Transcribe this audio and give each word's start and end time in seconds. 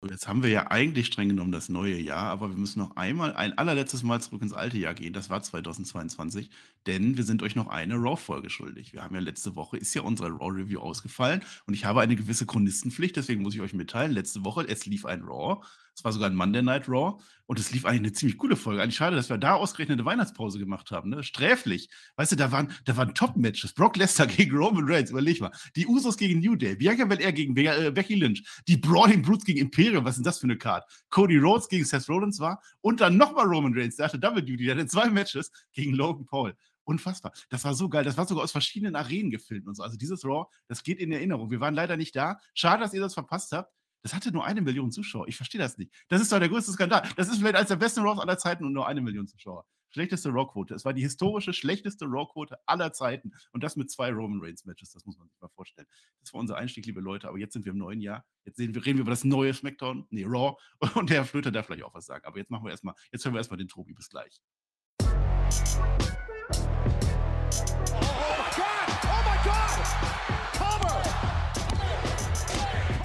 So, 0.00 0.08
jetzt 0.08 0.28
haben 0.28 0.44
wir 0.44 0.50
ja 0.50 0.70
eigentlich 0.70 1.06
streng 1.08 1.28
genommen 1.28 1.50
das 1.50 1.68
neue 1.68 1.98
Jahr, 1.98 2.26
aber 2.30 2.50
wir 2.50 2.56
müssen 2.56 2.78
noch 2.78 2.94
einmal 2.94 3.34
ein 3.34 3.58
allerletztes 3.58 4.04
Mal 4.04 4.20
zurück 4.22 4.42
ins 4.42 4.52
alte 4.52 4.78
Jahr 4.78 4.94
gehen. 4.94 5.12
Das 5.12 5.28
war 5.28 5.42
2022, 5.42 6.50
denn 6.86 7.16
wir 7.16 7.24
sind 7.24 7.42
euch 7.42 7.56
noch 7.56 7.66
eine 7.66 7.96
Raw-Folge 7.96 8.48
schuldig. 8.48 8.92
Wir 8.92 9.02
haben 9.02 9.16
ja 9.16 9.20
letzte 9.20 9.56
Woche, 9.56 9.76
ist 9.76 9.94
ja 9.94 10.02
unsere 10.02 10.30
Raw-Review 10.30 10.78
ausgefallen 10.78 11.42
und 11.66 11.74
ich 11.74 11.84
habe 11.84 12.00
eine 12.00 12.14
gewisse 12.14 12.46
Chronistenpflicht, 12.46 13.16
deswegen 13.16 13.42
muss 13.42 13.56
ich 13.56 13.60
euch 13.60 13.72
mitteilen, 13.74 14.12
letzte 14.12 14.44
Woche, 14.44 14.68
es 14.68 14.86
lief 14.86 15.04
ein 15.04 15.22
Raw 15.22 15.62
es 15.98 16.04
war 16.04 16.12
sogar 16.12 16.30
ein 16.30 16.36
Monday 16.36 16.62
Night 16.62 16.88
Raw 16.88 17.20
und 17.46 17.58
es 17.58 17.72
lief 17.72 17.84
eigentlich 17.84 18.00
eine 18.00 18.12
ziemlich 18.12 18.38
coole 18.38 18.54
Folge. 18.54 18.80
Eigentlich 18.80 18.94
schade, 18.94 19.16
dass 19.16 19.30
wir 19.30 19.36
da 19.36 19.54
ausgerechnet 19.54 19.98
eine 19.98 20.06
Weihnachtspause 20.06 20.60
gemacht 20.60 20.92
haben. 20.92 21.10
Ne? 21.10 21.24
Sträflich. 21.24 21.88
Weißt 22.14 22.30
du, 22.30 22.36
da 22.36 22.52
waren, 22.52 22.72
da 22.84 22.96
waren 22.96 23.14
Top-Matches. 23.14 23.72
Brock 23.72 23.96
Lesnar 23.96 24.26
gegen 24.28 24.56
Roman 24.56 24.84
Reigns, 24.86 25.10
überleg 25.10 25.40
mal. 25.40 25.50
Die 25.74 25.86
Usos 25.88 26.16
gegen 26.16 26.38
New 26.38 26.54
Day. 26.54 26.76
Bianca 26.76 27.04
Belair 27.04 27.32
gegen 27.32 27.54
Be 27.54 27.64
äh, 27.64 27.90
Becky 27.90 28.14
Lynch. 28.14 28.44
Die 28.68 28.76
Brawling 28.76 29.22
Brutes 29.22 29.44
gegen 29.44 29.58
Imperium. 29.58 30.04
Was 30.04 30.12
ist 30.12 30.18
denn 30.18 30.24
das 30.24 30.38
für 30.38 30.44
eine 30.44 30.56
Card? 30.56 30.84
Cody 31.10 31.38
Rhodes 31.38 31.68
gegen 31.68 31.84
Seth 31.84 32.08
Rollins 32.08 32.38
war. 32.38 32.62
Und 32.80 33.00
dann 33.00 33.16
nochmal 33.16 33.46
Roman 33.46 33.74
Reigns. 33.74 33.96
Der 33.96 34.06
hatte 34.06 34.20
Double 34.20 34.42
Duty. 34.42 34.66
Der 34.66 34.76
hatte 34.76 34.86
zwei 34.86 35.10
Matches 35.10 35.50
gegen 35.72 35.94
Logan 35.94 36.26
Paul. 36.26 36.54
Unfassbar. 36.84 37.32
Das 37.50 37.64
war 37.64 37.74
so 37.74 37.88
geil. 37.88 38.04
Das 38.04 38.16
war 38.16 38.26
sogar 38.26 38.44
aus 38.44 38.52
verschiedenen 38.52 38.94
Arenen 38.94 39.30
gefilmt 39.30 39.66
und 39.66 39.74
so. 39.74 39.82
Also 39.82 39.96
dieses 39.96 40.24
Raw, 40.24 40.46
das 40.68 40.82
geht 40.82 41.00
in 41.00 41.12
Erinnerung. 41.12 41.50
Wir 41.50 41.60
waren 41.60 41.74
leider 41.74 41.96
nicht 41.96 42.14
da. 42.14 42.38
Schade, 42.54 42.82
dass 42.82 42.94
ihr 42.94 43.00
das 43.00 43.14
verpasst 43.14 43.52
habt. 43.52 43.72
Das 44.02 44.14
hatte 44.14 44.30
nur 44.32 44.44
eine 44.44 44.60
Million 44.60 44.90
Zuschauer. 44.90 45.28
Ich 45.28 45.36
verstehe 45.36 45.60
das 45.60 45.78
nicht. 45.78 45.92
Das 46.08 46.20
ist 46.20 46.32
doch 46.32 46.38
der 46.38 46.48
größte 46.48 46.72
Skandal. 46.72 47.08
Das 47.16 47.28
ist 47.28 47.38
vielleicht 47.38 47.56
eines 47.56 47.68
der 47.68 47.76
besten 47.76 48.00
Raws 48.00 48.18
aller 48.18 48.38
Zeiten 48.38 48.64
und 48.64 48.72
nur 48.72 48.86
eine 48.86 49.00
Million 49.00 49.26
Zuschauer. 49.26 49.66
Schlechteste 49.90 50.28
Raw-Quote. 50.28 50.74
Es 50.74 50.84
war 50.84 50.92
die 50.92 51.00
historische 51.00 51.52
schlechteste 51.52 52.04
Raw-Quote 52.04 52.58
aller 52.66 52.92
Zeiten. 52.92 53.32
Und 53.52 53.62
das 53.62 53.76
mit 53.76 53.90
zwei 53.90 54.12
Roman 54.12 54.40
Reigns-Matches. 54.42 54.92
Das 54.92 55.06
muss 55.06 55.18
man 55.18 55.28
sich 55.28 55.40
mal 55.40 55.48
vorstellen. 55.48 55.88
Das 56.20 56.32
war 56.32 56.40
unser 56.40 56.56
Einstieg, 56.56 56.84
liebe 56.86 57.00
Leute. 57.00 57.28
Aber 57.28 57.38
jetzt 57.38 57.54
sind 57.54 57.64
wir 57.64 57.72
im 57.72 57.78
neuen 57.78 58.00
Jahr. 58.00 58.24
Jetzt 58.44 58.58
wir, 58.58 58.68
reden 58.68 58.98
wir 58.98 59.02
über 59.02 59.10
das 59.10 59.24
neue 59.24 59.52
SmackDown. 59.54 60.06
Nee, 60.10 60.24
Raw. 60.24 60.56
Und 60.94 61.10
der 61.10 61.24
Flöter 61.24 61.50
darf 61.50 61.66
vielleicht 61.66 61.84
auch 61.84 61.94
was 61.94 62.06
sagen. 62.06 62.24
Aber 62.26 62.38
jetzt 62.38 62.50
machen 62.50 62.64
wir 62.64 62.70
erstmal, 62.70 62.94
jetzt 63.12 63.24
hören 63.24 63.34
wir 63.34 63.38
erstmal 63.38 63.58
den 63.58 63.68
Tobi. 63.68 63.94
Bis 63.94 64.08
gleich. 64.10 64.40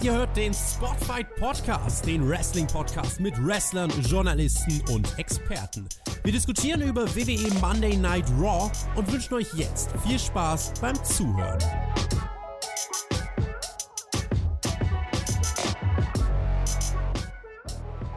Ihr 0.04 0.12
hört 0.12 0.36
den 0.36 0.54
Spotfight 0.54 1.34
Podcast, 1.38 2.06
den 2.06 2.28
Wrestling 2.28 2.68
Podcast 2.68 3.22
mit 3.22 3.34
Wrestlern, 3.42 3.90
Journalisten 4.02 4.82
und 4.92 5.18
Experten. 5.18 5.88
Wir 6.26 6.34
diskutieren 6.34 6.82
über 6.82 7.08
WWE 7.16 7.54
Monday 7.62 7.96
Night 7.96 8.26
Raw 8.38 8.70
und 8.96 9.10
wünschen 9.10 9.36
euch 9.36 9.54
jetzt 9.54 9.92
viel 10.06 10.20
Spaß 10.20 10.74
beim 10.82 11.02
Zuhören. 11.06 11.58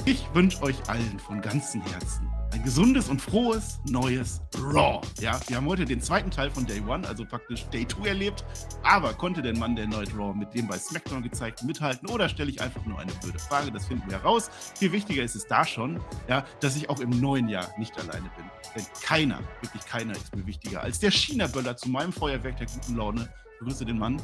Ich 0.05 0.27
wünsche 0.35 0.61
euch 0.65 0.77
allen 0.89 1.21
von 1.21 1.41
ganzem 1.41 1.83
Herzen 1.83 2.26
ein 2.57 2.63
gesundes 2.63 3.11
und 3.11 3.21
frohes 3.21 3.79
neues 3.85 4.41
Raw. 4.59 5.07
Ja, 5.21 5.39
wir 5.47 5.59
haben 5.59 5.67
heute 5.67 5.85
den 5.85 6.01
zweiten 6.01 6.31
Teil 6.31 6.51
von 6.51 6.65
Day 6.65 6.81
One, 6.81 7.07
also 7.07 7.27
praktisch 7.27 7.67
Day 7.67 7.87
2 7.87 8.09
erlebt. 8.09 8.45
Aber 8.83 9.13
konnte 9.13 9.43
denn 9.43 9.59
Mann 9.59 9.77
der 9.77 9.87
Night 9.87 10.17
Raw 10.17 10.35
mit 10.35 10.55
dem 10.55 10.67
bei 10.67 10.79
SmackDown 10.79 11.23
gezeigten 11.23 11.67
mithalten 11.67 12.09
oder 12.09 12.31
stelle 12.31 12.51
ich 12.51 12.61
einfach 12.63 12.85
nur 12.87 12.99
eine 12.99 13.13
blöde 13.13 13.39
Frage? 13.39 13.71
Das 13.71 13.85
finden 13.87 14.11
wir 14.11 14.19
heraus. 14.19 14.51
Viel 14.75 14.91
wichtiger 14.93 15.23
ist 15.23 15.37
es 15.37 15.47
da 15.47 15.67
schon, 15.67 16.01
ja, 16.29 16.47
dass 16.61 16.77
ich 16.77 16.89
auch 16.89 17.01
im 17.01 17.11
neuen 17.11 17.49
Jahr 17.51 17.69
nicht 17.79 17.95
alleine 17.99 18.31
bin. 18.37 18.47
Denn 18.75 18.87
keiner, 19.03 19.41
wirklich 19.61 19.85
keiner 19.85 20.13
ist 20.13 20.35
mir 20.35 20.47
wichtiger 20.47 20.83
als 20.83 20.99
der 20.99 21.11
China-Böller 21.11 21.77
zu 21.77 21.91
meinem 21.91 22.13
Feuerwerk 22.13 22.57
der 22.57 22.69
guten 22.69 22.97
Laune. 22.97 23.29
Ich 23.53 23.59
begrüße 23.59 23.85
den 23.85 23.99
Mann, 23.99 24.21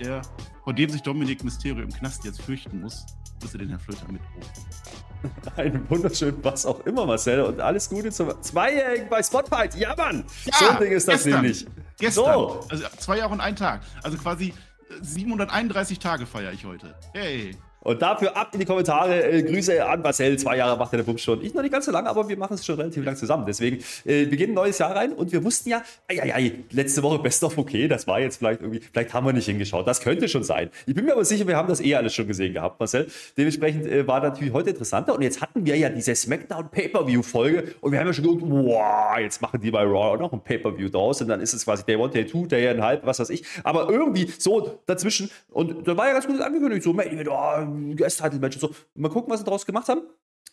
der, 0.00 0.22
vor 0.64 0.72
dem 0.72 0.88
sich 0.88 1.02
Dominik 1.02 1.44
Mysterio 1.44 1.82
im 1.82 1.92
Knast 1.92 2.24
jetzt 2.24 2.40
fürchten 2.40 2.80
muss. 2.80 3.04
Ich 3.24 3.32
begrüße 3.34 3.58
den 3.58 3.68
Herrn 3.68 3.80
Flöter 3.80 4.10
mit 4.10 4.22
oben. 4.34 5.05
Einen 5.56 5.88
wunderschönen 5.88 6.38
was 6.42 6.66
auch 6.66 6.80
immer, 6.86 7.06
Marcel. 7.06 7.40
Und 7.42 7.60
alles 7.60 7.88
Gute 7.88 8.10
zum 8.10 8.30
Zweijährigen 8.42 9.08
bei 9.08 9.22
Spotfight. 9.22 9.74
Ja, 9.74 9.94
Mann! 9.96 10.24
Ja, 10.44 10.52
so 10.58 10.68
ein 10.68 10.78
Ding 10.78 10.92
ist 10.92 11.08
das 11.08 11.24
gestern, 11.24 11.42
nämlich. 11.42 11.66
Gestern. 11.98 12.24
So. 12.24 12.66
Also 12.68 12.84
zwei 12.98 13.18
Jahre 13.18 13.32
und 13.32 13.40
ein 13.40 13.56
Tag. 13.56 13.80
Also 14.02 14.18
quasi 14.18 14.54
731 15.02 15.98
Tage 15.98 16.26
feiere 16.26 16.52
ich 16.52 16.64
heute. 16.64 16.94
Hey. 17.12 17.56
Und 17.86 18.02
dafür 18.02 18.36
ab 18.36 18.48
in 18.52 18.58
die 18.58 18.66
Kommentare. 18.66 19.22
Äh, 19.22 19.42
Grüße 19.44 19.86
an 19.86 20.02
Marcel. 20.02 20.36
Zwei 20.38 20.56
Jahre 20.56 20.76
macht 20.76 20.92
er 20.92 20.96
den 20.96 21.06
Bums 21.06 21.22
schon. 21.22 21.40
Ich 21.44 21.54
noch 21.54 21.62
nicht 21.62 21.70
ganz 21.70 21.84
so 21.84 21.92
lange, 21.92 22.08
aber 22.08 22.28
wir 22.28 22.36
machen 22.36 22.54
es 22.54 22.66
schon 22.66 22.74
relativ 22.74 23.04
lang 23.04 23.14
zusammen. 23.14 23.44
Deswegen, 23.46 23.76
äh, 24.04 24.28
wir 24.28 24.36
gehen 24.36 24.50
ein 24.50 24.54
neues 24.54 24.78
Jahr 24.78 24.96
rein 24.96 25.12
und 25.12 25.30
wir 25.30 25.44
wussten 25.44 25.68
ja, 25.68 25.82
ei, 26.08 26.20
ei, 26.20 26.34
ei, 26.34 26.52
letzte 26.72 27.04
Woche 27.04 27.20
Best 27.20 27.44
of 27.44 27.56
okay, 27.56 27.86
das 27.86 28.08
war 28.08 28.18
jetzt 28.18 28.38
vielleicht 28.38 28.60
irgendwie, 28.60 28.80
vielleicht 28.80 29.14
haben 29.14 29.24
wir 29.24 29.32
nicht 29.32 29.46
hingeschaut. 29.46 29.86
Das 29.86 30.00
könnte 30.00 30.28
schon 30.28 30.42
sein. 30.42 30.70
Ich 30.84 30.96
bin 30.96 31.04
mir 31.04 31.12
aber 31.12 31.24
sicher, 31.24 31.46
wir 31.46 31.56
haben 31.56 31.68
das 31.68 31.80
eh 31.80 31.94
alles 31.94 32.12
schon 32.12 32.26
gesehen 32.26 32.54
gehabt, 32.54 32.80
Marcel. 32.80 33.06
Dementsprechend 33.36 33.86
äh, 33.86 34.04
war 34.04 34.20
natürlich 34.20 34.52
heute 34.52 34.70
interessanter. 34.70 35.14
Und 35.14 35.22
jetzt 35.22 35.40
hatten 35.40 35.64
wir 35.64 35.76
ja 35.76 35.88
diese 35.88 36.16
SmackDown 36.16 36.68
Pay-Per-View-Folge 36.72 37.74
und 37.82 37.92
wir 37.92 38.00
haben 38.00 38.08
ja 38.08 38.12
schon 38.12 38.24
gedacht, 38.24 38.50
wow, 38.50 39.16
jetzt 39.20 39.40
machen 39.40 39.60
die 39.60 39.70
bei 39.70 39.84
Raw 39.84 40.16
auch 40.16 40.18
noch 40.18 40.32
ein 40.32 40.40
Pay-Per-View 40.40 40.88
draus 40.88 41.22
und 41.22 41.28
dann 41.28 41.40
ist 41.40 41.54
es 41.54 41.64
quasi 41.64 41.84
Day 41.84 42.02
1, 42.02 42.12
Day 42.12 42.26
2, 42.26 42.46
Day 42.48 42.68
1,5, 42.68 43.00
was 43.04 43.20
weiß 43.20 43.30
ich. 43.30 43.44
Aber 43.62 43.88
irgendwie 43.88 44.28
so 44.38 44.80
dazwischen 44.86 45.30
und 45.50 45.86
da 45.86 45.96
war 45.96 46.08
ja 46.08 46.14
ganz 46.14 46.26
gut 46.26 46.40
angekündigt, 46.40 46.82
so, 46.82 46.90
oh, 46.90 47.75
Guest-Title-Match 47.96 48.56
und 48.56 48.60
so. 48.60 48.74
Mal 48.94 49.10
gucken, 49.10 49.30
was 49.30 49.40
sie 49.40 49.44
daraus 49.44 49.66
gemacht 49.66 49.88
haben. 49.88 50.02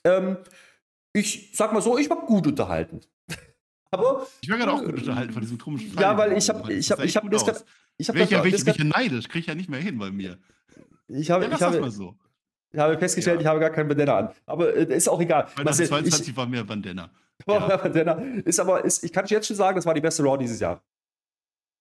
Ähm, 0.04 0.38
ich 1.14 1.52
sag 1.54 1.74
mal 1.74 1.82
so, 1.82 1.98
ich 1.98 2.10
war 2.10 2.26
gut 2.26 2.48
unterhalten. 2.48 3.02
Aber, 3.92 4.26
ich 4.42 4.50
war 4.50 4.58
gerade 4.58 4.74
auch 4.74 4.84
gut 4.84 4.96
unterhalten 4.96 5.34
von 5.34 5.42
diesem 5.42 5.58
komischen 5.58 5.92
Fall. 5.92 6.04
Ja, 6.04 6.18
weil 6.18 6.38
ich 6.38 6.50
habe 6.50 6.74
ich 6.74 6.92
habe 6.92 7.06
ich 7.06 7.16
habe 7.16 7.30
das 7.30 7.46
grad, 7.46 7.66
ich 7.98 8.10
habe 8.10 8.20
welcher 8.20 8.44
welche, 8.44 8.66
welche 8.66 8.86
neidisch, 8.86 9.28
kriege 9.28 9.40
ich 9.40 9.48
ja 9.48 9.56
nicht 9.56 9.70
mehr 9.70 9.80
hin 9.80 10.00
bei 10.00 10.12
mir. 10.12 10.40
Ich 11.08 11.30
habe 11.30 11.46
ja, 11.46 11.54
ich 11.54 11.62
habe 11.62 11.92
so. 11.92 12.16
Ich 12.72 12.80
habe 12.80 12.98
festgestellt, 12.98 13.36
ja. 13.36 13.42
ich 13.42 13.48
habe 13.48 13.60
gar 13.60 13.70
keinen 13.70 13.88
Bandana 13.88 14.18
an. 14.18 14.30
Aber 14.48 14.76
äh, 14.76 14.96
ist 14.96 15.08
auch 15.08 15.22
egal. 15.22 15.48
2022 15.56 16.36
war 16.36 16.48
mehr 16.48 16.64
Bandana. 16.64 17.12
War 17.46 17.70
ja. 17.70 17.78
Bandana. 17.78 18.14
Ist 18.46 18.60
aber, 18.60 18.86
ist, 18.86 19.04
ich 19.04 19.12
kann 19.12 19.26
jetzt 19.26 19.48
schon 19.48 19.58
sagen, 19.58 19.76
das 19.76 19.86
war 19.86 19.94
die 19.94 20.02
beste 20.02 20.24
Raw 20.24 20.38
dieses 20.38 20.60
Jahr. 20.60 20.82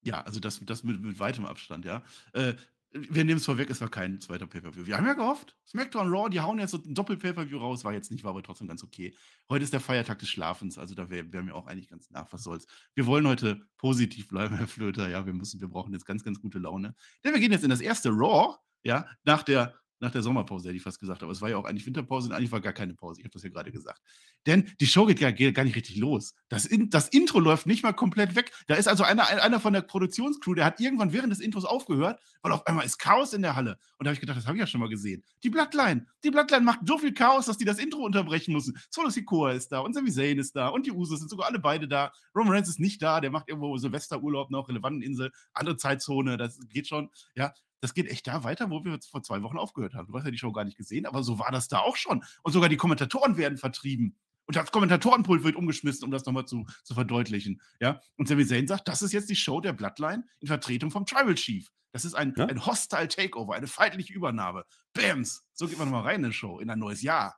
Ja, 0.02 0.22
also 0.22 0.40
das, 0.40 0.60
das 0.64 0.82
mit, 0.82 1.00
mit 1.00 1.20
weitem 1.20 1.46
Abstand, 1.46 1.84
ja. 1.84 2.02
Äh, 2.32 2.54
wir 2.92 3.24
nehmen 3.24 3.38
es 3.38 3.46
vorweg, 3.46 3.70
es 3.70 3.80
war 3.80 3.88
kein 3.88 4.20
zweiter 4.20 4.46
Pay-Per-View. 4.46 4.86
Wir 4.86 4.96
haben 4.96 5.06
ja 5.06 5.14
gehofft, 5.14 5.56
SmackDown 5.66 6.12
Raw, 6.12 6.28
die 6.28 6.40
hauen 6.40 6.58
jetzt 6.58 6.72
so 6.72 6.78
ein 6.78 6.94
Doppel-Pay-Per-View 6.94 7.58
raus, 7.58 7.84
war 7.84 7.92
jetzt 7.92 8.10
nicht, 8.10 8.22
war 8.22 8.30
aber 8.30 8.42
trotzdem 8.42 8.68
ganz 8.68 8.84
okay. 8.84 9.14
Heute 9.48 9.64
ist 9.64 9.72
der 9.72 9.80
Feiertag 9.80 10.18
des 10.18 10.28
Schlafens, 10.28 10.76
also 10.76 10.94
da 10.94 11.08
wären 11.08 11.32
wär 11.32 11.42
mir 11.42 11.54
auch 11.54 11.66
eigentlich 11.66 11.88
ganz 11.88 12.10
nach, 12.10 12.30
was 12.32 12.42
soll's. 12.42 12.66
Wir 12.94 13.06
wollen 13.06 13.26
heute 13.26 13.62
positiv 13.78 14.28
bleiben, 14.28 14.56
Herr 14.58 14.68
Flöter, 14.68 15.08
ja, 15.08 15.24
wir 15.24 15.32
müssen, 15.32 15.60
wir 15.60 15.68
brauchen 15.68 15.92
jetzt 15.92 16.04
ganz, 16.04 16.22
ganz 16.22 16.40
gute 16.40 16.58
Laune. 16.58 16.94
Denn 17.24 17.32
wir 17.32 17.40
gehen 17.40 17.52
jetzt 17.52 17.64
in 17.64 17.70
das 17.70 17.80
erste 17.80 18.10
Raw, 18.10 18.56
ja, 18.82 19.06
nach 19.24 19.42
der 19.42 19.74
nach 20.02 20.10
der 20.10 20.22
Sommerpause, 20.22 20.68
hätte 20.68 20.76
ich 20.76 20.82
fast 20.82 20.98
gesagt. 20.98 21.22
Aber 21.22 21.30
es 21.30 21.40
war 21.40 21.48
ja 21.48 21.56
auch 21.56 21.64
eigentlich 21.64 21.86
Winterpause 21.86 22.28
und 22.28 22.34
eigentlich 22.34 22.50
war 22.50 22.60
gar 22.60 22.72
keine 22.72 22.94
Pause. 22.94 23.20
Ich 23.20 23.24
habe 23.24 23.32
das 23.32 23.44
ja 23.44 23.50
gerade 23.50 23.70
gesagt. 23.70 24.02
Denn 24.46 24.70
die 24.80 24.86
Show 24.86 25.06
geht 25.06 25.20
ja 25.20 25.30
gar 25.30 25.64
nicht 25.64 25.76
richtig 25.76 25.96
los. 25.96 26.34
Das, 26.48 26.66
in, 26.66 26.90
das 26.90 27.08
Intro 27.08 27.38
läuft 27.38 27.66
nicht 27.66 27.84
mal 27.84 27.92
komplett 27.92 28.34
weg. 28.34 28.52
Da 28.66 28.74
ist 28.74 28.88
also 28.88 29.04
einer, 29.04 29.28
einer 29.28 29.60
von 29.60 29.72
der 29.72 29.82
Produktionscrew, 29.82 30.54
der 30.54 30.64
hat 30.64 30.80
irgendwann 30.80 31.12
während 31.12 31.32
des 31.32 31.38
Intros 31.38 31.64
aufgehört, 31.64 32.20
weil 32.42 32.50
auf 32.50 32.66
einmal 32.66 32.84
ist 32.84 32.98
Chaos 32.98 33.32
in 33.32 33.42
der 33.42 33.54
Halle. 33.54 33.78
Und 33.98 34.04
da 34.04 34.08
habe 34.08 34.14
ich 34.14 34.20
gedacht, 34.20 34.36
das 34.36 34.46
habe 34.46 34.56
ich 34.56 34.60
ja 34.60 34.66
schon 34.66 34.80
mal 34.80 34.88
gesehen. 34.88 35.22
Die 35.44 35.50
Bloodline. 35.50 36.06
Die 36.24 36.32
Bloodline 36.32 36.64
macht 36.64 36.80
so 36.84 36.98
viel 36.98 37.14
Chaos, 37.14 37.46
dass 37.46 37.56
die 37.56 37.64
das 37.64 37.78
Intro 37.78 38.04
unterbrechen 38.04 38.52
müssen. 38.52 38.76
Solo 38.90 39.08
Sikoa 39.08 39.52
ist 39.52 39.70
da 39.70 39.78
und 39.78 39.94
Sami 39.94 40.10
Zayn 40.10 40.38
ist 40.38 40.56
da 40.56 40.68
und 40.68 40.84
die 40.84 40.92
Usos 40.92 41.20
sind 41.20 41.30
sogar 41.30 41.46
alle 41.46 41.60
beide 41.60 41.86
da. 41.86 42.12
Roman 42.34 42.54
Reigns 42.54 42.68
ist 42.68 42.80
nicht 42.80 43.00
da, 43.02 43.20
der 43.20 43.30
macht 43.30 43.48
irgendwo 43.48 43.76
Silvesterurlaub 43.76 44.50
noch, 44.50 44.68
relevanten 44.68 45.02
Insel, 45.02 45.30
andere 45.52 45.76
Zeitzone, 45.76 46.36
das 46.36 46.58
geht 46.68 46.88
schon. 46.88 47.08
Ja, 47.36 47.52
das 47.82 47.94
geht 47.94 48.08
echt 48.08 48.28
da 48.28 48.44
weiter, 48.44 48.70
wo 48.70 48.84
wir 48.84 48.98
vor 49.02 49.22
zwei 49.24 49.42
Wochen 49.42 49.58
aufgehört 49.58 49.94
haben. 49.94 50.06
Du 50.06 50.16
hast 50.16 50.24
ja 50.24 50.30
die 50.30 50.38
Show 50.38 50.52
gar 50.52 50.64
nicht 50.64 50.76
gesehen, 50.76 51.04
aber 51.04 51.24
so 51.24 51.40
war 51.40 51.50
das 51.50 51.66
da 51.66 51.80
auch 51.80 51.96
schon. 51.96 52.24
Und 52.42 52.52
sogar 52.52 52.68
die 52.68 52.76
Kommentatoren 52.76 53.36
werden 53.36 53.58
vertrieben. 53.58 54.16
Und 54.46 54.54
das 54.54 54.70
Kommentatorenpult 54.70 55.42
wird 55.42 55.56
umgeschmissen, 55.56 56.04
um 56.04 56.12
das 56.12 56.24
nochmal 56.24 56.46
zu, 56.46 56.64
zu 56.84 56.94
verdeutlichen. 56.94 57.60
Ja? 57.80 58.00
Und 58.16 58.28
Sami 58.28 58.46
Zayn 58.46 58.68
sagt, 58.68 58.86
das 58.86 59.02
ist 59.02 59.12
jetzt 59.12 59.30
die 59.30 59.36
Show 59.36 59.60
der 59.60 59.72
Bloodline 59.72 60.24
in 60.40 60.46
Vertretung 60.46 60.92
vom 60.92 61.06
Tribal 61.06 61.34
Chief. 61.34 61.68
Das 61.90 62.04
ist 62.04 62.14
ein, 62.14 62.34
ja? 62.36 62.46
ein 62.46 62.64
Hostile 62.64 63.08
Takeover, 63.08 63.54
eine 63.54 63.66
feindliche 63.66 64.12
Übernahme. 64.12 64.64
Bams! 64.92 65.44
So 65.52 65.66
geht 65.66 65.78
man 65.78 65.88
nochmal 65.88 66.04
rein 66.04 66.20
in 66.20 66.26
eine 66.26 66.32
Show, 66.32 66.60
in 66.60 66.70
ein 66.70 66.78
neues 66.78 67.02
Jahr. 67.02 67.36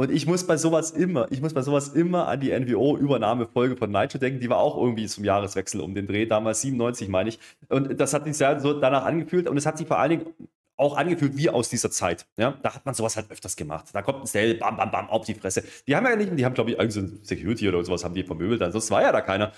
Und 0.00 0.10
ich 0.10 0.24
muss 0.24 0.46
bei 0.46 0.56
sowas 0.56 0.92
immer, 0.92 1.30
ich 1.30 1.42
muss 1.42 1.52
bei 1.52 1.60
sowas 1.60 1.88
immer 1.88 2.26
an 2.26 2.40
die 2.40 2.58
NWO-Übernahmefolge 2.58 3.76
von 3.76 3.90
Nitro 3.90 4.16
denken. 4.16 4.40
Die 4.40 4.48
war 4.48 4.56
auch 4.56 4.78
irgendwie 4.78 5.04
zum 5.06 5.26
Jahreswechsel 5.26 5.82
um 5.82 5.94
den 5.94 6.06
Dreh, 6.06 6.24
damals 6.24 6.62
97, 6.62 7.10
meine 7.10 7.28
ich. 7.28 7.38
Und 7.68 8.00
das 8.00 8.14
hat 8.14 8.24
sich 8.24 8.38
sehr 8.38 8.58
so 8.60 8.72
danach 8.72 9.04
angefühlt. 9.04 9.46
Und 9.46 9.58
es 9.58 9.66
hat 9.66 9.76
sich 9.76 9.86
vor 9.86 9.98
allen 9.98 10.08
Dingen 10.08 10.26
auch 10.78 10.96
angefühlt 10.96 11.36
wie 11.36 11.50
aus 11.50 11.68
dieser 11.68 11.90
Zeit. 11.90 12.26
Ja, 12.38 12.58
da 12.62 12.76
hat 12.76 12.86
man 12.86 12.94
sowas 12.94 13.14
halt 13.16 13.30
öfters 13.30 13.56
gemacht. 13.56 13.88
Da 13.92 14.00
kommt 14.00 14.22
ein 14.22 14.26
Stell, 14.26 14.54
bam, 14.54 14.78
bam, 14.78 14.90
bam, 14.90 15.10
auf 15.10 15.26
die 15.26 15.34
Fresse. 15.34 15.64
Die 15.86 15.94
haben 15.94 16.06
ja 16.06 16.16
nicht, 16.16 16.32
die 16.34 16.46
haben, 16.46 16.54
glaube 16.54 16.70
ich, 16.70 16.78
irgendwie 16.78 16.98
so 16.98 17.06
Security 17.22 17.68
oder 17.68 17.84
sowas 17.84 18.02
haben 18.02 18.14
die 18.14 18.24
vermöbelt. 18.24 18.62
Ansonsten 18.62 18.94
war 18.94 19.02
ja 19.02 19.12
da 19.12 19.20
keiner. 19.20 19.52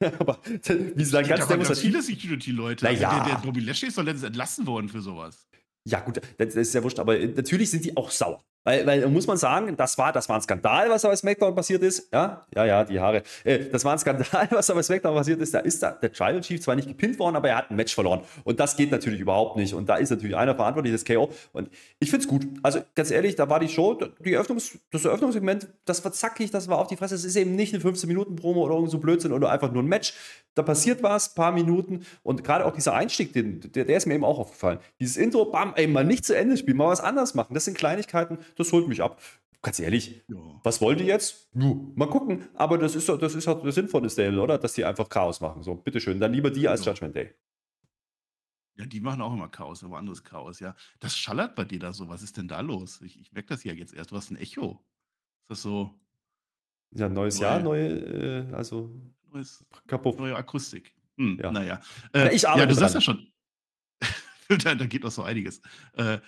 Aber 0.20 0.38
wie 0.44 1.04
sie 1.04 1.10
dann 1.10 1.26
ganz 1.26 1.80
viele 1.80 2.00
Security-Leute. 2.00 2.86
Also 2.86 3.00
der, 3.00 3.24
der 3.24 3.34
Bobby 3.42 3.58
Lashley 3.58 3.88
ist 3.88 3.98
doch 3.98 4.04
letztens 4.04 4.22
entlassen 4.28 4.68
worden 4.68 4.88
für 4.88 5.00
sowas. 5.00 5.48
Ja, 5.84 5.98
gut, 5.98 6.20
das 6.38 6.54
ist 6.54 6.74
ja 6.74 6.82
wurscht, 6.84 6.98
aber 7.00 7.18
äh, 7.18 7.26
natürlich 7.26 7.70
sind 7.70 7.84
die 7.84 7.96
auch 7.96 8.10
sauer. 8.10 8.44
Weil, 8.62 8.86
weil 8.86 9.08
muss 9.08 9.26
man 9.26 9.38
sagen, 9.38 9.74
das 9.76 9.96
war, 9.96 10.12
das 10.12 10.28
war 10.28 10.36
ein 10.36 10.42
Skandal, 10.42 10.90
was 10.90 11.02
da 11.02 11.08
bei 11.08 11.16
SmackDown 11.16 11.54
passiert 11.54 11.82
ist. 11.82 12.12
Ja, 12.12 12.46
ja, 12.54 12.66
ja, 12.66 12.84
die 12.84 13.00
Haare. 13.00 13.22
Äh, 13.42 13.70
das 13.70 13.84
war 13.86 13.92
ein 13.92 13.98
Skandal, 13.98 14.48
was 14.50 14.66
da 14.66 14.74
bei 14.74 14.82
SmackDown 14.82 15.14
passiert 15.14 15.40
ist. 15.40 15.54
Da 15.54 15.60
ist 15.60 15.82
da, 15.82 15.92
der 15.92 16.12
Tribal 16.12 16.42
Chief 16.42 16.60
zwar 16.60 16.76
nicht 16.76 16.86
gepinnt 16.86 17.18
worden, 17.18 17.36
aber 17.36 17.48
er 17.48 17.56
hat 17.56 17.70
ein 17.70 17.76
Match 17.76 17.94
verloren. 17.94 18.20
Und 18.44 18.60
das 18.60 18.76
geht 18.76 18.90
natürlich 18.90 19.20
überhaupt 19.20 19.56
nicht. 19.56 19.72
Und 19.72 19.88
da 19.88 19.96
ist 19.96 20.10
natürlich 20.10 20.36
einer 20.36 20.54
verantwortlich, 20.54 20.92
das 20.92 21.06
KO. 21.06 21.30
Und 21.52 21.70
ich 22.00 22.10
finde 22.10 22.24
es 22.24 22.28
gut. 22.28 22.46
Also 22.62 22.80
ganz 22.94 23.10
ehrlich, 23.10 23.34
da 23.34 23.48
war 23.48 23.60
die 23.60 23.68
Show, 23.68 23.94
die 23.94 24.36
Eröffnungs-, 24.36 24.78
das 24.90 25.06
Eröffnungssegment, 25.06 25.68
das 25.86 26.04
war 26.04 26.12
zackig, 26.12 26.50
das 26.50 26.68
war 26.68 26.78
auf 26.78 26.88
die 26.88 26.96
Fresse. 26.96 27.14
Es 27.14 27.24
ist 27.24 27.36
eben 27.36 27.56
nicht 27.56 27.72
eine 27.72 27.82
15-Minuten-Promo 27.82 28.62
oder 28.62 28.74
irgend 28.74 28.90
so 28.90 28.98
Blödsinn 28.98 29.32
oder 29.32 29.50
einfach 29.50 29.72
nur 29.72 29.82
ein 29.82 29.88
Match. 29.88 30.12
Da 30.54 30.62
passiert 30.62 31.02
was, 31.02 31.34
paar 31.34 31.52
Minuten. 31.52 32.04
Und 32.22 32.44
gerade 32.44 32.66
auch 32.66 32.72
dieser 32.72 32.92
Einstieg, 32.92 33.32
den, 33.32 33.60
der, 33.72 33.84
der 33.86 33.96
ist 33.96 34.06
mir 34.06 34.14
eben 34.14 34.24
auch 34.24 34.38
aufgefallen. 34.38 34.80
Dieses 34.98 35.16
Intro, 35.16 35.46
bam, 35.46 35.72
ey, 35.76 35.86
mal 35.86 36.04
nicht 36.04 36.24
zu 36.26 36.36
Ende 36.36 36.56
spielen, 36.56 36.76
mal 36.76 36.88
was 36.88 37.00
anderes 37.00 37.34
machen. 37.34 37.54
Das 37.54 37.64
sind 37.64 37.78
Kleinigkeiten, 37.78 38.38
das 38.56 38.72
holt 38.72 38.88
mich 38.88 39.02
ab 39.02 39.20
ganz 39.62 39.78
ehrlich, 39.78 40.22
ja. 40.28 40.36
was 40.62 40.80
wollt 40.80 41.00
ihr 41.00 41.06
jetzt? 41.06 41.54
Nuh, 41.54 41.92
mal 41.94 42.08
gucken. 42.08 42.48
Aber 42.54 42.78
das 42.78 42.94
ist, 42.94 43.08
das 43.08 43.34
ist 43.34 43.48
auch 43.48 43.62
der 43.62 43.72
Sinn 43.72 43.88
von 43.88 44.08
Stable, 44.08 44.40
oder? 44.40 44.58
Dass 44.58 44.74
die 44.74 44.84
einfach 44.84 45.08
Chaos 45.08 45.40
machen. 45.40 45.62
So, 45.62 45.74
bitteschön. 45.74 46.20
Dann 46.20 46.32
lieber 46.32 46.50
die 46.50 46.68
als 46.68 46.84
ja. 46.84 46.92
Judgment 46.92 47.14
Day. 47.14 47.34
Ja, 48.76 48.86
die 48.86 49.00
machen 49.00 49.20
auch 49.20 49.32
immer 49.32 49.48
Chaos, 49.48 49.84
aber 49.84 49.98
anderes 49.98 50.24
Chaos, 50.24 50.60
ja. 50.60 50.74
Das 51.00 51.16
schallert 51.16 51.54
bei 51.54 51.64
dir 51.64 51.78
da 51.78 51.92
so. 51.92 52.08
Was 52.08 52.22
ist 52.22 52.36
denn 52.36 52.48
da 52.48 52.60
los? 52.60 53.00
Ich, 53.02 53.20
ich 53.20 53.32
merke 53.32 53.48
das 53.48 53.64
ja 53.64 53.72
jetzt 53.72 53.92
erst. 53.92 54.10
Du 54.10 54.16
hast 54.16 54.30
ein 54.30 54.36
Echo. 54.36 54.82
Ist 55.42 55.50
das 55.50 55.62
so? 55.62 55.94
Ja, 56.92 57.08
neues 57.08 57.38
neu, 57.38 57.44
Jahr, 57.44 57.60
neue, 57.60 57.88
äh, 57.88 58.54
also 58.54 58.90
neues, 59.30 59.64
kaputt. 59.86 60.18
neue 60.18 60.34
Akustik. 60.34 60.94
Hm, 61.18 61.38
ja. 61.40 61.52
Naja. 61.52 61.80
Äh, 62.14 62.34
ich 62.34 62.48
arbeite 62.48 62.62
ja, 62.62 62.66
du 62.66 62.74
sagst 62.74 62.94
ja 62.94 63.00
schon. 63.00 63.30
da, 64.48 64.74
da, 64.74 64.86
geht 64.86 65.04
noch 65.04 65.10
so 65.10 65.22
einiges. 65.22 65.60
Äh, 65.92 66.18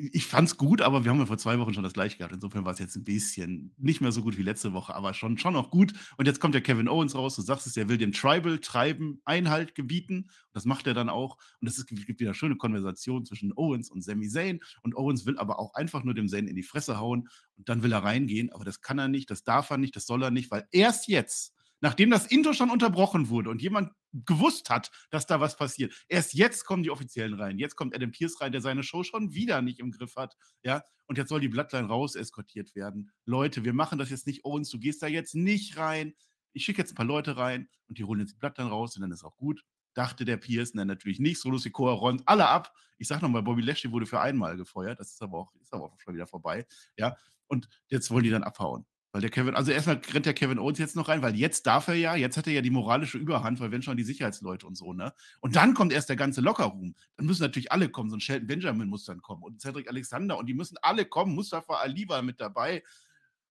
ich 0.00 0.26
fand's 0.26 0.56
gut, 0.56 0.80
aber 0.80 1.02
wir 1.02 1.10
haben 1.10 1.18
ja 1.18 1.26
vor 1.26 1.38
zwei 1.38 1.58
Wochen 1.58 1.74
schon 1.74 1.82
das 1.82 1.92
gleiche 1.92 2.18
gehabt. 2.18 2.32
Insofern 2.32 2.64
war 2.64 2.72
es 2.72 2.78
jetzt 2.78 2.94
ein 2.94 3.02
bisschen 3.02 3.74
nicht 3.76 4.00
mehr 4.00 4.12
so 4.12 4.22
gut 4.22 4.38
wie 4.38 4.42
letzte 4.42 4.72
Woche, 4.72 4.94
aber 4.94 5.12
schon, 5.12 5.38
schon 5.38 5.56
auch 5.56 5.70
gut. 5.70 5.92
Und 6.16 6.26
jetzt 6.26 6.38
kommt 6.38 6.54
der 6.54 6.62
Kevin 6.62 6.88
Owens 6.88 7.16
raus. 7.16 7.34
Du 7.34 7.42
sagst 7.42 7.66
es, 7.66 7.76
er 7.76 7.88
will 7.88 7.98
dem 7.98 8.12
Tribal 8.12 8.60
Treiben 8.60 9.20
Einhalt 9.24 9.74
gebieten. 9.74 10.30
Das 10.52 10.64
macht 10.64 10.86
er 10.86 10.94
dann 10.94 11.08
auch. 11.08 11.36
Und 11.60 11.66
es 11.66 11.84
gibt 11.84 12.20
wieder 12.20 12.32
schöne 12.32 12.56
Konversation 12.56 13.26
zwischen 13.26 13.52
Owens 13.56 13.90
und 13.90 14.04
Sami 14.04 14.28
Zayn. 14.28 14.60
Und 14.82 14.96
Owens 14.96 15.26
will 15.26 15.36
aber 15.36 15.58
auch 15.58 15.74
einfach 15.74 16.04
nur 16.04 16.14
dem 16.14 16.28
Zayn 16.28 16.46
in 16.46 16.54
die 16.54 16.62
Fresse 16.62 16.98
hauen. 16.98 17.28
Und 17.56 17.68
dann 17.68 17.82
will 17.82 17.92
er 17.92 18.04
reingehen. 18.04 18.52
Aber 18.52 18.64
das 18.64 18.80
kann 18.80 19.00
er 19.00 19.08
nicht, 19.08 19.30
das 19.30 19.42
darf 19.42 19.68
er 19.70 19.78
nicht, 19.78 19.96
das 19.96 20.06
soll 20.06 20.22
er 20.22 20.30
nicht, 20.30 20.52
weil 20.52 20.66
erst 20.70 21.08
jetzt 21.08 21.54
nachdem 21.80 22.10
das 22.10 22.26
Intro 22.26 22.52
schon 22.52 22.70
unterbrochen 22.70 23.28
wurde 23.28 23.50
und 23.50 23.62
jemand 23.62 23.92
gewusst 24.12 24.70
hat, 24.70 24.90
dass 25.10 25.26
da 25.26 25.40
was 25.40 25.56
passiert. 25.56 25.94
Erst 26.08 26.34
jetzt 26.34 26.64
kommen 26.64 26.82
die 26.82 26.90
Offiziellen 26.90 27.34
rein. 27.34 27.58
Jetzt 27.58 27.76
kommt 27.76 27.94
Adam 27.94 28.10
Pierce 28.10 28.40
rein, 28.40 28.52
der 28.52 28.60
seine 28.60 28.82
Show 28.82 29.02
schon 29.02 29.34
wieder 29.34 29.62
nicht 29.62 29.80
im 29.80 29.90
Griff 29.90 30.16
hat. 30.16 30.36
Ja, 30.62 30.82
und 31.06 31.18
jetzt 31.18 31.28
soll 31.28 31.40
die 31.40 31.48
Bloodline 31.48 31.88
raus 31.88 32.14
eskortiert 32.14 32.74
werden. 32.74 33.10
Leute, 33.24 33.64
wir 33.64 33.72
machen 33.72 33.98
das 33.98 34.10
jetzt 34.10 34.26
nicht 34.26 34.44
Owens, 34.44 34.70
du 34.70 34.78
gehst 34.78 35.02
da 35.02 35.06
jetzt 35.06 35.34
nicht 35.34 35.76
rein. 35.76 36.14
Ich 36.52 36.64
schicke 36.64 36.80
jetzt 36.80 36.92
ein 36.92 36.96
paar 36.96 37.06
Leute 37.06 37.36
rein 37.36 37.68
und 37.88 37.98
die 37.98 38.04
holen 38.04 38.20
jetzt 38.20 38.32
die 38.32 38.38
Bloodline 38.38 38.70
raus 38.70 38.96
und 38.96 39.02
dann 39.02 39.12
ist 39.12 39.24
auch 39.24 39.36
gut. 39.36 39.64
Dachte 39.94 40.24
der 40.24 40.36
Pierce, 40.36 40.74
nein, 40.74 40.86
natürlich 40.86 41.18
nicht. 41.18 41.40
Solo 41.40 41.58
Sikoa 41.58 41.92
räumt 41.92 42.22
alle 42.26 42.48
ab. 42.48 42.72
Ich 42.98 43.08
sag 43.08 43.22
nochmal, 43.22 43.42
Bobby 43.42 43.62
Lashley 43.62 43.90
wurde 43.90 44.06
für 44.06 44.20
einmal 44.20 44.56
gefeuert. 44.56 45.00
Das 45.00 45.12
ist 45.12 45.22
aber 45.22 45.38
auch, 45.38 45.54
ist 45.60 45.72
aber 45.72 45.84
auch 45.84 46.00
schon 46.00 46.14
wieder 46.14 46.26
vorbei. 46.26 46.66
Ja, 46.96 47.16
und 47.46 47.68
jetzt 47.88 48.10
wollen 48.10 48.24
die 48.24 48.30
dann 48.30 48.42
abhauen. 48.42 48.86
Weil 49.18 49.22
der 49.22 49.30
Kevin, 49.30 49.56
also 49.56 49.72
erstmal 49.72 50.00
rennt 50.12 50.26
der 50.26 50.32
Kevin 50.32 50.60
Owens 50.60 50.78
jetzt 50.78 50.94
noch 50.94 51.08
rein, 51.08 51.22
weil 51.22 51.34
jetzt 51.34 51.66
darf 51.66 51.88
er 51.88 51.94
ja, 51.94 52.14
jetzt 52.14 52.36
hat 52.36 52.46
er 52.46 52.52
ja 52.52 52.60
die 52.60 52.70
moralische 52.70 53.18
Überhand, 53.18 53.58
weil 53.58 53.72
wenn 53.72 53.82
schon 53.82 53.96
die 53.96 54.04
Sicherheitsleute 54.04 54.64
und 54.64 54.76
so, 54.76 54.92
ne? 54.92 55.12
Und 55.40 55.56
dann 55.56 55.74
kommt 55.74 55.92
erst 55.92 56.08
der 56.08 56.14
ganze 56.14 56.40
Lockerroom. 56.40 56.94
Dann 57.16 57.26
müssen 57.26 57.42
natürlich 57.42 57.72
alle 57.72 57.88
kommen, 57.88 58.10
so 58.10 58.16
ein 58.16 58.20
Shelton 58.20 58.46
Benjamin 58.46 58.88
muss 58.88 59.06
dann 59.06 59.20
kommen 59.20 59.42
und 59.42 59.60
Cedric 59.60 59.88
Alexander 59.88 60.38
und 60.38 60.46
die 60.46 60.54
müssen 60.54 60.76
alle 60.82 61.04
kommen. 61.04 61.34
Mustafa 61.34 61.78
Ali 61.78 62.08
war 62.08 62.22
mit 62.22 62.40
dabei. 62.40 62.84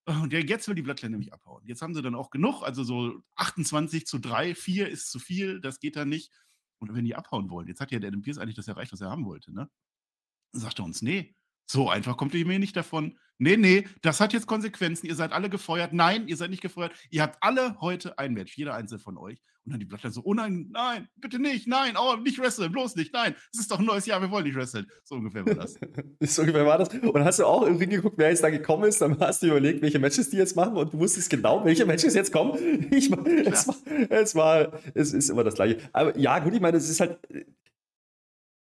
Und 0.06 0.32
der, 0.32 0.46
jetzt 0.46 0.70
will 0.70 0.76
die 0.76 0.84
Blattline 0.84 1.12
nämlich 1.12 1.34
abhauen. 1.34 1.66
Jetzt 1.66 1.82
haben 1.82 1.94
sie 1.94 2.02
dann 2.02 2.16
auch 2.16 2.30
genug, 2.30 2.64
also 2.64 2.86
so 2.86 3.22
28 3.36 4.08
zu 4.08 4.20
3, 4.20 4.56
4 4.56 4.88
ist 4.88 5.12
zu 5.12 5.20
viel, 5.20 5.60
das 5.60 5.82
geht 5.82 5.98
dann 5.98 6.08
nicht. 6.08 6.32
Und 6.80 6.96
wenn 6.96 7.04
die 7.04 7.16
abhauen 7.16 7.50
wollen, 7.50 7.68
jetzt 7.68 7.82
hat 7.82 7.92
ja 7.92 8.00
der 8.00 8.08
Adam 8.08 8.22
Pierce 8.22 8.38
eigentlich 8.38 8.56
das 8.56 8.70
erreicht, 8.70 8.94
was 8.94 9.02
er 9.02 9.10
haben 9.10 9.26
wollte, 9.26 9.54
ne? 9.54 9.70
Dann 10.54 10.62
sagt 10.62 10.80
er 10.80 10.86
uns, 10.86 11.02
nee, 11.02 11.36
so 11.68 11.90
einfach 11.90 12.18
kommt 12.18 12.34
ihr 12.34 12.46
mir 12.46 12.60
nicht 12.60 12.76
davon. 12.76 13.18
Nee, 13.40 13.58
nee, 13.58 13.88
das 14.02 14.20
hat 14.20 14.34
jetzt 14.34 14.48
Konsequenzen. 14.48 15.06
Ihr 15.06 15.16
seid 15.16 15.32
alle 15.32 15.50
gefeuert. 15.50 15.94
Nein, 15.94 16.28
ihr 16.28 16.38
seid 16.38 16.50
nicht 16.50 16.62
gefeuert. 16.62 16.94
Ihr 17.12 17.22
habt 17.22 17.38
alle 17.42 17.80
heute 17.82 18.18
ein 18.18 18.34
Match, 18.34 18.58
jeder 18.58 18.74
einzelne 18.74 19.00
von 19.00 19.18
euch. 19.18 19.40
Und 19.68 19.74
dann 19.74 19.80
die 19.82 19.86
Blattline 19.86 20.14
so, 20.14 20.22
oh 20.24 20.34
nein, 20.34 20.70
nein, 20.72 21.10
bitte 21.18 21.40
nicht, 21.40 21.68
nein, 21.68 21.96
oh, 22.00 22.16
nicht 22.16 22.40
wresteln, 22.40 22.72
bloß 22.72 22.96
nicht, 22.96 23.14
nein. 23.14 23.36
Es 23.54 23.60
ist 23.60 23.70
doch 23.70 23.80
ein 23.80 23.86
neues 23.86 24.06
Jahr, 24.06 24.22
wir 24.22 24.32
wollen 24.32 24.46
nicht 24.46 24.56
wresteln. 24.56 24.88
So 25.04 25.16
ungefähr 25.16 25.46
war 25.46 25.56
das. 25.56 25.78
so 26.22 26.42
ungefähr 26.44 26.66
war 26.66 26.78
das. 26.78 26.88
Und 26.88 27.24
hast 27.26 27.40
du 27.40 27.46
auch 27.46 27.64
im 27.64 27.76
Ring 27.76 27.90
geguckt, 27.90 28.18
wer 28.18 28.30
jetzt 28.30 28.42
da 28.42 28.50
gekommen 28.50 28.86
ist, 28.86 29.02
dann 29.02 29.20
hast 29.20 29.44
du 29.44 29.48
überlegt, 29.48 29.82
welche 29.82 30.00
Matches 30.00 30.30
die 30.30 30.38
jetzt 30.38 30.56
machen 30.56 30.78
und 30.78 30.94
du 30.94 31.00
wusstest 31.00 31.30
genau, 31.30 31.66
welche 31.66 31.86
Matches 31.86 32.14
jetzt 32.14 32.32
kommen. 32.32 32.58
Ich, 32.98 33.12
es, 33.12 33.68
war, 33.68 33.76
es 34.10 34.36
war, 34.36 34.80
es 34.94 35.12
ist 35.12 35.30
immer 35.30 35.44
das 35.44 35.56
Gleiche. 35.56 35.80
Aber 35.92 36.18
ja, 36.18 36.40
gut, 36.40 36.54
ich 36.54 36.62
meine, 36.62 36.78
es 36.78 36.90
ist 36.90 37.02
halt, 37.02 37.20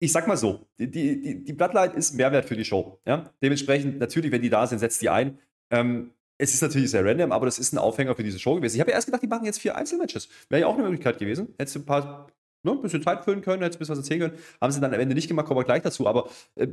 ich 0.00 0.12
sag 0.12 0.26
mal 0.26 0.36
so, 0.36 0.66
die, 0.78 0.90
die, 0.90 1.44
die 1.44 1.52
Bloodline 1.52 1.92
ist 1.92 2.14
Mehrwert 2.14 2.46
für 2.46 2.56
die 2.56 2.64
Show. 2.64 2.98
Ja? 3.06 3.32
Dementsprechend, 3.42 3.98
natürlich, 3.98 4.32
wenn 4.32 4.42
die 4.42 4.48
da 4.48 4.66
sind, 4.66 4.78
setzt 4.78 5.02
die 5.02 5.10
ein. 5.10 5.38
Ähm, 5.70 6.12
es 6.38 6.54
ist 6.54 6.62
natürlich 6.62 6.90
sehr 6.90 7.04
random, 7.04 7.32
aber 7.32 7.44
das 7.44 7.58
ist 7.58 7.74
ein 7.74 7.78
Aufhänger 7.78 8.16
für 8.16 8.22
diese 8.22 8.38
Show 8.38 8.54
gewesen. 8.54 8.76
Ich 8.76 8.80
habe 8.80 8.90
ja 8.90 8.96
erst 8.96 9.06
gedacht, 9.06 9.22
die 9.22 9.26
machen 9.26 9.44
jetzt 9.44 9.60
vier 9.60 9.76
Einzelmatches. 9.76 10.28
Wäre 10.48 10.62
ja 10.62 10.66
auch 10.66 10.74
eine 10.74 10.84
Möglichkeit 10.84 11.18
gewesen. 11.18 11.54
Hättest 11.58 11.76
du 11.76 11.80
ein 11.80 11.84
paar, 11.84 12.28
ne, 12.62 12.72
ein 12.72 12.80
bisschen 12.80 13.02
Zeit 13.02 13.24
füllen 13.24 13.42
können, 13.42 13.62
hättest 13.62 13.78
du 13.78 13.78
ein 13.78 13.80
bisschen 13.80 13.92
was 13.92 13.98
erzählen 13.98 14.30
können. 14.30 14.42
Haben 14.58 14.72
sie 14.72 14.80
dann 14.80 14.94
am 14.94 15.00
Ende 15.00 15.14
nicht 15.14 15.28
gemacht, 15.28 15.46
kommen 15.46 15.60
wir 15.60 15.64
gleich 15.64 15.82
dazu. 15.82 16.06
Aber 16.06 16.30
äh, 16.54 16.68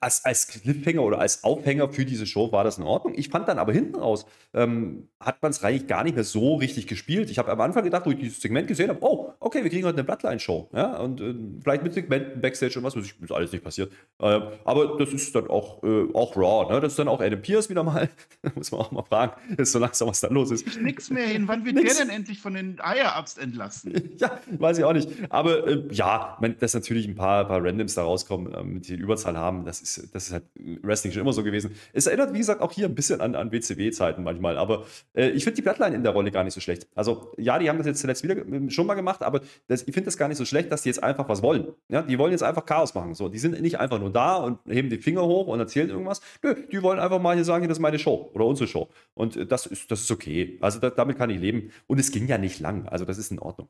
als, 0.00 0.24
als 0.24 0.48
Cliffhanger 0.48 1.02
oder 1.02 1.18
als 1.18 1.44
Aufhänger 1.44 1.88
für 1.88 2.04
diese 2.04 2.26
Show 2.26 2.52
war 2.52 2.64
das 2.64 2.78
in 2.78 2.84
Ordnung. 2.84 3.14
Ich 3.16 3.28
fand 3.28 3.48
dann 3.48 3.58
aber 3.58 3.72
hinten 3.72 3.96
raus, 3.96 4.26
ähm, 4.54 5.08
hat 5.18 5.42
man 5.42 5.50
es 5.50 5.62
eigentlich 5.62 5.86
gar 5.86 6.04
nicht 6.04 6.14
mehr 6.14 6.24
so 6.24 6.56
richtig 6.56 6.86
gespielt. 6.86 7.30
Ich 7.30 7.38
habe 7.38 7.50
am 7.50 7.60
Anfang 7.60 7.84
gedacht, 7.84 8.06
wo 8.06 8.10
ich 8.10 8.18
dieses 8.18 8.40
Segment 8.40 8.68
gesehen 8.68 8.88
habe, 8.88 8.98
oh, 9.02 9.32
okay, 9.40 9.62
wir 9.62 9.70
kriegen 9.70 9.86
heute 9.86 9.98
eine 9.98 10.04
Bloodline-Show. 10.04 10.70
Ja? 10.72 10.98
Und 10.98 11.20
äh, 11.20 11.34
vielleicht 11.62 11.82
mit 11.82 11.94
Segmenten, 11.94 12.40
Backstage 12.40 12.78
und 12.78 12.84
was 12.84 12.96
weiß 12.96 13.04
ich, 13.04 13.20
ist 13.20 13.32
alles 13.32 13.52
nicht 13.52 13.64
passiert. 13.64 13.92
Äh, 14.18 14.40
aber 14.64 14.96
das 14.98 15.12
ist 15.12 15.34
dann 15.34 15.48
auch, 15.48 15.82
äh, 15.82 16.06
auch 16.14 16.36
Raw. 16.36 16.72
Ne? 16.72 16.80
Das 16.80 16.92
ist 16.92 16.98
dann 16.98 17.08
auch 17.08 17.20
Adam 17.20 17.40
Pierce 17.40 17.68
wieder 17.70 17.82
mal. 17.82 18.08
muss 18.54 18.70
man 18.72 18.80
auch 18.80 18.90
mal 18.90 19.02
fragen, 19.02 19.32
ist 19.56 19.72
so 19.72 19.78
langsam, 19.78 20.08
was 20.08 20.20
da 20.20 20.28
los 20.28 20.50
ist. 20.50 20.66
Ich 20.66 20.80
nix 20.80 21.10
mehr 21.10 21.26
hin. 21.26 21.48
Wann 21.48 21.64
wird 21.64 21.76
nix. 21.76 21.96
der 21.96 22.06
denn 22.06 22.14
endlich 22.14 22.40
von 22.40 22.54
den 22.54 22.80
Eier-Ups 22.80 23.38
entlassen? 23.38 24.10
ja, 24.16 24.38
weiß 24.58 24.78
ich 24.78 24.84
auch 24.84 24.92
nicht. 24.92 25.08
Aber 25.28 25.66
äh, 25.66 25.82
ja, 25.90 26.36
man, 26.40 26.56
dass 26.58 26.74
natürlich 26.74 27.06
ein 27.06 27.14
paar, 27.14 27.46
paar 27.46 27.64
Randoms 27.64 27.94
da 27.94 28.02
rauskommen, 28.02 28.52
ähm, 28.56 28.82
die 28.82 28.94
Überzahl 28.94 29.36
haben, 29.36 29.64
das 29.64 29.79
ist, 29.80 30.14
das 30.14 30.26
ist 30.26 30.32
halt 30.32 30.44
Wrestling 30.82 31.12
schon 31.12 31.22
immer 31.22 31.32
so 31.32 31.42
gewesen. 31.42 31.74
Es 31.92 32.06
erinnert, 32.06 32.32
wie 32.32 32.38
gesagt, 32.38 32.60
auch 32.60 32.72
hier 32.72 32.86
ein 32.86 32.94
bisschen 32.94 33.20
an, 33.20 33.34
an 33.34 33.52
WCW-Zeiten 33.52 34.22
manchmal. 34.22 34.58
Aber 34.58 34.86
äh, 35.14 35.30
ich 35.30 35.44
finde 35.44 35.56
die 35.56 35.62
Bloodline 35.62 35.94
in 35.94 36.02
der 36.02 36.12
Rolle 36.12 36.30
gar 36.30 36.44
nicht 36.44 36.54
so 36.54 36.60
schlecht. 36.60 36.88
Also, 36.94 37.32
ja, 37.38 37.58
die 37.58 37.68
haben 37.68 37.78
das 37.78 37.86
jetzt 37.86 38.00
zuletzt 38.00 38.22
wieder 38.22 38.36
ähm, 38.36 38.70
schon 38.70 38.86
mal 38.86 38.94
gemacht, 38.94 39.22
aber 39.22 39.40
das, 39.68 39.82
ich 39.82 39.94
finde 39.94 40.06
das 40.06 40.16
gar 40.16 40.28
nicht 40.28 40.38
so 40.38 40.44
schlecht, 40.44 40.70
dass 40.72 40.82
die 40.82 40.88
jetzt 40.88 41.02
einfach 41.02 41.28
was 41.28 41.42
wollen. 41.42 41.68
Ja, 41.88 42.02
die 42.02 42.18
wollen 42.18 42.32
jetzt 42.32 42.42
einfach 42.42 42.64
Chaos 42.64 42.94
machen. 42.94 43.14
So, 43.14 43.28
die 43.28 43.38
sind 43.38 43.60
nicht 43.60 43.78
einfach 43.78 43.98
nur 43.98 44.10
da 44.10 44.36
und 44.36 44.58
heben 44.66 44.90
die 44.90 44.98
Finger 44.98 45.26
hoch 45.26 45.46
und 45.46 45.60
erzählen 45.60 45.90
irgendwas. 45.90 46.20
Nö, 46.42 46.54
die 46.70 46.82
wollen 46.82 46.98
einfach 46.98 47.20
mal 47.20 47.34
hier 47.34 47.44
sagen, 47.44 47.68
das 47.68 47.78
ist 47.78 47.82
meine 47.82 47.98
Show 47.98 48.30
oder 48.34 48.46
unsere 48.46 48.68
Show. 48.68 48.88
Und 49.14 49.36
äh, 49.36 49.46
das 49.46 49.66
ist, 49.66 49.90
das 49.90 50.00
ist 50.00 50.10
okay. 50.10 50.58
Also, 50.60 50.78
da, 50.78 50.90
damit 50.90 51.18
kann 51.18 51.30
ich 51.30 51.40
leben. 51.40 51.70
Und 51.86 51.98
es 51.98 52.10
ging 52.10 52.26
ja 52.26 52.38
nicht 52.38 52.60
lang. 52.60 52.86
Also, 52.88 53.04
das 53.04 53.18
ist 53.18 53.30
in 53.30 53.38
Ordnung. 53.38 53.68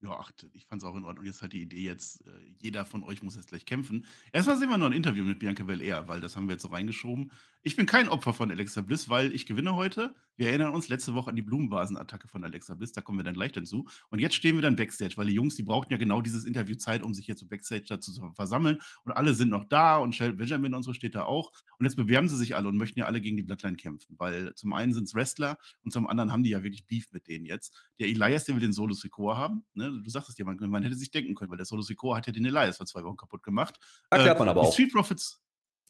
Ja, 0.00 0.16
ach, 0.20 0.30
ich 0.52 0.66
fand 0.66 0.80
es 0.80 0.88
auch 0.88 0.94
in 0.94 1.04
Ordnung. 1.04 1.24
Jetzt 1.24 1.42
hat 1.42 1.52
die 1.52 1.62
Idee 1.62 1.82
jetzt, 1.82 2.24
äh, 2.26 2.30
jeder 2.60 2.84
von 2.84 3.02
euch 3.02 3.22
muss 3.22 3.34
jetzt 3.34 3.48
gleich 3.48 3.66
kämpfen. 3.66 4.06
Erstmal 4.32 4.56
sehen 4.56 4.68
wir 4.68 4.78
noch 4.78 4.86
ein 4.86 4.92
Interview 4.92 5.24
mit 5.24 5.40
Bianca 5.40 5.64
Belair, 5.64 6.06
weil 6.06 6.20
das 6.20 6.36
haben 6.36 6.46
wir 6.46 6.52
jetzt 6.52 6.62
so 6.62 6.68
reingeschoben. 6.68 7.32
Ich 7.62 7.74
bin 7.74 7.86
kein 7.86 8.08
Opfer 8.08 8.32
von 8.32 8.50
Alexa 8.50 8.82
Bliss, 8.82 9.08
weil 9.08 9.34
ich 9.34 9.44
gewinne 9.44 9.74
heute. 9.74 10.14
Wir 10.38 10.50
erinnern 10.50 10.72
uns 10.72 10.88
letzte 10.88 11.14
Woche 11.14 11.30
an 11.30 11.36
die 11.36 11.42
Blumenvasen-Attacke 11.42 12.28
von 12.28 12.44
Alexa 12.44 12.74
Bliss, 12.74 12.92
da 12.92 13.00
kommen 13.00 13.18
wir 13.18 13.24
dann 13.24 13.34
gleich 13.34 13.50
dazu. 13.50 13.88
Und 14.08 14.20
jetzt 14.20 14.36
stehen 14.36 14.54
wir 14.54 14.62
dann 14.62 14.76
Backstage, 14.76 15.14
weil 15.16 15.26
die 15.26 15.34
Jungs, 15.34 15.56
die 15.56 15.64
brauchten 15.64 15.92
ja 15.92 15.98
genau 15.98 16.20
dieses 16.22 16.44
Interview 16.44 16.76
Zeit, 16.76 17.02
um 17.02 17.12
sich 17.12 17.26
jetzt 17.26 17.40
so 17.40 17.46
Backstage 17.46 17.86
dazu 17.88 18.12
zu 18.12 18.32
versammeln. 18.34 18.78
Und 19.02 19.12
alle 19.12 19.34
sind 19.34 19.50
noch 19.50 19.64
da 19.64 19.96
und 19.96 20.14
Shell 20.14 20.34
Benjamin 20.34 20.74
und 20.74 20.84
so 20.84 20.92
steht 20.92 21.16
da 21.16 21.24
auch. 21.24 21.50
Und 21.80 21.86
jetzt 21.86 21.96
bewerben 21.96 22.28
sie 22.28 22.36
sich 22.36 22.54
alle 22.54 22.68
und 22.68 22.76
möchten 22.76 23.00
ja 23.00 23.06
alle 23.06 23.20
gegen 23.20 23.36
die 23.36 23.42
Bloodline 23.42 23.76
kämpfen, 23.76 24.14
weil 24.16 24.54
zum 24.54 24.72
einen 24.74 24.94
sind 24.94 25.04
es 25.04 25.14
Wrestler 25.14 25.58
und 25.82 25.92
zum 25.92 26.06
anderen 26.06 26.30
haben 26.30 26.44
die 26.44 26.50
ja 26.50 26.62
wirklich 26.62 26.86
Beef 26.86 27.08
mit 27.10 27.26
denen 27.26 27.44
jetzt. 27.44 27.76
Der 27.98 28.06
Elias, 28.06 28.44
der 28.44 28.54
will 28.54 28.62
den 28.62 28.72
Solo 28.72 28.94
Sikoa 28.94 29.36
haben. 29.36 29.64
Ne? 29.74 29.90
Du 29.90 30.08
sagst 30.08 30.28
es 30.28 30.36
dir, 30.36 30.44
man, 30.44 30.56
man, 30.70 30.84
hätte 30.84 30.94
sich 30.94 31.10
denken 31.10 31.34
können, 31.34 31.50
weil 31.50 31.58
der 31.58 31.66
Solo 31.66 31.82
Sikoa 31.82 32.16
hat 32.16 32.28
ja 32.28 32.32
den 32.32 32.44
Elias 32.44 32.76
vor 32.76 32.86
zwei 32.86 33.02
Wochen 33.02 33.16
kaputt 33.16 33.42
gemacht. 33.42 33.76
Erklärt 34.08 34.36
äh, 34.36 34.38
man 34.38 34.48
aber 34.48 34.60
die 34.60 34.68
auch. 34.68 34.72
Street 34.72 34.92
Profits, 34.92 35.40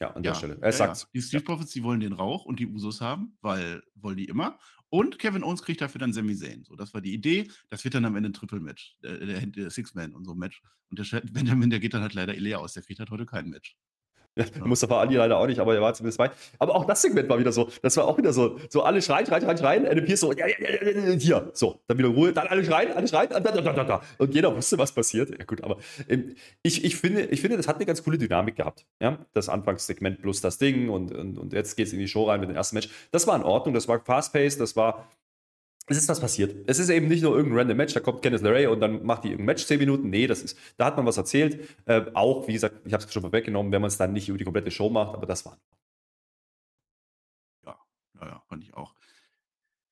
ja, 0.01 0.13
an 0.13 0.23
der 0.23 0.33
ja, 0.33 0.39
Stelle. 0.39 0.59
Er 0.61 0.69
ja, 0.69 0.73
sagt 0.73 0.99
ja. 0.99 1.07
Die 1.15 1.23
Street 1.23 1.45
Profits, 1.45 1.73
die 1.73 1.83
wollen 1.83 2.01
den 2.01 2.13
Rauch 2.13 2.45
und 2.45 2.61
die 2.61 2.67
Usos 2.67 3.01
haben, 3.01 3.37
weil 3.41 3.83
wollen 3.95 4.17
die 4.17 4.27
immer. 4.27 4.59
Und 4.91 5.19
Kevin 5.19 5.45
Owens 5.45 5.63
kriegt 5.63 5.81
dafür 5.81 5.99
dann 5.99 6.13
Sami 6.13 6.35
Zayn. 6.35 6.65
So, 6.65 6.75
das 6.75 6.95
war 6.95 7.01
die 7.01 7.13
Idee. 7.13 7.51
Das 7.69 7.85
wird 7.85 7.95
dann 7.95 8.05
am 8.05 8.17
Ende 8.17 8.31
ein 8.31 8.33
Triple-Match. 8.33 8.97
Der, 9.03 9.19
der, 9.19 9.47
der 9.47 9.71
Six-Man 9.71 10.15
und 10.15 10.25
so 10.25 10.33
ein 10.33 10.39
Match. 10.39 10.63
Und 10.89 10.99
der 10.99 11.21
Benjamin, 11.33 11.69
der 11.69 11.81
geht 11.81 11.93
dann 11.93 12.03
halt 12.03 12.15
leider 12.15 12.33
leer 12.35 12.61
aus. 12.61 12.73
Der 12.73 12.83
kriegt 12.83 12.99
halt 12.99 13.11
heute 13.11 13.27
kein 13.27 13.51
Match. 13.51 13.77
Ja, 14.39 14.45
Mustafa 14.65 15.01
Ali 15.01 15.17
leider 15.17 15.37
auch 15.37 15.47
nicht, 15.47 15.59
aber 15.59 15.75
er 15.75 15.81
war 15.81 15.93
zumindest 15.95 16.19
bei. 16.19 16.31
Aber 16.59 16.77
auch 16.77 16.85
das 16.85 17.03
Segment 17.03 17.29
war 17.29 17.39
wieder 17.39 17.51
so, 17.51 17.69
das 17.83 17.97
war 17.97 18.07
auch 18.07 18.17
wieder 18.17 18.33
so, 18.33 18.59
so 18.71 18.83
alle 18.83 19.03
schreien, 19.03 19.27
schreien, 19.27 19.43
schreien, 19.43 19.59
schreien, 19.59 19.87
Adam 19.87 20.05
Pierce 20.05 20.21
so, 20.21 20.33
ja, 20.33 20.47
ja, 20.47 20.55
ja, 20.61 20.91
ja, 20.91 21.13
hier, 21.19 21.51
so, 21.55 21.81
dann 21.89 21.99
wieder 21.99 22.09
Ruhe, 22.09 22.33
dann 22.33 22.47
alle 22.47 22.65
schreien, 22.65 22.93
alle 22.93 23.09
schreien, 23.09 23.31
da, 23.31 23.41
da, 23.41 23.61
da, 23.61 23.73
da, 23.73 23.85
da. 23.85 24.03
und 24.19 24.33
jeder 24.35 24.55
wusste, 24.55 24.79
was 24.79 24.93
passiert. 24.93 25.31
Ja 25.31 25.45
gut, 25.45 25.65
aber 25.65 25.79
ähm, 26.09 26.37
ich, 26.63 26.85
ich, 26.85 26.97
finde, 26.97 27.23
ich 27.23 27.41
finde, 27.41 27.57
das 27.57 27.67
hat 27.67 27.77
eine 27.77 27.87
ganz 27.87 28.05
coole 28.05 28.17
Dynamik 28.17 28.57
gehabt, 28.57 28.87
ja, 29.03 29.19
das 29.35 29.49
Anfangssegment 29.49 30.23
plus 30.23 30.41
das 30.41 30.59
Ding 30.59 30.89
und, 30.89 31.13
und, 31.13 31.37
und 31.37 31.53
jetzt 31.53 31.77
geht 31.77 31.89
es 31.89 31.93
in 31.93 31.99
die 31.99 32.09
Show 32.09 32.25
rein 32.25 32.39
mit 32.39 32.49
dem 32.49 32.57
ersten 32.57 32.77
Match. 32.77 32.89
Das 33.11 33.27
war 33.27 33.35
in 33.35 33.43
Ordnung, 33.43 33.75
das 33.75 33.89
war 33.89 33.99
fast-paced, 34.01 34.61
das 34.61 34.77
war 34.77 35.09
es 35.89 35.97
ist 35.97 36.09
was 36.09 36.21
passiert. 36.21 36.69
Es 36.69 36.79
ist 36.79 36.89
eben 36.91 37.09
nicht 37.09 37.23
nur 37.23 37.35
irgendein 37.37 37.59
random 37.59 37.77
Match, 37.77 37.95
da 37.95 38.01
kommt 38.01 38.23
Kenneth 38.23 38.43
LeRae 38.43 38.67
und 38.67 38.81
dann 38.81 39.05
macht 39.05 39.25
die 39.25 39.29
irgendein 39.29 39.47
Match 39.47 39.67
10 39.67 39.79
Minuten. 39.79 40.11
Nee, 40.11 40.27
das 40.27 40.43
ist, 40.43 40.59
da 40.77 40.87
hat 40.87 40.97
man 40.97 41.07
was 41.07 41.17
erzählt. 41.17 41.77
Äh, 41.87 42.07
auch, 42.15 42.47
wie 42.49 42.53
gesagt, 42.53 42.87
ich 42.87 42.93
habe 42.93 43.05
es 43.05 43.13
schon 43.13 43.23
vorweggenommen, 43.23 43.73
wenn 43.73 43.81
man 43.81 43.89
es 43.89 43.97
dann 43.97 44.13
nicht 44.13 44.29
über 44.29 44.39
die 44.39 44.45
komplette 44.45 44.71
Show 44.71 44.91
macht, 44.91 45.15
aber 45.15 45.27
das 45.27 45.45
war. 45.45 45.59
Ja, 47.65 47.77
ja, 48.21 48.27
ja, 48.27 48.43
fand 48.49 48.65
ich 48.65 48.75
auch. 48.75 48.95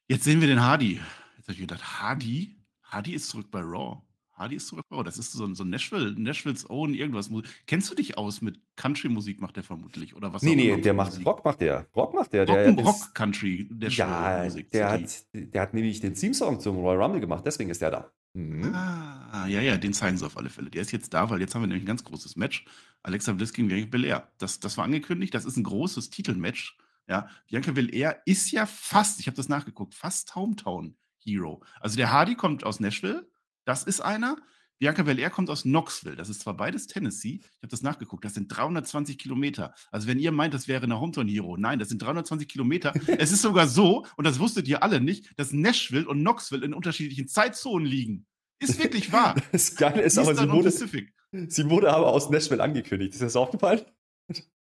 Jetzt 0.08 0.24
sehen 0.24 0.40
wir 0.40 0.48
den 0.48 0.62
Hardy. 0.62 1.00
Jetzt 1.36 1.48
habe 1.48 1.52
ich 1.52 1.60
gedacht, 1.60 2.00
Hardy? 2.00 2.56
Hardy 2.82 3.14
ist 3.14 3.28
zurück 3.28 3.50
bei 3.50 3.60
Raw. 3.60 4.02
Hardy 4.36 4.56
ist 4.56 4.68
zurück. 4.68 4.84
Oh, 4.90 5.02
das 5.02 5.18
ist 5.18 5.32
so 5.32 5.44
ein, 5.44 5.54
so 5.54 5.64
ein 5.64 5.70
Nashville, 5.70 6.14
Nashville's 6.16 6.68
Own 6.68 6.94
irgendwas. 6.94 7.30
Kennst 7.66 7.90
du 7.90 7.94
dich 7.94 8.18
aus 8.18 8.42
mit 8.42 8.60
Country-Musik, 8.76 9.40
macht 9.40 9.56
der 9.56 9.62
vermutlich? 9.62 10.14
Oder 10.14 10.32
was 10.32 10.42
nee, 10.42 10.54
nee, 10.54 10.80
der 10.80 10.92
macht 10.94 11.24
Rock, 11.24 11.44
macht 11.44 11.60
der. 11.60 11.86
Rock 11.96 12.14
macht 12.14 12.32
der. 12.32 12.44
der 12.44 12.70
Rock, 12.70 12.84
Rock 12.84 13.14
Country, 13.14 13.68
Nashville-Musik. 13.72 14.68
Ja, 14.72 14.78
der 14.78 14.90
hat, 14.90 15.24
der 15.32 15.62
hat 15.62 15.74
nämlich 15.74 16.00
den 16.00 16.14
Theme-Song 16.14 16.60
zum 16.60 16.76
Royal 16.76 17.02
Rumble 17.02 17.20
gemacht, 17.20 17.44
deswegen 17.46 17.70
ist 17.70 17.80
der 17.80 17.90
da. 17.90 18.12
Mhm. 18.34 18.74
Ah, 18.74 19.46
ja, 19.48 19.62
ja, 19.62 19.78
den 19.78 19.94
zeigen 19.94 20.18
sie 20.18 20.26
auf 20.26 20.36
alle 20.36 20.50
Fälle. 20.50 20.68
Der 20.68 20.82
ist 20.82 20.92
jetzt 20.92 21.14
da, 21.14 21.30
weil 21.30 21.40
jetzt 21.40 21.54
haben 21.54 21.62
wir 21.62 21.68
nämlich 21.68 21.84
ein 21.84 21.86
ganz 21.86 22.04
großes 22.04 22.36
Match. 22.36 22.66
Alexa 23.02 23.32
Bliss 23.32 23.54
gegen 23.54 23.68
Bianca 23.68 23.88
Belair. 23.88 24.30
Das, 24.36 24.60
das 24.60 24.76
war 24.76 24.84
angekündigt, 24.84 25.32
das 25.32 25.46
ist 25.46 25.56
ein 25.56 25.64
großes 25.64 26.10
Titelmatch. 26.10 26.76
Ja, 27.08 27.30
Bianca 27.48 27.72
Belair 27.72 28.20
ist 28.26 28.50
ja 28.50 28.66
fast, 28.66 29.20
ich 29.20 29.26
habe 29.26 29.36
das 29.36 29.48
nachgeguckt, 29.48 29.94
fast 29.94 30.34
Hometown 30.34 30.96
Hero. 31.18 31.62
Also 31.80 31.96
der 31.96 32.12
Hardy 32.12 32.34
kommt 32.34 32.64
aus 32.64 32.78
Nashville, 32.78 33.26
das 33.66 33.82
ist 33.84 34.00
einer. 34.00 34.36
Bianca 34.78 35.02
Belair 35.02 35.30
kommt 35.30 35.48
aus 35.48 35.62
Knoxville. 35.62 36.16
Das 36.16 36.28
ist 36.28 36.42
zwar 36.42 36.54
beides 36.54 36.86
Tennessee. 36.86 37.40
Ich 37.40 37.62
habe 37.62 37.68
das 37.68 37.82
nachgeguckt. 37.82 38.24
Das 38.24 38.34
sind 38.34 38.48
320 38.48 39.18
Kilometer. 39.18 39.74
Also, 39.90 40.06
wenn 40.06 40.18
ihr 40.18 40.32
meint, 40.32 40.52
das 40.52 40.68
wäre 40.68 40.84
eine 40.84 41.00
Hometown 41.00 41.28
Hero, 41.28 41.56
nein, 41.56 41.78
das 41.78 41.88
sind 41.88 42.02
320 42.02 42.46
Kilometer. 42.46 42.92
es 43.18 43.32
ist 43.32 43.42
sogar 43.42 43.68
so, 43.68 44.06
und 44.16 44.26
das 44.26 44.38
wusstet 44.38 44.68
ihr 44.68 44.82
alle 44.82 45.00
nicht, 45.00 45.38
dass 45.38 45.52
Nashville 45.52 46.06
und 46.06 46.20
Knoxville 46.20 46.64
in 46.64 46.74
unterschiedlichen 46.74 47.26
Zeitzonen 47.26 47.86
liegen. 47.86 48.26
Ist 48.58 48.78
wirklich 48.82 49.12
wahr. 49.12 49.34
das 49.52 49.74
Geile 49.76 50.02
ist 50.02 50.18
aber, 50.18 50.34
sie 50.34 50.50
wurde, 50.50 50.70
sie 50.70 51.70
wurde 51.70 51.92
aber 51.92 52.08
aus 52.08 52.30
Nashville 52.30 52.62
angekündigt. 52.62 53.14
Ist 53.14 53.22
das 53.22 53.36
aufgefallen? 53.36 53.80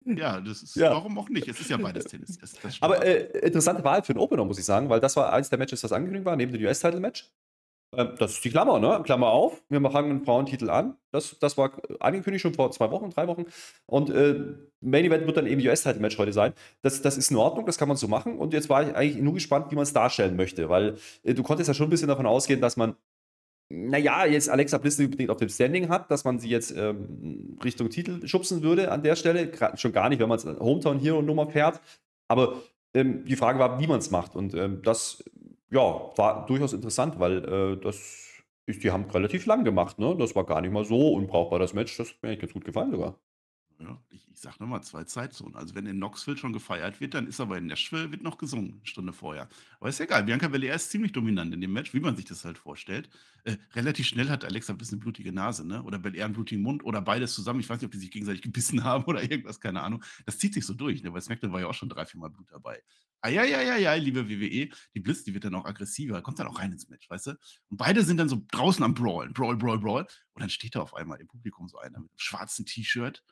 Ja, 0.05 0.39
das 0.41 0.63
ist, 0.63 0.75
ja. 0.75 0.91
warum 0.91 1.19
auch 1.19 1.29
nicht? 1.29 1.47
Es 1.47 1.59
ist 1.59 1.69
ja 1.69 1.77
beides 1.77 2.05
Tennis. 2.05 2.37
Das, 2.37 2.53
das 2.53 2.81
aber 2.81 3.05
äh, 3.05 3.45
interessante 3.45 3.83
Wahl 3.83 4.01
für 4.01 4.13
den 4.13 4.19
Opener, 4.19 4.45
muss 4.45 4.57
ich 4.57 4.65
sagen, 4.65 4.89
weil 4.89 4.99
das 4.99 5.15
war 5.15 5.31
eins 5.33 5.49
der 5.49 5.59
Matches, 5.59 5.81
das 5.81 5.91
angekündigt 5.91 6.25
war, 6.25 6.35
neben 6.35 6.51
dem 6.51 6.63
US-Title-Match. 6.63 7.29
Ähm, 7.95 8.13
das 8.19 8.33
ist 8.33 8.45
die 8.45 8.49
Klammer, 8.51 8.79
ne? 8.79 9.01
Klammer 9.03 9.29
auf. 9.29 9.61
Wir 9.69 9.79
machen 9.79 10.05
einen 10.05 10.23
Frauentitel 10.23 10.69
an. 10.69 10.95
Das, 11.11 11.37
das 11.39 11.57
war 11.57 11.71
angekündigt 11.99 12.41
schon 12.41 12.53
vor 12.53 12.71
zwei 12.71 12.91
Wochen, 12.91 13.09
drei 13.09 13.27
Wochen. 13.27 13.45
Und 13.85 14.09
äh, 14.11 14.35
Main 14.81 15.05
Event 15.05 15.25
wird 15.25 15.37
dann 15.37 15.47
eben 15.47 15.65
US-Title-Match 15.65 16.17
heute 16.17 16.33
sein. 16.33 16.53
Das, 16.81 17.01
das 17.01 17.17
ist 17.17 17.31
in 17.31 17.37
Ordnung, 17.37 17.65
das 17.65 17.77
kann 17.77 17.87
man 17.87 17.97
so 17.97 18.07
machen. 18.07 18.37
Und 18.37 18.53
jetzt 18.53 18.69
war 18.69 18.83
ich 18.87 18.95
eigentlich 18.95 19.21
nur 19.23 19.33
gespannt, 19.33 19.71
wie 19.71 19.75
man 19.75 19.83
es 19.83 19.93
darstellen 19.93 20.35
möchte, 20.35 20.69
weil 20.69 20.97
äh, 21.23 21.33
du 21.33 21.43
konntest 21.43 21.67
ja 21.67 21.73
schon 21.73 21.87
ein 21.87 21.89
bisschen 21.89 22.07
davon 22.07 22.27
ausgehen, 22.27 22.61
dass 22.61 22.77
man, 22.77 22.95
naja, 23.69 24.25
jetzt 24.25 24.49
Alexa 24.49 24.77
Bliss 24.77 24.99
unbedingt 24.99 25.31
auf 25.31 25.37
dem 25.37 25.49
Standing 25.49 25.89
hat, 25.89 26.11
dass 26.11 26.23
man 26.25 26.39
sie 26.39 26.49
jetzt 26.49 26.71
ähm, 26.75 27.57
Richtung 27.63 27.89
Titel 27.89 28.27
schubsen 28.27 28.61
würde 28.61 28.91
an 28.91 29.03
der 29.03 29.15
Stelle. 29.15 29.51
schon 29.75 29.93
gar 29.93 30.09
nicht, 30.09 30.19
wenn 30.19 30.29
man 30.29 30.37
es 30.37 30.45
Hometown 30.45 30.99
Hero 30.99 31.21
Nummer 31.21 31.47
fährt. 31.47 31.81
Aber 32.27 32.61
ähm, 32.93 33.25
die 33.25 33.35
Frage 33.35 33.59
war, 33.59 33.79
wie 33.79 33.87
man 33.87 33.99
es 33.99 34.11
macht. 34.11 34.35
Und 34.35 34.53
ähm, 34.53 34.81
das 34.83 35.23
ja, 35.71 35.81
war 36.17 36.45
durchaus 36.47 36.73
interessant, 36.73 37.19
weil 37.19 37.43
äh, 37.45 37.77
das 37.81 37.95
ist, 38.65 38.83
die 38.83 38.91
haben 38.91 39.09
relativ 39.11 39.45
lang 39.45 39.63
gemacht, 39.63 39.99
ne? 39.99 40.15
Das 40.17 40.35
war 40.35 40.45
gar 40.45 40.61
nicht 40.61 40.71
mal 40.71 40.85
so 40.85 41.13
unbrauchbar, 41.13 41.59
das 41.59 41.73
Match. 41.73 41.97
Das 41.97 42.09
hat 42.09 42.23
mir 42.23 42.29
eigentlich 42.29 42.41
ganz 42.41 42.53
gut 42.53 42.65
gefallen 42.65 42.91
sogar. 42.91 43.19
Ja, 43.81 43.97
ich, 44.09 44.27
ich 44.29 44.37
sag 44.37 44.59
nochmal, 44.59 44.83
zwei 44.83 45.05
Zeitzonen. 45.05 45.55
Also 45.55 45.73
wenn 45.73 45.85
in 45.85 45.95
Knoxville 45.95 46.35
schon 46.35 46.51
gefeiert 46.51 46.99
wird, 46.99 47.13
dann 47.13 47.27
ist 47.27 47.39
aber 47.39 47.57
in 47.57 47.67
Nashville 47.67 48.11
wird 48.11 48.21
noch 48.21 48.37
gesungen, 48.37 48.73
eine 48.73 48.85
Stunde 48.85 49.13
vorher. 49.13 49.47
Aber 49.79 49.87
ist 49.87 49.99
ja 49.99 50.05
egal. 50.05 50.25
Bianca 50.25 50.49
Belair 50.49 50.75
ist 50.75 50.91
ziemlich 50.91 51.13
dominant 51.13 51.53
in 51.53 51.61
dem 51.61 51.71
Match, 51.71 51.93
wie 51.93 52.01
man 52.01 52.17
sich 52.17 52.25
das 52.25 52.43
halt 52.43 52.57
vorstellt. 52.57 53.09
Äh, 53.45 53.55
relativ 53.75 54.05
schnell 54.05 54.27
hat 54.27 54.43
Alexa 54.43 54.73
ein 54.73 54.77
bisschen 54.77 54.95
eine 54.97 55.03
blutige 55.03 55.31
Nase, 55.31 55.65
ne? 55.65 55.81
Oder 55.83 55.97
Belair 55.97 56.25
einen 56.25 56.33
blutigen 56.33 56.61
Mund 56.61 56.83
oder 56.83 57.01
beides 57.01 57.33
zusammen. 57.33 57.61
Ich 57.61 57.69
weiß 57.69 57.79
nicht, 57.79 57.85
ob 57.85 57.91
die 57.93 57.99
sich 57.99 58.11
gegenseitig 58.11 58.41
gebissen 58.41 58.83
haben 58.83 59.05
oder 59.05 59.21
irgendwas, 59.21 59.61
keine 59.61 59.81
Ahnung. 59.81 60.03
Das 60.25 60.37
zieht 60.37 60.53
sich 60.53 60.65
so 60.65 60.73
durch, 60.73 61.01
ne? 61.01 61.13
Weil 61.13 61.21
SmackDown 61.21 61.53
war 61.53 61.61
ja 61.61 61.67
auch 61.67 61.73
schon 61.73 61.87
drei, 61.87 62.05
vier 62.05 62.19
Mal 62.19 62.29
Blut 62.29 62.51
dabei. 62.51 62.83
Eieieiei, 63.21 63.97
liebe 63.99 64.29
WWE, 64.29 64.69
die 64.93 64.99
Bliss, 64.99 65.23
die 65.23 65.33
wird 65.33 65.45
dann 65.45 65.55
auch 65.55 65.65
aggressiver, 65.65 66.21
kommt 66.21 66.39
dann 66.39 66.47
auch 66.47 66.59
rein 66.59 66.73
ins 66.73 66.89
Match, 66.89 67.09
weißt 67.09 67.27
du? 67.27 67.31
Und 67.69 67.77
beide 67.77 68.03
sind 68.03 68.17
dann 68.17 68.27
so 68.27 68.41
draußen 68.51 68.83
am 68.83 68.93
Brawlen, 68.93 69.31
Brawl, 69.31 69.55
Brawl, 69.55 69.79
Brawl. 69.79 70.05
Und 70.33 70.41
dann 70.41 70.49
steht 70.49 70.75
da 70.75 70.81
auf 70.81 70.93
einmal 70.93 71.19
im 71.21 71.27
Publikum 71.27 71.69
so 71.69 71.77
einer 71.77 71.99
mit 71.99 72.09
einem 72.09 72.17
schwarzen 72.17 72.65
T-Shirt 72.65 73.23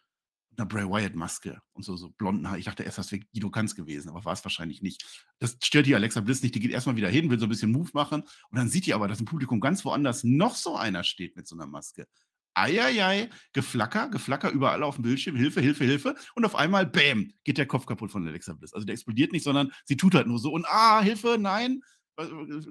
einer 0.57 0.67
Bray 0.67 0.85
Wyatt-Maske 0.85 1.61
und 1.73 1.83
so, 1.83 1.95
so 1.95 2.09
blonden 2.09 2.49
Haar. 2.49 2.57
Ich 2.57 2.65
dachte 2.65 2.83
erst, 2.83 2.97
das 2.97 3.11
wäre 3.11 3.23
Guido 3.33 3.49
Kanz 3.49 3.75
gewesen, 3.75 4.09
aber 4.09 4.25
war 4.25 4.33
es 4.33 4.43
wahrscheinlich 4.43 4.81
nicht. 4.81 5.25
Das 5.39 5.57
stört 5.63 5.85
die 5.85 5.95
Alexa 5.95 6.21
Bliss 6.21 6.41
nicht. 6.41 6.55
Die 6.55 6.59
geht 6.59 6.71
erstmal 6.71 6.95
wieder 6.95 7.09
hin, 7.09 7.29
will 7.29 7.39
so 7.39 7.45
ein 7.45 7.49
bisschen 7.49 7.71
Move 7.71 7.89
machen 7.93 8.21
und 8.21 8.57
dann 8.57 8.69
sieht 8.69 8.85
die 8.85 8.93
aber, 8.93 9.07
dass 9.07 9.19
im 9.19 9.25
Publikum 9.25 9.59
ganz 9.59 9.85
woanders 9.85 10.23
noch 10.23 10.55
so 10.55 10.75
einer 10.75 11.03
steht 11.03 11.35
mit 11.35 11.47
so 11.47 11.55
einer 11.55 11.67
Maske. 11.67 12.07
Eieiei, 12.55 13.29
Geflacker, 13.53 14.09
Geflacker 14.09 14.49
überall 14.49 14.81
auf 14.81 14.95
dem 14.95 15.03
Bildschirm, 15.03 15.35
Hilfe, 15.35 15.61
Hilfe, 15.61 15.83
Hilfe. 15.83 16.15
Und 16.33 16.43
auf 16.43 16.55
einmal, 16.55 16.87
bäm, 16.87 17.31
geht 17.43 17.59
der 17.59 17.67
Kopf 17.67 17.85
kaputt 17.85 18.11
von 18.11 18.27
Alexa 18.27 18.53
Bliss. 18.53 18.73
Also 18.73 18.85
der 18.85 18.93
explodiert 18.93 19.31
nicht, 19.31 19.43
sondern 19.43 19.71
sie 19.85 19.95
tut 19.95 20.15
halt 20.15 20.25
nur 20.25 20.39
so 20.39 20.51
und 20.51 20.65
ah, 20.67 21.01
Hilfe, 21.01 21.37
nein, 21.39 21.81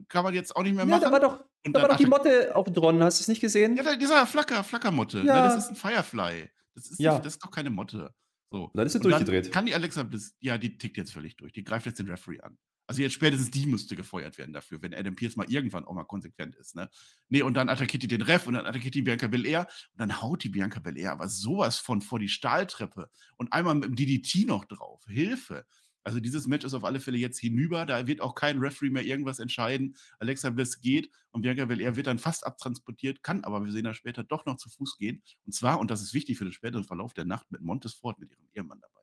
kann 0.08 0.24
man 0.24 0.34
jetzt 0.34 0.56
auch 0.56 0.64
nicht 0.64 0.74
mehr 0.74 0.84
machen. 0.84 1.02
Ja, 1.02 1.08
da 1.08 1.12
war 1.12 1.20
doch, 1.20 1.44
da 1.62 1.82
war 1.82 1.88
doch 1.90 1.96
die 1.96 2.06
Motte 2.06 2.54
auf 2.56 2.66
dran, 2.66 3.00
hast 3.02 3.20
du 3.20 3.22
es 3.22 3.28
nicht 3.28 3.40
gesehen? 3.40 3.76
Ja, 3.76 3.96
dieser 3.96 4.26
Flacker, 4.26 4.64
Flackermotte. 4.64 5.18
Ne, 5.18 5.26
ja. 5.26 5.46
das 5.46 5.64
ist 5.64 5.70
ein 5.70 5.76
Firefly. 5.76 6.50
Das 6.76 6.90
ist, 6.90 7.00
ja. 7.00 7.14
nicht, 7.14 7.25
das 7.25 7.35
ist 7.35 7.45
doch 7.45 7.50
keine 7.50 7.71
Motte. 7.71 8.14
So. 8.50 8.71
Dann 8.75 8.87
ist 8.87 8.92
sie 8.92 9.00
durchgedreht. 9.00 9.50
Kann 9.50 9.66
die 9.66 9.75
Alexa 9.75 10.02
Bliss, 10.04 10.37
ja, 10.40 10.56
die 10.59 10.78
tickt 10.78 10.97
jetzt 10.97 11.12
völlig 11.12 11.37
durch. 11.37 11.52
Die 11.52 11.64
greift 11.64 11.87
jetzt 11.87 11.99
den 11.99 12.09
Referee 12.09 12.40
an. 12.40 12.56
Also 12.87 13.02
jetzt 13.02 13.14
spätestens 13.14 13.50
die 13.50 13.66
müsste 13.66 13.97
gefeuert 13.97 14.38
werden 14.38 14.52
dafür, 14.52 14.80
wenn 14.80 14.95
Adam 14.95 15.16
Pierce 15.16 15.35
mal 15.35 15.50
irgendwann 15.50 15.85
auch 15.85 15.95
mal 15.95 16.04
konsequent 16.04 16.54
ist. 16.54 16.76
Ne? 16.76 16.88
Nee, 17.28 17.42
und 17.42 17.54
dann 17.54 17.68
attackiert 17.68 18.04
die 18.04 18.09
den 18.09 18.23
Ref 18.23 18.47
und 18.47 18.54
dann 18.54 18.64
attackiert 18.64 18.95
die 18.95 19.02
Bianca 19.02 19.26
Belair 19.26 19.66
und 19.92 20.00
dann 20.00 20.23
haut 20.23 20.45
die 20.45 20.50
Bianca 20.50 20.78
Belair 20.78 21.11
aber 21.11 21.28
sowas 21.28 21.78
von 21.78 22.00
vor 22.00 22.21
die 22.21 22.28
Stahltreppe 22.28 23.11
und 23.37 23.52
einmal 23.52 23.75
mit 23.75 23.87
dem 23.87 23.97
DDT 23.97 24.47
noch 24.47 24.64
drauf. 24.66 25.02
Hilfe. 25.09 25.66
Also 26.06 26.20
dieses 26.20 26.46
Match 26.46 26.64
ist 26.64 26.72
auf 26.72 26.84
alle 26.84 27.00
Fälle 27.00 27.18
jetzt 27.18 27.40
hinüber. 27.40 27.84
Da 27.84 28.06
wird 28.06 28.20
auch 28.20 28.36
kein 28.36 28.60
Referee 28.60 28.90
mehr 28.90 29.04
irgendwas 29.04 29.40
entscheiden. 29.40 29.96
Alexa 30.20 30.50
Bliss 30.50 30.80
geht 30.80 31.10
und 31.32 31.42
Bianca 31.42 31.64
Belair 31.64 31.96
wird 31.96 32.06
dann 32.06 32.20
fast 32.20 32.46
abtransportiert, 32.46 33.25
kann 33.25 33.42
aber, 33.42 33.64
wir 33.64 33.72
sehen 33.72 33.82
das 33.82 33.96
später, 33.96 34.22
doch 34.22 34.46
noch 34.46 34.56
zu 34.56 34.68
Fuß 34.68 34.98
gehen. 34.98 35.20
Und 35.46 35.52
zwar, 35.52 35.80
und 35.80 35.90
das 35.90 36.02
ist 36.02 36.14
wichtig 36.14 36.38
für 36.38 36.44
den 36.44 36.52
späteren 36.52 36.84
Verlauf 36.84 37.12
der 37.12 37.25
Nacht, 37.25 37.50
mit 37.50 37.60
Montes 37.60 37.94
Ford, 37.94 38.20
mit 38.20 38.30
ihrem 38.30 38.46
Ehemann 38.54 38.80
dabei. 38.80 39.00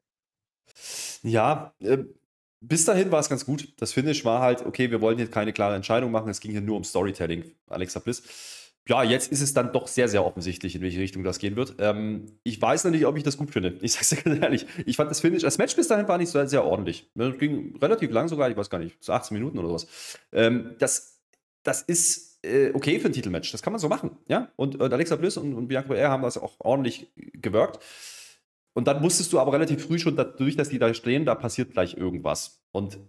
Ja, 1.24 1.74
äh, 1.80 2.06
bis 2.62 2.86
dahin 2.86 3.12
war 3.12 3.20
es 3.20 3.28
ganz 3.28 3.46
gut. 3.46 3.74
Das 3.82 3.92
Finish 3.92 4.24
war 4.24 4.40
halt, 4.40 4.66
okay, 4.66 4.90
wir 4.90 5.02
wollen 5.02 5.18
hier 5.18 5.30
keine 5.30 5.52
klare 5.52 5.76
Entscheidung 5.76 6.10
machen. 6.10 6.30
Es 6.30 6.40
ging 6.40 6.52
hier 6.52 6.62
nur 6.62 6.78
um 6.78 6.86
Storytelling, 6.86 7.44
Alexa 7.68 8.00
Bliss. 8.00 8.63
Ja, 8.88 9.02
jetzt 9.02 9.32
ist 9.32 9.42
es 9.42 9.54
dann 9.54 9.72
doch 9.72 9.88
sehr, 9.88 10.10
sehr 10.10 10.26
offensichtlich, 10.26 10.76
in 10.76 10.82
welche 10.82 11.00
Richtung 11.00 11.24
das 11.24 11.40
gehen 11.40 11.56
wird. 11.56 11.76
Ähm, 11.80 12.26
ich 12.44 12.62
weiß 12.62 12.84
noch 12.84 12.92
nicht, 12.92 13.06
ob 13.06 13.16
ich 13.16 13.24
das 13.24 13.38
gut 13.38 13.52
finde. 13.52 13.78
Ich 13.82 13.94
sag's 13.94 14.10
dir 14.10 14.18
ganz 14.18 14.42
ehrlich. 14.42 14.66
Ich 14.86 14.98
fand 14.98 15.10
das 15.10 15.22
Finish, 15.22 15.42
das 15.42 15.58
Match 15.58 15.76
bis 15.76 15.88
dahin 15.88 16.08
war 16.10 16.18
nicht 16.18 16.30
so 16.30 16.46
sehr 16.46 16.66
ordentlich. 16.66 17.10
Das 17.16 17.38
ging 17.38 17.78
relativ 17.82 18.12
lang 18.12 18.28
sogar, 18.28 18.50
ich 18.50 18.58
weiß 18.58 18.70
gar 18.70 18.80
nicht, 18.80 19.02
so 19.02 19.14
18 19.14 19.36
Minuten 19.38 19.58
oder 19.58 19.70
sowas. 19.70 20.18
Ähm, 20.34 20.76
das, 20.80 21.22
das 21.64 21.82
ist 21.82 22.44
äh, 22.44 22.72
okay 22.74 23.00
für 23.00 23.08
ein 23.08 23.14
Titelmatch. 23.14 23.54
Das 23.54 23.62
kann 23.62 23.72
man 23.72 23.80
so 23.80 23.88
machen. 23.88 24.18
Ja? 24.28 24.52
Und, 24.58 24.76
und 24.82 24.92
Alexa 24.92 25.16
Bliss 25.16 25.38
und, 25.38 25.54
und 25.54 25.70
Bianca 25.70 25.88
Belair 25.88 26.10
haben 26.10 26.24
das 26.24 26.38
auch 26.38 26.56
ordentlich 26.60 27.08
gewirkt. 27.16 27.80
Und 28.74 28.88
dann 28.88 29.02
wusstest 29.02 29.32
du 29.32 29.40
aber 29.40 29.54
relativ 29.54 29.86
früh 29.86 30.00
schon, 30.00 30.18
dadurch, 30.18 30.58
dass 30.58 30.70
die 30.70 30.80
da 30.80 30.94
stehen, 30.94 31.26
da 31.26 31.36
passiert 31.36 31.72
gleich 31.72 31.96
irgendwas. 31.96 32.64
Und 32.72 33.00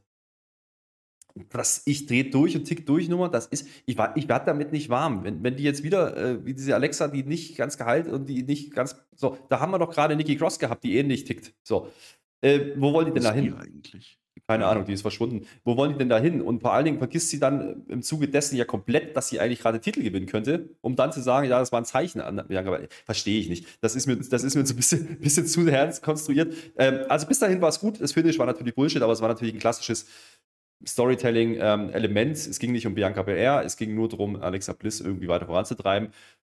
das 1.51 1.83
ich 1.85 2.07
drehe 2.07 2.25
durch 2.25 2.57
und 2.57 2.65
tick 2.65 2.87
durch 2.87 3.09
Nummer, 3.09 3.29
das 3.29 3.47
ist, 3.47 3.67
ich, 3.87 3.97
ich 4.15 4.29
werde 4.29 4.47
damit 4.47 4.73
nicht 4.73 4.89
warm. 4.89 5.25
Wenn, 5.25 5.43
wenn 5.43 5.57
die 5.57 5.65
jetzt 5.65 5.83
wieder, 5.83 6.17
äh, 6.17 6.45
wie 6.45 6.55
diese 6.55 6.75
Alexa, 6.75 7.09
die 7.09 7.25
nicht 7.25 7.57
ganz 7.57 7.77
geheilt 7.77 8.07
und 8.07 8.29
die 8.29 8.45
nicht 8.45 8.73
ganz, 8.73 8.97
so, 9.15 9.37
da 9.49 9.61
haben 9.61 9.73
wir 9.73 9.79
doch 9.79 9.91
gerade 9.91 10.15
Nikki 10.15 10.37
Cross 10.37 10.59
gehabt, 10.59 10.85
die 10.85 10.97
ähnlich 10.97 11.25
tickt. 11.25 11.53
So, 11.63 11.89
äh, 12.41 12.73
wo 12.77 12.93
wollen 12.93 13.07
die 13.07 13.13
denn 13.13 13.25
da 13.25 13.33
hin? 13.33 13.55
eigentlich? 13.55 14.19
Keine 14.47 14.67
Ahnung, 14.67 14.85
die 14.85 14.93
ist 14.93 15.01
verschwunden. 15.01 15.47
Wo 15.65 15.77
wollen 15.77 15.93
die 15.93 15.99
denn 15.99 16.11
da 16.11 16.19
hin? 16.19 16.43
Und 16.43 16.61
vor 16.61 16.75
allen 16.75 16.85
Dingen 16.85 16.99
vergisst 16.99 17.31
sie 17.31 17.41
dann 17.41 17.87
im 17.89 18.03
Zuge 18.03 18.29
dessen 18.29 18.57
ja 18.57 18.67
komplett, 18.67 19.17
dass 19.17 19.29
sie 19.29 19.41
eigentlich 19.41 19.61
gerade 19.61 19.81
Titel 19.81 20.03
gewinnen 20.03 20.27
könnte, 20.27 20.69
um 20.83 20.97
dann 20.97 21.13
zu 21.13 21.23
sagen, 21.23 21.49
ja, 21.49 21.59
das 21.59 21.73
war 21.73 21.81
ein 21.81 21.87
Zeichen 21.87 22.21
an. 22.21 22.45
Ja, 22.51 22.61
aber 22.61 22.81
verstehe 23.07 23.41
ich 23.41 23.49
nicht. 23.49 23.67
Das 23.81 23.97
ist 23.97 24.07
mir, 24.07 24.17
das 24.17 24.45
ist 24.45 24.55
mir 24.55 24.67
so 24.67 24.75
ein 24.75 24.77
bisschen, 24.77 25.19
bisschen 25.21 25.47
zu 25.47 25.67
ernst 25.67 26.03
konstruiert. 26.03 26.53
Ähm, 26.77 27.01
also 27.09 27.27
bis 27.27 27.39
dahin 27.39 27.63
war 27.63 27.71
es 27.71 27.81
gut. 27.81 28.03
Das 28.03 28.13
Finish 28.13 28.39
war 28.39 28.45
natürlich 28.45 28.75
Bullshit, 28.75 29.01
aber 29.01 29.15
es 29.15 29.23
war 29.23 29.29
natürlich 29.29 29.55
ein 29.55 29.61
klassisches 29.61 30.07
Storytelling-Element. 30.87 32.37
Ähm, 32.37 32.51
es 32.51 32.59
ging 32.59 32.73
nicht 32.73 32.87
um 32.87 32.95
Bianca 32.95 33.23
Belair, 33.23 33.63
es 33.65 33.77
ging 33.77 33.95
nur 33.95 34.09
darum, 34.09 34.37
Alexa 34.37 34.73
Bliss 34.73 35.01
irgendwie 35.01 35.29
weiter 35.29 35.47
voranzutreiben. 35.47 36.11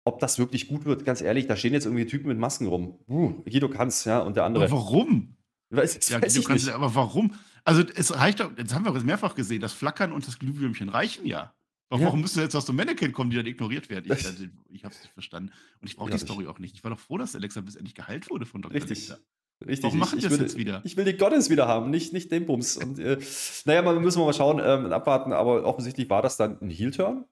ob 0.04 0.20
das 0.20 0.38
wirklich 0.38 0.68
gut 0.68 0.84
wird, 0.84 1.04
ganz 1.04 1.20
ehrlich, 1.20 1.48
da 1.48 1.56
stehen 1.56 1.72
jetzt 1.72 1.84
irgendwie 1.84 2.06
Typen 2.06 2.28
mit 2.28 2.38
Masken 2.38 2.68
rum. 2.68 2.96
Uh, 3.08 3.42
Guido 3.42 3.68
kann's, 3.68 4.04
ja, 4.04 4.20
und 4.20 4.36
der 4.36 4.44
andere. 4.44 4.64
Aber 4.66 4.72
warum? 4.76 5.34
Weiß, 5.70 5.98
das 5.98 6.08
Ja, 6.08 6.22
weiß 6.22 6.34
kannst, 6.46 6.66
nicht. 6.66 6.74
aber 6.74 6.94
warum? 6.94 7.34
Also 7.64 7.82
es 7.96 8.14
reicht 8.16 8.38
doch, 8.38 8.56
jetzt 8.56 8.72
haben 8.72 8.84
wir 8.84 8.94
es 8.94 9.02
mehrfach 9.02 9.34
gesehen, 9.34 9.60
das 9.60 9.72
Flackern 9.72 10.12
und 10.12 10.24
das 10.28 10.38
Glühwürmchen 10.38 10.88
reichen 10.90 11.26
ja. 11.26 11.52
Aber 11.88 12.00
Ja. 12.00 12.06
warum 12.06 12.20
müssen 12.20 12.40
jetzt 12.40 12.54
aus 12.54 12.66
dem 12.66 12.76
Mannequin 12.76 13.12
kommen, 13.12 13.30
die 13.30 13.36
dann 13.36 13.46
ignoriert 13.46 13.90
werden? 13.90 14.04
Ich, 14.06 14.10
also, 14.26 14.44
ich 14.68 14.84
habe 14.84 14.94
es 14.94 15.02
nicht 15.02 15.12
verstanden. 15.12 15.50
Und 15.80 15.88
ich 15.88 15.96
brauche 15.96 16.10
Ja, 16.10 16.16
die 16.16 16.22
Story 16.22 16.46
auch 16.46 16.60
nicht. 16.60 16.74
Ich 16.76 16.84
war 16.84 16.92
doch 16.92 17.00
froh, 17.00 17.18
dass 17.18 17.34
Alexa 17.34 17.60
bis 17.60 17.74
endlich 17.74 17.94
geheilt 17.96 18.30
wurde 18.30 18.46
von 18.46 18.62
Dr. 18.62 18.74
Richtig. 18.76 19.10
Alexa. 19.10 19.18
Richtig. 19.64 19.84
Warum 19.84 19.96
ich, 19.96 20.00
machen 20.00 20.18
ich 20.18 20.24
das 20.24 20.32
will, 20.32 20.40
jetzt 20.42 20.56
wieder? 20.58 20.82
Ich 20.84 20.96
will 20.96 21.04
die 21.04 21.16
Gottes 21.16 21.48
wieder 21.48 21.66
haben, 21.66 21.90
nicht, 21.90 22.12
nicht 22.12 22.30
den 22.30 22.44
Bums. 22.46 22.76
Und, 22.76 22.98
äh, 22.98 23.18
naja, 23.64 23.82
mal 23.82 23.98
müssen 24.00 24.20
wir 24.20 24.26
mal 24.26 24.34
schauen, 24.34 24.60
ähm, 24.62 24.92
abwarten, 24.92 25.32
aber 25.32 25.64
offensichtlich 25.64 26.10
war 26.10 26.20
das 26.22 26.36
dann 26.36 26.58
ein 26.60 26.68
Heel-Turn. 26.70 27.24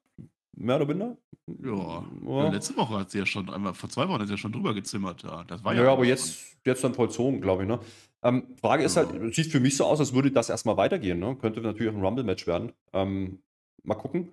Mehr 0.57 0.77
oder 0.77 0.85
minder? 0.85 1.17
Ja. 1.63 2.03
Ja. 2.25 2.49
Letzte 2.49 2.75
Woche 2.77 2.99
hat 2.99 3.11
sie 3.11 3.19
ja 3.19 3.25
schon 3.25 3.49
einmal, 3.49 3.73
vor 3.73 3.89
zwei 3.89 4.07
Wochen 4.07 4.19
hat 4.21 4.27
sie 4.27 4.33
ja 4.33 4.37
schon 4.37 4.53
drüber 4.53 4.73
gezimmert. 4.73 5.21
Ja, 5.23 5.43
das 5.43 5.63
war 5.63 5.75
Ja, 5.75 5.83
ja. 5.83 5.91
aber 5.91 6.05
jetzt, 6.05 6.57
jetzt 6.65 6.83
dann 6.83 6.93
vollzogen, 6.95 7.41
glaube 7.41 7.63
ich. 7.63 7.67
Ne? 7.67 7.79
Ähm, 8.23 8.43
Frage 8.59 8.83
ist 8.83 8.95
Ja. 8.95 9.05
halt, 9.07 9.35
sieht 9.35 9.51
für 9.51 9.59
mich 9.59 9.77
so 9.77 9.85
aus, 9.85 9.99
als 9.99 10.13
würde 10.13 10.31
das 10.31 10.49
erstmal 10.49 10.77
weitergehen. 10.77 11.19
Ne? 11.19 11.35
Könnte 11.35 11.61
natürlich 11.61 11.91
auch 11.91 11.97
ein 11.97 12.03
Rumble-Match 12.03 12.47
werden. 12.47 12.71
Ähm, 12.93 13.39
mal 13.83 13.95
gucken. 13.95 14.29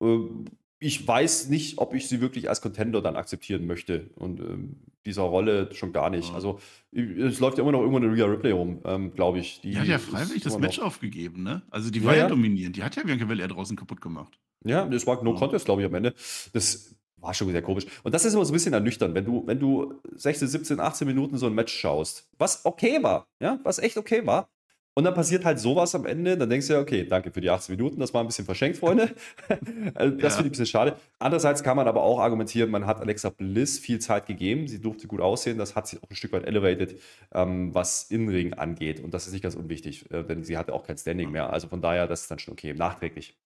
Ähm, 0.00 0.44
ich 0.78 1.06
weiß 1.08 1.48
nicht, 1.48 1.78
ob 1.78 1.94
ich 1.94 2.06
sie 2.08 2.20
wirklich 2.20 2.48
als 2.48 2.60
Contender 2.60 3.00
dann 3.00 3.16
akzeptieren 3.16 3.66
möchte. 3.66 4.10
Und 4.16 4.40
ähm, 4.40 4.76
dieser 5.06 5.22
Rolle 5.22 5.68
schon 5.74 5.92
gar 5.92 6.10
nicht. 6.10 6.28
Ja. 6.30 6.34
Also, 6.34 6.60
es 6.92 7.40
läuft 7.40 7.58
ja 7.58 7.62
immer 7.62 7.72
noch 7.72 7.80
irgendwo 7.80 7.98
eine 7.98 8.12
Rhea 8.14 8.26
Ripley 8.26 8.52
rum, 8.52 8.80
ähm, 8.84 9.12
glaube 9.14 9.38
ich. 9.38 9.60
Die 9.62 9.76
hat 9.78 9.86
ja 9.86 9.98
freiwillig 9.98 10.42
das 10.42 10.58
Match 10.58 10.78
noch- 10.78 10.86
aufgegeben, 10.86 11.42
ne? 11.42 11.62
Also 11.70 11.90
die 11.90 12.00
Ja, 12.00 12.04
war 12.06 12.14
ja, 12.14 12.22
ja. 12.24 12.28
dominierend. 12.28 12.76
Die 12.76 12.82
hat 12.82 12.96
ja 12.96 13.02
Bianca 13.02 13.24
Belair 13.24 13.48
draußen 13.48 13.76
kaputt 13.76 14.00
gemacht. 14.00 14.38
Ja, 14.64 14.84
das 14.86 15.06
war 15.06 15.22
No. 15.24 15.34
Contest, 15.34 15.64
glaube 15.64 15.82
ich, 15.82 15.86
am 15.88 15.94
Ende. 15.94 16.14
Das 16.52 16.94
war 17.16 17.34
schon 17.34 17.50
sehr 17.50 17.62
komisch. 17.62 17.86
Und 18.02 18.14
das 18.14 18.24
ist 18.24 18.34
immer 18.34 18.44
so 18.44 18.52
ein 18.52 18.54
bisschen 18.54 18.72
ernüchternd, 18.74 19.14
wenn 19.14 19.24
du, 19.24 19.42
wenn 19.46 19.58
du 19.58 19.94
16, 20.14 20.48
17, 20.48 20.80
18 20.80 21.06
Minuten 21.06 21.36
so 21.38 21.46
ein 21.46 21.54
Match 21.54 21.72
schaust, 21.72 22.28
was 22.38 22.64
okay 22.64 23.02
war, 23.02 23.26
ja, 23.40 23.58
was 23.62 23.78
echt 23.78 23.96
okay 23.96 24.26
war. 24.26 24.48
Und 24.94 25.04
dann 25.04 25.14
passiert 25.14 25.44
halt 25.46 25.58
sowas 25.58 25.94
am 25.94 26.04
Ende, 26.04 26.36
dann 26.36 26.50
denkst 26.50 26.66
du 26.66 26.74
ja, 26.74 26.80
okay, 26.80 27.06
danke 27.08 27.30
für 27.30 27.40
die 27.40 27.48
18 27.48 27.76
Minuten, 27.76 27.98
das 27.98 28.12
war 28.12 28.20
ein 28.22 28.26
bisschen 28.26 28.44
verschenkt, 28.44 28.76
Freunde. 28.76 29.14
Also 29.94 30.16
das 30.16 30.34
Ja. 30.34 30.36
finde 30.36 30.38
ich 30.38 30.38
ein 30.38 30.50
bisschen 30.50 30.66
schade. 30.66 30.96
Andererseits 31.18 31.62
kann 31.62 31.76
man 31.76 31.88
aber 31.88 32.02
auch 32.02 32.18
argumentieren, 32.18 32.70
man 32.70 32.86
hat 32.86 33.00
Alexa 33.00 33.30
Bliss 33.30 33.78
viel 33.78 34.00
Zeit 34.00 34.26
gegeben, 34.26 34.68
sie 34.68 34.80
durfte 34.80 35.06
gut 35.06 35.20
aussehen, 35.22 35.56
das 35.56 35.74
hat 35.76 35.86
sie 35.88 35.98
auch 36.02 36.10
ein 36.10 36.16
Stück 36.16 36.32
weit 36.32 36.44
elevated, 36.44 37.00
ähm, 37.32 37.74
was 37.74 38.10
In-Ring 38.10 38.52
angeht. 38.54 39.00
Und 39.00 39.14
das 39.14 39.26
ist 39.26 39.32
nicht 39.32 39.42
ganz 39.42 39.54
unwichtig, 39.54 40.10
äh, 40.10 40.24
denn 40.24 40.44
sie 40.44 40.58
hatte 40.58 40.74
auch 40.74 40.86
kein 40.86 40.98
Standing 40.98 41.30
mehr. 41.30 41.50
Also 41.50 41.68
von 41.68 41.80
daher, 41.80 42.06
das 42.06 42.22
ist 42.22 42.30
dann 42.30 42.38
schon 42.38 42.52
okay, 42.52 42.74
nachträglich 42.74 43.38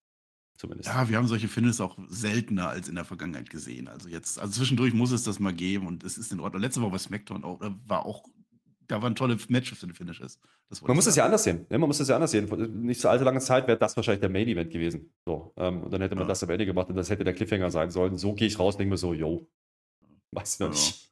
zumindest. 0.56 0.88
Ja, 0.88 1.08
wir 1.08 1.16
haben 1.16 1.26
solche 1.28 1.48
Finishes 1.48 1.80
auch 1.80 1.96
seltener 2.08 2.70
als 2.70 2.88
in 2.88 2.94
der 2.94 3.04
Vergangenheit 3.04 3.50
gesehen. 3.50 3.88
Also 3.88 4.08
jetzt, 4.08 4.38
also 4.40 4.52
zwischendurch 4.52 4.94
muss 4.94 5.12
es 5.12 5.22
das 5.22 5.38
mal 5.38 5.52
geben 5.52 5.86
und 5.86 6.02
es 6.02 6.18
ist 6.18 6.32
in 6.32 6.40
Ordnung. 6.40 6.62
Letzte 6.62 6.80
Woche 6.80 6.92
bei 6.92 6.98
SmackDown 6.98 7.44
auch, 7.44 7.58
da 7.60 7.74
war 7.86 8.04
auch, 8.06 8.24
da 8.88 9.02
waren 9.02 9.14
tolle 9.14 9.36
Matches 9.48 9.78
für 9.78 9.86
die 9.86 9.94
Finishes. 9.94 10.38
Das 10.68 10.82
Man 10.82 10.96
muss 10.96 11.06
es 11.06 11.14
ja 11.16 11.22
sagen. 11.22 11.26
anders 11.26 11.44
sehen. 11.44 11.66
Ja, 11.70 11.78
man 11.78 11.88
muss 11.88 12.00
es 12.00 12.08
ja 12.08 12.14
anders 12.16 12.30
sehen. 12.30 12.48
Nicht 12.82 13.00
so 13.00 13.08
allzu 13.08 13.24
lange 13.24 13.40
Zeit 13.40 13.66
wäre 13.68 13.78
das 13.78 13.96
wahrscheinlich 13.96 14.20
der 14.20 14.30
Main 14.30 14.48
Event 14.48 14.70
gewesen. 14.70 15.10
So, 15.24 15.52
ähm, 15.56 15.82
und 15.82 15.90
dann 15.92 16.00
hätte 16.00 16.14
man 16.14 16.24
Ja. 16.24 16.28
das 16.28 16.42
am 16.42 16.50
Ende 16.50 16.66
gemacht 16.66 16.88
und 16.88 16.96
das 16.96 17.10
hätte 17.10 17.24
der 17.24 17.34
Cliffhanger 17.34 17.70
sein 17.70 17.90
sollen. 17.90 18.16
So 18.18 18.34
gehe 18.34 18.48
ich 18.48 18.58
raus 18.58 18.74
und 18.74 18.80
denke 18.80 18.90
mir 18.92 18.96
so, 18.98 19.12
yo, 19.14 19.48
weiß 20.32 20.54
ich 20.54 20.60
noch 20.60 20.66
Ja. 20.68 20.72
nicht. 20.72 21.02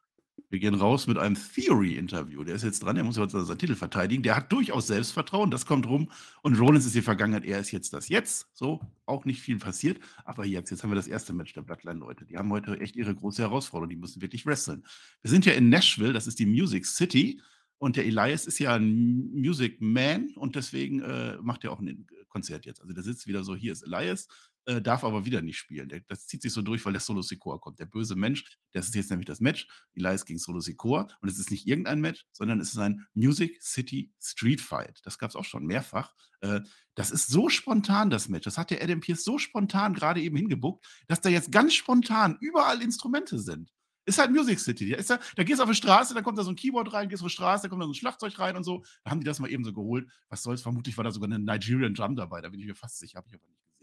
Wir 0.51 0.59
gehen 0.61 0.75
raus 0.75 1.07
mit 1.09 1.19
einem 1.19 1.37
Theory-Interview. 1.37 2.45
Der 2.45 2.55
ist 2.55 2.63
jetzt 2.63 2.81
dran, 2.83 2.95
der 2.95 3.03
muss 3.05 3.17
jetzt 3.17 3.33
seinen 3.33 3.59
Titel 3.59 3.75
verteidigen. 3.75 4.23
Der 4.23 4.37
hat 4.37 4.53
durchaus 4.53 4.87
Selbstvertrauen, 4.87 5.51
das 5.51 5.67
kommt 5.67 5.87
rum. 5.87 6.11
Und 6.43 6.59
Rollins 6.61 6.87
ist 6.87 6.95
die 6.95 7.03
Vergangenheit, 7.03 7.45
er 7.45 7.59
ist 7.59 7.73
jetzt 7.73 7.93
das 7.93 8.09
Jetzt. 8.09 8.47
So, 8.53 8.81
auch 9.07 9.25
nicht 9.25 9.41
viel 9.41 9.59
passiert. 9.59 9.99
Aber 10.25 10.45
jetzt, 10.45 10.71
jetzt 10.71 10.83
haben 10.85 10.91
wir 10.91 10.97
das 10.97 11.09
erste 11.09 11.33
Match 11.33 11.53
der 11.55 11.63
Bloodline-Leute. 11.63 12.25
Die 12.27 12.37
haben 12.37 12.51
heute 12.53 12.79
echt 12.81 12.95
ihre 12.95 13.15
große 13.15 13.43
Herausforderung. 13.43 13.89
Die 13.91 13.97
müssen 13.97 14.23
wirklich 14.23 14.47
wresteln. 14.47 14.85
Wir 15.23 15.31
sind 15.31 15.45
ja 15.47 15.55
in 15.55 15.71
Nashville, 15.71 16.13
das 16.13 16.27
ist 16.29 16.39
die 16.39 16.47
Music 16.47 16.87
City. 16.87 17.41
Und 17.79 17.97
der 17.97 18.07
Elias 18.07 18.47
ist 18.47 18.59
ja 18.59 18.75
ein 18.75 19.31
Music 19.33 19.81
Man 19.81 20.31
und 20.37 20.57
deswegen 20.57 21.03
äh, 21.03 21.37
macht 21.43 21.65
er 21.65 21.73
auch 21.73 21.81
ein 21.81 22.07
Konzert 22.29 22.67
jetzt. 22.67 22.81
Also 22.81 22.93
der 22.93 23.03
sitzt 23.03 23.27
wieder 23.27 23.45
so, 23.45 23.55
hier 23.55 23.73
ist 23.73 23.83
Elias, 23.83 24.27
äh, 24.67 24.81
darf 24.81 25.05
aber 25.05 25.25
wieder 25.27 25.43
nicht 25.43 25.59
spielen. 25.59 25.89
Der, 25.89 26.01
das 26.09 26.27
zieht 26.27 26.43
sich 26.43 26.53
so 26.53 26.63
durch, 26.63 26.85
weil 26.85 26.93
der 26.93 27.01
Solo 27.01 27.23
Sikoa 27.23 27.59
kommt. 27.59 27.79
Der 27.79 27.87
böse 27.87 28.17
Mensch, 28.17 28.59
das 28.73 28.87
ist 28.87 28.95
jetzt 28.95 29.11
nämlich 29.11 29.27
das 29.27 29.41
Match. 29.41 29.69
Elias 29.95 30.25
gegen 30.25 30.39
Solo 30.39 30.61
Sikoa. 30.61 31.09
Und 31.21 31.29
es 31.29 31.39
ist 31.39 31.51
nicht 31.51 31.67
irgendein 31.67 32.01
Match, 32.01 32.25
sondern 32.33 32.61
es 32.61 32.71
ist 32.71 32.79
ein 32.79 33.07
Music 33.15 33.63
City 33.63 34.13
Street 34.21 34.61
Fight. 34.61 35.01
Das 35.05 35.19
gab 35.19 35.31
es 35.31 35.37
auch 35.37 35.45
schon 35.45 35.67
mehrfach. 35.67 36.15
Äh, 36.41 36.61
das 36.95 37.11
ist 37.11 37.29
so 37.29 37.49
spontan, 37.49 38.11
das 38.11 38.29
Match. 38.29 38.45
Das 38.45 38.57
hat 38.57 38.71
der 38.71 38.83
Adam 38.83 39.01
Pierce 39.01 39.25
so 39.25 39.39
spontan 39.39 39.95
gerade 39.95 40.23
eben 40.23 40.37
hingebuckt, 40.37 40.87
dass 41.09 41.21
da 41.21 41.29
jetzt 41.29 41.53
ganz 41.53 41.75
spontan 41.75 42.39
überall 42.41 42.81
Instrumente 42.81 43.39
sind. 43.39 43.71
Ist 44.07 44.19
halt 44.19 44.31
Music 44.31 44.61
City. 44.61 44.93
Ist 44.93 45.11
da, 45.11 45.19
da 45.37 45.45
gehst 45.45 45.61
du 45.61 45.63
auf 45.63 45.71
die 45.71 45.75
Straße, 45.75 46.15
da 46.15 46.23
kommt 46.23 46.39
da 46.39 46.43
so 46.43 46.51
ein 46.51 46.57
Keyboard 46.57 46.93
rein, 46.93 47.09
gehst 47.09 47.23
auf 47.23 47.29
die 47.29 47.35
Straße, 47.35 47.65
da 47.65 47.69
kommt 47.69 47.83
da 47.83 47.87
so 47.87 47.93
ein 47.93 47.95
Schlagzeug 47.95 48.39
rein 48.39 48.57
und 48.57 48.65
so. 48.65 48.85
Da 49.03 49.11
haben 49.11 49.21
die 49.21 49.27
das 49.27 49.39
mal 49.41 49.51
eben 49.51 49.65
so 49.65 49.73
geholt. 49.73 50.09
Was 50.29 50.43
soll's? 50.43 50.63
Vermutlich 50.63 50.97
war 50.97 51.05
da 51.05 51.11
sogar 51.11 51.29
eine 51.29 51.39
Nigerian 51.39 51.95
Drum 51.95 52.17
dabei. 52.17 52.41
Da 52.41 52.51
bin 52.51 52.61
ich 52.61 52.67
mir 52.67 52.75
fast 52.75 52.99
sicher, 52.99 53.17
habe 53.19 53.29
ich 53.29 53.35
aber 53.35 53.47
nicht 53.47 53.63
gesehen. 53.63 53.74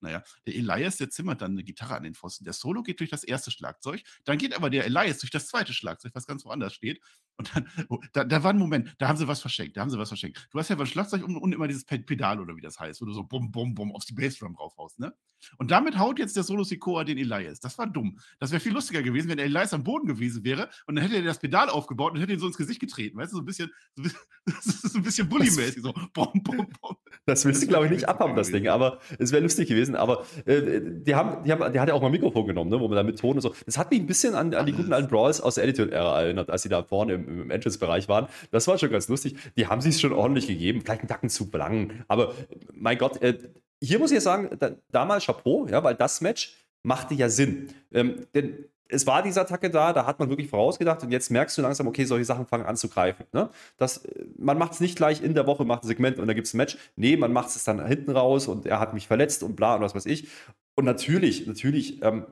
Naja, 0.00 0.22
der 0.46 0.56
Elias, 0.56 0.96
der 0.96 1.10
zimmert 1.10 1.42
dann 1.42 1.52
eine 1.52 1.62
Gitarre 1.62 1.94
an 1.96 2.02
den 2.02 2.14
Pfosten. 2.14 2.42
Der 2.42 2.52
Solo 2.52 2.82
geht 2.82 2.98
durch 2.98 3.10
das 3.10 3.22
erste 3.22 3.52
Schlagzeug, 3.52 4.02
dann 4.24 4.36
geht 4.36 4.54
aber 4.56 4.68
der 4.68 4.84
Elias 4.84 5.18
durch 5.18 5.30
das 5.30 5.46
zweite 5.46 5.72
Schlagzeug, 5.72 6.12
was 6.14 6.26
ganz 6.26 6.44
woanders 6.44 6.74
steht. 6.74 7.00
Und 7.36 7.54
dann, 7.54 7.68
oh, 7.88 7.98
da, 8.12 8.24
da 8.24 8.42
war 8.42 8.52
ein 8.52 8.58
Moment, 8.58 8.94
da 8.98 9.08
haben 9.08 9.16
sie 9.16 9.28
was 9.28 9.40
verschenkt, 9.40 9.76
da 9.76 9.80
haben 9.80 9.90
sie 9.90 9.98
was 9.98 10.08
verschenkt. 10.08 10.48
Du 10.50 10.58
hast 10.58 10.68
ja 10.70 10.76
beim 10.76 10.86
Schlagzeug 10.86 11.22
unten 11.22 11.36
unten 11.36 11.54
immer 11.54 11.68
dieses 11.68 11.84
Pe- 11.84 12.00
Pedal 12.00 12.40
oder 12.40 12.56
wie 12.56 12.60
das 12.60 12.78
heißt, 12.80 13.00
wo 13.00 13.04
du 13.06 13.12
so 13.12 13.22
bum, 13.22 13.50
bum, 13.52 13.74
bum 13.74 13.92
auf 13.94 14.04
die 14.04 14.12
Bassdrum 14.12 14.56
raufhaust, 14.56 14.98
ne? 14.98 15.14
Und 15.58 15.72
damit 15.72 15.98
haut 15.98 16.20
jetzt 16.20 16.36
der 16.36 16.44
Solo 16.44 16.62
Sikoa 16.62 17.02
den 17.02 17.18
Elias. 17.18 17.58
Das 17.58 17.76
war 17.76 17.88
dumm. 17.88 18.16
Das 18.38 18.52
wäre 18.52 18.60
viel 18.60 18.72
lustiger 18.72 19.02
gewesen, 19.02 19.28
wenn 19.28 19.38
der 19.38 19.46
Elias 19.46 19.74
am 19.74 19.82
Boden 19.82 20.06
gewesen 20.06 20.44
wäre 20.44 20.70
und 20.86 20.94
dann 20.94 21.02
hätte 21.02 21.16
er 21.16 21.22
das 21.22 21.40
Pedal 21.40 21.68
aufgebaut 21.68 22.12
und 22.12 22.20
hätte 22.20 22.32
ihn 22.32 22.38
so 22.38 22.46
ins 22.46 22.56
Gesicht 22.56 22.78
getreten. 22.78 23.16
Weißt 23.18 23.32
du, 23.32 23.36
so 23.38 23.42
ein 23.42 23.46
bisschen, 23.46 23.72
so 23.96 24.02
ein 24.02 24.04
bisschen, 24.04 24.20
das 24.46 24.66
ist 24.84 24.92
so 24.92 24.98
ein 24.98 25.02
bisschen 25.02 25.28
Bully-mäßig, 25.28 25.82
so 25.82 25.92
bum, 26.12 26.30
bum, 26.44 26.68
bum. 26.80 26.96
Das 27.26 27.44
willst 27.44 27.62
du, 27.62 27.66
glaube 27.66 27.86
ich, 27.86 27.90
nicht 27.90 28.08
abhaben, 28.08 28.36
das. 28.36 28.52
Ding. 28.52 28.68
Aber 28.68 29.00
es 29.18 29.32
wäre 29.32 29.41
lustig 29.42 29.68
gewesen. 29.68 29.94
Aber 29.94 30.24
äh, 30.46 30.80
die 30.80 31.14
haben, 31.14 31.44
die 31.44 31.52
haben, 31.52 31.72
der 31.72 31.80
hat 31.80 31.88
ja 31.88 31.94
auch 31.94 32.00
mal 32.00 32.08
ein 32.08 32.12
Mikrofon 32.12 32.46
genommen, 32.46 32.70
ne, 32.70 32.80
wo 32.80 32.88
man 32.88 32.96
da 32.96 33.02
mit 33.02 33.18
Ton 33.18 33.36
und 33.36 33.40
so. 33.40 33.54
Das 33.66 33.78
hat 33.78 33.90
mich 33.90 34.00
ein 34.00 34.06
bisschen 34.06 34.34
an, 34.34 34.54
an 34.54 34.66
die 34.66 34.72
guten 34.72 34.92
alten 34.92 35.08
Brawls 35.08 35.40
aus 35.40 35.56
der 35.56 35.64
Attitude-Ära 35.64 36.22
erinnert, 36.22 36.50
als 36.50 36.62
sie 36.62 36.68
da 36.68 36.82
vorne 36.82 37.14
im, 37.14 37.42
im 37.42 37.50
Entrance-Bereich 37.50 38.08
waren. 38.08 38.26
Das 38.50 38.66
war 38.68 38.78
schon 38.78 38.90
ganz 38.90 39.08
lustig. 39.08 39.36
Die 39.56 39.66
haben 39.66 39.80
sich 39.80 40.00
schon 40.00 40.12
ordentlich 40.12 40.46
gegeben. 40.46 40.80
Vielleicht 40.82 41.00
einen 41.00 41.08
Tacken 41.08 41.28
zu 41.28 41.48
lang. 41.52 42.04
Aber 42.08 42.34
mein 42.72 42.98
Gott, 42.98 43.22
äh, 43.22 43.38
hier 43.80 43.98
muss 43.98 44.10
ich 44.10 44.16
jetzt 44.16 44.24
sagen, 44.24 44.50
da, 44.58 44.70
damals 44.90 45.26
Chapeau, 45.26 45.66
ja, 45.68 45.82
weil 45.82 45.94
das 45.94 46.20
Match 46.20 46.54
machte 46.82 47.14
ja 47.14 47.28
Sinn. 47.28 47.68
Ähm, 47.92 48.26
denn 48.34 48.66
es 48.88 49.06
war 49.06 49.22
diese 49.22 49.40
Attacke 49.40 49.70
da, 49.70 49.92
da 49.92 50.06
hat 50.06 50.18
man 50.18 50.28
wirklich 50.28 50.48
vorausgedacht 50.48 51.02
und 51.02 51.10
jetzt 51.10 51.30
merkst 51.30 51.56
du 51.56 51.62
langsam, 51.62 51.86
okay, 51.86 52.04
solche 52.04 52.24
Sachen 52.24 52.46
fangen 52.46 52.66
an 52.66 52.76
zu 52.76 52.88
greifen. 52.88 53.24
Ne? 53.32 53.48
Das, 53.76 54.04
äh, 54.04 54.24
man 54.38 54.58
macht 54.58 54.72
es 54.72 54.80
nicht 54.80 54.96
gleich 54.96 55.22
in 55.22 55.34
der 55.34 55.46
Woche, 55.46 55.64
macht 55.64 55.84
ein 55.84 55.88
Segment 55.88 56.18
und 56.18 56.26
da 56.26 56.34
gibt 56.34 56.46
es 56.46 56.54
ein 56.54 56.58
Match. 56.58 56.76
Nee, 56.96 57.16
man 57.16 57.32
macht 57.32 57.48
es 57.48 57.64
dann 57.64 57.84
hinten 57.86 58.10
raus 58.10 58.48
und 58.48 58.66
er 58.66 58.80
hat 58.80 58.94
mich 58.94 59.06
verletzt 59.06 59.42
und 59.42 59.56
bla 59.56 59.76
und 59.76 59.82
was 59.82 59.94
weiß 59.94 60.06
ich. 60.06 60.28
Und 60.74 60.84
natürlich, 60.84 61.46
natürlich 61.46 62.02
ähm, 62.02 62.26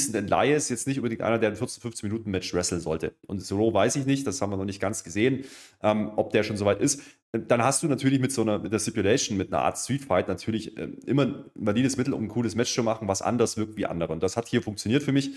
ist 0.00 0.14
ein 0.14 0.26
Elias 0.26 0.68
jetzt 0.68 0.86
nicht 0.86 0.98
unbedingt 0.98 1.22
einer, 1.22 1.38
der 1.38 1.50
ein 1.50 1.56
14, 1.56 1.80
15 1.80 2.08
Minuten 2.08 2.30
Match 2.30 2.52
wresteln 2.52 2.80
sollte. 2.80 3.14
Und 3.26 3.42
so 3.42 3.72
weiß 3.72 3.96
ich 3.96 4.06
nicht, 4.06 4.26
das 4.26 4.40
haben 4.40 4.50
wir 4.50 4.56
noch 4.56 4.64
nicht 4.64 4.80
ganz 4.80 5.04
gesehen, 5.04 5.44
ähm, 5.82 6.12
ob 6.16 6.32
der 6.32 6.42
schon 6.42 6.56
soweit 6.56 6.80
ist. 6.80 7.00
Dann 7.32 7.62
hast 7.62 7.82
du 7.82 7.88
natürlich 7.88 8.20
mit 8.20 8.32
so 8.32 8.42
einer 8.42 8.58
mit 8.58 8.72
der 8.72 8.78
Stipulation, 8.78 9.36
mit 9.36 9.52
einer 9.52 9.62
Art 9.62 9.78
Street 9.78 10.04
Fight 10.04 10.28
natürlich 10.28 10.76
ähm, 10.78 10.98
immer 11.06 11.22
ein 11.22 11.44
valides 11.54 11.96
Mittel, 11.96 12.14
um 12.14 12.24
ein 12.24 12.28
cooles 12.28 12.54
Match 12.54 12.74
zu 12.74 12.82
machen, 12.82 13.08
was 13.08 13.22
anders 13.22 13.56
wirkt 13.56 13.76
wie 13.76 13.86
andere. 13.86 14.12
Und 14.12 14.22
das 14.22 14.36
hat 14.36 14.46
hier 14.48 14.62
funktioniert 14.62 15.02
für 15.02 15.12
mich. 15.12 15.30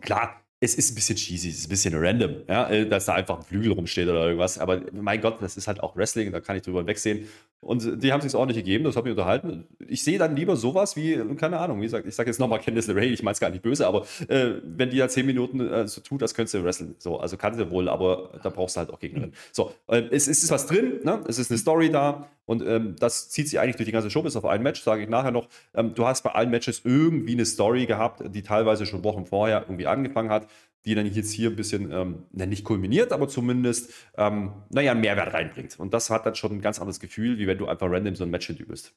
Klar, 0.00 0.45
es 0.58 0.74
ist 0.74 0.92
ein 0.92 0.94
bisschen 0.94 1.16
cheesy, 1.16 1.50
es 1.50 1.58
ist 1.58 1.66
ein 1.66 1.68
bisschen 1.68 1.94
random, 1.94 2.36
ja, 2.48 2.68
äh, 2.70 2.88
dass 2.88 3.04
da 3.04 3.14
einfach 3.14 3.36
ein 3.38 3.42
Flügel 3.42 3.72
rumsteht 3.72 4.08
oder 4.08 4.24
irgendwas. 4.24 4.58
Aber 4.58 4.80
mein 4.92 5.20
Gott, 5.20 5.42
das 5.42 5.56
ist 5.56 5.68
halt 5.68 5.80
auch 5.82 5.96
Wrestling, 5.96 6.32
da 6.32 6.40
kann 6.40 6.56
ich 6.56 6.62
drüber 6.62 6.86
wegsehen. 6.86 7.28
Und 7.60 8.02
die 8.02 8.12
haben 8.12 8.20
sich 8.20 8.34
ordentlich 8.34 8.64
gegeben, 8.64 8.84
das 8.84 8.96
hat 8.96 9.04
mich 9.04 9.10
unterhalten. 9.10 9.66
Ich 9.86 10.04
sehe 10.04 10.18
dann 10.18 10.36
lieber 10.36 10.56
sowas 10.56 10.96
wie, 10.96 11.18
keine 11.36 11.58
Ahnung, 11.58 11.80
wie 11.80 11.84
gesagt, 11.84 12.06
ich 12.06 12.14
sage 12.14 12.30
jetzt 12.30 12.38
nochmal 12.38 12.60
Candice 12.60 12.88
LeRae, 12.88 13.06
ich 13.06 13.22
meine 13.22 13.32
es 13.32 13.40
gar 13.40 13.50
nicht 13.50 13.62
böse, 13.62 13.86
aber 13.86 14.06
äh, 14.28 14.54
wenn 14.62 14.90
die 14.90 14.98
da 14.98 15.08
10 15.08 15.26
Minuten 15.26 15.60
äh, 15.60 15.88
so 15.88 16.00
tut, 16.00 16.22
das 16.22 16.34
könntest 16.34 16.54
du 16.54 16.64
wrestlen. 16.64 16.94
So, 16.98 17.18
also 17.18 17.36
kann 17.36 17.54
sie 17.54 17.70
wohl, 17.70 17.88
aber 17.88 18.38
da 18.42 18.48
brauchst 18.48 18.76
du 18.76 18.80
halt 18.80 18.90
auch 18.90 18.98
Gegnerin. 18.98 19.32
So, 19.52 19.72
äh, 19.88 20.02
es, 20.10 20.28
es 20.28 20.42
ist 20.42 20.50
was 20.50 20.66
drin, 20.66 21.00
ne? 21.02 21.22
es 21.28 21.38
ist 21.38 21.50
eine 21.50 21.58
Story 21.58 21.90
da 21.90 22.28
und 22.46 22.64
ähm, 22.64 22.94
das 22.98 23.28
zieht 23.28 23.48
sich 23.48 23.58
eigentlich 23.58 23.76
durch 23.76 23.86
die 23.86 23.92
ganze 23.92 24.10
Show 24.10 24.22
bis 24.22 24.36
auf 24.36 24.44
ein 24.44 24.62
Match, 24.62 24.82
sage 24.82 25.02
ich 25.02 25.08
nachher 25.08 25.32
noch. 25.32 25.48
Ähm, 25.74 25.94
du 25.94 26.06
hast 26.06 26.22
bei 26.22 26.30
allen 26.30 26.50
Matches 26.50 26.82
irgendwie 26.84 27.32
eine 27.32 27.44
Story 27.44 27.86
gehabt, 27.86 28.22
die 28.32 28.42
teilweise 28.42 28.86
schon 28.86 29.02
Wochen 29.02 29.26
vorher 29.26 29.62
irgendwie 29.62 29.88
angefangen 29.88 30.30
hat, 30.30 30.45
die 30.86 30.94
dann 30.94 31.06
jetzt 31.06 31.32
hier 31.32 31.50
ein 31.50 31.56
bisschen, 31.56 31.90
ähm, 31.90 32.26
nicht 32.32 32.64
kulminiert, 32.64 33.12
aber 33.12 33.28
zumindest, 33.28 33.92
ähm, 34.16 34.52
naja, 34.70 34.92
einen 34.92 35.00
Mehrwert 35.00 35.34
reinbringt. 35.34 35.78
Und 35.78 35.92
das 35.92 36.10
hat 36.10 36.24
dann 36.24 36.36
schon 36.36 36.52
ein 36.52 36.60
ganz 36.60 36.78
anderes 36.78 37.00
Gefühl, 37.00 37.38
wie 37.38 37.46
wenn 37.46 37.58
du 37.58 37.66
einfach 37.66 37.90
random 37.90 38.14
so 38.14 38.24
ein 38.24 38.30
Match 38.30 38.46
hinüberst. 38.46 38.94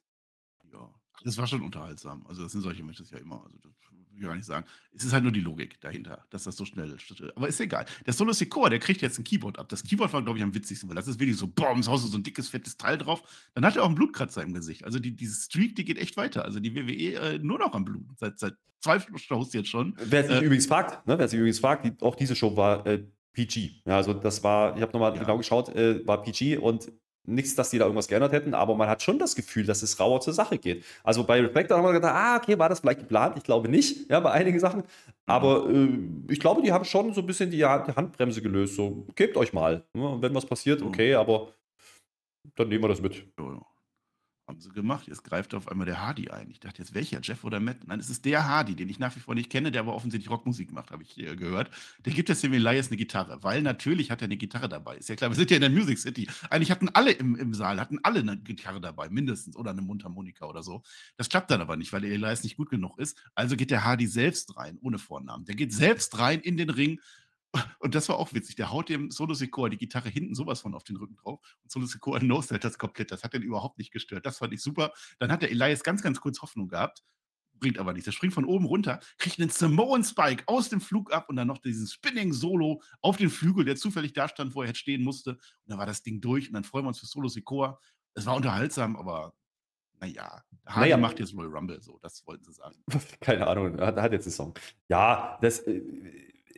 Ja, 0.72 0.94
das 1.24 1.38
war 1.38 1.48
schon 1.48 1.64
unterhaltsam. 1.64 2.26
Also 2.28 2.44
das 2.44 2.52
sind 2.52 2.62
solche 2.62 2.84
Matches 2.84 3.10
ja 3.10 3.18
immer. 3.18 3.44
Also 3.44 3.58
das, 3.58 3.74
gar 4.28 4.36
nicht 4.36 4.46
sagen. 4.46 4.66
Es 4.94 5.04
ist 5.04 5.14
halt 5.14 5.24
nur 5.24 5.32
die 5.32 5.40
Logik 5.40 5.80
dahinter, 5.82 6.26
dass 6.30 6.44
das 6.44 6.58
so 6.58 6.66
schnell. 6.66 6.96
Aber 7.36 7.48
ist 7.48 7.60
egal. 7.60 7.86
Der 8.06 8.14
Solo 8.14 8.34
Secor, 8.34 8.70
der 8.70 8.80
kriegt 8.80 9.02
jetzt 9.02 9.18
ein 9.20 9.24
Keyboard 9.24 9.60
ab. 9.60 9.70
Das 9.70 9.84
Keyboard 9.84 10.12
war, 10.14 10.22
glaube 10.22 10.38
ich, 10.38 10.44
am 10.44 10.54
witzigsten, 10.54 10.90
weil 10.90 10.96
das 10.96 11.08
ist 11.08 11.20
wirklich 11.20 11.38
so, 11.38 11.48
boom, 11.48 11.86
haust 11.86 12.06
du 12.06 12.10
so 12.10 12.18
ein 12.18 12.24
dickes, 12.24 12.50
fettes 12.50 12.78
Teil 12.78 12.98
drauf. 12.98 13.24
Dann 13.54 13.66
hat 13.66 13.76
er 13.76 13.84
auch 13.84 13.88
einen 13.88 13.96
Blutkratzer 13.96 14.44
im 14.44 14.54
Gesicht. 14.54 14.84
Also 14.84 15.00
die, 15.00 15.16
diese 15.16 15.42
Streak, 15.42 15.76
die 15.76 15.86
geht 15.86 15.98
echt 15.98 16.18
weiter. 16.18 16.46
Also 16.46 16.60
die 16.60 16.76
WWE 16.76 17.14
äh, 17.16 17.40
nur 17.40 17.60
noch 17.60 17.74
am 17.74 17.86
Bluten. 17.86 18.16
Seit, 18.18 18.40
seit 18.40 18.56
zwei 18.82 19.00
Shows 19.16 19.54
jetzt 19.54 19.70
schon. 19.70 19.96
Wer 19.98 20.24
sich 20.24 20.42
äh, 20.42 20.46
übrigens 20.46 20.66
fragt, 20.66 21.08
ne, 21.08 21.18
wer 21.18 21.28
sich 21.28 21.38
übrigens 21.38 21.60
fragt, 21.60 21.86
die, 21.86 21.94
auch 22.02 22.16
diese 22.16 22.36
Show 22.36 22.56
war 22.56 22.86
äh, 22.86 23.04
PG. 23.34 23.82
Ja, 23.86 23.98
also 23.98 24.14
das 24.14 24.44
war, 24.44 24.76
ich 24.76 24.82
habe 24.82 24.92
nochmal 24.92 25.14
ja. 25.14 25.22
genau 25.22 25.38
geschaut, 25.38 25.70
äh, 25.70 26.06
war 26.06 26.22
PG 26.24 26.58
und 26.58 26.92
nichts, 27.30 27.56
dass 27.56 27.70
die 27.70 27.78
da 27.78 27.86
irgendwas 27.86 28.08
geändert 28.08 28.32
hätten, 28.32 28.54
aber 28.54 28.76
man 28.76 28.90
hat 28.90 29.02
schon 29.02 29.20
das 29.20 29.36
Gefühl, 29.36 29.66
dass 29.66 29.82
es 29.84 30.00
rauer 30.00 30.22
zur 30.22 30.34
Sache 30.34 30.58
geht. 30.58 30.84
Also 31.04 31.24
bei 31.24 31.40
Reflector 31.40 31.78
haben 31.78 31.86
wir 31.86 31.94
gedacht, 31.94 32.16
ah, 32.16 32.38
okay, 32.38 32.58
war 32.58 32.70
das 32.70 32.80
vielleicht 32.80 33.00
geplant? 33.00 33.38
Ich 33.38 33.44
glaube 33.44 33.70
nicht, 33.70 34.10
ja, 34.10 34.20
bei 34.20 34.32
einigen 34.32 34.60
Sachen. 34.60 34.84
Aber 35.26 35.70
äh, 35.70 35.90
ich 36.30 36.40
glaube, 36.40 36.62
die 36.62 36.72
haben 36.72 36.86
schon 36.86 37.14
so 37.14 37.22
ein 37.22 37.28
bisschen 37.28 37.52
die 37.52 37.64
Handbremse 37.66 38.42
gelöst. 38.42 38.76
So, 38.76 39.06
gebt 39.16 39.38
euch 39.38 39.54
mal. 39.54 39.84
Ja, 39.94 40.22
wenn 40.22 40.34
was 40.34 40.46
passiert, 40.46 40.82
okay, 40.82 41.16
aber 41.16 41.54
dann 42.56 42.70
nehmen 42.70 42.84
wir 42.84 42.90
das 42.90 43.02
mit. 43.02 43.24
Haben 44.50 44.62
sie 44.62 44.72
gemacht. 44.72 45.06
Jetzt 45.08 45.24
greift 45.24 45.54
auf 45.54 45.68
einmal 45.68 45.86
der 45.86 46.02
Hardy 46.02 46.32
ein. 46.32 46.50
Ich 46.50 46.60
dachte 46.60 46.82
jetzt, 46.82 46.96
welcher? 46.96 47.20
Jeff 47.22 47.44
oder 47.44 47.60
Matt? 47.60 47.78
Nein, 47.86 48.00
es 48.00 48.10
ist 48.10 48.26
der 48.26 48.48
Hardy, 48.48 48.76
den 48.76 48.90
ich 48.90 48.98
nach 48.98 49.16
wie 49.16 49.20
vor 49.20 49.36
nicht 49.36 49.52
kenne, 49.52 49.72
der 49.72 49.82
aber 49.82 49.94
offensichtlich 49.94 50.28
Rockmusik 50.28 50.72
macht, 50.72 50.90
habe 50.90 51.04
ich 51.04 51.12
hier 51.12 51.36
gehört. 51.36 51.70
Der 52.04 52.14
gibt 52.14 52.30
jetzt 52.30 52.42
dem 52.42 52.54
Elias 52.54 52.88
eine 52.88 52.98
Gitarre, 52.98 53.44
weil 53.44 53.62
natürlich 53.62 54.10
hat 54.10 54.24
er 54.24 54.26
eine 54.26 54.38
Gitarre 54.38 54.68
dabei. 54.68 54.98
Ist 54.98 55.08
ja 55.08 55.16
klar, 55.16 55.30
wir 55.30 55.36
sind 55.36 55.52
ja 55.52 55.58
in 55.58 55.62
der 55.62 55.70
Music 55.70 56.00
City. 56.00 56.28
Eigentlich 56.50 56.72
hatten 56.72 56.90
alle 56.90 57.12
im, 57.12 57.36
im 57.36 57.54
Saal, 57.54 57.80
hatten 57.80 58.00
alle 58.02 58.22
eine 58.22 58.38
Gitarre 58.38 58.82
dabei, 58.82 59.08
mindestens, 59.10 59.56
oder 59.56 59.70
eine 59.70 59.84
Mundharmonika 59.84 60.48
oder 60.48 60.64
so. 60.64 60.82
Das 61.16 61.30
klappt 61.30 61.52
dann 61.52 61.62
aber 61.62 61.78
nicht, 61.78 61.94
weil 61.94 62.02
der 62.02 62.10
Elias 62.10 62.42
nicht 62.42 62.58
gut 62.58 62.72
genug 62.72 62.98
ist. 62.98 63.22
Also 63.36 63.56
geht 63.56 63.70
der 63.70 63.84
Hardy 63.86 64.08
selbst 64.08 64.58
rein, 64.58 64.80
ohne 64.82 64.98
Vornamen. 64.98 65.46
Der 65.46 65.54
geht 65.54 65.74
selbst 65.74 66.18
rein 66.18 66.40
in 66.40 66.58
den 66.58 66.72
Ring 66.72 67.00
und 67.80 67.96
das 67.96 68.10
war 68.10 68.18
auch 68.18 68.34
witzig. 68.34 68.56
Der 68.56 68.72
haut 68.72 68.90
dem 68.90 69.12
Solo 69.12 69.34
Secor 69.34 69.70
die 69.70 69.78
Gitarre 69.78 70.10
hinten 70.10 70.36
sowas 70.36 70.62
von 70.62 70.76
auf 70.76 70.84
den 70.84 70.98
Rücken 70.98 71.16
drauf. 71.16 71.40
Und 71.64 71.72
Solo 71.72 71.86
Secor 71.86 72.20
no 72.24 72.42
das 72.42 72.78
komplett. 72.78 73.12
Das 73.12 73.24
hat 73.24 73.34
den 73.34 73.42
überhaupt 73.42 73.78
nicht 73.78 73.92
gestört. 73.92 74.26
Das 74.26 74.38
fand 74.38 74.54
ich 74.54 74.62
super. 74.62 74.94
Dann 75.20 75.32
hat 75.32 75.42
der 75.42 75.52
Elias 75.52 75.84
ganz, 75.84 76.02
ganz 76.02 76.22
kurz 76.22 76.42
Hoffnung 76.42 76.68
gehabt. 76.68 77.04
Bringt 77.54 77.78
aber 77.78 77.92
nichts. 77.92 78.08
Er 78.08 78.14
springt 78.14 78.34
von 78.34 78.46
oben 78.46 78.66
runter, 78.66 79.02
kriegt 79.18 79.40
einen 79.40 79.50
Samoan 79.50 80.04
Spike 80.04 80.44
aus 80.48 80.70
dem 80.70 80.80
Flug 80.80 81.12
ab 81.12 81.28
und 81.28 81.36
dann 81.36 81.48
noch 81.48 81.58
diesen 81.58 81.88
Spinning 81.88 82.32
Solo 82.32 82.82
auf 83.02 83.18
den 83.18 83.30
Flügel, 83.30 83.66
der 83.66 83.76
zufällig 83.76 84.14
da 84.14 84.30
stand, 84.30 84.56
wo 84.56 84.62
er 84.62 84.70
jetzt 84.70 84.80
stehen 84.80 85.04
musste. 85.04 85.32
Und 85.32 85.40
dann 85.68 85.78
war 85.78 85.86
das 85.86 86.02
Ding 86.02 86.22
durch 86.22 86.48
und 86.48 86.54
dann 86.54 86.64
freuen 86.64 86.86
wir 86.86 86.90
uns 86.90 87.00
für 87.00 87.06
Solo 87.06 87.28
Secor. 87.28 87.82
Es 88.14 88.26
war 88.26 88.36
unterhaltsam, 88.36 88.96
aber 88.96 89.34
naja, 90.00 90.42
Hardy 90.66 90.90
naja. 90.90 90.98
macht 90.98 91.20
jetzt 91.20 91.36
Royal 91.36 91.52
Rumble, 91.52 91.82
so, 91.82 92.00
das 92.02 92.26
wollten 92.26 92.46
sie 92.46 92.54
sagen. 92.54 92.82
Keine 93.20 93.46
Ahnung, 93.46 93.80
hat, 93.80 93.98
hat 93.98 94.12
jetzt 94.14 94.28
einen 94.28 94.34
Song. 94.34 94.54
Ja, 94.88 95.38
das, 95.42 95.60
äh, 95.60 95.82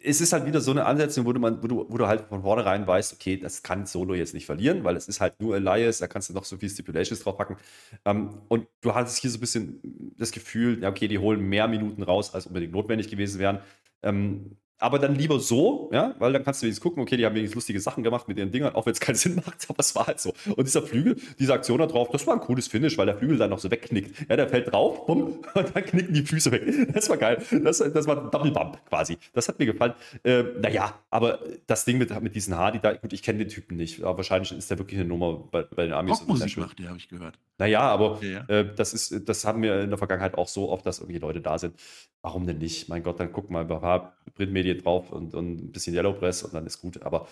es 0.04 0.22
ist 0.22 0.34
halt 0.34 0.46
wieder 0.46 0.62
so 0.62 0.72
eine 0.72 0.86
Ansetzung, 0.86 1.26
wo 1.26 1.34
du, 1.34 1.40
man, 1.40 1.62
wo, 1.62 1.68
du, 1.68 1.86
wo 1.90 1.98
du 1.98 2.08
halt 2.08 2.28
von 2.28 2.42
vornherein 2.42 2.86
weißt, 2.88 3.14
okay, 3.14 3.38
das 3.38 3.64
kann 3.64 3.86
Solo 3.86 4.14
jetzt 4.14 4.34
nicht 4.34 4.46
verlieren, 4.46 4.84
weil 4.84 4.96
es 4.96 5.08
ist 5.08 5.22
halt 5.22 5.40
nur 5.42 5.56
Elias, 5.56 6.00
da 6.00 6.08
kannst 6.08 6.30
du 6.30 6.34
noch 6.34 6.46
so 6.46 6.58
viel 6.58 6.70
Stipulations 6.70 7.22
draufpacken. 7.22 7.58
Ähm, 8.06 8.42
und 8.48 8.68
du 8.82 8.94
hattest 8.96 9.18
hier 9.18 9.30
so 9.30 9.38
ein 9.38 9.42
bisschen 9.42 10.14
das 10.18 10.32
Gefühl, 10.32 10.82
ja, 10.82 10.90
okay, 10.90 11.08
die 11.08 11.20
holen 11.20 11.42
mehr 11.42 11.68
Minuten 11.68 12.04
raus, 12.04 12.34
als 12.34 12.48
unbedingt 12.48 12.74
notwendig 12.74 13.10
gewesen 13.10 13.40
wären. 13.40 13.60
Ähm, 14.04 14.58
aber 14.82 14.98
dann 14.98 15.16
lieber 15.16 15.40
so, 15.40 15.90
ja, 15.94 16.16
weil 16.18 16.34
dann 16.34 16.44
kannst 16.44 16.62
du 16.62 16.66
wenigstens 16.66 16.82
gucken, 16.82 17.04
okay, 17.04 17.16
die 17.16 17.26
haben 17.26 17.36
wenigstens 17.36 17.56
lustige 17.56 17.80
Sachen 17.80 18.04
gemacht 18.04 18.28
mit 18.28 18.38
ihren 18.40 18.52
Dingern, 18.52 18.74
auch 18.74 18.88
wenn 18.88 18.94
es 18.94 19.00
keinen 19.00 19.16
Sinn 19.22 19.36
macht, 19.36 19.66
aber 19.70 19.80
es 19.80 19.96
war 19.96 20.08
halt 20.08 20.20
so. 20.20 20.34
Und 20.56 20.66
dieser 20.66 20.82
Flügel, 20.82 21.18
diese 21.38 21.54
Aktion 21.54 21.78
da 21.78 21.86
drauf, 21.86 22.10
das 22.12 22.26
war 22.26 22.34
ein 22.34 22.40
cooles 22.40 22.68
Finish, 22.68 22.98
weil 22.98 23.06
der 23.06 23.16
Flügel 23.16 23.38
dann 23.38 23.52
noch 23.52 23.60
so 23.60 23.70
wegknickt. 23.70 24.28
Ja, 24.28 24.36
der 24.36 24.50
fällt 24.50 24.72
drauf, 24.72 25.06
bumm, 25.06 25.40
und 25.54 25.76
dann 25.76 25.86
knicken 25.86 26.14
die 26.14 26.24
Füße 26.24 26.52
weg. 26.52 26.64
Das 26.94 27.10
war 27.10 27.18
geil. 27.18 27.44
Das, 27.64 27.78
das 27.78 28.08
war 28.08 28.24
ein 28.24 28.32
Double 28.32 28.52
Bump 28.52 28.80
quasi. 28.90 29.18
Das 29.34 29.48
hat 29.48 29.60
mir 29.60 29.68
gefallen. 29.68 29.94
Äh, 30.24 30.44
naja, 30.60 30.96
aber 31.12 31.40
das 31.68 31.86
Ding 31.86 32.00
mit, 32.00 32.20
mit 32.22 32.34
diesen 32.34 32.58
Hardy 32.58 32.80
da, 32.80 32.94
gut, 32.94 33.14
ich 33.14 33.22
kenne 33.22 33.40
den 33.40 33.50
Typen 33.50 33.78
nicht, 33.78 34.02
aber 34.04 34.18
wahrscheinlich 34.18 34.52
ist 34.52 34.72
der 34.72 34.80
wirklich 34.80 35.00
eine 35.00 35.08
Nummer 35.08 35.44
bei, 35.52 35.62
bei 35.64 35.84
den 35.84 35.94
Amis. 35.94 36.22
Rockmusik 36.22 36.58
macht 36.58 36.80
der, 36.80 36.90
habe 36.90 36.98
ich 36.98 37.08
gehört. 37.08 37.38
Naja, 37.60 37.82
aber 37.82 38.18
ja, 38.24 38.30
ja. 38.30 38.46
Äh, 38.48 38.74
das, 38.76 38.94
ist, 38.94 39.30
das 39.30 39.46
haben 39.46 39.62
wir 39.62 39.82
in 39.82 39.90
der 39.90 40.00
Vergangenheit 40.00 40.36
auch 40.36 40.48
so 40.48 40.72
oft, 40.72 40.84
dass 40.84 40.98
irgendwie 40.98 41.20
Leute 41.20 41.42
da 41.42 41.60
sind. 41.60 41.76
Warum 42.24 42.48
denn 42.48 42.58
nicht? 42.58 42.90
Mein 42.90 43.04
Gott, 43.04 43.20
dann 43.20 43.32
guck 43.32 43.52
mal 43.52 43.62
ein 43.62 43.68
paar 43.68 44.16
Printmedien 44.34 44.71
drauf 44.76 45.12
und, 45.12 45.34
und 45.34 45.64
ein 45.64 45.72
bisschen 45.72 45.94
Yellow 45.94 46.14
Press 46.14 46.44
und 46.44 46.54
dann 46.54 46.66
ist 46.66 46.82
gut. 46.82 47.02
Aber 47.04 47.28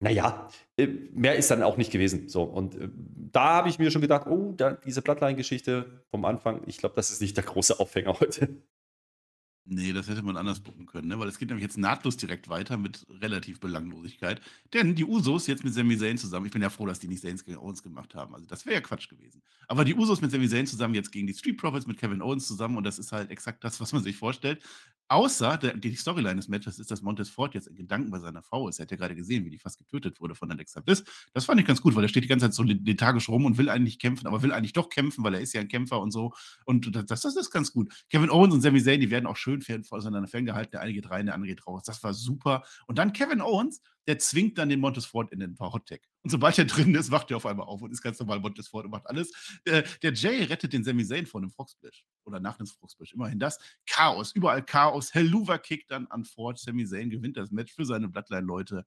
naja, 0.00 0.48
äh, 0.76 0.86
mehr 0.86 1.36
ist 1.36 1.50
dann 1.50 1.62
auch 1.62 1.76
nicht 1.76 1.90
gewesen. 1.90 2.28
So, 2.28 2.42
und 2.42 2.74
äh, 2.74 2.88
da 3.32 3.54
habe 3.54 3.68
ich 3.68 3.78
mir 3.78 3.90
schon 3.90 4.02
gedacht, 4.02 4.26
oh, 4.26 4.52
da, 4.56 4.72
diese 4.72 5.02
Bloodline-Geschichte 5.02 6.02
vom 6.10 6.24
Anfang, 6.24 6.62
ich 6.66 6.78
glaube, 6.78 6.94
das 6.96 7.10
ist 7.10 7.22
nicht 7.22 7.36
der 7.36 7.44
große 7.44 7.80
Aufhänger 7.80 8.14
heute. 8.20 8.48
Nee, 9.68 9.92
das 9.92 10.08
hätte 10.08 10.22
man 10.22 10.36
anders 10.36 10.62
gucken 10.62 10.86
können, 10.86 11.08
ne? 11.08 11.18
weil 11.18 11.26
es 11.26 11.38
geht 11.38 11.48
nämlich 11.48 11.64
jetzt 11.64 11.76
nahtlos 11.76 12.16
direkt 12.16 12.48
weiter 12.48 12.76
mit 12.76 13.04
relativ 13.10 13.58
Belanglosigkeit. 13.58 14.40
Denn 14.72 14.94
die 14.94 15.04
Usos 15.04 15.48
jetzt 15.48 15.64
mit 15.64 15.74
Sami 15.74 15.98
Zayn 15.98 16.18
zusammen, 16.18 16.46
ich 16.46 16.52
bin 16.52 16.62
ja 16.62 16.70
froh, 16.70 16.86
dass 16.86 17.00
die 17.00 17.08
nicht 17.08 17.22
Zayn 17.22 17.36
gegen 17.44 17.58
Owens 17.58 17.82
gemacht 17.82 18.14
haben. 18.14 18.32
Also 18.32 18.46
das 18.46 18.64
wäre 18.64 18.76
ja 18.76 18.80
Quatsch 18.80 19.08
gewesen. 19.08 19.42
Aber 19.66 19.84
die 19.84 19.96
Usos 19.96 20.20
mit 20.20 20.30
Sami 20.30 20.48
Zayn 20.48 20.68
zusammen 20.68 20.94
jetzt 20.94 21.10
gegen 21.10 21.26
die 21.26 21.34
Street 21.34 21.58
Profits 21.58 21.88
mit 21.88 21.98
Kevin 21.98 22.22
Owens 22.22 22.46
zusammen 22.46 22.76
und 22.76 22.84
das 22.84 23.00
ist 23.00 23.10
halt 23.10 23.30
exakt 23.32 23.64
das, 23.64 23.80
was 23.80 23.92
man 23.92 24.04
sich 24.04 24.16
vorstellt. 24.16 24.62
Außer 25.08 25.56
der, 25.58 25.76
die 25.76 25.94
Storyline 25.96 26.36
des 26.36 26.48
Matches 26.48 26.78
ist, 26.78 26.90
dass 26.92 27.02
Montez 27.02 27.28
Ford 27.28 27.54
jetzt 27.54 27.66
in 27.66 27.74
Gedanken 27.74 28.10
bei 28.10 28.20
seiner 28.20 28.42
Frau 28.42 28.68
ist. 28.68 28.78
Er 28.78 28.82
hat 28.82 28.92
ja 28.92 28.96
gerade 28.96 29.16
gesehen, 29.16 29.44
wie 29.44 29.50
die 29.50 29.58
fast 29.58 29.78
getötet 29.78 30.20
wurde 30.20 30.36
von 30.36 30.50
Alexa 30.50 30.80
Bliss. 30.80 31.04
Das 31.32 31.44
fand 31.44 31.60
ich 31.60 31.66
ganz 31.66 31.80
gut, 31.80 31.96
weil 31.96 32.04
er 32.04 32.08
steht 32.08 32.24
die 32.24 32.28
ganze 32.28 32.46
Zeit 32.46 32.54
so 32.54 32.62
lethargisch 32.62 33.28
rum 33.28 33.44
und 33.44 33.58
will 33.58 33.68
eigentlich 33.68 33.98
kämpfen, 33.98 34.28
aber 34.28 34.42
will 34.42 34.52
eigentlich 34.52 34.72
doch 34.72 34.90
kämpfen, 34.90 35.24
weil 35.24 35.34
er 35.34 35.40
ist 35.40 35.52
ja 35.52 35.60
ein 35.60 35.68
Kämpfer 35.68 36.00
und 36.00 36.12
so. 36.12 36.34
Und 36.64 36.94
das, 36.94 37.22
das 37.22 37.36
ist 37.36 37.50
ganz 37.50 37.72
gut. 37.72 37.92
Kevin 38.10 38.30
Owens 38.30 38.54
und 38.54 38.60
Sami 38.62 38.82
Zayn, 38.82 39.00
die 39.00 39.10
werden 39.10 39.26
auch 39.26 39.36
schön 39.36 39.55
voneinander 39.62 40.28
ferngehalten. 40.28 40.72
Der 40.72 40.80
eine 40.80 40.92
geht 40.92 41.10
rein, 41.10 41.26
der 41.26 41.34
andere 41.34 41.48
geht 41.48 41.66
raus. 41.66 41.82
Das 41.84 42.02
war 42.02 42.14
super. 42.14 42.64
Und 42.86 42.98
dann 42.98 43.12
Kevin 43.12 43.40
Owens, 43.40 43.80
der 44.06 44.18
zwingt 44.18 44.58
dann 44.58 44.68
den 44.68 44.80
Montesfort 44.80 45.32
in 45.32 45.40
den 45.40 45.56
Hot 45.58 45.88
Tag. 45.88 46.00
Und 46.22 46.30
sobald 46.30 46.58
er 46.58 46.64
drin 46.64 46.94
ist, 46.94 47.10
wacht 47.10 47.30
er 47.30 47.36
auf 47.36 47.46
einmal 47.46 47.66
auf 47.66 47.82
und 47.82 47.90
ist 47.90 48.02
ganz 48.02 48.18
normal 48.18 48.40
Montesfort 48.40 48.84
und 48.84 48.90
macht 48.90 49.06
alles. 49.06 49.60
Der, 49.66 49.82
der 50.02 50.12
Jay 50.12 50.44
rettet 50.44 50.72
den 50.72 50.84
Sami 50.84 51.04
Zayn 51.04 51.26
vor 51.26 51.40
einem 51.40 51.50
Frogsplash. 51.50 52.04
Oder 52.24 52.40
nach 52.40 52.58
einem 52.58 52.66
Frogsplash. 52.66 53.12
Immerhin 53.12 53.38
das. 53.38 53.58
Chaos. 53.86 54.32
Überall 54.32 54.64
Chaos. 54.64 55.14
Helluva 55.14 55.58
kickt 55.58 55.90
dann 55.90 56.06
an 56.08 56.24
Ford. 56.24 56.58
Sami 56.58 56.86
Zayn 56.86 57.10
gewinnt 57.10 57.36
das 57.36 57.50
Match 57.50 57.72
für 57.72 57.84
seine 57.84 58.08
Bloodline-Leute. 58.08 58.84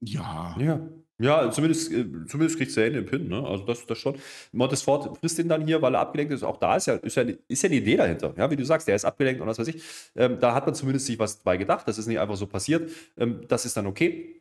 Ja. 0.00 0.56
Ja. 0.58 0.80
Ja, 1.22 1.50
zumindest, 1.50 1.92
äh, 1.92 2.06
zumindest 2.26 2.56
kriegt 2.56 2.72
Zane 2.72 2.92
den 2.92 3.04
Pin, 3.04 3.28
ne? 3.28 3.46
Also 3.46 3.64
das, 3.66 3.84
das 3.84 3.98
schon. 3.98 4.16
Montesfort 4.52 5.18
frisst 5.18 5.38
ihn 5.38 5.48
dann 5.50 5.66
hier, 5.66 5.82
weil 5.82 5.94
er 5.94 6.00
abgelenkt 6.00 6.32
ist. 6.32 6.42
Auch 6.42 6.56
da 6.56 6.76
ist 6.76 6.86
ja, 6.86 6.94
ist 6.94 7.14
ja, 7.14 7.24
ist 7.46 7.62
ja 7.62 7.66
eine 7.68 7.76
Idee 7.76 7.96
dahinter. 7.98 8.32
Ja, 8.38 8.50
wie 8.50 8.56
du 8.56 8.64
sagst, 8.64 8.88
der 8.88 8.96
ist 8.96 9.04
abgelenkt 9.04 9.42
und 9.42 9.46
was 9.46 9.58
weiß 9.58 9.68
ich. 9.68 9.82
Ähm, 10.16 10.38
da 10.40 10.54
hat 10.54 10.64
man 10.64 10.74
zumindest 10.74 11.04
sich 11.06 11.18
was 11.18 11.38
dabei 11.42 11.58
gedacht. 11.58 11.86
Das 11.86 11.98
ist 11.98 12.06
nicht 12.06 12.18
einfach 12.18 12.36
so 12.36 12.46
passiert. 12.46 12.90
Ähm, 13.18 13.42
das 13.48 13.66
ist 13.66 13.76
dann 13.76 13.86
okay. 13.86 14.40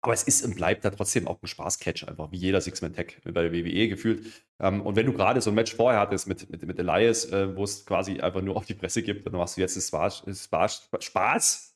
Aber 0.00 0.14
es 0.14 0.22
ist 0.24 0.44
und 0.44 0.56
bleibt 0.56 0.84
da 0.84 0.90
trotzdem 0.90 1.28
auch 1.28 1.40
ein 1.42 1.46
Spaß-Catch, 1.46 2.08
einfach 2.08 2.32
wie 2.32 2.36
jeder 2.38 2.60
Six-Man-Tag 2.60 3.20
bei 3.24 3.48
der 3.48 3.52
WWE 3.52 3.88
gefühlt. 3.88 4.24
Ähm, 4.60 4.80
und 4.80 4.96
wenn 4.96 5.06
du 5.06 5.12
gerade 5.12 5.42
so 5.42 5.50
ein 5.50 5.54
Match 5.54 5.74
vorher 5.76 6.00
hattest 6.00 6.26
mit, 6.26 6.50
mit, 6.50 6.62
mit 6.66 6.78
Elias, 6.78 7.26
äh, 7.26 7.54
wo 7.54 7.64
es 7.64 7.84
quasi 7.84 8.18
einfach 8.18 8.40
nur 8.40 8.56
auf 8.56 8.64
die 8.64 8.74
Presse 8.74 9.02
gibt, 9.02 9.26
dann 9.26 9.34
machst 9.34 9.58
du 9.58 9.60
jetzt 9.60 9.76
das 9.76 9.88
Spaß, 9.88 10.24
Spaß, 10.26 10.90
Spaß 11.00 11.71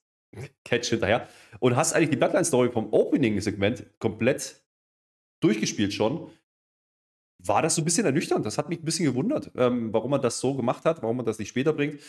Catch 0.65 0.87
hinterher 0.87 1.29
und 1.61 1.77
hast 1.77 1.93
eigentlich 1.93 2.11
die 2.11 2.17
Bloodline-Story 2.17 2.71
vom 2.71 2.93
Opening-Segment 2.93 3.99
komplett 3.99 4.63
durchgespielt 5.41 5.93
schon. 5.93 6.31
War 7.39 7.63
das 7.63 7.75
so 7.75 7.83
ein 7.83 7.85
bisschen 7.85 8.07
ernüchternd? 8.07 8.47
Das 8.47 8.59
hat 8.59 8.69
mich 8.69 8.81
ein 8.81 8.85
bisschen 8.85 9.05
gewundert, 9.05 9.51
ähm, 9.57 9.93
warum 9.93 10.11
man 10.11 10.23
das 10.23 10.41
so 10.41 10.55
gemacht 10.55 10.85
hat, 10.85 11.03
warum 11.03 11.19
man 11.19 11.27
das 11.27 11.39
nicht 11.39 11.49
später 11.49 11.73
bringt. 11.73 12.01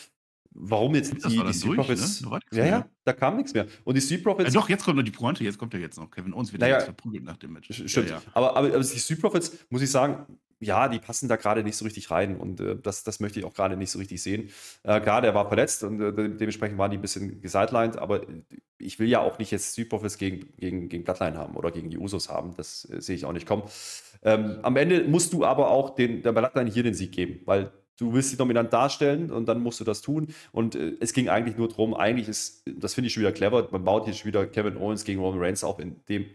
Warum 0.50 0.94
jetzt 0.94 1.12
das 1.12 1.30
die, 1.30 1.42
die 1.44 1.52
Street 1.52 1.76
Profits? 1.76 2.22
Ne? 2.22 2.40
Ja, 2.52 2.66
ja, 2.66 2.88
da 3.04 3.12
kam 3.12 3.36
nichts 3.36 3.52
mehr. 3.52 3.66
Und 3.84 3.96
die 3.96 4.00
Street 4.00 4.24
Profits. 4.24 4.54
Ja, 4.54 4.60
doch, 4.60 4.68
jetzt 4.68 4.82
kommt 4.84 4.96
noch 4.96 5.04
die 5.04 5.10
Pointe, 5.10 5.44
jetzt 5.44 5.58
kommt 5.58 5.74
ja 5.74 5.80
jetzt 5.80 5.98
noch. 5.98 6.10
Kevin 6.10 6.32
Owens 6.32 6.52
wird 6.52 6.62
naja, 6.62 6.76
jetzt 6.76 6.84
verprügelt 6.84 7.24
nach 7.24 7.36
dem 7.36 7.52
Match. 7.52 7.70
Stimmt. 7.70 8.08
Ja, 8.08 8.16
ja. 8.16 8.22
Aber, 8.32 8.56
aber, 8.56 8.68
aber 8.68 8.78
die 8.78 8.98
Street 8.98 9.20
Profits, 9.20 9.66
muss 9.68 9.82
ich 9.82 9.90
sagen, 9.90 10.26
ja, 10.60 10.88
die 10.88 10.98
passen 10.98 11.28
da 11.28 11.36
gerade 11.36 11.62
nicht 11.62 11.76
so 11.76 11.84
richtig 11.84 12.10
rein 12.10 12.36
und 12.36 12.60
äh, 12.60 12.76
das, 12.76 13.04
das 13.04 13.20
möchte 13.20 13.38
ich 13.38 13.44
auch 13.44 13.54
gerade 13.54 13.76
nicht 13.76 13.90
so 13.90 13.98
richtig 13.98 14.22
sehen. 14.22 14.50
Äh, 14.82 15.00
klar, 15.00 15.22
der 15.22 15.34
war 15.34 15.48
verletzt 15.48 15.84
und 15.84 16.00
äh, 16.00 16.12
dementsprechend 16.12 16.78
waren 16.78 16.90
die 16.90 16.98
ein 16.98 17.02
bisschen 17.02 17.40
gesidelined, 17.40 17.96
aber 17.96 18.22
ich 18.78 18.98
will 18.98 19.08
ja 19.08 19.20
auch 19.20 19.38
nicht 19.38 19.50
jetzt 19.50 19.72
Street 19.72 19.88
Profits 19.88 20.18
gegen, 20.18 20.52
gegen, 20.56 20.88
gegen 20.88 21.04
Bloodline 21.04 21.36
haben 21.36 21.56
oder 21.56 21.70
gegen 21.70 21.90
die 21.90 21.98
Usos 21.98 22.28
haben. 22.28 22.54
Das 22.56 22.88
äh, 22.90 23.00
sehe 23.00 23.16
ich 23.16 23.24
auch 23.24 23.32
nicht 23.32 23.46
kommen. 23.46 23.64
Ähm, 24.22 24.58
am 24.62 24.76
Ende 24.76 25.04
musst 25.04 25.32
du 25.32 25.44
aber 25.44 25.70
auch 25.70 25.94
den, 25.94 26.22
der 26.22 26.32
Bloodline 26.32 26.70
hier 26.70 26.82
den 26.82 26.94
Sieg 26.94 27.12
geben, 27.12 27.40
weil 27.44 27.72
du 27.98 28.12
willst 28.12 28.30
sie 28.30 28.36
dominant 28.36 28.72
darstellen 28.72 29.30
und 29.30 29.46
dann 29.46 29.60
musst 29.60 29.80
du 29.80 29.84
das 29.84 30.00
tun. 30.00 30.28
Und 30.52 30.74
äh, 30.74 30.94
es 31.00 31.12
ging 31.12 31.28
eigentlich 31.28 31.56
nur 31.56 31.68
darum, 31.68 31.94
eigentlich 31.94 32.28
ist, 32.28 32.62
das 32.66 32.94
finde 32.94 33.08
ich 33.08 33.12
schon 33.12 33.22
wieder 33.22 33.32
clever, 33.32 33.68
man 33.70 33.84
baut 33.84 34.04
hier 34.04 34.14
schon 34.14 34.28
wieder 34.28 34.46
Kevin 34.46 34.76
Owens 34.76 35.04
gegen 35.04 35.20
Roman 35.20 35.40
Reigns 35.40 35.64
auf, 35.64 35.78
indem 35.78 36.26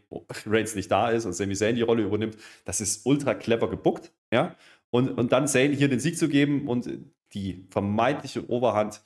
Reigns 0.46 0.76
nicht 0.76 0.92
da 0.92 1.10
ist 1.10 1.26
und 1.26 1.34
Sami 1.34 1.56
Zayn 1.56 1.76
die 1.76 1.82
Rolle 1.82 2.04
übernimmt. 2.04 2.38
Das 2.66 2.82
ist 2.82 3.06
ultra 3.06 3.34
clever 3.34 3.70
gebuckt, 3.70 4.12
ja. 4.32 4.56
Und, 4.92 5.10
und 5.18 5.32
dann 5.32 5.48
Zayn 5.48 5.74
hier 5.74 5.90
den 5.90 6.00
Sieg 6.00 6.18
zu 6.18 6.30
geben 6.30 6.68
und 6.68 6.88
die 7.34 7.66
vermeintliche 7.72 8.48
Oberhand, 8.48 9.02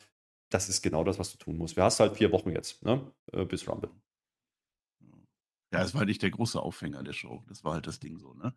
das 0.50 0.67
ist 0.67 0.82
genau 0.82 1.04
das, 1.04 1.17
was 1.20 1.32
du 1.32 1.38
tun 1.38 1.58
musst. 1.58 1.78
Wir 1.78 1.84
hast 1.84 2.00
halt 2.00 2.17
vier 2.17 2.32
Wochen 2.32 2.50
jetzt, 2.52 2.84
ne, 2.84 3.02
äh, 3.32 3.46
bis 3.46 3.67
Rumble. 3.67 3.89
Ja, 5.72 5.84
es 5.84 5.93
war 5.93 6.00
halt 6.00 6.10
nicht 6.10 6.22
der 6.22 6.32
große 6.32 6.62
Aufhänger 6.62 7.04
der 7.04 7.13
Show. 7.13 7.43
Das 7.48 7.63
war 7.63 7.74
halt 7.74 7.88
das 7.88 8.00
Ding 8.00 8.17
so, 8.17 8.34
ne? 8.34 8.54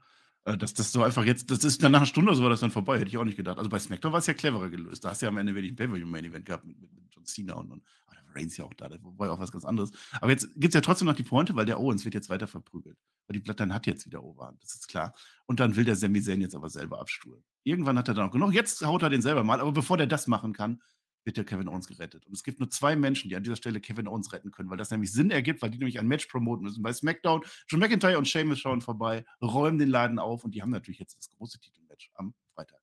Äh, 0.46 0.57
dass 0.57 0.74
das 0.74 0.92
so 0.92 1.03
einfach 1.03 1.24
jetzt 1.24 1.50
das 1.50 1.64
ist 1.64 1.83
dann 1.83 1.92
nach 1.92 2.00
'ner 2.00 2.07
Stunde 2.07 2.35
so 2.35 2.42
war 2.42 2.50
das 2.50 2.61
dann 2.61 2.70
vorbei, 2.70 2.98
hätte 2.98 3.09
ich 3.09 3.18
auch 3.18 3.24
nicht 3.24 3.37
gedacht. 3.37 3.59
Also, 3.59 3.68
bei 3.70 3.79
SmackDown 3.79 4.12
war's 4.12 4.26
ja 4.26 4.35
cleverer 4.35 4.70
gelöst. 4.70 5.05
Da 5.05 5.11
hast 5.11 5.20
du 5.22 5.26
ja 5.26 5.31
am 5.31 5.37
Ende 5.38 5.55
wirklich 5.55 5.72
'n 5.72 5.76
Pay-per-view-Main-Event 5.76 6.46
gehabt 6.46 6.64
mit 6.64 6.81
mit 6.81 6.90
John 7.14 7.24
Cena 7.26 7.55
und 7.55 7.70
und 7.70 7.83
ah, 8.07 8.12
da 8.14 8.26
war 8.26 8.37
Reigns 8.37 8.57
ja 8.57 8.64
auch 8.64 8.72
da, 8.74 8.88
das 8.88 9.00
war 9.03 9.26
ja 9.26 9.33
auch 9.35 9.38
was 9.40 9.53
ganz 9.53 9.64
anderes. 9.64 9.90
Aber 10.20 10.31
jetzt 10.31 10.48
gibt's 10.57 10.74
ja 10.74 10.81
trotzdem 10.81 11.07
noch 11.07 11.14
die 11.14 11.22
Pointe, 11.24 11.55
weil 11.57 11.66
der 11.66 11.79
Owens 11.79 12.05
wird 12.05 12.14
jetzt 12.14 12.31
weiter 12.31 12.46
verprügelt. 12.46 12.96
Weil 13.26 13.35
die 13.35 13.40
Bloodline 13.40 13.74
hat 13.74 13.87
jetzt 13.87 14.07
wieder 14.07 14.22
Oberhand, 14.22 14.62
das 14.62 14.74
ist 14.74 14.88
klar. 14.88 15.14
Und 15.46 15.61
dann 15.61 15.76
will 15.76 15.85
der 15.85 15.96
Sami 15.96 16.22
Zayn 16.22 16.40
jetzt 16.40 16.55
aber 16.55 16.70
selber 16.70 17.00
abstuhlen. 17.00 17.42
Irgendwann 17.64 17.98
hat 17.98 18.09
er 18.09 18.14
dann 18.14 18.29
auch 18.29 18.33
genug. 18.33 18.55
Jetzt 18.55 18.83
haut 18.85 19.03
er 19.03 19.11
den 19.11 19.20
selber 19.22 19.44
mal, 19.44 19.61
aber 19.61 19.72
bevor 19.72 19.98
der 19.98 20.07
das 20.07 20.26
machen 20.26 20.53
kann, 20.55 20.81
wird 21.24 21.37
der 21.37 21.44
Kevin 21.44 21.68
Owens 21.68 21.87
gerettet. 21.87 22.26
Und 22.26 22.33
es 22.33 22.42
gibt 22.42 22.61
nur 22.61 22.70
zwei 22.70 22.96
Menschen, 22.96 23.28
die 23.28 23.37
an 23.37 23.42
dieser 23.42 23.56
Stelle 23.56 23.80
Kevin 23.80 24.09
Owens 24.09 24.33
retten 24.33 24.50
können, 24.50 24.70
weil 24.70 24.78
das 24.78 24.90
nämlich 24.90 25.12
Sinn 25.12 25.30
ergibt, 25.30 25.62
weil 25.62 25.70
die 25.70 25.78
nämlich 25.78 25.98
ein 25.98 26.09
Match 26.09 26.26
promoten 26.26 26.64
müssen. 26.64 26.83
Bei 26.83 26.92
SmackDown, 26.92 27.42
John 27.68 27.80
McIntyre 27.80 28.18
und 28.18 28.26
Sheamus 28.26 28.59
schauen 28.59 28.80
vorbei, 28.80 29.24
räumen 29.42 29.78
den 29.78 29.88
Laden 29.88 30.18
auf 30.18 30.44
und 30.44 30.54
die 30.54 30.62
haben 30.62 30.70
natürlich 30.70 30.98
jetzt 30.98 31.16
das 31.16 31.28
große 31.30 31.61
Titelmatch 31.61 32.11
am 32.14 32.35
Freitag. 32.54 32.80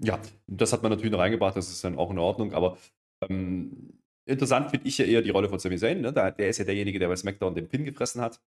Ja, 0.00 0.20
das 0.46 0.72
hat 0.72 0.82
man 0.82 0.90
natürlich 0.90 1.12
noch 1.12 1.18
reingebracht, 1.18 1.56
das 1.56 1.70
ist 1.70 1.82
dann 1.84 1.98
auch 1.98 2.10
in 2.10 2.18
Ordnung, 2.18 2.52
aber 2.52 2.78
ähm, 3.28 3.98
interessant 4.26 4.70
finde 4.70 4.86
ich 4.86 4.98
ja 4.98 5.04
eher 5.04 5.22
die 5.22 5.30
Rolle 5.30 5.48
von 5.48 5.58
Sami 5.58 5.76
Zayn. 5.76 6.00
Ne? 6.00 6.12
Der, 6.12 6.30
der 6.32 6.48
ist 6.48 6.58
ja 6.58 6.64
derjenige, 6.64 6.98
der 6.98 7.08
bei 7.08 7.16
SmackDown 7.16 7.54
den 7.54 7.68
Pin 7.68 7.84
gefressen 7.84 8.20
hat, 8.20 8.40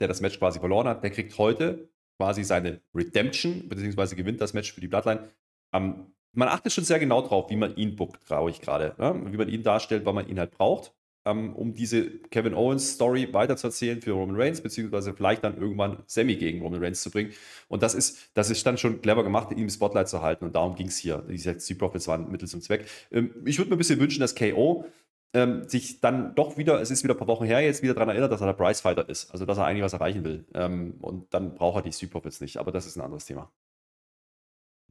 der 0.00 0.08
das 0.08 0.20
Match 0.20 0.38
quasi 0.38 0.58
verloren 0.58 0.88
hat. 0.88 1.02
Der 1.02 1.10
kriegt 1.10 1.38
heute 1.38 1.88
quasi 2.18 2.44
seine 2.44 2.80
Redemption, 2.94 3.68
beziehungsweise 3.68 4.16
gewinnt 4.16 4.40
das 4.40 4.52
Match 4.52 4.72
für 4.72 4.80
die 4.80 4.88
Bloodline 4.88 5.28
am 5.70 6.13
man 6.34 6.48
achtet 6.48 6.72
schon 6.72 6.84
sehr 6.84 6.98
genau 6.98 7.22
drauf, 7.22 7.50
wie 7.50 7.56
man 7.56 7.76
ihn 7.76 7.96
bookt, 7.96 8.26
traue 8.26 8.50
ich 8.50 8.60
gerade. 8.60 8.94
Ne? 8.98 9.32
Wie 9.32 9.36
man 9.36 9.48
ihn 9.48 9.62
darstellt, 9.62 10.04
weil 10.04 10.12
man 10.12 10.28
ihn 10.28 10.38
halt 10.38 10.52
braucht, 10.52 10.92
ähm, 11.24 11.54
um 11.54 11.74
diese 11.74 12.10
Kevin 12.28 12.54
Owens 12.54 12.94
Story 12.94 13.32
weiterzuerzählen 13.32 14.00
für 14.02 14.12
Roman 14.12 14.36
Reigns, 14.36 14.60
beziehungsweise 14.60 15.14
vielleicht 15.14 15.44
dann 15.44 15.56
irgendwann 15.56 16.02
Sammy 16.06 16.36
gegen 16.36 16.62
Roman 16.62 16.82
Reigns 16.82 17.02
zu 17.02 17.10
bringen. 17.10 17.32
Und 17.68 17.82
das 17.82 17.94
ist, 17.94 18.30
das 18.34 18.50
ist 18.50 18.66
dann 18.66 18.78
schon 18.78 19.00
clever 19.00 19.24
gemacht, 19.24 19.50
ihn 19.52 19.58
im 19.58 19.70
Spotlight 19.70 20.08
zu 20.08 20.22
halten. 20.22 20.44
Und 20.44 20.54
darum 20.54 20.74
ging 20.74 20.88
es 20.88 20.98
hier. 20.98 21.24
Die 21.28 21.38
Street 21.38 21.78
Profits 21.78 22.08
waren 22.08 22.30
Mittel 22.30 22.48
zum 22.48 22.60
Zweck. 22.60 22.86
Ähm, 23.10 23.30
ich 23.44 23.58
würde 23.58 23.70
mir 23.70 23.76
ein 23.76 23.78
bisschen 23.78 24.00
wünschen, 24.00 24.20
dass 24.20 24.34
KO 24.34 24.86
ähm, 25.32 25.68
sich 25.68 26.00
dann 26.00 26.34
doch 26.34 26.56
wieder, 26.56 26.80
es 26.80 26.90
ist 26.90 27.02
wieder 27.02 27.14
ein 27.14 27.18
paar 27.18 27.26
Wochen 27.26 27.44
her, 27.44 27.60
jetzt 27.60 27.82
wieder 27.82 27.94
daran 27.94 28.10
erinnert, 28.10 28.30
dass 28.30 28.40
er 28.40 28.46
der 28.46 28.52
Price 28.54 28.80
Fighter 28.80 29.08
ist. 29.08 29.30
Also, 29.32 29.46
dass 29.46 29.58
er 29.58 29.64
eigentlich 29.64 29.82
was 29.82 29.92
erreichen 29.92 30.24
will. 30.24 30.44
Ähm, 30.54 30.94
und 31.00 31.32
dann 31.34 31.54
braucht 31.54 31.76
er 31.76 31.82
die 31.82 31.92
Street 31.92 32.10
Profits 32.10 32.40
nicht. 32.40 32.58
Aber 32.58 32.70
das 32.70 32.86
ist 32.86 32.96
ein 32.96 33.02
anderes 33.02 33.24
Thema. 33.24 33.50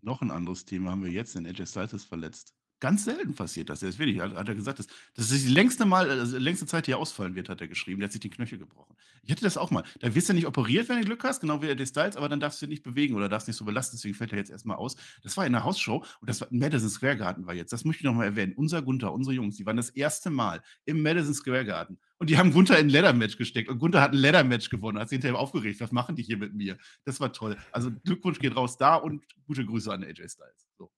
Noch 0.03 0.21
ein 0.21 0.29
anderes 0.29 0.65
Thema 0.65 0.91
haben 0.91 1.03
wir 1.03 1.09
jetzt, 1.11 1.35
AJ 1.35 1.65
Styles 1.65 1.93
ist 1.93 2.05
verletzt. 2.05 2.53
Ganz 2.79 3.05
selten 3.05 3.33
passiert 3.33 3.69
das. 3.69 3.81
Er 3.81 3.89
ist 3.89 3.97
wirklich, 3.97 4.19
hat, 4.19 4.47
er 4.47 4.55
gesagt, 4.55 4.79
dass, 4.79 4.88
das 5.15 5.31
ist 5.31 5.45
die 5.45 5.53
längste 5.53 5.86
Mal, 5.86 6.09
also 6.09 6.38
längste 6.38 6.65
Zeit, 6.65 6.88
die 6.88 6.91
er 6.91 6.97
ausfallen 6.97 7.33
wird, 7.33 7.47
hat 7.47 7.62
er 7.62 7.67
geschrieben. 7.69 7.99
Der 7.99 8.07
hat 8.07 8.12
sich 8.12 8.21
den 8.21 8.31
Knöchel 8.31 8.57
gebrochen. 8.57 8.95
Ich 9.23 9.31
hatte 9.31 9.41
das 9.41 9.57
auch 9.57 9.71
mal. 9.71 9.83
Da 9.99 10.13
wirst 10.13 10.27
du 10.27 10.33
nicht 10.33 10.47
operiert, 10.47 10.89
wenn 10.89 10.99
du 10.99 11.05
Glück 11.05 11.23
hast, 11.23 11.39
genau 11.39 11.62
wie 11.62 11.69
AJ 11.69 11.88
Styles, 11.88 12.17
aber 12.17 12.27
dann 12.27 12.41
darfst 12.41 12.62
du 12.62 12.67
nicht 12.67 12.83
bewegen 12.83 13.15
oder 13.15 13.29
darfst 13.29 13.47
nicht 13.47 13.55
so 13.55 13.63
belasten. 13.63 13.95
Deswegen 13.95 14.15
fällt 14.15 14.33
er 14.33 14.38
jetzt 14.38 14.51
erstmal 14.51 14.75
aus. 14.75 14.97
Das 15.23 15.38
war 15.38 15.45
in 15.45 15.53
der 15.53 15.63
Hausshow 15.63 16.03
und 16.19 16.29
das 16.29 16.41
war 16.41 16.49
Madison 16.51 16.89
Square 16.89 17.15
Garden 17.15 17.45
war 17.45 17.53
jetzt. 17.53 17.71
Das 17.71 17.86
möchte 17.86 18.01
ich 18.01 18.05
nochmal 18.05 18.25
erwähnen. 18.25 18.53
Unser 18.53 18.81
Gunther, 18.81 19.13
unsere 19.13 19.33
Jungs, 19.33 19.55
die 19.55 19.65
waren 19.65 19.77
das 19.77 19.89
erste 19.89 20.29
Mal 20.29 20.62
im 20.86 21.01
Madison 21.01 21.33
Square 21.33 21.65
Garden 21.65 21.97
und 22.17 22.29
die 22.29 22.38
haben 22.38 22.51
Gunther 22.51 22.79
in 22.79 22.88
ein 22.88 22.89
Leather-Match 22.89 23.38
gesteckt 23.38 23.69
und 23.69 23.79
Gunther 23.79 24.01
hat 24.01 24.12
ein 24.12 24.17
Leather-Match 24.17 24.69
gewonnen. 24.69 24.99
Hat 24.99 25.09
sich 25.09 25.17
hinterher 25.17 25.39
aufgeregt. 25.39 25.79
Was 25.79 25.91
machen 25.91 26.15
die 26.15 26.23
hier 26.23 26.38
mit 26.38 26.53
mir? 26.53 26.77
Das 27.05 27.19
war 27.19 27.31
toll. 27.31 27.57
Also 27.71 27.91
Glückwunsch 27.91 28.39
geht 28.39 28.55
raus 28.55 28.77
da 28.77 28.95
und 28.95 29.23
gute 29.45 29.65
Grüße 29.65 29.91
an 29.91 30.03
AJ 30.03 30.29
Styles. 30.29 30.67
So. 30.77 30.91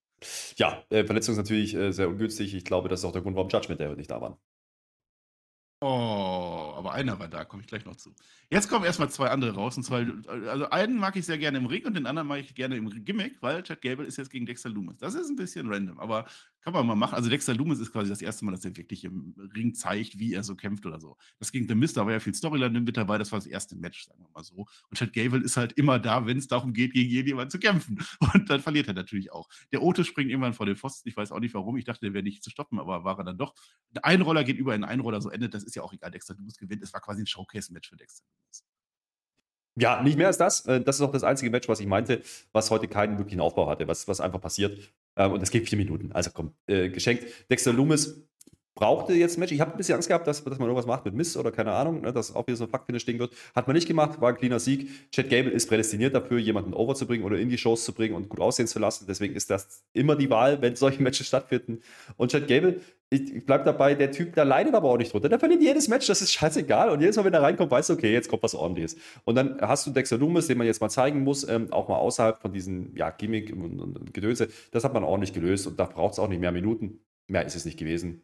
Ja, 0.57 0.83
äh, 0.89 1.05
Verletzung 1.05 1.33
ist 1.33 1.37
natürlich 1.37 1.75
äh, 1.75 1.91
sehr 1.91 2.09
ungünstig. 2.09 2.53
Ich 2.53 2.65
glaube, 2.65 2.89
das 2.89 3.01
ist 3.01 3.05
auch 3.05 3.11
der 3.11 3.21
Grund, 3.21 3.35
warum 3.35 3.49
Judgment 3.49 3.79
Day 3.79 3.95
nicht 3.95 4.11
da 4.11 4.21
waren. 4.21 4.37
Oh, 5.81 6.73
aber 6.77 6.93
einer 6.93 7.19
war 7.19 7.27
da, 7.27 7.43
komme 7.43 7.61
ich 7.61 7.67
gleich 7.67 7.85
noch 7.85 7.95
zu. 7.95 8.15
Jetzt 8.49 8.69
kommen 8.69 8.85
erstmal 8.85 9.09
zwei 9.09 9.27
andere 9.29 9.53
raus. 9.53 9.75
Und 9.77 9.83
zwar, 9.83 10.05
also 10.49 10.69
einen 10.69 10.97
mag 10.97 11.15
ich 11.15 11.25
sehr 11.25 11.37
gerne 11.37 11.57
im 11.57 11.65
Ring 11.65 11.85
und 11.85 11.95
den 11.95 12.07
anderen 12.07 12.27
mag 12.27 12.39
ich 12.39 12.55
gerne 12.55 12.77
im 12.77 12.89
Gimmick, 13.03 13.41
weil 13.41 13.61
Chad 13.61 13.81
Gable 13.81 14.05
ist 14.05 14.17
jetzt 14.17 14.31
gegen 14.31 14.45
Dexter 14.45 14.69
Loomis. 14.69 14.97
Das 14.97 15.13
ist 15.15 15.29
ein 15.29 15.35
bisschen 15.35 15.71
random, 15.71 15.99
aber 15.99 16.25
kann 16.65 16.73
man 16.73 16.87
mal 16.87 16.95
machen. 16.95 17.13
Also 17.13 17.29
Dexter 17.29 17.53
Loomis 17.53 17.79
ist 17.79 17.91
quasi 17.91 18.09
das 18.09 18.23
erste 18.23 18.43
Mal, 18.43 18.51
dass 18.51 18.65
er 18.65 18.75
wirklich 18.75 19.03
im 19.03 19.35
Ring 19.55 19.75
zeigt, 19.75 20.17
wie 20.17 20.33
er 20.33 20.41
so 20.41 20.55
kämpft 20.55 20.87
oder 20.87 20.99
so. 20.99 21.15
Das 21.37 21.51
gegen 21.51 21.67
The 21.67 21.75
Mist, 21.75 21.95
da 21.95 22.07
war 22.07 22.11
ja 22.11 22.19
viel 22.19 22.33
Storyline 22.33 22.81
mit 22.81 22.97
dabei, 22.97 23.19
das 23.19 23.31
war 23.31 23.37
das 23.37 23.45
erste 23.45 23.75
Match, 23.75 24.07
sagen 24.07 24.23
wir 24.23 24.31
mal 24.33 24.43
so. 24.43 24.65
Und 24.89 24.97
Chad 24.97 25.13
Gable 25.13 25.43
ist 25.43 25.57
halt 25.57 25.73
immer 25.73 25.99
da, 25.99 26.25
wenn 26.25 26.39
es 26.39 26.47
darum 26.47 26.73
geht, 26.73 26.93
gegen 26.93 27.11
jemanden 27.11 27.51
zu 27.51 27.59
kämpfen. 27.59 28.03
Und 28.33 28.49
dann 28.49 28.61
verliert 28.61 28.87
er 28.87 28.95
natürlich 28.95 29.31
auch. 29.31 29.47
Der 29.71 29.83
Otis 29.83 30.07
springt 30.07 30.31
irgendwann 30.31 30.53
vor 30.53 30.65
den 30.65 30.75
Pfosten, 30.75 31.07
ich 31.07 31.15
weiß 31.15 31.31
auch 31.31 31.39
nicht 31.39 31.53
warum, 31.53 31.77
ich 31.77 31.85
dachte, 31.85 32.03
der 32.03 32.15
wäre 32.15 32.23
nicht 32.23 32.43
zu 32.43 32.49
stoppen, 32.49 32.79
aber 32.79 33.03
war 33.03 33.19
er 33.19 33.25
dann 33.25 33.37
doch. 33.37 33.53
Der 33.91 34.03
Einroller 34.03 34.43
geht 34.43 34.57
über 34.57 34.73
in 34.73 34.83
einen 34.83 34.91
Einroller, 34.91 35.21
so 35.21 35.29
endet, 35.29 35.53
das 35.53 35.63
ist 35.63 35.75
ja 35.75 35.83
auch 35.83 35.93
egal, 35.93 36.09
Dexter 36.09 36.33
Loomis 36.33 36.57
gewinnt. 36.57 36.81
Es 36.81 36.93
war 36.93 37.01
quasi 37.01 37.21
ein 37.21 37.27
Showcase-Match 37.27 37.89
für 37.89 37.95
Dexter 37.95 38.23
Loomis. 38.25 38.63
Ja, 39.77 40.01
nicht 40.01 40.17
mehr 40.17 40.27
als 40.27 40.39
das. 40.39 40.65
Äh, 40.65 40.81
das 40.81 40.95
ist 40.95 41.01
auch 41.01 41.11
das 41.11 41.23
einzige 41.23 41.51
Match, 41.51 41.67
was 41.67 41.79
ich 41.79 41.85
meinte, 41.85 42.23
was 42.53 42.71
heute 42.71 42.87
keinen 42.87 43.19
wirklichen 43.19 43.41
Aufbau 43.41 43.69
hatte, 43.69 43.87
was, 43.87 44.07
was 44.07 44.19
einfach 44.19 44.41
passiert. 44.41 44.91
Ähm, 45.17 45.33
und 45.33 45.41
das 45.41 45.51
geht 45.51 45.67
vier 45.67 45.77
Minuten. 45.77 46.11
Also 46.11 46.31
komm, 46.33 46.53
äh, 46.67 46.89
geschenkt. 46.89 47.25
Dexter 47.49 47.73
Loomis 47.73 48.27
brauchte 48.75 49.13
jetzt 49.13 49.37
ein 49.37 49.39
Match. 49.39 49.53
Ich 49.53 49.61
habe 49.61 49.71
ein 49.71 49.77
bisschen 49.77 49.95
Angst 49.95 50.09
gehabt, 50.09 50.27
dass, 50.27 50.43
dass 50.43 50.59
man 50.59 50.67
irgendwas 50.67 50.85
macht 50.85 51.05
mit 51.05 51.13
Miss 51.13 51.35
oder 51.37 51.51
keine 51.51 51.71
Ahnung, 51.71 52.01
ne, 52.01 52.11
dass 52.11 52.35
auch 52.35 52.45
wieder 52.45 52.57
so 52.57 52.65
ein 52.65 52.69
Fuck-Finish 52.69 53.05
Ding 53.05 53.19
wird. 53.19 53.33
Hat 53.55 53.67
man 53.67 53.73
nicht 53.73 53.87
gemacht, 53.87 54.19
war 54.21 54.29
ein 54.29 54.37
cleaner 54.37 54.59
Sieg. 54.59 55.11
Chad 55.11 55.29
Gable 55.29 55.51
ist 55.51 55.67
prädestiniert 55.67 56.13
dafür, 56.13 56.37
jemanden 56.37 56.73
over 56.73 56.93
zu 56.93 57.07
bringen 57.07 57.23
oder 57.23 57.39
in 57.39 57.49
die 57.49 57.57
Shows 57.57 57.85
zu 57.85 57.93
bringen 57.93 58.13
und 58.13 58.27
gut 58.27 58.41
aussehen 58.41 58.67
zu 58.67 58.77
lassen. 58.79 59.05
Deswegen 59.07 59.33
ist 59.35 59.49
das 59.49 59.83
immer 59.93 60.15
die 60.15 60.29
Wahl, 60.29 60.61
wenn 60.61 60.75
solche 60.75 61.01
Matches 61.01 61.27
stattfinden. 61.27 61.79
Und 62.17 62.31
Chad 62.31 62.47
Gable, 62.47 62.81
ich, 63.09 63.33
ich 63.33 63.45
bleibe 63.45 63.63
dabei, 63.63 63.95
der 63.95 64.11
Typ, 64.11 64.33
der 64.35 64.43
leidet 64.43 64.73
aber 64.73 64.89
auch 64.89 64.97
nicht 64.97 65.13
drunter. 65.13 65.29
Der 65.29 65.39
verliert 65.39 65.61
jedes 65.61 65.87
Match, 65.87 66.07
das 66.07 66.21
ist 66.21 66.33
scheißegal. 66.33 66.89
Und 66.89 66.99
jedes 66.99 67.15
Mal, 67.15 67.23
wenn 67.23 67.33
er 67.33 67.43
reinkommt, 67.43 67.71
weißt 67.71 67.89
du, 67.89 67.93
okay, 67.93 68.11
jetzt 68.11 68.27
kommt 68.27 68.43
was 68.43 68.55
ordentliches. 68.55 68.97
Und 69.23 69.35
dann 69.35 69.61
hast 69.61 69.87
du 69.87 69.91
Dexter 69.91 70.17
Loomis, 70.17 70.47
den 70.47 70.57
man 70.57 70.67
jetzt 70.67 70.81
mal 70.81 70.89
zeigen 70.89 71.21
muss, 71.21 71.47
ähm, 71.47 71.71
auch 71.71 71.87
mal 71.87 71.97
außerhalb 71.97 72.41
von 72.41 72.51
diesem 72.51 72.95
ja, 72.97 73.09
Gimmick 73.11 73.53
und, 73.53 73.79
und, 73.79 73.97
und 73.97 74.13
Gedönse. 74.13 74.49
Das 74.71 74.83
hat 74.83 74.93
man 74.93 75.05
ordentlich 75.05 75.33
gelöst 75.33 75.65
und 75.65 75.79
da 75.79 75.85
braucht 75.85 76.13
es 76.13 76.19
auch 76.19 76.27
nicht 76.27 76.41
mehr 76.41 76.51
Minuten. 76.51 76.99
Mehr 77.27 77.45
ist 77.45 77.55
es 77.55 77.65
nicht 77.65 77.77
gewesen. 77.77 78.23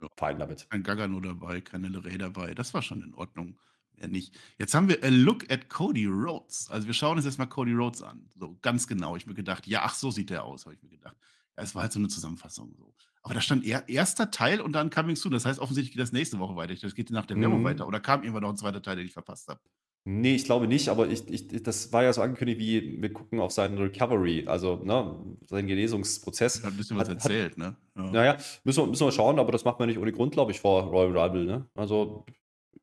Ja. 0.00 0.08
Fein 0.16 0.38
damit. 0.38 0.68
Kein 0.70 0.82
Gagano 0.82 1.20
dabei, 1.20 1.60
keine 1.60 2.04
Ray 2.04 2.18
dabei. 2.18 2.54
Das 2.54 2.74
war 2.74 2.82
schon 2.82 3.02
in 3.02 3.14
Ordnung. 3.14 3.58
Mehr 3.96 4.08
nicht. 4.08 4.38
Jetzt 4.58 4.74
haben 4.74 4.88
wir 4.88 5.02
a 5.02 5.08
look 5.08 5.50
at 5.50 5.68
Cody 5.70 6.06
Rhodes. 6.06 6.68
Also 6.70 6.86
wir 6.86 6.94
schauen 6.94 7.16
uns 7.16 7.24
jetzt 7.24 7.38
mal 7.38 7.46
Cody 7.46 7.72
Rhodes 7.72 8.02
an. 8.02 8.28
So 8.34 8.58
ganz 8.60 8.86
genau. 8.86 9.16
Ich 9.16 9.26
mir 9.26 9.34
gedacht, 9.34 9.66
ja, 9.66 9.82
ach, 9.84 9.94
so 9.94 10.10
sieht 10.10 10.30
der 10.30 10.44
aus, 10.44 10.66
habe 10.66 10.74
ich 10.74 10.82
mir 10.82 10.90
gedacht. 10.90 11.16
Ja, 11.56 11.62
es 11.62 11.74
war 11.74 11.82
halt 11.82 11.92
so 11.92 11.98
eine 11.98 12.08
Zusammenfassung. 12.08 12.74
So. 12.76 12.94
Aber 13.22 13.34
da 13.34 13.40
stand 13.40 13.64
er, 13.64 13.88
erster 13.88 14.30
Teil 14.30 14.60
und 14.60 14.72
dann 14.72 14.90
Coming 14.90 15.16
Soon. 15.16 15.32
Das 15.32 15.46
heißt, 15.46 15.58
offensichtlich 15.58 15.92
geht 15.92 16.02
das 16.02 16.12
nächste 16.12 16.38
Woche 16.38 16.56
weiter. 16.56 16.74
Das 16.74 16.94
geht 16.94 17.10
nach 17.10 17.26
der 17.26 17.40
Werbung 17.40 17.60
mhm. 17.60 17.64
weiter. 17.64 17.86
Oder 17.86 18.00
kam 18.00 18.22
irgendwann 18.22 18.42
noch 18.42 18.50
ein 18.50 18.56
zweiter 18.56 18.82
Teil, 18.82 18.96
den 18.96 19.06
ich 19.06 19.12
verpasst 19.12 19.48
habe? 19.48 19.60
Nee, 20.08 20.36
ich 20.36 20.44
glaube 20.44 20.68
nicht, 20.68 20.88
aber 20.88 21.08
ich, 21.08 21.28
ich, 21.28 21.64
das 21.64 21.92
war 21.92 22.04
ja 22.04 22.12
so 22.12 22.22
angekündigt, 22.22 22.60
wie 22.60 23.02
wir 23.02 23.12
gucken 23.12 23.40
auf 23.40 23.50
seinen 23.50 23.76
Recovery, 23.76 24.44
also 24.46 24.76
ne, 24.84 25.16
seinen 25.48 25.66
Genesungsprozess. 25.66 26.62
Hat 26.62 26.70
ein 26.70 26.76
bisschen 26.76 26.96
was 26.96 27.08
hat, 27.08 27.16
erzählt, 27.16 27.52
hat, 27.52 27.58
ne? 27.58 27.76
Ja. 27.96 28.10
Naja, 28.12 28.36
müssen 28.62 28.84
wir, 28.84 28.86
müssen 28.86 29.04
wir 29.04 29.10
schauen, 29.10 29.40
aber 29.40 29.50
das 29.50 29.64
macht 29.64 29.80
man 29.80 29.88
nicht 29.88 29.98
ohne 29.98 30.12
Grund, 30.12 30.32
glaube 30.32 30.52
ich, 30.52 30.60
vor 30.60 30.84
Royal 30.84 31.18
Rumble, 31.18 31.44
ne? 31.44 31.66
Also 31.74 32.24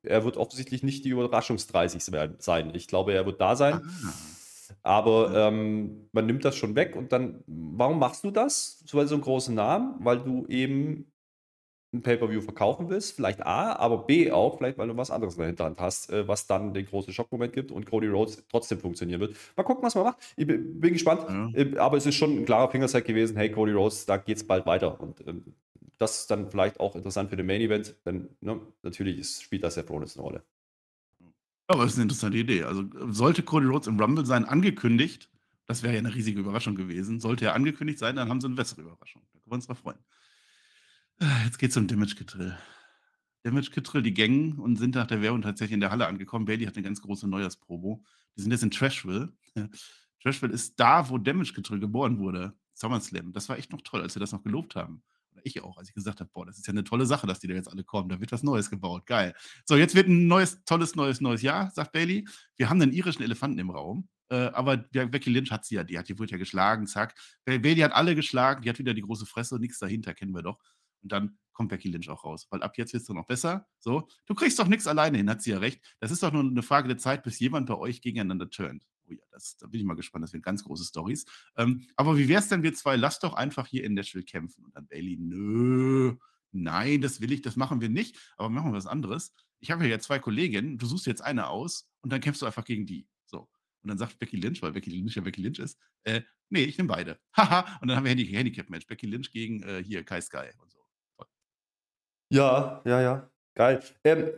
er 0.01 0.25
wird 0.25 0.35
offensichtlich 0.35 0.83
nicht 0.83 1.05
die 1.05 1.13
Überraschungs-30 1.13 2.41
sein. 2.41 2.71
Ich 2.75 2.89
glaube, 2.89 3.13
er 3.13 3.25
wird 3.25 3.39
da 3.39 3.55
sein. 3.55 3.75
Ah. 3.75 4.13
Aber 4.81 5.33
ähm, 5.33 6.09
man 6.11 6.25
nimmt 6.25 6.43
das 6.43 6.57
schon 6.57 6.75
weg 6.75 6.97
und 6.97 7.13
dann, 7.13 7.41
warum 7.47 7.99
machst 7.99 8.25
du 8.25 8.31
das? 8.31 8.83
So, 8.85 8.97
weil 8.97 9.07
so 9.07 9.15
einen 9.15 9.23
großen 9.23 9.55
Namen, 9.55 9.95
weil 9.99 10.19
du 10.19 10.45
eben 10.47 11.12
ein 11.93 12.01
Pay-Per-View 12.01 12.41
verkaufen 12.41 12.89
willst, 12.89 13.15
vielleicht 13.15 13.45
A, 13.45 13.73
aber 13.73 13.99
B 13.99 14.31
auch, 14.31 14.57
vielleicht 14.57 14.77
weil 14.77 14.87
du 14.87 14.97
was 14.97 15.11
anderes 15.11 15.35
in 15.35 15.39
der 15.39 15.47
Hinterhand 15.47 15.79
hast, 15.79 16.09
äh, 16.09 16.27
was 16.27 16.47
dann 16.47 16.73
den 16.73 16.85
großen 16.85 17.13
Schockmoment 17.13 17.53
gibt 17.53 17.71
und 17.71 17.85
Cody 17.85 18.07
Rhodes 18.07 18.43
trotzdem 18.49 18.79
funktionieren 18.79 19.21
wird. 19.21 19.35
Mal 19.55 19.63
gucken, 19.63 19.83
was 19.83 19.95
man 19.95 20.05
macht. 20.05 20.17
Ich 20.35 20.47
bin, 20.47 20.79
gespannt, 20.81 21.25
ja. 21.29 21.49
Äh, 21.53 21.77
aber 21.77 21.97
es 21.97 22.05
ist 22.05 22.15
schon 22.15 22.37
ein 22.37 22.45
klarer 22.45 22.69
Fingerzeig 22.69 23.05
gewesen, 23.05 23.37
hey, 23.37 23.51
Cody 23.51 23.73
Rhodes, 23.73 24.05
da 24.05 24.17
geht 24.17 24.37
es 24.37 24.47
bald 24.47 24.65
weiter. 24.65 24.99
Und 24.99 25.25
ähm, 25.27 25.43
das 25.97 26.21
ist 26.21 26.31
dann 26.31 26.49
vielleicht 26.49 26.79
auch 26.79 26.95
interessant 26.95 27.29
für 27.29 27.37
den 27.37 27.45
Main 27.45 27.61
Event, 27.61 27.95
denn 28.05 28.29
ne, 28.41 28.59
natürlich 28.81 29.19
ist, 29.19 29.43
spielt 29.43 29.63
das 29.63 29.75
ja 29.75 29.83
Rollins 29.83 30.17
eine 30.17 30.23
Rolle. 30.23 30.43
Aber 31.67 31.83
es 31.83 31.91
ist 31.91 31.97
eine 31.97 32.03
interessante 32.03 32.37
Idee. 32.37 32.63
Also 32.63 32.83
sollte 33.09 33.43
Cody 33.43 33.67
Rhodes 33.67 33.87
im 33.87 33.99
Rumble 33.99 34.25
sein, 34.25 34.45
angekündigt, 34.45 35.29
das 35.65 35.81
wäre 35.81 35.93
ja 35.93 35.99
eine 35.99 36.13
riesige 36.13 36.39
Überraschung 36.39 36.75
gewesen. 36.75 37.19
Sollte 37.19 37.45
er 37.45 37.55
angekündigt 37.55 37.99
sein, 37.99 38.15
dann 38.15 38.29
haben 38.29 38.41
sie 38.41 38.47
eine 38.47 38.55
bessere 38.55 38.81
Überraschung. 38.81 39.21
Da 39.31 39.39
können 39.39 39.51
wir 39.51 39.55
uns 39.55 39.67
drauf 39.67 39.77
freuen. 39.77 39.97
Jetzt 41.19 41.59
geht's 41.59 41.77
um 41.77 41.87
Damage 41.87 42.15
Control. 42.15 42.57
Damage 43.43 43.71
Control, 43.71 44.01
die 44.01 44.13
gängen 44.13 44.59
und 44.59 44.77
sind 44.77 44.95
nach 44.95 45.07
der 45.07 45.21
Werbung 45.21 45.41
tatsächlich 45.41 45.73
in 45.73 45.81
der 45.81 45.91
Halle 45.91 46.07
angekommen. 46.07 46.45
Bailey 46.45 46.65
hat 46.65 46.75
eine 46.75 46.83
ganz 46.83 47.01
große 47.01 47.27
Neujahrsprobo. 47.27 48.03
Die 48.35 48.41
sind 48.41 48.51
jetzt 48.51 48.63
in 48.63 48.71
Trashville. 48.71 49.33
Trashville 50.21 50.53
ist 50.53 50.79
da, 50.79 51.09
wo 51.09 51.17
Damage 51.17 51.53
Control 51.53 51.79
geboren 51.79 52.19
wurde. 52.19 52.53
SummerSlam. 52.73 53.33
Das 53.33 53.49
war 53.49 53.57
echt 53.57 53.71
noch 53.71 53.81
toll, 53.81 54.01
als 54.01 54.15
wir 54.15 54.21
das 54.21 54.31
noch 54.31 54.43
gelobt 54.43 54.75
haben. 54.75 55.03
Oder 55.31 55.41
ich 55.43 55.61
auch, 55.61 55.77
als 55.77 55.89
ich 55.89 55.93
gesagt 55.93 56.21
habe, 56.21 56.29
boah, 56.33 56.45
das 56.45 56.57
ist 56.57 56.67
ja 56.67 56.71
eine 56.71 56.83
tolle 56.83 57.05
Sache, 57.05 57.27
dass 57.27 57.39
die 57.39 57.47
da 57.47 57.53
jetzt 57.53 57.69
alle 57.69 57.83
kommen. 57.83 58.09
Da 58.09 58.19
wird 58.19 58.31
was 58.31 58.43
Neues 58.43 58.69
gebaut. 58.69 59.05
Geil. 59.05 59.35
So, 59.65 59.75
jetzt 59.75 59.95
wird 59.95 60.07
ein 60.07 60.27
neues, 60.27 60.63
tolles, 60.63 60.95
neues, 60.95 61.21
neues 61.21 61.41
Jahr, 61.41 61.69
sagt 61.71 61.91
Bailey. 61.91 62.25
Wir 62.55 62.69
haben 62.69 62.81
einen 62.81 62.93
irischen 62.93 63.23
Elefanten 63.23 63.59
im 63.59 63.69
Raum. 63.69 64.07
Äh, 64.29 64.49
aber 64.53 64.77
Becky 64.77 65.29
Lynch 65.29 65.51
hat 65.51 65.65
sie 65.65 65.75
ja, 65.75 65.83
die 65.83 65.99
hat 65.99 66.07
die 66.07 66.17
wurde 66.17 66.31
ja 66.31 66.37
geschlagen, 66.37 66.87
zack. 66.87 67.15
Bailey 67.45 67.81
hat 67.81 67.91
alle 67.91 68.15
geschlagen, 68.15 68.61
die 68.61 68.69
hat 68.69 68.79
wieder 68.79 68.93
die 68.93 69.01
große 69.01 69.25
Fresse, 69.25 69.59
nichts 69.59 69.79
dahinter, 69.79 70.13
kennen 70.13 70.33
wir 70.33 70.41
doch. 70.41 70.59
Und 71.03 71.11
dann 71.11 71.37
kommt 71.53 71.69
Becky 71.69 71.89
Lynch 71.89 72.09
auch 72.09 72.23
raus, 72.23 72.47
weil 72.49 72.63
ab 72.63 72.77
jetzt 72.77 72.93
wird 72.93 73.01
es 73.01 73.07
doch 73.07 73.13
noch 73.13 73.27
besser. 73.27 73.67
So, 73.79 74.07
du 74.25 74.33
kriegst 74.33 74.57
doch 74.59 74.67
nichts 74.67 74.87
alleine 74.87 75.17
hin, 75.17 75.29
hat 75.29 75.41
sie 75.41 75.51
ja 75.51 75.59
recht. 75.59 75.81
Das 75.99 76.11
ist 76.11 76.23
doch 76.23 76.33
nur 76.33 76.43
eine 76.43 76.63
Frage 76.63 76.87
der 76.87 76.97
Zeit, 76.97 77.23
bis 77.23 77.39
jemand 77.39 77.67
bei 77.67 77.75
euch 77.75 78.01
gegeneinander 78.01 78.49
turnt. 78.49 78.85
Oh 79.07 79.13
ja, 79.13 79.23
das, 79.31 79.57
da 79.57 79.67
bin 79.67 79.79
ich 79.79 79.85
mal 79.85 79.95
gespannt, 79.95 80.23
das 80.23 80.31
sind 80.31 80.43
ganz 80.43 80.63
große 80.63 80.85
Stories. 80.85 81.25
Ähm, 81.57 81.87
aber 81.95 82.17
wie 82.17 82.27
wär's 82.27 82.47
denn, 82.47 82.63
wir 82.63 82.73
zwei, 82.73 82.95
lass 82.95 83.19
doch 83.19 83.33
einfach 83.33 83.67
hier 83.67 83.83
in 83.83 83.93
Nashville 83.93 84.25
kämpfen. 84.25 84.65
Und 84.65 84.75
dann 84.75 84.87
Bailey, 84.87 85.17
nö, 85.19 86.15
nein, 86.51 87.01
das 87.01 87.21
will 87.21 87.31
ich, 87.31 87.41
das 87.41 87.55
machen 87.55 87.81
wir 87.81 87.89
nicht, 87.89 88.17
aber 88.37 88.49
machen 88.49 88.71
wir 88.71 88.77
was 88.77 88.87
anderes. 88.87 89.33
Ich 89.59 89.71
habe 89.71 89.87
ja 89.87 89.99
zwei 89.99 90.19
Kolleginnen, 90.19 90.77
du 90.77 90.85
suchst 90.85 91.05
jetzt 91.05 91.21
eine 91.21 91.47
aus 91.47 91.89
und 92.01 92.11
dann 92.11 92.21
kämpfst 92.21 92.41
du 92.41 92.45
einfach 92.45 92.65
gegen 92.65 92.85
die. 92.85 93.07
So. 93.25 93.49
Und 93.81 93.89
dann 93.89 93.97
sagt 93.97 94.19
Becky 94.19 94.37
Lynch, 94.37 94.61
weil 94.61 94.71
Becky 94.71 94.89
Lynch 94.89 95.15
ja 95.15 95.21
Becky 95.21 95.41
Lynch 95.41 95.59
ist, 95.59 95.77
äh, 96.03 96.21
nee, 96.49 96.63
ich 96.63 96.77
nehme 96.77 96.89
beide. 96.89 97.19
Haha. 97.37 97.79
und 97.81 97.87
dann 97.87 97.97
haben 97.97 98.05
wir 98.05 98.15
Handicap-Match. 98.15 98.87
Becky 98.87 99.07
Lynch 99.07 99.31
gegen 99.31 99.61
äh, 99.63 99.83
hier 99.83 100.03
Kai 100.03 100.21
Sky 100.21 100.49
und 100.61 100.71
so. 100.71 100.82
Ja, 102.33 102.81
ja, 102.85 103.01
ja. 103.01 103.29
Geil. 103.55 103.81
Ähm, 104.03 104.31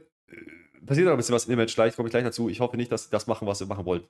passiert 0.85 1.05
noch 1.05 1.13
ein 1.13 1.17
bisschen 1.17 1.35
was 1.35 1.45
dem 1.45 1.57
Match 1.57 1.75
gleich, 1.75 1.95
komme 1.95 2.09
ich 2.09 2.11
gleich 2.11 2.23
dazu. 2.23 2.49
Ich 2.49 2.59
hoffe 2.59 2.75
nicht, 2.75 2.91
dass 2.91 3.05
sie 3.05 3.09
das 3.09 3.27
machen, 3.27 3.47
was 3.47 3.61
ihr 3.61 3.67
machen 3.67 3.85
wollt. 3.85 4.09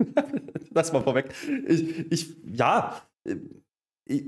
das 0.70 0.92
mal 0.92 1.02
vorweg. 1.02 1.34
Ich, 1.66 2.10
ich 2.10 2.36
ja, 2.44 3.02
ich, 4.06 4.24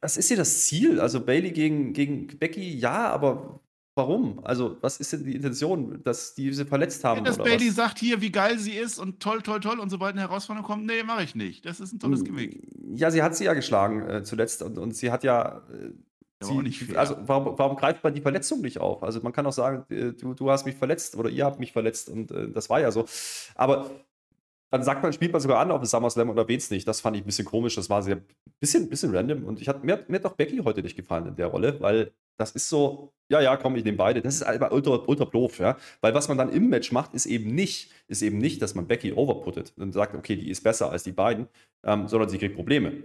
was 0.00 0.16
ist 0.16 0.28
hier 0.28 0.36
das 0.36 0.66
Ziel? 0.66 1.00
Also 1.00 1.24
Bailey 1.24 1.50
gegen, 1.50 1.92
gegen 1.92 2.28
Becky, 2.28 2.78
ja, 2.78 3.08
aber 3.08 3.60
warum? 3.96 4.44
Also, 4.44 4.76
was 4.80 5.00
ist 5.00 5.12
denn 5.12 5.24
die 5.24 5.34
Intention, 5.34 6.00
dass 6.04 6.34
die 6.34 6.52
sie 6.52 6.64
verletzt 6.64 7.02
haben? 7.02 7.18
Ja, 7.18 7.24
dass 7.24 7.38
Bailey 7.38 7.68
was? 7.68 7.74
sagt 7.74 7.98
hier, 7.98 8.20
wie 8.20 8.30
geil 8.30 8.58
sie 8.58 8.76
ist 8.76 9.00
und 9.00 9.20
toll, 9.20 9.42
toll, 9.42 9.58
toll 9.58 9.80
und 9.80 9.90
sobald 9.90 10.12
eine 10.12 10.20
Herausforderung 10.20 10.66
kommt, 10.66 10.86
nee, 10.86 11.02
mache 11.02 11.24
ich 11.24 11.34
nicht. 11.34 11.66
Das 11.66 11.80
ist 11.80 11.92
ein 11.92 11.98
tolles 11.98 12.22
Gimmick. 12.22 12.68
Ja, 12.94 13.10
sie 13.10 13.22
hat 13.22 13.34
sie 13.36 13.44
ja 13.44 13.54
geschlagen 13.54 14.08
äh, 14.08 14.22
zuletzt 14.22 14.62
und, 14.62 14.78
und 14.78 14.94
sie 14.94 15.10
hat 15.10 15.24
ja. 15.24 15.62
Äh, 15.72 15.90
Ja, 15.90 16.09
sie, 16.40 16.94
auch 16.94 16.98
also 16.98 17.16
warum, 17.26 17.58
warum 17.58 17.76
greift 17.76 18.02
man 18.04 18.14
die 18.14 18.20
Verletzung 18.20 18.60
nicht 18.60 18.78
auf? 18.78 19.02
Also 19.02 19.20
man 19.20 19.32
kann 19.32 19.46
auch 19.46 19.52
sagen, 19.52 19.84
äh, 19.94 20.12
du, 20.12 20.34
du 20.34 20.50
hast 20.50 20.64
mich 20.66 20.76
verletzt 20.76 21.16
oder 21.16 21.28
ihr 21.30 21.44
habt 21.44 21.60
mich 21.60 21.72
verletzt 21.72 22.08
und 22.08 22.30
äh, 22.30 22.50
das 22.50 22.70
war 22.70 22.80
ja 22.80 22.90
so. 22.90 23.06
Aber 23.54 23.90
dann 24.70 24.84
sagt 24.84 25.02
man, 25.02 25.12
spielt 25.12 25.32
man 25.32 25.40
sogar 25.40 25.58
an 25.58 25.70
auf 25.72 25.80
dem 25.80 25.86
SummerSlam 25.86 26.30
und 26.30 26.38
erwähnt 26.38 26.62
es 26.62 26.70
nicht. 26.70 26.86
Das 26.86 27.00
fand 27.00 27.16
ich 27.16 27.22
ein 27.22 27.26
bisschen 27.26 27.44
komisch. 27.44 27.74
Das 27.74 27.90
war 27.90 28.02
sehr 28.02 28.20
bisschen, 28.60 28.88
bisschen 28.88 29.14
random. 29.14 29.44
Und 29.44 29.60
ich 29.60 29.68
hat, 29.68 29.82
mir, 29.82 29.94
hat- 29.94 30.08
mir 30.08 30.16
hat 30.16 30.24
doch 30.24 30.36
Becky 30.36 30.58
heute 30.64 30.82
nicht 30.82 30.94
gefallen 30.96 31.26
in 31.26 31.34
der 31.36 31.48
Rolle, 31.48 31.80
weil 31.80 32.12
das 32.38 32.52
ist 32.52 32.68
so, 32.68 33.12
ja, 33.28 33.40
ja, 33.40 33.56
komm, 33.56 33.74
ich 33.76 33.84
nehme 33.84 33.96
beide. 33.98 34.22
Das 34.22 34.34
ist 34.36 34.42
einfach 34.44 34.70
ultra, 34.70 35.02
ultra 35.06 35.24
doof, 35.24 35.58
ja. 35.58 35.76
Weil 36.00 36.14
was 36.14 36.28
man 36.28 36.38
dann 36.38 36.50
im 36.52 36.68
Match 36.68 36.92
macht, 36.92 37.14
ist 37.14 37.26
eben 37.26 37.52
nicht, 37.52 37.90
ist 38.06 38.22
eben 38.22 38.38
nicht, 38.38 38.62
dass 38.62 38.74
man 38.76 38.86
Becky 38.86 39.12
overputtet 39.12 39.72
und 39.76 39.92
sagt, 39.92 40.14
okay, 40.14 40.36
die 40.36 40.48
ist 40.48 40.62
besser 40.62 40.90
als 40.90 41.02
die 41.02 41.12
beiden, 41.12 41.48
ähm, 41.84 42.06
sondern 42.06 42.28
sie 42.28 42.38
kriegt 42.38 42.54
Probleme. 42.54 43.02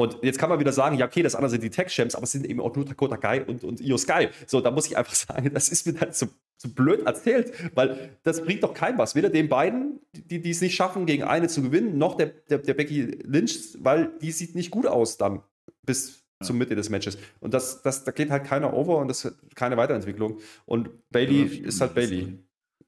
Und 0.00 0.18
jetzt 0.22 0.38
kann 0.38 0.48
man 0.48 0.60
wieder 0.60 0.72
sagen, 0.72 0.96
ja, 0.96 1.06
okay, 1.06 1.22
das 1.22 1.34
andere 1.34 1.50
sind 1.50 1.62
die 1.64 1.70
Tech-Champs, 1.70 2.14
aber 2.14 2.22
es 2.22 2.30
sind 2.30 2.46
eben 2.46 2.60
auch 2.60 2.74
nur 2.76 2.84
Dakota 2.84 3.16
Kai 3.16 3.44
und, 3.44 3.64
und 3.64 3.80
Io 3.80 3.98
Sky. 3.98 4.28
So, 4.46 4.60
da 4.60 4.70
muss 4.70 4.86
ich 4.86 4.96
einfach 4.96 5.14
sagen, 5.14 5.50
das 5.52 5.70
ist 5.70 5.86
mir 5.86 5.92
dann 5.94 6.12
so, 6.12 6.28
so 6.56 6.68
blöd 6.68 7.04
erzählt, 7.04 7.52
weil 7.74 8.16
das 8.22 8.42
bringt 8.42 8.62
doch 8.62 8.74
keinem 8.74 8.98
was. 8.98 9.16
Weder 9.16 9.28
den 9.28 9.48
beiden, 9.48 9.98
die 10.12 10.40
die 10.40 10.50
es 10.50 10.60
nicht 10.60 10.76
schaffen, 10.76 11.04
gegen 11.04 11.24
eine 11.24 11.48
zu 11.48 11.62
gewinnen, 11.62 11.98
noch 11.98 12.16
der, 12.16 12.26
der, 12.48 12.58
der 12.58 12.74
Becky 12.74 13.18
Lynch, 13.24 13.76
weil 13.80 14.12
die 14.22 14.30
sieht 14.30 14.54
nicht 14.54 14.70
gut 14.70 14.86
aus 14.86 15.16
dann 15.16 15.42
bis 15.82 16.24
zur 16.44 16.54
Mitte 16.54 16.76
des 16.76 16.90
Matches. 16.90 17.18
Und 17.40 17.52
das, 17.52 17.82
das, 17.82 18.04
da 18.04 18.12
geht 18.12 18.30
halt 18.30 18.44
keiner 18.44 18.72
over 18.74 18.98
und 18.98 19.08
das 19.08 19.24
hat 19.24 19.34
keine 19.56 19.76
Weiterentwicklung. 19.76 20.38
Und 20.64 20.90
Bailey 21.10 21.42
Ja, 21.44 21.66
ist 21.66 21.80
halt 21.80 21.94
Bailey. 21.96 22.38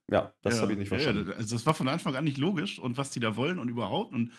Ja, 0.09 0.33
das 0.43 0.57
Ja, 0.57 0.63
habe 0.63 0.73
ich 0.73 0.79
nicht 0.79 0.93
ja, 0.93 0.99
verstanden. 0.99 1.29
Ja, 1.29 1.37
also 1.37 1.57
das 1.57 1.67
war 1.67 1.75
von 1.75 1.89
Anfang 1.89 2.15
an 2.15 2.23
nicht 2.23 2.39
logisch 2.39 2.79
und 2.79 2.97
was 2.99 3.11
die 3.11 3.19
da 3.19 3.35
wollen 3.35 3.59
und 3.59 3.69
überhaupt. 3.69 4.13
Und 4.13 4.31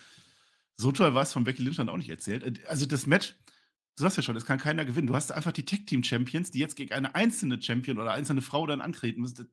so 0.81 0.91
toll 0.91 1.13
war 1.13 1.23
es 1.23 1.33
von 1.33 1.43
Becky 1.43 1.63
Lynch 1.63 1.77
dann 1.77 1.89
auch 1.89 1.97
nicht 1.97 2.09
erzählt. 2.09 2.43
Äh, 2.43 2.65
Also 2.67 2.85
das 2.85 3.07
Match, 3.07 3.35
du 3.97 4.03
sagst 4.03 4.17
ja 4.17 4.23
schon, 4.23 4.35
es 4.35 4.45
kann 4.45 4.59
keiner 4.59 4.85
gewinnen. 4.85 5.07
Du 5.07 5.15
hast 5.15 5.31
einfach 5.31 5.51
die 5.51 5.65
Tech-Team-Champions, 5.65 6.51
die 6.51 6.59
jetzt 6.59 6.75
gegen 6.75 6.93
eine 6.93 7.15
einzelne 7.15 7.61
Champion 7.61 7.99
oder 7.99 8.11
einzelne 8.13 8.41
Frau 8.41 8.65
dann 8.67 8.81
antreten 8.81 9.21
müssen. 9.21 9.51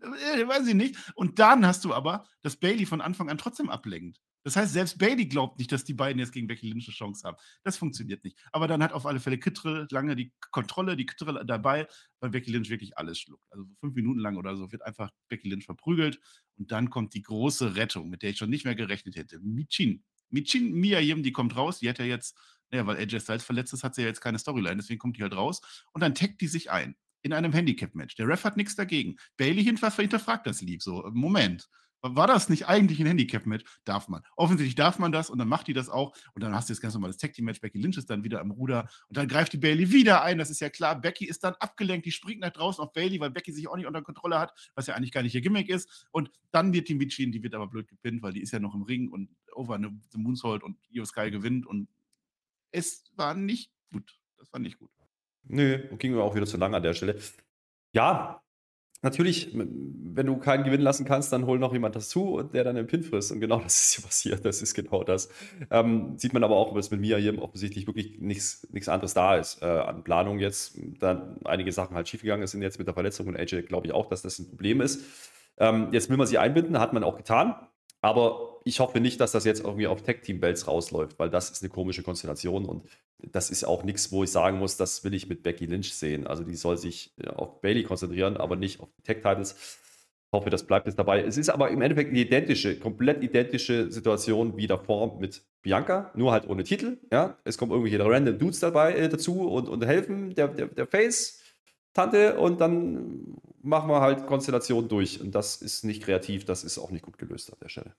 Äh, 0.00 0.46
weiß 0.46 0.66
ich 0.68 0.74
nicht. 0.74 0.96
Und 1.14 1.38
dann 1.38 1.66
hast 1.66 1.84
du 1.84 1.92
aber, 1.94 2.26
dass 2.42 2.56
Bailey 2.56 2.86
von 2.86 3.00
Anfang 3.00 3.28
an 3.28 3.38
trotzdem 3.38 3.68
ablenkt. 3.68 4.20
Das 4.44 4.56
heißt, 4.56 4.72
selbst 4.72 4.98
Bailey 4.98 5.26
glaubt 5.26 5.58
nicht, 5.58 5.72
dass 5.72 5.84
die 5.84 5.94
beiden 5.94 6.18
jetzt 6.20 6.32
gegen 6.32 6.46
Becky 6.46 6.70
Lynch 6.70 6.86
eine 6.86 6.94
Chance 6.94 7.26
haben. 7.26 7.36
Das 7.64 7.76
funktioniert 7.76 8.24
nicht. 8.24 8.38
Aber 8.52 8.68
dann 8.68 8.82
hat 8.82 8.92
auf 8.92 9.04
alle 9.04 9.20
Fälle 9.20 9.38
Kittrell 9.38 9.86
lange 9.90 10.16
die 10.16 10.32
Kontrolle, 10.50 10.96
die 10.96 11.06
Kittrell 11.06 11.44
dabei, 11.44 11.86
weil 12.20 12.30
Becky 12.30 12.52
Lynch 12.52 12.70
wirklich 12.70 12.96
alles 12.96 13.18
schluckt. 13.18 13.44
Also 13.50 13.64
so 13.64 13.74
fünf 13.80 13.94
Minuten 13.94 14.20
lang 14.20 14.36
oder 14.36 14.56
so 14.56 14.70
wird 14.72 14.82
einfach 14.82 15.10
Becky 15.28 15.48
Lynch 15.50 15.66
verprügelt. 15.66 16.20
Und 16.56 16.72
dann 16.72 16.88
kommt 16.88 17.14
die 17.14 17.22
große 17.22 17.74
Rettung, 17.74 18.08
mit 18.08 18.22
der 18.22 18.30
ich 18.30 18.38
schon 18.38 18.50
nicht 18.50 18.64
mehr 18.64 18.74
gerechnet 18.76 19.16
hätte. 19.16 19.38
Michin. 19.40 20.04
Michin 20.30 20.72
Miyayim, 20.72 21.22
die 21.22 21.32
kommt 21.32 21.56
raus. 21.56 21.78
Die 21.80 21.88
hat 21.88 21.98
ja 21.98 22.04
jetzt, 22.04 22.36
naja, 22.70 22.86
weil 22.86 22.96
AJ 22.96 23.20
Styles 23.20 23.44
verletzt 23.44 23.72
ist, 23.72 23.84
hat 23.84 23.94
sie 23.94 24.02
ja 24.02 24.08
jetzt 24.08 24.20
keine 24.20 24.38
Storyline. 24.38 24.76
Deswegen 24.76 24.98
kommt 24.98 25.16
die 25.16 25.22
halt 25.22 25.34
raus. 25.34 25.60
Und 25.92 26.02
dann 26.02 26.14
taggt 26.14 26.40
die 26.40 26.48
sich 26.48 26.70
ein. 26.70 26.96
In 27.22 27.32
einem 27.32 27.52
Handicap-Match. 27.52 28.14
Der 28.14 28.28
Ref 28.28 28.44
hat 28.44 28.56
nichts 28.56 28.76
dagegen. 28.76 29.16
Bailey 29.36 29.64
hinter- 29.64 29.90
hinterfragt 29.90 30.46
das 30.46 30.62
lieb. 30.62 30.82
So, 30.82 31.10
Moment. 31.12 31.68
War 32.00 32.26
das 32.26 32.48
nicht 32.48 32.68
eigentlich 32.68 33.00
ein 33.00 33.06
Handicap-Match? 33.06 33.64
Darf 33.84 34.08
man. 34.08 34.22
Offensichtlich 34.36 34.76
darf 34.76 34.98
man 34.98 35.10
das 35.10 35.30
und 35.30 35.38
dann 35.38 35.48
macht 35.48 35.66
die 35.66 35.72
das 35.72 35.88
auch. 35.88 36.14
Und 36.34 36.42
dann 36.42 36.54
hast 36.54 36.68
du 36.68 36.72
jetzt 36.72 36.80
ganz 36.80 36.94
normales 36.94 37.16
Tag-Team-Match. 37.16 37.60
Becky 37.60 37.78
Lynch 37.78 37.96
ist 37.96 38.08
dann 38.08 38.22
wieder 38.22 38.40
am 38.40 38.52
Ruder 38.52 38.88
und 39.08 39.16
dann 39.16 39.26
greift 39.26 39.52
die 39.52 39.56
Bailey 39.56 39.90
wieder 39.90 40.22
ein. 40.22 40.38
Das 40.38 40.50
ist 40.50 40.60
ja 40.60 40.70
klar. 40.70 41.00
Becky 41.00 41.26
ist 41.26 41.42
dann 41.42 41.54
abgelenkt. 41.54 42.06
Die 42.06 42.12
springt 42.12 42.40
nach 42.40 42.52
draußen 42.52 42.82
auf 42.82 42.92
Bailey, 42.92 43.18
weil 43.18 43.30
Becky 43.30 43.52
sich 43.52 43.68
auch 43.68 43.76
nicht 43.76 43.86
unter 43.86 44.02
Kontrolle 44.02 44.38
hat, 44.38 44.52
was 44.74 44.86
ja 44.86 44.94
eigentlich 44.94 45.12
gar 45.12 45.22
nicht 45.22 45.34
ihr 45.34 45.40
Gimmick 45.40 45.68
ist. 45.68 46.08
Und 46.12 46.30
dann 46.52 46.72
wird 46.72 46.88
die 46.88 46.94
Michin, 46.94 47.32
die 47.32 47.42
wird 47.42 47.54
aber 47.54 47.66
blöd 47.66 47.88
gepinnt, 47.88 48.22
weil 48.22 48.32
die 48.32 48.42
ist 48.42 48.52
ja 48.52 48.60
noch 48.60 48.74
im 48.74 48.82
Ring 48.82 49.08
und 49.08 49.30
over 49.52 49.78
the 50.10 50.18
Moonsault 50.18 50.62
und 50.62 50.78
Io 50.90 51.04
Sky 51.04 51.30
gewinnt. 51.30 51.66
Und 51.66 51.88
es 52.70 53.04
war 53.16 53.34
nicht 53.34 53.72
gut. 53.90 54.18
Das 54.36 54.52
war 54.52 54.60
nicht 54.60 54.78
gut. 54.78 54.90
Nö, 55.44 55.96
ging 55.96 56.12
mir 56.12 56.22
auch 56.22 56.34
wieder 56.34 56.46
zu 56.46 56.58
lang 56.58 56.74
an 56.74 56.82
der 56.82 56.94
Stelle. 56.94 57.18
Ja, 57.92 58.42
natürlich, 59.02 59.50
wenn 59.54 60.26
du 60.26 60.36
keinen 60.36 60.64
gewinnen 60.64 60.82
lassen 60.82 61.04
kannst, 61.04 61.32
dann 61.32 61.46
hol 61.46 61.58
noch 61.58 61.72
jemand 61.72 61.96
dazu 61.96 62.34
und 62.34 62.54
der 62.54 62.64
dann 62.64 62.76
den 62.76 62.86
Pin 62.86 63.02
frisst. 63.02 63.32
Und 63.32 63.40
genau 63.40 63.60
das 63.62 63.82
ist 63.82 63.94
hier 63.94 64.04
passiert. 64.04 64.44
Das 64.44 64.62
ist 64.62 64.74
genau 64.74 65.04
das. 65.04 65.28
Ähm, 65.70 66.14
sieht 66.16 66.32
man 66.32 66.44
aber 66.44 66.56
auch, 66.56 66.74
dass 66.74 66.90
mit 66.90 67.00
Mia 67.00 67.16
hier 67.16 67.40
offensichtlich 67.40 67.86
wirklich 67.86 68.18
nichts 68.18 68.88
anderes 68.88 69.14
da 69.14 69.36
ist 69.36 69.62
äh, 69.62 69.66
an 69.66 70.04
Planung 70.04 70.38
jetzt. 70.38 70.78
Dann 70.98 71.38
einige 71.44 71.72
Sachen 71.72 71.96
halt 71.96 72.08
schiefgegangen 72.08 72.46
sind 72.46 72.62
jetzt 72.62 72.78
mit 72.78 72.86
der 72.86 72.94
Verletzung 72.94 73.26
und 73.28 73.36
AJ 73.36 73.62
glaube 73.62 73.86
ich 73.86 73.92
auch, 73.92 74.06
dass 74.06 74.22
das 74.22 74.38
ein 74.38 74.48
Problem 74.48 74.80
ist. 74.80 75.04
Ähm, 75.58 75.88
jetzt 75.92 76.08
will 76.10 76.16
man 76.16 76.26
sie 76.26 76.38
einbinden, 76.38 76.78
hat 76.78 76.92
man 76.92 77.04
auch 77.04 77.16
getan. 77.16 77.54
Aber 78.00 78.47
ich 78.64 78.80
hoffe 78.80 79.00
nicht, 79.00 79.20
dass 79.20 79.32
das 79.32 79.44
jetzt 79.44 79.64
irgendwie 79.64 79.86
auf 79.86 80.02
Tech-Team-Belts 80.02 80.66
rausläuft, 80.66 81.18
weil 81.18 81.30
das 81.30 81.50
ist 81.50 81.62
eine 81.62 81.70
komische 81.70 82.02
Konstellation 82.02 82.64
und 82.64 82.84
das 83.18 83.50
ist 83.50 83.64
auch 83.64 83.82
nichts, 83.82 84.12
wo 84.12 84.24
ich 84.24 84.30
sagen 84.30 84.58
muss, 84.58 84.76
das 84.76 85.02
will 85.04 85.14
ich 85.14 85.28
mit 85.28 85.42
Becky 85.42 85.66
Lynch 85.66 85.94
sehen. 85.94 86.26
Also 86.26 86.44
die 86.44 86.54
soll 86.54 86.76
sich 86.76 87.14
äh, 87.18 87.28
auf 87.28 87.60
Bailey 87.60 87.82
konzentrieren, 87.82 88.36
aber 88.36 88.56
nicht 88.56 88.80
auf 88.80 88.88
Tech-Titles. 89.04 89.52
Ich 89.52 90.32
hoffe, 90.32 90.50
das 90.50 90.64
bleibt 90.64 90.86
jetzt 90.86 90.98
dabei. 90.98 91.22
Es 91.22 91.36
ist 91.36 91.48
aber 91.48 91.70
im 91.70 91.80
Endeffekt 91.80 92.10
eine 92.10 92.18
identische, 92.18 92.78
komplett 92.78 93.22
identische 93.22 93.90
Situation 93.90 94.56
wie 94.56 94.66
davor 94.66 95.18
mit 95.18 95.42
Bianca, 95.62 96.10
nur 96.14 96.32
halt 96.32 96.48
ohne 96.48 96.64
Titel. 96.64 96.98
Ja? 97.10 97.38
Es 97.44 97.58
kommen 97.58 97.72
irgendwelche 97.72 98.04
random 98.04 98.38
Dudes 98.38 98.60
dabei 98.60 98.94
äh, 98.94 99.08
dazu 99.08 99.48
und, 99.48 99.68
und 99.68 99.84
helfen 99.84 100.34
der, 100.34 100.48
der, 100.48 100.66
der 100.66 100.86
Face-Tante 100.86 102.38
und 102.38 102.60
dann 102.60 103.36
machen 103.62 103.88
wir 103.90 104.00
halt 104.00 104.26
Konstellationen 104.26 104.88
durch. 104.88 105.20
Und 105.20 105.34
das 105.34 105.56
ist 105.56 105.84
nicht 105.84 106.02
kreativ, 106.02 106.44
das 106.44 106.62
ist 106.62 106.78
auch 106.78 106.90
nicht 106.90 107.04
gut 107.04 107.18
gelöst 107.18 107.50
an 107.52 107.58
der 107.62 107.68
Stelle. 107.68 107.94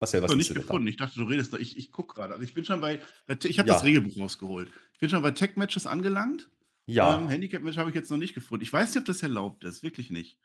Marcel, 0.00 0.22
was 0.22 0.30
ist 0.30 0.36
nicht 0.38 0.50
denn 0.50 0.54
da? 0.56 0.60
gefunden. 0.62 0.88
Ich 0.88 0.96
dachte, 0.96 1.18
du 1.18 1.24
redest 1.26 1.52
da. 1.52 1.58
Ich, 1.58 1.76
ich 1.76 1.92
gucke 1.92 2.14
gerade. 2.14 2.32
Also 2.32 2.42
ich 2.44 2.54
bin 2.54 2.64
schon 2.64 2.80
bei. 2.80 3.00
ich 3.44 3.58
habe 3.58 3.68
Ja. 3.68 3.74
das 3.74 3.84
Regelbuch 3.84 4.16
rausgeholt. 4.18 4.70
Ich 4.94 4.98
bin 5.00 5.10
schon 5.10 5.22
bei 5.22 5.30
Tech-Matches 5.30 5.86
angelangt. 5.86 6.48
Ja, 6.86 7.18
Ähm, 7.18 7.28
Handicap-Match 7.28 7.76
habe 7.76 7.90
ich 7.90 7.94
jetzt 7.96 8.10
noch 8.10 8.16
nicht 8.18 8.34
gefunden. 8.34 8.62
Ich 8.64 8.72
weiß 8.72 8.88
nicht, 8.94 8.98
ob 8.98 9.04
das 9.04 9.22
erlaubt 9.22 9.62
ist. 9.64 9.82
Wirklich 9.82 10.10
nicht. 10.10 10.38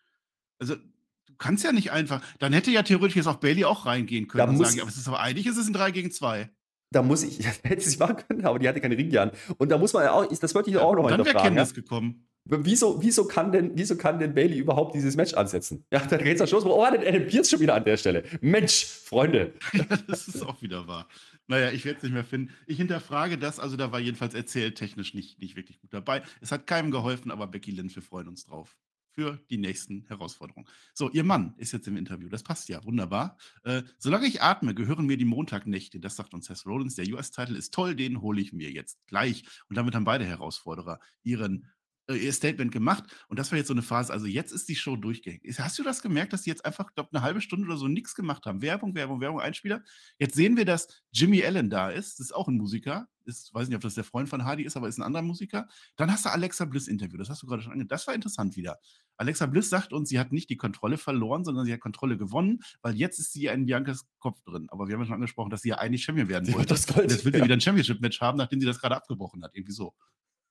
Also, 0.59 0.75
du 0.75 1.33
kannst 1.37 1.63
ja 1.63 1.71
nicht 1.71 1.91
einfach. 1.91 2.21
Dann 2.39 2.53
hätte 2.53 2.69
ja 2.71 2.83
theoretisch 2.83 3.15
jetzt 3.15 3.27
auch 3.27 3.37
Bailey 3.37 3.65
auch 3.65 3.85
reingehen 3.85 4.27
können 4.27 4.39
Da 4.45 4.49
und 4.49 4.57
muss- 4.57 4.67
sagen, 4.67 4.77
ja, 4.77 4.83
aber 4.83 4.91
es 4.91 4.97
ist 4.97 5.07
aber 5.07 5.19
eigentlich 5.21 5.47
ist 5.47 5.57
es 5.57 5.67
ein 5.67 5.73
3 5.73 5.91
gegen 5.91 6.11
2. 6.11 6.49
da 6.91 7.01
muss 7.01 7.23
ich, 7.23 7.39
ja, 7.39 7.51
hätte 7.63 7.81
sie 7.89 7.97
machen 7.97 8.17
können, 8.27 8.45
aber 8.45 8.59
die 8.59 8.67
hatte 8.67 8.79
keine 8.81 8.97
Ringe 8.97 9.19
an. 9.21 9.31
Und 9.57 9.69
da 9.69 9.77
muss 9.77 9.93
man 9.93 10.03
ja 10.03 10.11
auch, 10.11 10.25
das 10.27 10.53
wollte 10.53 10.69
ich 10.69 10.77
auch 10.77 10.93
noch 10.95 11.03
mal 11.03 11.09
Dann 11.09 11.25
wäre. 11.25 11.35
Ja? 11.35 11.41
Candice 11.43 11.73
gekommen. 11.73 12.27
Wieso, 12.47 13.01
wieso, 13.01 13.25
kann 13.25 13.51
denn, 13.51 13.71
wieso 13.73 13.97
kann 13.97 14.19
denn 14.19 14.35
Bailey 14.35 14.59
überhaupt 14.59 14.93
dieses 14.93 15.15
Match 15.15 15.33
ansetzen? 15.33 15.83
Ja, 15.91 16.05
dann 16.05 16.23
geht's 16.23 16.41
am 16.41 16.47
Schluss. 16.47 16.63
Oh, 16.63 16.85
denn 16.91 17.01
Adam 17.01 17.27
Pierce 17.27 17.49
schon 17.49 17.59
wieder 17.59 17.73
an 17.73 17.83
der 17.83 17.97
Stelle? 17.97 18.23
Mensch, 18.41 18.85
Freunde. 18.85 19.53
Das 20.07 20.27
ist 20.27 20.43
auch 20.43 20.61
wieder 20.61 20.87
wahr. 20.87 21.07
Naja, 21.47 21.71
ich 21.71 21.85
werde 21.85 21.97
es 21.97 22.03
nicht 22.03 22.13
mehr 22.13 22.23
finden. 22.23 22.53
Ich 22.67 22.77
hinterfrage 22.77 23.39
das, 23.39 23.59
also 23.59 23.77
da 23.77 23.91
war 23.91 23.99
jedenfalls 23.99 24.35
erzähltechnisch 24.35 25.15
nicht, 25.15 25.39
nicht 25.39 25.55
wirklich 25.55 25.79
gut 25.79 25.91
dabei. 25.93 26.21
Es 26.41 26.51
hat 26.51 26.67
keinem 26.67 26.91
geholfen, 26.91 27.31
aber 27.31 27.47
Becky 27.47 27.71
Lynch, 27.71 27.95
wir 27.95 28.03
freuen 28.03 28.27
uns 28.27 28.45
drauf. 28.45 28.77
Für 29.11 29.39
die 29.49 29.57
nächsten 29.57 30.05
Herausforderungen. 30.07 30.67
So, 30.93 31.09
ihr 31.09 31.23
Mann 31.23 31.53
ist 31.57 31.71
jetzt 31.71 31.87
im 31.87 31.95
Interview. 31.95 32.27
Das 32.27 32.43
passt 32.43 32.67
ja, 32.67 32.83
wunderbar. 32.83 33.37
Äh, 33.63 33.83
solange 33.97 34.27
ich 34.27 34.41
atme, 34.41 34.75
gehören 34.75 35.05
mir 35.05 35.15
die 35.15 35.23
Montagnächte. 35.23 36.01
Das 36.01 36.17
sagt 36.17 36.33
uns 36.33 36.47
Seth 36.47 36.65
Rollins. 36.65 36.95
Der 36.95 37.07
US-Titel 37.07 37.55
ist 37.55 37.73
toll, 37.73 37.95
den 37.95 38.21
hole 38.21 38.41
ich 38.41 38.51
mir 38.51 38.71
jetzt 38.71 38.99
gleich. 39.07 39.45
Und 39.69 39.77
damit 39.77 39.95
haben 39.95 40.03
beide 40.03 40.25
Herausforderer 40.25 40.99
ihren 41.23 41.71
ihr 42.13 42.33
Statement 42.33 42.71
gemacht. 42.71 43.03
Und 43.27 43.39
das 43.39 43.51
war 43.51 43.57
jetzt 43.57 43.67
so 43.67 43.73
eine 43.73 43.81
Phase. 43.81 44.13
Also 44.13 44.27
jetzt 44.27 44.51
ist 44.51 44.69
die 44.69 44.75
Show 44.75 44.95
durchgehängt. 44.95 45.43
Hast 45.57 45.79
du 45.79 45.83
das 45.83 46.01
gemerkt, 46.01 46.33
dass 46.33 46.43
die 46.43 46.49
jetzt 46.49 46.65
einfach, 46.65 46.93
glaube 46.93 47.09
eine 47.11 47.21
halbe 47.21 47.41
Stunde 47.41 47.65
oder 47.65 47.77
so 47.77 47.87
nichts 47.87 48.13
gemacht 48.13 48.45
haben? 48.45 48.61
Werbung, 48.61 48.93
Werbung, 48.95 49.21
Werbung, 49.21 49.39
Einspieler. 49.39 49.81
Jetzt 50.19 50.35
sehen 50.35 50.57
wir, 50.57 50.65
dass 50.65 50.87
Jimmy 51.11 51.43
Allen 51.43 51.69
da 51.69 51.89
ist. 51.89 52.19
Das 52.19 52.27
ist 52.27 52.35
auch 52.35 52.47
ein 52.47 52.57
Musiker. 52.57 53.07
ist, 53.25 53.53
weiß 53.53 53.67
nicht, 53.67 53.75
ob 53.75 53.81
das 53.81 53.95
der 53.95 54.03
Freund 54.03 54.29
von 54.29 54.45
Hardy 54.45 54.63
ist, 54.63 54.77
aber 54.77 54.87
ist 54.87 54.99
ein 54.99 55.03
anderer 55.03 55.23
Musiker. 55.23 55.67
Dann 55.95 56.11
hast 56.11 56.25
du 56.25 56.29
Alexa 56.29 56.65
Bliss 56.65 56.87
Interview, 56.87 57.17
das 57.17 57.29
hast 57.29 57.41
du 57.41 57.47
gerade 57.47 57.63
schon 57.63 57.71
ange 57.71 57.85
Das 57.85 58.05
war 58.05 58.13
interessant 58.13 58.55
wieder. 58.55 58.79
Alexa 59.17 59.45
Bliss 59.47 59.69
sagt 59.69 59.93
uns, 59.93 60.09
sie 60.09 60.19
hat 60.19 60.31
nicht 60.31 60.49
die 60.49 60.57
Kontrolle 60.57 60.97
verloren, 60.97 61.43
sondern 61.43 61.65
sie 61.65 61.73
hat 61.73 61.79
Kontrolle 61.79 62.17
gewonnen, 62.17 62.59
weil 62.81 62.95
jetzt 62.95 63.19
ist 63.19 63.33
sie 63.33 63.45
in 63.47 63.65
Biancas 63.65 64.05
Kopf 64.19 64.41
drin. 64.43 64.67
Aber 64.69 64.87
wir 64.87 64.93
haben 64.93 65.01
ja 65.01 65.07
schon 65.07 65.15
angesprochen, 65.15 65.49
dass 65.49 65.61
sie 65.61 65.69
ja 65.69 65.77
eigentlich 65.77 66.03
Champion 66.03 66.27
werden 66.27 66.53
wollte. 66.53 66.67
Das 66.67 66.85
Gold. 66.85 67.11
Jetzt 67.11 67.25
will 67.25 67.33
sie 67.33 67.39
wieder 67.43 67.53
ein 67.53 67.61
Championship-Match 67.61 68.21
haben, 68.21 68.37
nachdem 68.37 68.59
sie 68.59 68.67
das 68.67 68.79
gerade 68.79 68.95
abgebrochen 68.95 69.43
hat. 69.43 69.55
Irgendwie 69.55 69.73
so. 69.73 69.95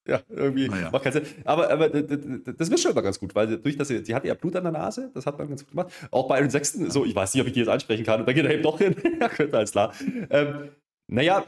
Ja, 0.08 0.20
irgendwie 0.28 0.68
Naja. 0.68 0.90
macht 0.90 1.02
keinen 1.04 1.14
Sinn. 1.14 1.26
Aber, 1.44 1.70
aber 1.70 1.88
das 1.88 2.68
ist 2.68 2.82
schon 2.82 2.90
immer 2.92 3.00
ganz 3.00 3.18
gut, 3.18 3.34
weil 3.34 3.56
durch 3.58 3.78
das, 3.78 3.88
sie 3.88 4.04
sie 4.04 4.14
hatte 4.14 4.28
ja 4.28 4.34
Blut 4.34 4.54
an 4.54 4.64
der 4.64 4.72
Nase, 4.72 5.10
das 5.14 5.24
hat 5.24 5.38
man 5.38 5.48
ganz 5.48 5.62
gut 5.62 5.70
gemacht. 5.70 5.92
Auch 6.10 6.28
bei 6.28 6.38
Iron 6.38 6.50
Sexton, 6.50 6.90
so, 6.90 7.06
ich 7.06 7.16
weiß 7.16 7.32
nicht, 7.32 7.40
ob 7.40 7.46
ich 7.46 7.54
die 7.54 7.60
jetzt 7.60 7.70
ansprechen 7.70 8.04
kann, 8.04 8.20
und 8.20 8.26
dann 8.26 8.34
geht 8.34 8.44
er 8.44 8.52
eben 8.52 8.62
doch 8.62 8.76
hin. 8.78 8.94
ja, 9.20 9.28
könnte, 9.30 9.56
alles 9.56 9.72
klar. 9.72 9.94
Ähm, 10.28 10.68
naja, 11.10 11.42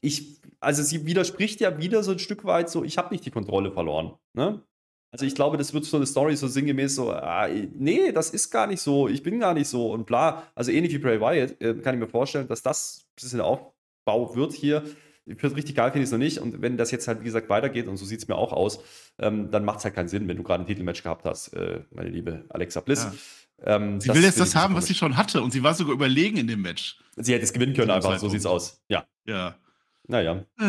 ich, 0.00 0.40
also 0.60 0.82
sie 0.82 1.06
widerspricht 1.06 1.60
ja 1.60 1.78
wieder 1.78 2.02
so 2.02 2.12
ein 2.12 2.18
Stück 2.18 2.44
weit 2.44 2.70
so, 2.70 2.84
ich 2.84 2.98
habe 2.98 3.14
nicht 3.14 3.24
die 3.24 3.30
Kontrolle 3.30 3.70
verloren. 3.70 4.14
Ne? 4.34 4.62
Also 5.12 5.24
ich 5.24 5.34
glaube, 5.34 5.56
das 5.56 5.72
wird 5.72 5.84
so 5.84 5.96
eine 5.96 6.06
Story 6.06 6.36
so 6.36 6.48
sinngemäß 6.48 6.96
so, 6.96 7.12
ah, 7.12 7.48
nee, 7.48 8.12
das 8.12 8.30
ist 8.30 8.50
gar 8.50 8.66
nicht 8.66 8.80
so, 8.80 9.08
ich 9.08 9.22
bin 9.22 9.38
gar 9.40 9.54
nicht 9.54 9.68
so 9.68 9.92
und 9.92 10.06
bla. 10.06 10.42
Also 10.54 10.72
ähnlich 10.72 10.92
wie 10.92 10.98
Bray 10.98 11.20
Wyatt 11.20 11.60
äh, 11.60 11.74
kann 11.74 11.94
ich 11.94 12.00
mir 12.00 12.08
vorstellen, 12.08 12.48
dass 12.48 12.62
das 12.62 13.04
ein 13.04 13.14
bisschen 13.14 13.40
Aufbau 13.40 14.34
wird 14.34 14.52
hier. 14.52 14.82
Ich 15.26 15.40
finde 15.40 15.56
richtig 15.56 15.74
geil, 15.74 15.90
finde 15.90 16.02
ich 16.04 16.06
es 16.08 16.12
noch 16.12 16.18
nicht. 16.18 16.38
Und 16.38 16.62
wenn 16.62 16.76
das 16.76 16.90
jetzt 16.92 17.08
halt, 17.08 17.20
wie 17.20 17.24
gesagt, 17.24 17.48
weitergeht, 17.48 17.88
und 17.88 17.96
so 17.96 18.04
sieht 18.04 18.20
es 18.20 18.28
mir 18.28 18.36
auch 18.36 18.52
aus, 18.52 18.78
ähm, 19.18 19.50
dann 19.50 19.64
macht 19.64 19.78
es 19.80 19.84
halt 19.84 19.94
keinen 19.94 20.08
Sinn, 20.08 20.28
wenn 20.28 20.36
du 20.36 20.42
gerade 20.44 20.62
ein 20.62 20.66
Titelmatch 20.66 21.02
gehabt 21.02 21.24
hast, 21.24 21.48
äh, 21.54 21.82
meine 21.90 22.10
liebe 22.10 22.44
Alexa 22.48 22.80
Bliss. 22.80 23.08
Ähm, 23.62 24.00
Sie 24.00 24.10
will 24.14 24.22
jetzt 24.22 24.38
das 24.38 24.54
haben, 24.54 24.74
was 24.74 24.86
sie 24.86 24.94
schon 24.94 25.16
hatte. 25.16 25.42
Und 25.42 25.50
sie 25.50 25.62
war 25.62 25.74
sogar 25.74 25.94
überlegen 25.94 26.36
in 26.36 26.46
dem 26.46 26.62
Match. 26.62 26.98
Sie 27.16 27.32
hätte 27.32 27.44
es 27.44 27.52
gewinnen 27.52 27.74
können, 27.74 27.90
einfach, 27.90 28.10
so 28.10 28.14
Zeitpunkt. 28.14 28.32
sieht's 28.32 28.46
aus. 28.46 28.82
Ja, 28.88 29.04
Ja. 29.26 29.56
naja. 30.06 30.44
Äh, 30.60 30.64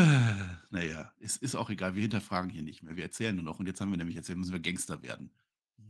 naja, 0.72 1.12
es 1.20 1.38
ist 1.38 1.56
auch 1.56 1.70
egal. 1.70 1.96
Wir 1.96 2.02
hinterfragen 2.02 2.50
hier 2.50 2.64
nicht 2.64 2.82
mehr. 2.84 2.96
Wir 2.96 3.04
erzählen 3.04 3.36
nur 3.36 3.44
noch. 3.46 3.60
Und 3.60 3.68
jetzt 3.68 3.80
haben 3.82 3.92
wir 3.92 3.98
nämlich, 3.98 4.16
jetzt 4.16 4.34
müssen 4.34 4.54
wir 4.54 4.60
Gangster 4.60 5.04
werden. 5.04 5.30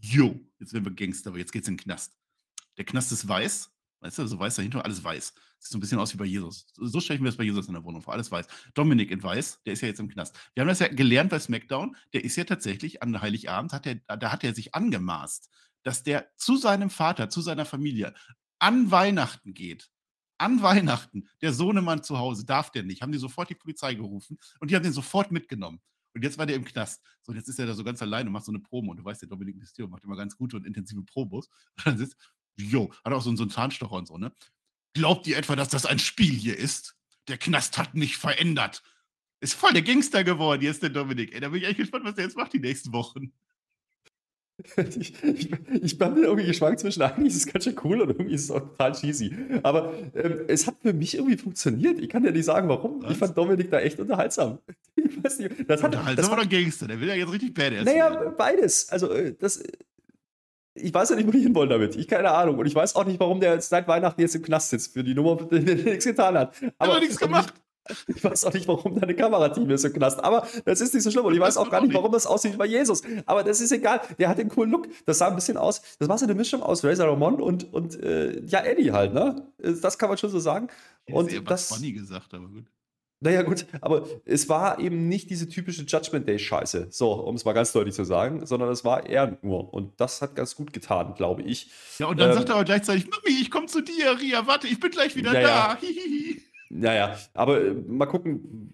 Jo, 0.02 0.40
jetzt 0.60 0.74
werden 0.74 0.86
wir 0.86 0.92
Gangster, 0.94 1.30
aber 1.30 1.40
jetzt 1.40 1.52
geht's 1.52 1.68
in 1.68 1.76
den 1.78 1.84
Knast. 1.84 2.18
Der 2.78 2.86
Knast 2.86 3.12
ist 3.12 3.28
weiß. 3.28 3.72
Weißt 4.00 4.20
du, 4.20 4.28
so 4.28 4.38
weiß 4.38 4.56
dahinter, 4.56 4.86
alles 4.86 5.04
weiß. 5.04 5.34
Sieht 5.60 5.72
so 5.72 5.78
ein 5.78 5.82
bisschen 5.82 6.00
aus 6.00 6.14
wie 6.14 6.18
bei 6.18 6.26
Jesus. 6.26 6.68
So 6.76 7.00
stelle 7.00 7.16
ich 7.16 7.22
mir 7.22 7.30
das 7.30 7.38
bei 7.38 7.44
Jesus 7.44 7.68
in 7.68 7.74
der 7.74 7.84
Wohnung 7.84 8.02
vor. 8.02 8.14
Alles 8.14 8.32
weiß. 8.32 8.46
Dominik 8.76 9.10
in 9.10 9.24
weiß, 9.24 9.64
der 9.66 9.74
ist 9.74 9.82
ja 9.82 9.88
jetzt 9.88 10.00
im 10.00 10.08
Knast. 10.08 10.38
Wir 10.54 10.62
haben 10.62 10.68
das 10.68 10.80
ja 10.80 10.88
gelernt 10.88 11.32
bei 11.32 11.40
SmackDown. 11.40 11.96
Der 12.14 12.24
ist 12.24 12.36
ja 12.36 12.44
tatsächlich 12.44 13.02
an 13.02 13.20
Heiligabend, 13.22 13.74
hat 13.74 13.86
der, 13.86 13.96
da 13.96 14.32
hat 14.32 14.44
er 14.44 14.54
sich 14.54 14.76
angemaßt, 14.76 15.50
dass 15.84 16.04
der 16.04 16.32
zu 16.36 16.58
seinem 16.58 16.90
Vater, 16.90 17.30
zu 17.30 17.42
seiner 17.42 17.66
Familie 17.66 18.14
an 18.60 18.92
Weihnachten 18.92 19.54
geht. 19.54 19.90
An 20.40 20.62
Weihnachten, 20.62 21.28
der 21.42 21.52
Sohnemann 21.52 22.04
zu 22.04 22.20
Hause, 22.20 22.46
darf 22.46 22.72
der 22.72 22.84
nicht. 22.84 23.02
Haben 23.02 23.12
die 23.12 23.18
sofort 23.18 23.50
die 23.50 23.56
Polizei 23.56 23.96
gerufen 23.96 24.38
und 24.60 24.70
die 24.70 24.76
haben 24.76 24.84
den 24.84 24.94
sofort 24.94 25.32
mitgenommen. 25.32 25.82
Und 26.18 26.24
jetzt 26.24 26.40
war 26.40 26.48
der 26.48 26.56
im 26.56 26.66
Knast. 26.66 27.04
So, 27.22 27.32
jetzt 27.32 27.48
ist 27.48 27.60
er 27.60 27.68
da 27.68 27.76
so 27.76 27.84
ganz 27.84 28.02
allein 28.02 28.26
und 28.26 28.34
macht 28.34 28.46
so 28.46 28.52
eine 28.52 28.60
Promo. 28.60 28.90
Und 28.90 28.98
du 28.98 29.06
weißt, 29.06 29.22
der 29.22 29.30
Dominik 29.30 29.56
Mysterio 29.56 29.88
macht 29.88 30.04
immer 30.04 30.16
ganz 30.16 30.36
gute 30.36 30.58
und 30.58 30.66
intensive 30.66 31.04
Promos. 31.04 31.48
Und 31.78 31.86
dann 31.86 31.98
sitzt, 32.00 32.18
jo, 32.58 32.92
hat 33.06 33.14
auch 33.14 33.22
so, 33.22 33.30
einen- 33.30 33.38
so 33.38 33.44
einen 33.44 33.52
Zahnstocher 33.52 33.96
und 33.96 34.08
so, 34.08 34.18
ne? 34.18 34.32
Glaubt 34.94 35.28
ihr 35.28 35.38
etwa, 35.38 35.56
dass 35.56 35.70
das 35.70 35.86
ein 35.86 36.00
Spiel 36.00 36.34
hier 36.34 36.58
ist? 36.58 36.96
Der 37.28 37.38
Knast 37.38 37.78
hat 37.78 37.94
mich 37.94 38.18
verändert. 38.18 38.82
Ist 39.42 39.54
voll 39.54 39.72
der 39.74 39.84
Gangster 39.84 40.24
geworden, 40.24 40.64
jetzt 40.64 40.82
der 40.82 40.90
Dominik. 40.90 41.34
Ey, 41.34 41.40
da 41.42 41.50
bin 41.50 41.62
ich 41.62 41.68
echt 41.68 41.78
gespannt, 41.78 42.06
was 42.06 42.16
der 42.16 42.24
jetzt 42.26 42.38
macht 42.38 42.54
die 42.54 42.60
nächsten 42.60 42.92
Wochen. 42.94 43.32
Ich, 44.76 45.24
ich, 45.24 45.52
ich 45.84 45.98
bin 46.00 46.18
irgendwie 46.18 46.48
geschwankt 46.48 46.80
zwischen, 46.80 47.04
eigentlich 47.04 47.28
ist 47.36 47.46
es 47.46 47.54
ganz 47.54 47.64
schön 47.66 47.76
cool 47.84 48.02
und 48.02 48.10
irgendwie 48.10 48.34
ist 48.34 48.46
es 48.46 48.50
auch 48.52 48.60
total 48.62 48.92
cheesy. 48.94 49.32
Aber 49.62 49.94
ähm, 50.16 50.46
es 50.48 50.66
hat 50.66 50.78
für 50.82 50.94
mich 50.94 51.14
irgendwie 51.14 51.38
funktioniert. 51.38 52.00
Ich 52.00 52.10
kann 52.10 52.24
dir 52.24 52.32
nicht 52.32 52.46
sagen, 52.46 52.68
warum. 52.68 53.04
Was? 53.04 53.12
Ich 53.12 53.18
fand 53.20 53.38
Dominik 53.38 53.70
da 53.70 53.80
echt 53.80 54.00
unterhaltsam. 54.00 54.58
Ich 54.96 55.24
weiß 55.24 55.38
nicht. 55.40 55.52
Das 55.70 55.84
hat, 55.84 55.94
das 55.94 56.00
Unterhaltsam 56.00 56.32
hat, 56.32 56.40
oder 56.40 56.48
Gangster? 56.48 56.88
Der 56.88 57.00
will 57.00 57.08
ja 57.08 57.14
jetzt 57.14 57.32
richtig 57.32 57.54
badass 57.54 57.86
naja, 57.86 58.10
beides. 58.36 58.90
Also, 58.90 59.12
äh, 59.12 59.36
das. 59.40 59.62
Ich 60.82 60.94
weiß 60.94 61.10
ja 61.10 61.16
nicht, 61.16 61.28
wo 61.28 61.32
die 61.32 61.40
hinwollen 61.40 61.70
damit. 61.70 61.96
Ich 61.96 62.08
keine 62.08 62.32
Ahnung. 62.32 62.58
Und 62.58 62.66
ich 62.66 62.76
weiß 62.76 62.96
auch 62.96 63.06
nicht, 63.06 63.20
warum 63.20 63.40
der 63.40 63.54
jetzt 63.54 63.70
seit 63.70 63.88
Weihnachten 63.88 64.20
jetzt 64.22 64.36
im 64.36 64.42
Knast 64.44 64.70
sitzt 64.70 64.94
für 64.94 65.04
die 65.04 65.14
Nummer, 65.14 65.36
die 65.52 65.60
nichts 65.60 66.06
getan 66.06 66.38
hat. 66.38 66.56
Hat 66.80 66.90
er 66.90 67.00
nichts 67.00 67.18
gemacht. 67.18 67.54
Ich 68.08 68.22
weiß 68.22 68.44
auch 68.44 68.54
nicht, 68.54 68.68
warum 68.68 68.96
da 68.96 69.02
eine 69.04 69.16
Kamerateam 69.16 69.70
ist 69.70 69.86
im 69.86 69.94
Knast. 69.94 70.22
Aber 70.22 70.46
das 70.66 70.82
ist 70.82 70.94
nicht 70.94 71.04
so 71.04 71.12
schlimm. 71.12 71.26
Und 71.26 71.34
ich 71.34 71.40
weiß 71.40 71.56
auch 71.56 71.70
gar 71.70 71.82
nicht, 71.82 71.94
warum 71.94 72.12
das 72.12 72.28
aussieht 72.28 72.54
wie 72.54 72.58
bei 72.58 72.66
Jesus. 72.66 73.02
Aber 73.26 73.44
das 73.44 73.62
ist 73.62 73.72
egal. 73.72 74.02
Der 74.20 74.28
hat 74.28 74.38
den 74.38 74.50
coolen 74.50 74.72
Look. 74.72 74.88
Das 75.06 75.20
sah 75.20 75.30
ein 75.30 75.36
bisschen 75.36 75.56
aus. 75.56 75.82
Das 75.98 76.10
war 76.10 76.18
so 76.18 76.26
eine 76.26 76.36
Mischung 76.36 76.62
aus 76.62 76.84
Razor 76.84 77.08
Ramon 77.08 77.40
und, 77.42 77.74
und 77.74 78.02
äh, 78.04 78.42
ja, 78.42 78.60
Eddie 78.60 78.92
halt, 78.92 79.14
ne? 79.14 79.48
Das 79.58 79.98
kann 79.98 80.10
man 80.10 80.18
schon 80.18 80.30
so 80.30 80.40
sagen. 80.40 80.68
Und 81.10 81.32
Und 81.34 81.50
das 81.50 81.70
das. 81.70 81.78
Funny 81.78 81.94
gesagt, 81.94 82.34
aber 82.34 82.48
gut. 82.50 82.66
Naja, 83.20 83.42
gut, 83.42 83.66
aber 83.82 84.08
es 84.26 84.48
war 84.48 84.80
eben 84.80 85.08
nicht 85.08 85.30
diese 85.32 85.50
typische 85.50 85.84
Judgment 85.84 86.28
Day-Scheiße, 86.28 86.88
so, 86.92 87.14
um 87.14 87.36
es 87.36 87.46
mal 87.46 87.54
ganz 87.54 87.72
deutlich 87.72 87.96
zu 87.96 88.04
sagen, 88.04 88.46
sondern 88.46 88.70
es 88.70 88.86
war 88.86 89.08
er 89.08 89.40
nur. 89.42 89.74
Und 89.74 90.00
das 90.00 90.22
hat 90.22 90.36
ganz 90.36 90.56
gut 90.56 90.72
getan, 90.72 91.16
glaube 91.16 91.42
ich. 91.42 91.72
Ja, 91.98 92.06
und 92.08 92.20
dann 92.20 92.30
Ähm, 92.30 92.36
sagt 92.36 92.50
er 92.50 92.56
aber 92.56 92.64
gleichzeitig, 92.66 93.06
Mami, 93.10 93.42
ich 93.42 93.50
komme 93.50 93.66
zu 93.66 93.82
dir, 93.82 94.20
Ria, 94.20 94.46
warte, 94.46 94.68
ich 94.68 94.80
bin 94.80 94.92
gleich 94.92 95.16
wieder 95.16 95.34
Ja, 95.34 95.42
da. 95.76 95.78
Hihihi. 95.80 96.42
Naja, 96.70 97.18
aber 97.34 97.62
äh, 97.66 97.74
mal 97.74 98.06
gucken. 98.06 98.74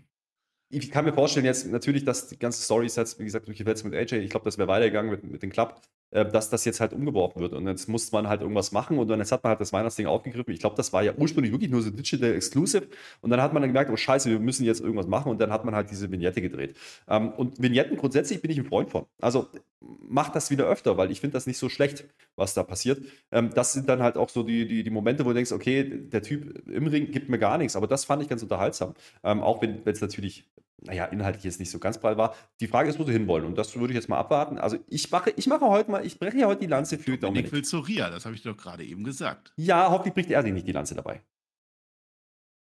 Ich 0.69 0.89
kann 0.89 1.05
mir 1.05 1.13
vorstellen, 1.13 1.45
jetzt 1.45 1.67
natürlich, 1.67 2.03
dass 2.03 2.27
die 2.27 2.39
ganze 2.39 2.61
Story 2.63 2.87
jetzt, 2.87 3.19
wie 3.19 3.23
gesagt, 3.25 3.47
durch 3.47 3.57
die 3.57 3.65
Welt 3.65 3.81
mit 3.83 3.93
AJ, 3.93 4.15
ich 4.23 4.31
glaube, 4.31 4.45
das 4.45 4.57
wäre 4.57 4.67
weitergegangen 4.67 5.11
mit, 5.11 5.23
mit 5.23 5.43
dem 5.43 5.51
Club, 5.51 5.79
dass 6.13 6.49
das 6.49 6.63
jetzt 6.65 6.79
halt 6.79 6.93
umgeworfen 6.93 7.41
wird. 7.41 7.53
Und 7.53 7.67
jetzt 7.67 7.89
muss 7.89 8.11
man 8.11 8.27
halt 8.27 8.41
irgendwas 8.41 8.71
machen 8.71 8.99
und 8.99 9.07
dann 9.07 9.19
jetzt 9.19 9.31
hat 9.31 9.43
man 9.43 9.51
halt 9.51 9.61
das 9.61 9.73
Weihnachtsding 9.73 10.05
aufgegriffen. 10.05 10.53
Ich 10.53 10.59
glaube, 10.59 10.75
das 10.75 10.93
war 10.93 11.03
ja 11.03 11.13
ursprünglich 11.15 11.51
wirklich 11.51 11.71
nur 11.71 11.81
so 11.81 11.89
Digital 11.89 12.33
Exclusive. 12.33 12.87
Und 13.21 13.29
dann 13.31 13.41
hat 13.41 13.53
man 13.53 13.61
dann 13.61 13.69
gemerkt, 13.69 13.89
oh 13.91 13.97
Scheiße, 13.97 14.29
wir 14.29 14.39
müssen 14.39 14.63
jetzt 14.63 14.81
irgendwas 14.81 15.07
machen. 15.07 15.29
Und 15.31 15.41
dann 15.41 15.51
hat 15.51 15.65
man 15.65 15.75
halt 15.75 15.89
diese 15.89 16.11
Vignette 16.11 16.41
gedreht. 16.41 16.75
Ähm, 17.07 17.29
und 17.33 17.61
Vignetten 17.61 17.97
grundsätzlich 17.97 18.41
bin 18.41 18.51
ich 18.51 18.59
ein 18.59 18.65
Freund 18.65 18.89
von. 18.89 19.05
Also 19.21 19.47
macht 19.81 20.35
das 20.35 20.51
wieder 20.51 20.65
öfter, 20.67 20.97
weil 20.97 21.11
ich 21.11 21.21
finde 21.21 21.33
das 21.33 21.47
nicht 21.47 21.57
so 21.57 21.69
schlecht, 21.69 22.05
was 22.35 22.53
da 22.53 22.63
passiert. 22.63 23.01
Ähm, 23.31 23.49
das 23.53 23.73
sind 23.73 23.89
dann 23.89 24.01
halt 24.01 24.17
auch 24.17 24.29
so 24.29 24.43
die, 24.43 24.67
die, 24.67 24.83
die 24.83 24.89
Momente, 24.89 25.25
wo 25.25 25.29
du 25.29 25.35
denkst, 25.35 25.51
okay, 25.51 25.83
der 25.83 26.21
Typ 26.21 26.67
im 26.67 26.87
Ring 26.87 27.11
gibt 27.11 27.29
mir 27.29 27.39
gar 27.39 27.57
nichts, 27.57 27.75
aber 27.75 27.87
das 27.87 28.05
fand 28.05 28.21
ich 28.21 28.29
ganz 28.29 28.43
unterhaltsam. 28.43 28.93
Ähm, 29.23 29.41
auch 29.41 29.61
wenn 29.61 29.81
es 29.85 30.01
natürlich, 30.01 30.45
naja, 30.85 31.05
inhaltlich 31.05 31.43
jetzt 31.43 31.59
nicht 31.59 31.71
so 31.71 31.79
ganz 31.79 31.99
prall 31.99 32.17
war. 32.17 32.35
Die 32.59 32.67
Frage 32.67 32.89
ist, 32.89 32.99
wo 32.99 33.03
sie 33.03 33.13
hinwollen 33.13 33.45
und 33.45 33.57
das 33.57 33.75
würde 33.75 33.93
ich 33.93 33.95
jetzt 33.95 34.09
mal 34.09 34.17
abwarten. 34.19 34.57
Also 34.57 34.77
ich 34.87 35.09
mache, 35.11 35.31
ich 35.35 35.47
mache 35.47 35.65
heute 35.65 35.91
mal, 35.91 36.05
ich 36.05 36.19
breche 36.19 36.45
heute 36.45 36.61
die 36.61 36.67
Lanze 36.67 36.97
für 36.97 37.17
Dominik 37.17 37.21
Dominik. 37.21 37.51
will 37.51 37.63
zu 37.63 37.79
Ria, 37.79 38.09
das 38.09 38.25
habe 38.25 38.35
ich 38.35 38.41
doch 38.43 38.57
gerade 38.57 38.83
eben 38.83 39.03
gesagt. 39.03 39.53
Ja, 39.57 39.89
hoffentlich 39.89 40.13
bricht 40.13 40.31
er 40.31 40.43
sich 40.43 40.53
nicht 40.53 40.67
die 40.67 40.71
Lanze 40.71 40.95
dabei. 40.95 41.23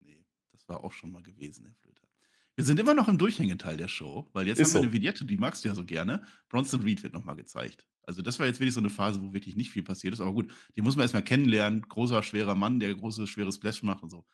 Nee, 0.01 0.25
das 0.53 0.69
war 0.69 0.83
auch 0.85 0.93
schon 0.93 1.13
mal 1.13 1.23
gewesen, 1.23 1.65
Herr 1.67 1.75
Flöter. 1.75 2.07
Wir 2.57 2.65
sind 2.65 2.81
immer 2.81 2.95
noch 2.95 3.07
im 3.09 3.19
Durchhängeteil 3.19 3.77
der 3.77 3.89
Show, 3.89 4.29
weil 4.33 4.49
jetzt 4.49 4.59
Ist 4.59 4.69
haben 4.71 4.75
wir 4.75 4.81
so. 4.81 4.83
eine 4.85 4.93
Vignette, 4.93 5.25
die 5.25 5.37
magst 5.37 5.65
du 5.65 5.69
ja 5.69 5.75
so 5.77 5.85
gerne. 5.85 6.25
Bronson 6.49 6.83
Reed 6.83 7.03
wird 7.05 7.13
nochmal 7.13 7.37
gezeigt. 7.37 7.87
Also 8.03 8.23
das 8.23 8.39
war 8.39 8.47
jetzt 8.47 8.59
wirklich 8.59 8.75
so 8.75 8.81
eine 8.81 8.91
Phase, 8.91 9.23
wo 9.23 9.33
wirklich 9.33 9.55
nicht 9.55 9.71
viel 9.71 9.83
passiert 9.83 10.15
ist. 10.15 10.21
Aber 10.21 10.33
gut, 10.33 10.51
die 10.77 10.83
muss 10.83 10.97
man 10.97 11.03
erstmal 11.03 11.23
kennenlernen. 11.23 11.83
Großer, 11.83 12.23
schwerer 12.23 12.55
Mann, 12.55 12.81
der 12.81 12.95
große, 12.95 13.27
schwere 13.27 13.53
Splash 13.53 13.83
macht 13.83 14.03
und 14.03 14.11
so. 14.11 14.25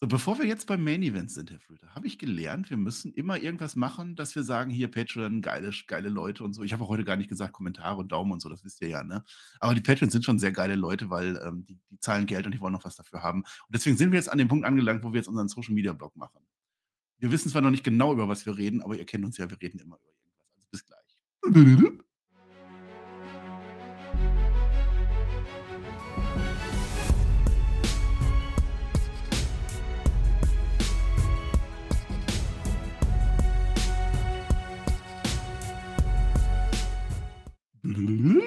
So, 0.00 0.06
bevor 0.06 0.38
wir 0.38 0.46
jetzt 0.46 0.68
beim 0.68 0.84
Main 0.84 1.02
Event 1.02 1.32
sind, 1.32 1.50
Herr 1.50 1.58
Flöter, 1.58 1.92
habe 1.92 2.06
ich 2.06 2.20
gelernt, 2.20 2.70
wir 2.70 2.76
müssen 2.76 3.12
immer 3.14 3.36
irgendwas 3.36 3.74
machen, 3.74 4.14
dass 4.14 4.36
wir 4.36 4.44
sagen, 4.44 4.70
hier 4.70 4.88
Patreon, 4.88 5.42
geile, 5.42 5.72
geile 5.88 6.08
Leute 6.08 6.44
und 6.44 6.52
so. 6.52 6.62
Ich 6.62 6.72
habe 6.72 6.84
auch 6.84 6.88
heute 6.88 7.02
gar 7.02 7.16
nicht 7.16 7.28
gesagt, 7.28 7.52
Kommentare 7.52 7.96
und 7.96 8.12
Daumen 8.12 8.30
und 8.30 8.40
so, 8.40 8.48
das 8.48 8.64
wisst 8.64 8.80
ihr 8.80 8.88
ja, 8.88 9.02
ne? 9.02 9.24
Aber 9.58 9.74
die 9.74 9.80
Patreons 9.80 10.12
sind 10.12 10.24
schon 10.24 10.38
sehr 10.38 10.52
geile 10.52 10.76
Leute, 10.76 11.10
weil 11.10 11.40
ähm, 11.44 11.64
die, 11.66 11.80
die 11.90 11.98
zahlen 11.98 12.26
Geld 12.26 12.46
und 12.46 12.52
die 12.52 12.60
wollen 12.60 12.74
noch 12.74 12.84
was 12.84 12.94
dafür 12.94 13.24
haben. 13.24 13.40
Und 13.40 13.74
deswegen 13.74 13.96
sind 13.96 14.12
wir 14.12 14.18
jetzt 14.20 14.30
an 14.30 14.38
dem 14.38 14.46
Punkt 14.46 14.64
angelangt, 14.66 15.02
wo 15.02 15.12
wir 15.12 15.18
jetzt 15.18 15.28
unseren 15.28 15.48
Social 15.48 15.74
Media 15.74 15.92
Blog 15.92 16.14
machen. 16.14 16.46
Wir 17.18 17.32
wissen 17.32 17.50
zwar 17.50 17.62
noch 17.62 17.70
nicht 17.70 17.82
genau, 17.82 18.12
über 18.12 18.28
was 18.28 18.46
wir 18.46 18.56
reden, 18.56 18.82
aber 18.82 18.96
ihr 18.96 19.04
kennt 19.04 19.24
uns 19.24 19.36
ja, 19.36 19.50
wir 19.50 19.60
reden 19.60 19.80
immer 19.80 19.96
über 19.96 20.10
irgendwas. 20.10 20.46
Also 20.54 20.62
bis 20.70 20.86
gleich. 20.86 21.18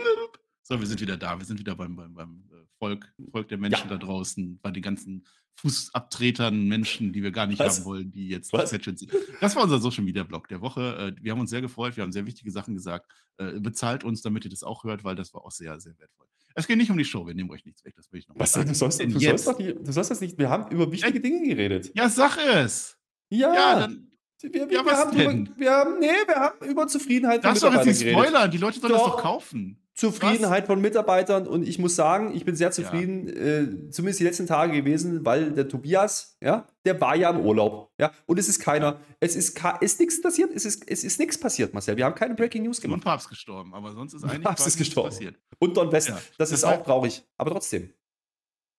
So, 0.63 0.79
wir 0.79 0.87
sind 0.87 1.01
wieder 1.01 1.17
da. 1.17 1.37
Wir 1.37 1.45
sind 1.45 1.59
wieder 1.59 1.75
beim, 1.75 1.95
beim, 1.97 2.13
beim 2.13 2.43
äh, 2.53 2.63
Volk, 2.79 3.11
Volk 3.31 3.49
der 3.49 3.57
Menschen 3.57 3.89
da 3.89 3.97
draußen, 3.97 4.57
bei 4.61 4.71
den 4.71 4.81
ganzen 4.81 5.25
Fußabtretern, 5.55 6.65
Menschen, 6.67 7.11
die 7.11 7.23
wir 7.23 7.31
gar 7.31 7.45
nicht 7.47 7.59
Was? 7.59 7.79
haben 7.79 7.85
wollen, 7.85 8.11
die 8.11 8.29
jetzt 8.29 8.53
Was? 8.53 8.71
Patreons 8.71 9.01
sind. 9.01 9.11
Das 9.41 9.55
war 9.55 9.63
unser 9.63 9.79
Social 9.79 10.03
Media 10.03 10.23
Blog 10.23 10.47
der 10.47 10.61
Woche. 10.61 11.13
Äh, 11.17 11.23
Wir 11.23 11.33
haben 11.33 11.41
uns 11.41 11.49
sehr 11.49 11.61
gefreut, 11.61 11.97
wir 11.97 12.03
haben 12.03 12.11
sehr 12.13 12.25
wichtige 12.25 12.51
Sachen 12.51 12.73
gesagt. 12.73 13.11
Äh, 13.37 13.59
Bezahlt 13.59 14.03
uns, 14.03 14.21
damit 14.21 14.45
ihr 14.45 14.51
das 14.51 14.63
auch 14.63 14.83
hört, 14.85 15.03
weil 15.03 15.15
das 15.15 15.33
war 15.33 15.43
auch 15.43 15.51
sehr, 15.51 15.77
sehr 15.81 15.97
wertvoll. 15.99 16.27
Es 16.55 16.67
geht 16.67 16.77
nicht 16.77 16.91
um 16.91 16.97
die 16.97 17.05
Show, 17.05 17.25
wir 17.27 17.33
nehmen 17.33 17.49
euch 17.51 17.65
nichts 17.65 17.83
weg, 17.83 17.93
das 17.95 18.11
will 18.11 18.19
ich 18.19 18.27
noch 18.27 18.37
Was, 18.37 18.53
sagen. 18.53 18.67
du 18.69 18.75
sollst, 18.75 19.01
du 19.01 19.09
sollst 19.19 19.59
nicht, 19.59 19.77
du 19.87 19.91
sollst 19.91 20.11
das 20.11 20.21
nicht, 20.21 20.37
wir 20.37 20.49
haben 20.49 20.71
über 20.71 20.91
wichtige 20.91 21.19
Dinge 21.19 21.47
geredet. 21.47 21.91
Ja, 21.95 22.07
sag 22.09 22.37
es! 22.37 22.97
Ja, 23.29 23.53
Ja, 23.53 23.79
dann 23.81 24.10
wir, 24.41 24.53
wir, 24.53 24.61
ja, 24.61 24.69
wir, 24.69 24.85
was 24.85 24.99
haben 24.99 25.19
über, 25.19 25.59
wir 25.59 25.71
haben, 25.71 25.99
nee, 25.99 26.07
wir 26.25 26.35
haben 26.35 26.65
über 26.65 26.87
Zufriedenheit 26.87 27.43
darfst 27.43 27.63
du 27.63 27.67
doch 27.67 27.75
jetzt 27.75 27.85
nicht 27.85 28.09
spoilern, 28.11 28.49
die 28.49 28.57
Leute 28.57 28.79
sollen 28.79 28.93
das 28.93 29.01
Doch. 29.01 29.15
doch 29.15 29.21
kaufen. 29.21 29.77
Zufriedenheit 29.93 30.65
von 30.65 30.81
Mitarbeitern 30.81 31.45
und 31.45 31.67
ich 31.67 31.77
muss 31.77 31.95
sagen, 31.95 32.33
ich 32.33 32.43
bin 32.43 32.55
sehr 32.55 32.71
zufrieden, 32.71 33.27
ja. 33.27 33.33
äh, 33.33 33.89
zumindest 33.91 34.19
die 34.19 34.23
letzten 34.23 34.47
Tage 34.47 34.73
gewesen, 34.73 35.25
weil 35.25 35.51
der 35.51 35.67
Tobias, 35.67 36.37
ja, 36.41 36.65
der 36.85 36.99
war 36.99 37.15
ja 37.15 37.29
im 37.29 37.41
Urlaub, 37.41 37.91
ja, 37.99 38.11
und 38.25 38.39
es 38.39 38.47
ist 38.47 38.59
keiner, 38.59 38.99
es 39.19 39.35
ist, 39.35 39.61
ist 39.81 39.99
nichts 39.99 40.21
passiert, 40.21 40.49
es 40.55 40.65
ist, 40.65 40.89
es 40.89 41.03
ist 41.03 41.19
nichts 41.19 41.37
passiert, 41.37 41.73
Marcel, 41.73 41.97
wir 41.97 42.05
haben 42.05 42.15
keine 42.15 42.33
Breaking 42.33 42.63
News 42.63 42.81
gemacht. 42.81 42.99
Und 42.99 43.03
Papst 43.03 43.29
gestorben, 43.29 43.73
aber 43.75 43.91
sonst 43.91 44.13
ist 44.13 44.23
eigentlich 44.23 44.41
Papst 44.41 44.65
ist 44.65 44.77
gestorben. 44.77 45.09
passiert. 45.09 45.35
Und 45.59 45.77
Don 45.77 45.91
West, 45.91 46.07
ja. 46.07 46.15
das, 46.15 46.49
das 46.49 46.51
ist 46.51 46.63
auch 46.63 46.83
traurig, 46.83 47.23
aber 47.37 47.51
trotzdem. 47.51 47.93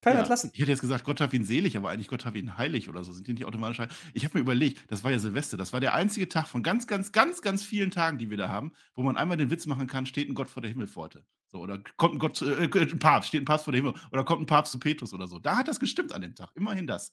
Keiner 0.02 0.16
ja. 0.16 0.20
entlassen. 0.22 0.50
Ich 0.52 0.60
hätte 0.60 0.72
jetzt 0.72 0.80
gesagt, 0.80 1.04
Gott 1.04 1.20
hab 1.20 1.32
ihn 1.32 1.44
selig, 1.44 1.76
aber 1.76 1.90
eigentlich 1.90 2.08
Gott 2.08 2.24
hab 2.24 2.34
ihn 2.34 2.58
heilig 2.58 2.88
oder 2.88 3.04
so. 3.04 3.12
Sind 3.12 3.28
die 3.28 3.34
nicht 3.34 3.44
automatisch 3.44 3.78
heilig? 3.78 3.94
Ich 4.14 4.24
habe 4.24 4.36
mir 4.36 4.40
überlegt, 4.40 4.84
das 4.90 5.04
war 5.04 5.12
ja 5.12 5.20
Silvester. 5.20 5.56
Das 5.56 5.72
war 5.72 5.78
der 5.78 5.94
einzige 5.94 6.28
Tag 6.28 6.48
von 6.48 6.64
ganz, 6.64 6.88
ganz, 6.88 7.12
ganz, 7.12 7.40
ganz 7.40 7.64
vielen 7.64 7.92
Tagen, 7.92 8.18
die 8.18 8.28
wir 8.28 8.36
da 8.36 8.48
haben, 8.48 8.72
wo 8.96 9.02
man 9.02 9.16
einmal 9.16 9.36
den 9.36 9.50
Witz 9.50 9.66
machen 9.66 9.86
kann, 9.86 10.04
steht 10.04 10.28
ein 10.28 10.34
Gott 10.34 10.50
vor 10.50 10.60
der 10.60 10.70
Himmelpforte. 10.70 11.24
So, 11.46 11.60
oder 11.60 11.78
kommt 11.96 12.16
ein 12.16 12.18
Gott, 12.18 12.42
äh, 12.42 12.64
ein 12.64 12.98
Papst, 12.98 13.28
steht 13.28 13.42
ein 13.42 13.44
Papst 13.44 13.64
vor 13.64 13.72
der 13.72 13.80
Himmel, 13.80 13.94
oder 14.10 14.24
kommt 14.24 14.42
ein 14.42 14.46
Papst 14.46 14.72
zu 14.72 14.80
Petrus 14.80 15.14
oder 15.14 15.28
so. 15.28 15.38
Da 15.38 15.56
hat 15.56 15.68
das 15.68 15.78
gestimmt 15.78 16.12
an 16.12 16.22
dem 16.22 16.34
Tag. 16.34 16.50
Immerhin 16.56 16.88
das. 16.88 17.12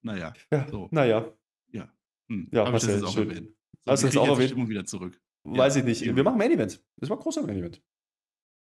Naja. 0.00 0.32
Ja, 0.50 0.66
so. 0.70 0.88
Naja. 0.92 1.26
Ja. 1.72 1.90
Hm. 2.28 2.48
Ja, 2.52 2.70
Marcel, 2.70 2.88
ich 2.88 3.02
das 3.02 3.02
jetzt 3.02 3.04
auch 3.04 3.20
erwähnt. 3.20 3.48
So, 3.84 3.96
du 3.96 4.06
das 4.06 4.16
auch 4.16 4.28
erwähnt? 4.28 4.50
Stimmung 4.50 4.68
wieder 4.70 4.86
zurück. 4.86 5.20
Weiß 5.42 5.74
ja. 5.74 5.80
ich 5.80 5.86
nicht. 5.86 6.16
Wir 6.16 6.24
machen 6.24 6.38
Main 6.38 6.52
Event. 6.52 6.82
Das 6.96 7.10
war 7.10 7.18
ein 7.18 7.22
großer 7.22 7.42
Main 7.42 7.58
Event 7.58 7.82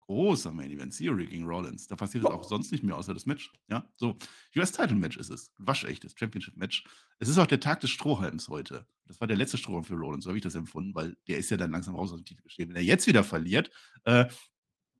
großer 0.07 0.51
Main 0.51 0.71
Event, 0.71 0.97
Theory 0.97 1.27
gegen 1.27 1.45
Rollins. 1.45 1.87
Da 1.87 1.95
passiert 1.95 2.23
es 2.23 2.29
auch 2.29 2.43
sonst 2.43 2.71
nicht 2.71 2.83
mehr, 2.83 2.95
außer 2.95 3.13
das 3.13 3.25
Match. 3.25 3.51
Ja, 3.69 3.87
so. 3.95 4.17
US-Title-Match 4.55 5.17
ist 5.17 5.29
es. 5.29 5.51
Waschechtes 5.57 6.15
Championship-Match. 6.17 6.85
Es 7.19 7.29
ist 7.29 7.37
auch 7.37 7.47
der 7.47 7.59
Tag 7.59 7.81
des 7.81 7.91
Strohhalms 7.91 8.47
heute. 8.47 8.87
Das 9.05 9.21
war 9.21 9.27
der 9.27 9.37
letzte 9.37 9.57
Strohhalm 9.57 9.83
für 9.83 9.95
Rollins, 9.95 10.23
so 10.23 10.29
habe 10.29 10.37
ich 10.37 10.43
das 10.43 10.55
empfunden, 10.55 10.95
weil 10.95 11.15
der 11.27 11.37
ist 11.37 11.51
ja 11.51 11.57
dann 11.57 11.71
langsam 11.71 11.95
raus 11.95 12.11
aus 12.11 12.19
dem 12.19 12.25
Titel 12.25 12.41
gestehen. 12.41 12.69
Wenn 12.69 12.77
er 12.77 12.83
jetzt 12.83 13.07
wieder 13.07 13.23
verliert, 13.23 13.69
äh, 14.05 14.25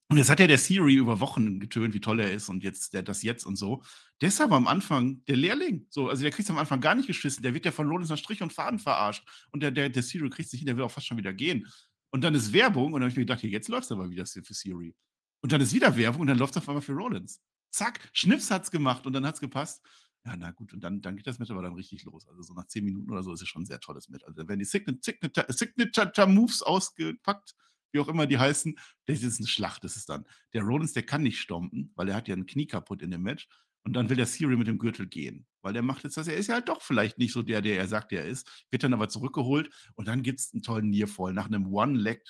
und 0.10 0.18
jetzt 0.18 0.30
hat 0.30 0.40
ja 0.40 0.48
der 0.48 0.58
Theory 0.58 0.96
über 0.96 1.20
Wochen 1.20 1.60
getönt, 1.60 1.94
wie 1.94 2.00
toll 2.00 2.22
er 2.22 2.32
ist 2.32 2.48
und 2.48 2.64
jetzt 2.64 2.94
der, 2.94 3.04
das 3.04 3.24
jetzt 3.24 3.46
und 3.46 3.58
so. 3.58 3.84
Deshalb 4.22 4.54
am 4.54 4.66
Anfang 4.66 5.24
der 5.26 5.36
Lehrling. 5.36 5.86
So, 5.90 6.08
also 6.08 6.22
der 6.22 6.32
kriegt 6.32 6.48
es 6.48 6.50
am 6.50 6.58
Anfang 6.58 6.80
gar 6.80 6.96
nicht 6.96 7.08
geschissen. 7.08 7.44
Der 7.44 7.54
wird 7.54 7.66
ja 7.66 7.74
von 7.74 7.90
Rollins 7.90 8.10
nach 8.10 8.18
Strich 8.18 8.42
und 8.42 8.54
Faden 8.54 8.80
verarscht. 8.80 9.28
Und 9.52 9.64
der, 9.64 9.72
der, 9.72 9.90
der 9.90 10.04
Theory 10.04 10.30
kriegt 10.30 10.50
sich 10.50 10.62
hin, 10.62 10.68
der 10.68 10.78
will 10.78 10.86
auch 10.86 10.92
fast 10.92 11.08
schon 11.08 11.18
wieder 11.18 11.34
gehen. 11.34 11.68
Und 12.12 12.24
dann 12.24 12.36
ist 12.36 12.54
Werbung 12.54 12.94
und 12.94 12.94
dann 12.94 13.04
habe 13.04 13.12
ich 13.12 13.18
mir 13.18 13.26
gedacht, 13.26 13.44
jetzt 13.44 13.68
läuft 13.68 13.86
es 13.86 13.92
aber 13.92 14.10
wieder 14.10 14.26
für 14.26 14.54
Siri. 14.54 14.96
Und 15.42 15.52
dann 15.52 15.62
ist 15.62 15.74
wieder 15.74 15.96
Werbung 15.96 16.22
und 16.22 16.28
dann 16.28 16.38
läuft 16.38 16.56
es 16.56 16.58
auf 16.58 16.70
einmal 16.70 16.82
für 16.82 16.94
Rollins. 16.94 17.42
Zack, 17.70 18.10
Schnips 18.14 18.50
hat 18.50 18.64
es 18.64 18.72
gemacht 18.72 19.06
und 19.06 19.14
dann 19.14 19.26
hat 19.26 19.36
es 19.36 19.42
gepasst. 19.42 19.84
Ja, 20.26 20.36
na 20.36 20.52
gut, 20.52 20.74
und 20.74 20.84
dann, 20.84 21.02
dann 21.02 21.16
geht 21.16 21.28
das 21.28 21.40
Match 21.40 21.52
aber 21.52 21.62
dann 21.62 21.74
richtig 21.74 22.04
los. 22.04 22.28
Also 22.28 22.42
so 22.42 22.54
nach 22.54 22.68
zehn 22.68 22.84
Minuten 22.84 23.10
oder 23.12 23.24
so 23.24 23.34
ist 23.34 23.42
es 23.42 23.48
schon 23.48 23.64
ein 23.64 23.66
sehr 23.66 23.80
tolles 23.80 24.10
Match. 24.10 24.26
Also 24.26 24.42
da 24.42 24.48
werden 24.48 24.60
die 24.60 24.66
Signature, 24.66 25.46
Signature 25.54 26.28
Moves 26.28 26.62
ausgepackt, 26.62 27.56
wie 27.92 28.00
auch 28.00 28.08
immer 28.08 28.26
die 28.26 28.38
heißen. 28.38 28.78
Das 29.06 29.24
ist 29.24 29.40
eine 29.40 29.48
Schlacht, 29.48 29.84
das 29.84 29.96
ist 29.96 30.10
dann. 30.10 30.26
Der 30.54 30.64
Rollins, 30.64 30.94
der 30.94 31.04
kann 31.04 31.24
nicht 31.24 31.40
stompen, 31.40 31.92
weil 31.96 32.10
er 32.10 32.16
hat 32.16 32.28
ja 32.28 32.36
ein 32.36 32.46
Knie 32.46 32.68
kaputt 32.68 33.02
in 33.02 33.12
dem 33.12 33.22
Match. 33.22 33.48
Und 33.88 33.94
dann 33.94 34.10
will 34.10 34.18
der 34.18 34.26
Siri 34.26 34.58
mit 34.58 34.68
dem 34.68 34.80
Gürtel 34.80 35.08
gehen, 35.08 35.46
weil 35.62 35.72
der 35.72 35.82
macht 35.82 36.04
jetzt 36.04 36.18
das. 36.18 36.28
Er 36.28 36.36
ist 36.36 36.48
ja 36.48 36.56
halt 36.56 36.68
doch 36.68 36.82
vielleicht 36.82 37.18
nicht 37.20 37.32
so 37.32 37.42
der, 37.42 37.62
der 37.62 37.78
er 37.78 37.88
sagt, 37.88 38.12
er 38.12 38.26
ist. 38.26 38.66
Wird 38.70 38.84
dann 38.84 38.94
aber 38.94 39.08
zurückgeholt 39.08 39.70
und 39.96 40.10
dann 40.10 40.24
gibt 40.24 40.42
es 40.42 40.54
einen 40.54 40.62
tollen 40.62 40.90
Nearfall 40.90 41.32
nach 41.32 41.46
einem 41.46 41.74
One-Leg 41.74 42.22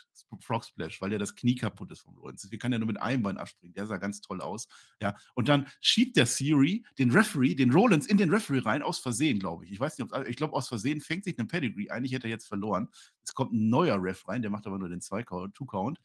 Frog 0.41 0.66
Splash, 0.66 1.01
weil 1.01 1.10
der 1.10 1.18
das 1.18 1.36
Knie 1.36 1.55
kaputt 1.55 1.91
ist 1.91 2.01
vom 2.01 2.16
Lorenz. 2.16 2.45
Wir 2.51 2.60
kann 2.60 2.72
ja 2.72 2.78
nur 2.78 2.86
mit 2.86 3.01
einem 3.01 3.24
Bein 3.24 3.39
abspringen. 3.39 3.74
Der 3.74 3.88
sah 3.88 3.97
ganz 3.97 4.22
toll 4.22 4.39
aus. 4.39 4.68
Ja, 5.01 5.16
und 5.34 5.49
dann 5.49 5.66
schiebt 5.82 6.16
der 6.16 6.28
Siri 6.28 6.86
den 6.99 7.10
Referee, 7.10 7.55
den 7.55 7.72
Rollins 7.72 8.05
in 8.05 8.18
den 8.18 8.30
Referee 8.30 8.60
rein, 8.60 8.84
aus 8.84 8.99
Versehen, 8.99 9.39
glaube 9.39 9.66
ich. 9.66 9.72
Ich 9.72 9.80
weiß 9.80 9.97
nicht, 9.97 10.14
ob, 10.14 10.28
ich 10.28 10.36
glaube, 10.36 10.53
aus 10.53 10.68
Versehen 10.68 11.01
fängt 11.01 11.24
sich 11.24 11.39
ein 11.39 11.47
Pedigree. 11.47 11.89
Eigentlich 11.89 12.12
hätte 12.12 12.28
er 12.28 12.32
jetzt 12.32 12.47
verloren. 12.47 12.88
Es 13.24 13.34
kommt 13.34 13.53
ein 13.53 13.70
neuer 13.70 13.97
Ref 13.99 14.28
rein, 14.28 14.43
der 14.43 14.51
macht 14.51 14.68
aber 14.68 14.78
nur 14.78 14.89
den 14.89 15.01
Two-Count. 15.01 15.99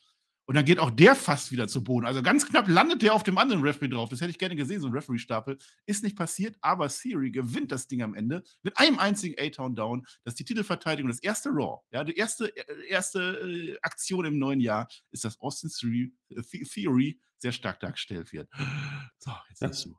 Und 0.46 0.56
dann 0.56 0.64
geht 0.64 0.78
auch 0.80 0.90
der 0.90 1.14
fast 1.14 1.52
wieder 1.52 1.68
zu 1.68 1.84
Boden. 1.84 2.04
Also 2.04 2.22
ganz 2.22 2.46
knapp 2.46 2.68
landet 2.68 3.02
der 3.02 3.14
auf 3.14 3.22
dem 3.22 3.38
anderen 3.38 3.62
Referee 3.62 3.88
drauf. 3.88 4.08
Das 4.08 4.20
hätte 4.20 4.30
ich 4.30 4.38
gerne 4.38 4.56
gesehen, 4.56 4.80
so 4.80 4.88
ein 4.88 4.92
Referee-Stapel. 4.92 5.56
Ist 5.86 6.02
nicht 6.02 6.16
passiert, 6.16 6.56
aber 6.60 6.88
Siri 6.88 7.30
gewinnt 7.30 7.70
das 7.70 7.86
Ding 7.86 8.02
am 8.02 8.14
Ende 8.14 8.42
mit 8.62 8.76
einem 8.76 8.98
einzigen 8.98 9.36
A-Town 9.38 9.76
Down. 9.76 10.04
Das 10.24 10.32
ist 10.32 10.40
die 10.40 10.44
Titelverteidigung, 10.44 11.10
das 11.10 11.20
erste 11.20 11.50
Raw. 11.50 11.80
Ja, 11.92 12.02
die 12.02 12.16
erste, 12.16 12.54
äh, 12.56 12.88
erste 12.88 13.20
äh, 13.20 13.78
Aktion 13.82 14.24
im 14.24 14.38
neuen 14.38 14.60
Jahr 14.60 14.88
ist, 15.12 15.24
dass 15.24 15.38
Austin 15.40 15.70
Theory, 15.70 16.12
äh, 16.30 16.42
Theory 16.42 17.20
sehr 17.38 17.52
stark 17.52 17.78
dargestellt 17.80 18.32
wird. 18.32 18.48
So, 19.18 19.30
jetzt 19.48 19.84
ja. 19.84 19.90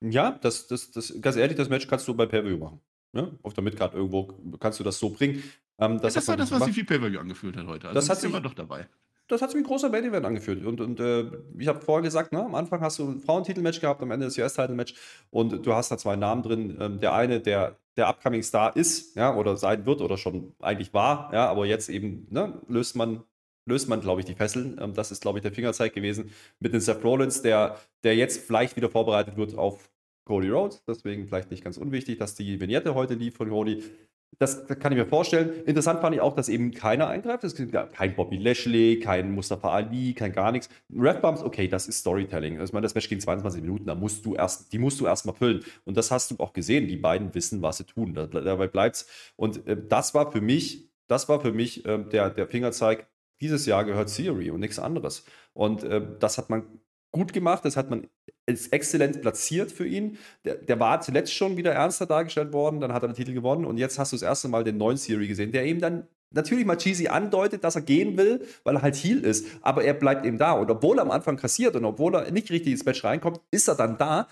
du. 0.00 0.08
Ja, 0.10 0.30
das, 0.32 0.66
das, 0.66 0.90
das, 0.90 1.20
ganz 1.20 1.36
ehrlich, 1.36 1.56
das 1.56 1.68
Match 1.68 1.86
kannst 1.86 2.08
du 2.08 2.14
bei 2.14 2.26
Pay-Per-View 2.26 2.56
machen. 2.56 2.80
Ne? 3.12 3.38
Auf 3.42 3.52
der 3.52 3.62
Midcard 3.62 3.94
irgendwo 3.94 4.24
kannst 4.58 4.80
du 4.80 4.84
das 4.84 4.98
so 4.98 5.10
bringen. 5.10 5.42
Ähm, 5.78 6.00
das, 6.00 6.14
ja, 6.14 6.20
das 6.20 6.28
war 6.28 6.36
das, 6.38 6.50
was 6.50 6.64
sich 6.64 6.76
wie 6.76 6.84
Pay-Per-View 6.84 7.20
angefühlt 7.20 7.56
hat 7.56 7.66
heute. 7.66 7.88
Also 7.88 8.00
das 8.00 8.08
hat 8.08 8.20
sich 8.20 8.30
immer 8.30 8.40
doch 8.40 8.54
dabei 8.54 8.88
das 9.28 9.42
hat 9.42 9.50
sich 9.50 9.60
ein 9.60 9.64
großer 9.64 9.88
Main 9.88 10.04
Event 10.04 10.26
angefühlt. 10.26 10.64
Und, 10.66 10.80
und 10.80 11.00
äh, 11.00 11.30
ich 11.58 11.68
habe 11.68 11.80
vorher 11.80 12.02
gesagt, 12.02 12.32
ne, 12.32 12.44
am 12.44 12.54
Anfang 12.54 12.80
hast 12.80 12.98
du 12.98 13.08
ein 13.08 13.20
Frauentitelmatch 13.20 13.80
gehabt, 13.80 14.02
am 14.02 14.10
Ende 14.10 14.26
das 14.26 14.38
US-Title-Match 14.38 14.94
und 15.30 15.64
du 15.64 15.74
hast 15.74 15.90
da 15.90 15.98
zwei 15.98 16.16
Namen 16.16 16.42
drin. 16.42 16.76
Ähm, 16.80 17.00
der 17.00 17.14
eine, 17.14 17.40
der 17.40 17.78
der 17.96 18.08
Upcoming 18.08 18.42
Star 18.42 18.74
ist, 18.74 19.16
ja, 19.16 19.34
oder 19.36 19.56
sein 19.58 19.84
wird 19.84 20.00
oder 20.00 20.16
schon 20.16 20.54
eigentlich 20.60 20.94
war, 20.94 21.30
ja, 21.34 21.46
aber 21.50 21.66
jetzt 21.66 21.90
eben 21.90 22.26
ne, 22.30 22.58
löst 22.66 22.96
man 22.96 23.22
löst 23.64 23.88
man, 23.88 24.00
glaube 24.00 24.20
ich, 24.20 24.26
die 24.26 24.34
Fesseln. 24.34 24.78
Ähm, 24.80 24.94
das 24.94 25.12
ist, 25.12 25.22
glaube 25.22 25.38
ich, 25.38 25.42
der 25.42 25.52
Fingerzeig 25.52 25.94
gewesen 25.94 26.32
mit 26.58 26.72
den 26.72 26.80
Seth 26.80 27.04
Rollins, 27.04 27.42
der, 27.42 27.78
der 28.02 28.16
jetzt 28.16 28.44
vielleicht 28.44 28.76
wieder 28.76 28.90
vorbereitet 28.90 29.36
wird 29.36 29.56
auf 29.56 29.90
Cody 30.24 30.48
Rhodes. 30.50 30.84
Deswegen 30.86 31.26
vielleicht 31.26 31.50
nicht 31.50 31.64
ganz 31.64 31.76
unwichtig, 31.76 32.18
dass 32.18 32.34
die 32.34 32.60
Vignette 32.60 32.94
heute 32.94 33.14
lief 33.14 33.36
von 33.36 33.48
Cody. 33.48 33.82
Das, 34.38 34.66
kann 34.66 34.92
ich 34.92 34.98
mir 34.98 35.06
vorstellen. 35.06 35.52
Interessant 35.66 36.00
fand 36.00 36.14
ich 36.14 36.20
auch, 36.20 36.34
dass 36.34 36.48
eben 36.48 36.72
keiner 36.72 37.08
eingreift. 37.08 37.44
Es 37.44 37.54
gibt 37.54 37.72
kein 37.92 38.16
Bobby 38.16 38.38
Lashley, 38.38 38.98
kein 38.98 39.32
Mustafa 39.32 39.70
Ali, 39.70 40.14
kein 40.14 40.32
gar 40.32 40.52
nichts. 40.52 40.68
Red 40.92 41.20
Bumps, 41.20 41.42
okay, 41.42 41.68
das 41.68 41.86
ist 41.86 41.98
Storytelling. 41.98 42.58
Also, 42.58 42.70
ich 42.70 42.72
meine, 42.72 42.84
das 42.84 42.94
Match 42.94 43.08
ging 43.08 43.20
22 43.20 43.62
Minuten, 43.62 43.86
da 43.86 43.94
musst 43.94 44.24
du 44.24 44.34
erst, 44.34 44.72
die 44.72 44.78
musst 44.78 45.00
du 45.00 45.06
erstmal 45.06 45.34
füllen. 45.34 45.64
Und 45.84 45.96
das 45.96 46.10
hast 46.10 46.30
du 46.30 46.36
auch 46.38 46.52
gesehen. 46.52 46.88
Die 46.88 46.96
beiden 46.96 47.34
wissen, 47.34 47.62
was 47.62 47.76
sie 47.76 47.84
tun. 47.84 48.14
Da, 48.14 48.26
dabei 48.26 48.68
bleibt's. 48.68 49.06
Und 49.36 49.66
äh, 49.66 49.76
das 49.88 50.14
war 50.14 50.32
für 50.32 50.40
mich, 50.40 50.90
das 51.08 51.28
war 51.28 51.40
für 51.40 51.52
mich 51.52 51.84
äh, 51.84 51.98
der, 51.98 52.30
der 52.30 52.48
Fingerzeig. 52.48 53.06
Dieses 53.40 53.66
Jahr 53.66 53.84
gehört 53.84 54.14
Theory 54.14 54.50
und 54.50 54.60
nichts 54.60 54.78
anderes. 54.78 55.24
Und 55.52 55.84
äh, 55.84 56.00
das 56.18 56.38
hat 56.38 56.48
man 56.48 56.64
gut 57.12 57.32
gemacht, 57.32 57.64
das 57.64 57.76
hat 57.76 57.90
man 57.90 58.08
exzellent 58.46 59.20
platziert 59.20 59.70
für 59.70 59.86
ihn. 59.86 60.18
Der, 60.44 60.56
der, 60.56 60.80
war 60.80 61.00
zuletzt 61.00 61.32
schon 61.32 61.56
wieder 61.56 61.72
ernster 61.72 62.06
dargestellt 62.06 62.52
worden, 62.52 62.80
dann 62.80 62.92
hat 62.92 63.02
er 63.02 63.08
den 63.08 63.14
Titel 63.14 63.34
gewonnen. 63.34 63.64
Und 63.64 63.78
jetzt 63.78 63.98
hast 63.98 64.12
du 64.12 64.16
das 64.16 64.22
erste 64.22 64.48
Mal 64.48 64.64
den 64.64 64.78
neuen 64.78 64.96
Siri 64.96 65.28
gesehen, 65.28 65.52
der 65.52 65.64
eben 65.64 65.80
dann 65.80 66.08
natürlich 66.30 66.64
mal 66.64 66.76
cheesy 66.76 67.08
andeutet, 67.08 67.62
dass 67.62 67.76
er 67.76 67.82
gehen 67.82 68.16
will, 68.16 68.46
weil 68.64 68.76
er 68.76 68.82
halt 68.82 68.96
Heal 68.96 69.18
ist, 69.18 69.46
aber 69.60 69.84
er 69.84 69.94
bleibt 69.94 70.24
eben 70.24 70.38
da. 70.38 70.52
Und 70.52 70.70
obwohl 70.70 70.98
er 70.98 71.02
am 71.02 71.10
Anfang 71.10 71.36
kassiert 71.36 71.76
und 71.76 71.84
obwohl 71.84 72.14
er 72.14 72.30
nicht 72.30 72.50
richtig 72.50 72.72
ins 72.72 72.84
Match 72.84 73.04
reinkommt, 73.04 73.40
ist 73.50 73.68
er 73.68 73.74
dann 73.74 73.98
da, 73.98 74.26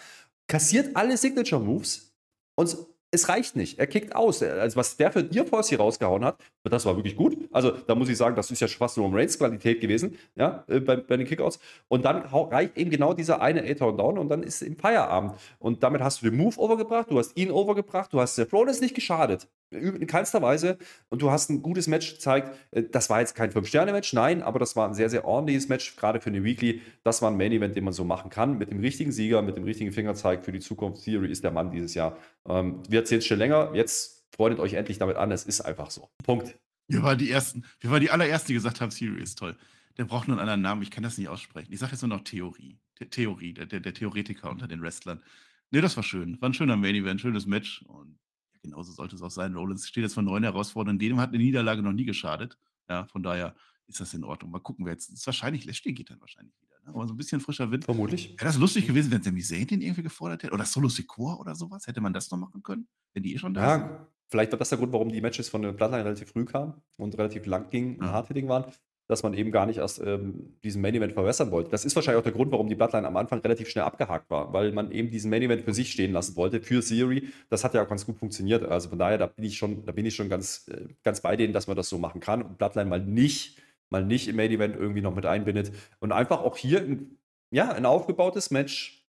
kassiert 0.49 0.97
alle 0.97 1.16
Signature 1.16 1.62
Moves 1.62 2.12
und 2.57 2.76
es 3.13 3.29
reicht 3.29 3.57
nicht. 3.57 3.79
Er 3.79 3.87
kickt 3.87 4.15
aus. 4.15 4.43
Also, 4.43 4.77
was 4.77 4.97
der 4.97 5.11
für 5.11 5.25
Dear 5.25 5.45
Force 5.45 5.69
hier 5.69 5.79
rausgehauen 5.79 6.25
hat, 6.25 6.39
das 6.63 6.87
war 6.87 6.97
wirklich 6.97 7.17
gut. 7.17 7.37
Also, 7.51 7.73
da 7.73 7.95
muss 7.95 8.09
ich 8.09 8.17
sagen, 8.17 8.37
das 8.37 8.51
ist 8.51 8.61
ja 8.61 8.69
fast 8.69 8.97
nur 8.97 9.07
um 9.07 9.15
Reigns 9.15 9.39
Qualität 9.39 9.81
gewesen, 9.81 10.17
ja, 10.37 10.65
äh, 10.69 10.81
bei, 10.81 10.97
bei, 10.97 11.17
den 11.17 11.27
Kickouts. 11.27 11.59
Und 11.89 12.05
dann 12.05 12.23
reicht 12.23 12.77
eben 12.77 12.91
genau 12.91 13.13
dieser 13.13 13.43
eine 13.43 13.63
A-Town 13.69 13.97
down 13.97 14.19
und 14.19 14.29
dann 14.29 14.43
ist 14.43 14.57
es 14.57 14.63
im 14.63 14.77
Feierabend. 14.77 15.35
Und 15.59 15.83
damit 15.83 16.03
hast 16.03 16.23
du 16.23 16.31
den 16.31 16.39
Move 16.39 16.59
overgebracht, 16.59 17.11
du 17.11 17.19
hast 17.19 17.37
ihn 17.37 17.51
overgebracht, 17.51 18.13
du 18.13 18.21
hast 18.21 18.37
Seth 18.37 18.53
Rollins 18.53 18.81
nicht 18.81 18.95
geschadet 18.95 19.49
in 19.71 20.07
keinster 20.07 20.43
Weise. 20.43 20.79
Und 21.09 21.23
du 21.23 21.31
hast 21.31 21.51
ein 21.51 21.62
gutes 21.62 21.87
Match 21.87 22.14
gezeigt. 22.14 22.57
Äh, 22.71 22.85
das 22.85 23.11
war 23.11 23.21
jetzt 23.21 23.35
kein 23.35 23.51
Fünf-Sterne-Match, 23.51 24.12
nein, 24.12 24.43
aber 24.43 24.59
das 24.59 24.77
war 24.77 24.89
ein 24.89 24.95
sehr, 24.95 25.11
sehr 25.11 25.25
ordentliches 25.25 25.68
Match, 25.68 25.97
gerade 25.97 26.21
für 26.21 26.31
eine 26.31 26.45
Weekly. 26.45 26.83
Das 27.05 27.23
war 27.23 27.31
ein 27.31 27.37
Main-Event, 27.37 27.77
den 27.77 27.85
man 27.85 27.93
so 27.93 28.05
machen 28.05 28.31
kann. 28.31 28.59
Mit 28.59 28.71
dem 28.71 28.81
richtigen 28.81 29.12
Sieger, 29.12 29.43
mit 29.43 29.57
dem 29.57 29.64
richtigen 29.64 29.93
Fingerzeig 29.93 30.45
für 30.45 30.53
die 30.53 30.61
Zukunft. 30.61 31.05
Theory 31.05 31.31
ist 31.31 31.45
der 31.45 31.51
Mann 31.51 31.71
dieses 31.71 31.95
Jahr. 31.95 32.16
Ähm, 32.49 32.83
wir 32.89 33.01
erzählen 33.01 33.21
es 33.21 33.27
schon 33.27 33.39
länger. 33.39 33.73
Jetzt 33.75 34.27
freundet 34.35 34.61
euch 34.61 34.75
endlich 34.75 34.99
damit 34.99 35.16
an. 35.16 35.31
Es 35.31 35.45
ist 35.45 35.61
einfach 35.61 35.91
so. 35.91 36.09
Punkt. 36.25 36.57
Wir 36.89 37.03
waren 37.03 37.18
die 37.18 37.31
Ersten. 37.31 37.64
Wir 37.79 37.91
waren 37.91 38.01
die 38.01 38.11
allerersten, 38.11 38.49
die 38.49 38.55
gesagt 38.55 38.81
haben, 38.81 38.91
Theory 38.91 39.23
ist 39.23 39.39
toll. 39.39 39.57
Der 39.97 40.05
braucht 40.05 40.29
nur 40.29 40.37
einen 40.37 40.49
anderen 40.49 40.62
Namen. 40.62 40.83
Ich 40.83 40.91
kann 40.91 41.03
das 41.03 41.18
nicht 41.18 41.29
aussprechen. 41.29 41.73
Ich 41.73 41.79
sage 41.79 41.93
jetzt 41.93 42.03
nur 42.03 42.09
noch 42.09 42.25
Theorie. 42.25 42.79
The 42.99 43.07
Theorie, 43.07 43.55
der, 43.55 43.66
der, 43.66 43.81
der 43.81 43.95
Theoretiker 43.95 44.51
unter 44.51 44.66
den 44.66 44.83
Wrestlern. 44.83 45.23
Ne, 45.71 45.81
das 45.81 45.97
war 45.97 46.03
schön. 46.03 46.41
War 46.41 46.49
ein 46.49 46.55
schöner 46.55 46.77
Main-Event, 46.77 47.21
schönes 47.21 47.47
Match. 47.47 47.83
Und 47.83 48.18
genauso 48.63 48.93
sollte 48.93 49.17
es 49.17 49.23
auch 49.23 49.31
sein. 49.31 49.55
Rollins 49.55 49.87
steht 49.87 50.03
jetzt 50.03 50.15
vor 50.15 50.23
neuen 50.23 50.43
Herausforderungen. 50.43 50.99
Dem 50.99 51.19
hat 51.19 51.31
eine 51.31 51.39
Niederlage 51.39 51.83
noch 51.83 51.93
nie 51.93 52.05
geschadet. 52.05 52.59
Ja, 52.89 53.07
von 53.07 53.23
daher 53.23 53.55
ist 53.87 54.01
das 54.01 54.15
in 54.15 54.25
Ordnung. 54.25 54.51
Mal 54.51 54.61
gucken, 54.61 54.85
wer 54.85 54.93
jetzt. 54.93 55.11
Ist 55.11 55.27
wahrscheinlich, 55.27 55.65
Lashley 55.65 55.93
geht 55.93 56.11
dann 56.11 56.21
wahrscheinlich 56.21 56.55
wieder. 56.61 56.77
Ne? 56.85 56.95
Aber 56.95 57.07
so 57.07 57.15
ein 57.15 57.17
bisschen 57.17 57.41
frischer 57.41 57.71
Wind. 57.71 57.85
Vermutlich. 57.85 58.31
Wäre 58.31 58.45
das 58.45 58.59
lustig 58.59 58.87
gewesen, 58.87 59.11
wenn 59.11 59.23
Sami 59.23 59.43
Zayn 59.43 59.67
den 59.67 59.83
irgendwie 59.83 60.03
gefordert 60.03 60.43
hätte? 60.43 60.55
Oder 60.55 60.65
Solo 60.65 60.89
Secor 60.89 61.41
oder 61.41 61.55
sowas? 61.55 61.87
Hätte 61.87 62.01
man 62.01 62.13
das 62.13 62.31
noch 62.31 62.39
machen 62.39 62.63
können? 62.63 62.89
Wenn 63.13 63.23
die 63.23 63.35
eh 63.35 63.39
schon 63.39 63.55
da 63.55 63.63
ja, 63.63 63.79
sind? 63.79 64.07
Vielleicht 64.29 64.53
war 64.53 64.59
das 64.59 64.69
der 64.69 64.79
Grund, 64.79 64.93
warum 64.93 65.09
die 65.09 65.21
Matches 65.21 65.49
von 65.49 65.63
der 65.63 65.73
Bloodline 65.73 66.05
relativ 66.05 66.31
früh 66.31 66.45
kamen 66.45 66.75
und 66.97 67.19
relativ 67.19 67.47
lang 67.47 67.69
gingen 67.71 67.97
und 67.97 68.07
ja. 68.07 68.13
hard-hitting 68.13 68.49
waren 68.49 68.65
dass 69.11 69.23
man 69.23 69.35
eben 69.35 69.51
gar 69.51 69.67
nicht 69.67 69.79
erst 69.79 70.01
ähm, 70.01 70.57
diesen 70.63 70.81
Main 70.81 70.95
Event 70.95 71.13
verwässern 71.13 71.51
wollte. 71.51 71.71
Das 71.71 71.85
ist 71.85 71.95
wahrscheinlich 71.97 72.21
auch 72.21 72.25
der 72.25 72.33
Grund, 72.33 72.53
warum 72.53 72.69
die 72.69 72.75
Bloodline 72.75 73.07
am 73.07 73.17
Anfang 73.17 73.41
relativ 73.41 73.69
schnell 73.69 73.85
abgehakt 73.85 74.31
war, 74.31 74.53
weil 74.53 74.73
man 74.73 74.91
eben 74.93 75.11
diesen 75.11 75.31
Main 75.31 75.43
Event 75.43 75.63
für 75.63 75.75
sich 75.75 75.93
stehen 75.93 76.13
lassen 76.13 76.37
wollte, 76.37 76.61
für 76.61 76.81
Theory. 76.81 77.29
Das 77.49 77.65
hat 77.65 77.75
ja 77.75 77.83
auch 77.83 77.89
ganz 77.89 78.07
gut 78.07 78.19
funktioniert. 78.19 78.65
Also 78.65 78.89
von 78.89 78.99
daher, 78.99 79.19
da 79.19 79.27
bin 79.27 79.45
ich 79.45 79.59
schon, 79.59 79.85
da 79.85 79.93
bin 79.93 80.07
ich 80.07 80.15
schon 80.15 80.29
ganz, 80.29 80.69
äh, 80.69 80.87
ganz 81.03 81.21
bei 81.21 81.37
denen, 81.37 81.53
dass 81.53 81.67
man 81.67 81.77
das 81.77 81.89
so 81.89 81.99
machen 81.99 82.21
kann 82.21 82.43
und 82.43 82.59
Bloodline 82.59 82.89
mal 82.89 83.01
nicht 83.01 83.61
mal 83.91 84.05
nicht 84.05 84.29
im 84.29 84.37
Main 84.37 84.51
Event 84.51 84.77
irgendwie 84.77 85.01
noch 85.01 85.15
mit 85.15 85.27
einbindet 85.27 85.73
und 85.99 86.13
einfach 86.13 86.41
auch 86.41 86.57
hier 86.57 86.81
ein, 86.81 87.19
ja, 87.51 87.73
ein 87.73 87.85
aufgebautes 87.85 88.51
Match 88.51 89.05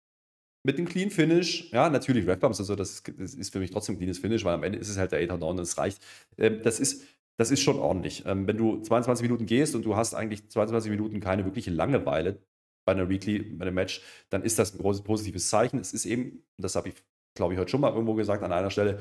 mit 0.63 0.79
einem 0.79 0.89
Clean 0.89 1.11
Finish. 1.11 1.71
Ja, 1.73 1.89
natürlich 1.89 2.27
Red 2.27 2.41
Bumps, 2.41 2.59
das 2.59 2.69
ist, 2.69 3.13
das 3.19 3.35
ist 3.35 3.53
für 3.53 3.61
mich 3.61 3.71
trotzdem 3.71 3.95
ein 3.95 3.99
cleanes 3.99 4.19
Finish, 4.19 4.45
weil 4.45 4.55
am 4.55 4.63
Ende 4.63 4.79
ist 4.79 4.89
es 4.89 4.99
halt 4.99 5.13
der 5.13 5.21
8 5.21 5.31
Down 5.31 5.43
und 5.43 5.61
es 5.61 5.79
reicht. 5.79 6.03
Ähm, 6.39 6.61
das 6.63 6.81
ist 6.81 7.05
das 7.41 7.51
ist 7.51 7.63
schon 7.63 7.79
ordentlich. 7.79 8.25
Ähm, 8.27 8.47
wenn 8.47 8.59
du 8.59 8.83
22 8.83 9.23
Minuten 9.23 9.47
gehst 9.47 9.75
und 9.75 9.87
du 9.87 9.97
hast 9.97 10.13
eigentlich 10.13 10.51
22 10.51 10.91
Minuten 10.91 11.21
keine 11.21 11.47
wirkliche 11.47 11.71
Langeweile 11.71 12.43
bei 12.85 12.93
einer 12.93 13.09
Weekly, 13.09 13.39
bei 13.39 13.65
einem 13.65 13.75
Match, 13.77 14.03
dann 14.29 14.43
ist 14.43 14.59
das 14.59 14.75
ein 14.75 14.79
großes 14.79 15.03
positives 15.05 15.49
Zeichen. 15.49 15.79
Es 15.79 15.95
ist 15.95 16.05
eben, 16.05 16.45
das 16.59 16.77
habe 16.77 16.91
ich, 16.91 16.97
glaube 17.35 17.55
ich, 17.55 17.59
heute 17.59 17.71
schon 17.71 17.81
mal 17.81 17.95
irgendwo 17.95 18.13
gesagt 18.13 18.43
an 18.43 18.53
einer 18.53 18.69
Stelle, 18.69 19.01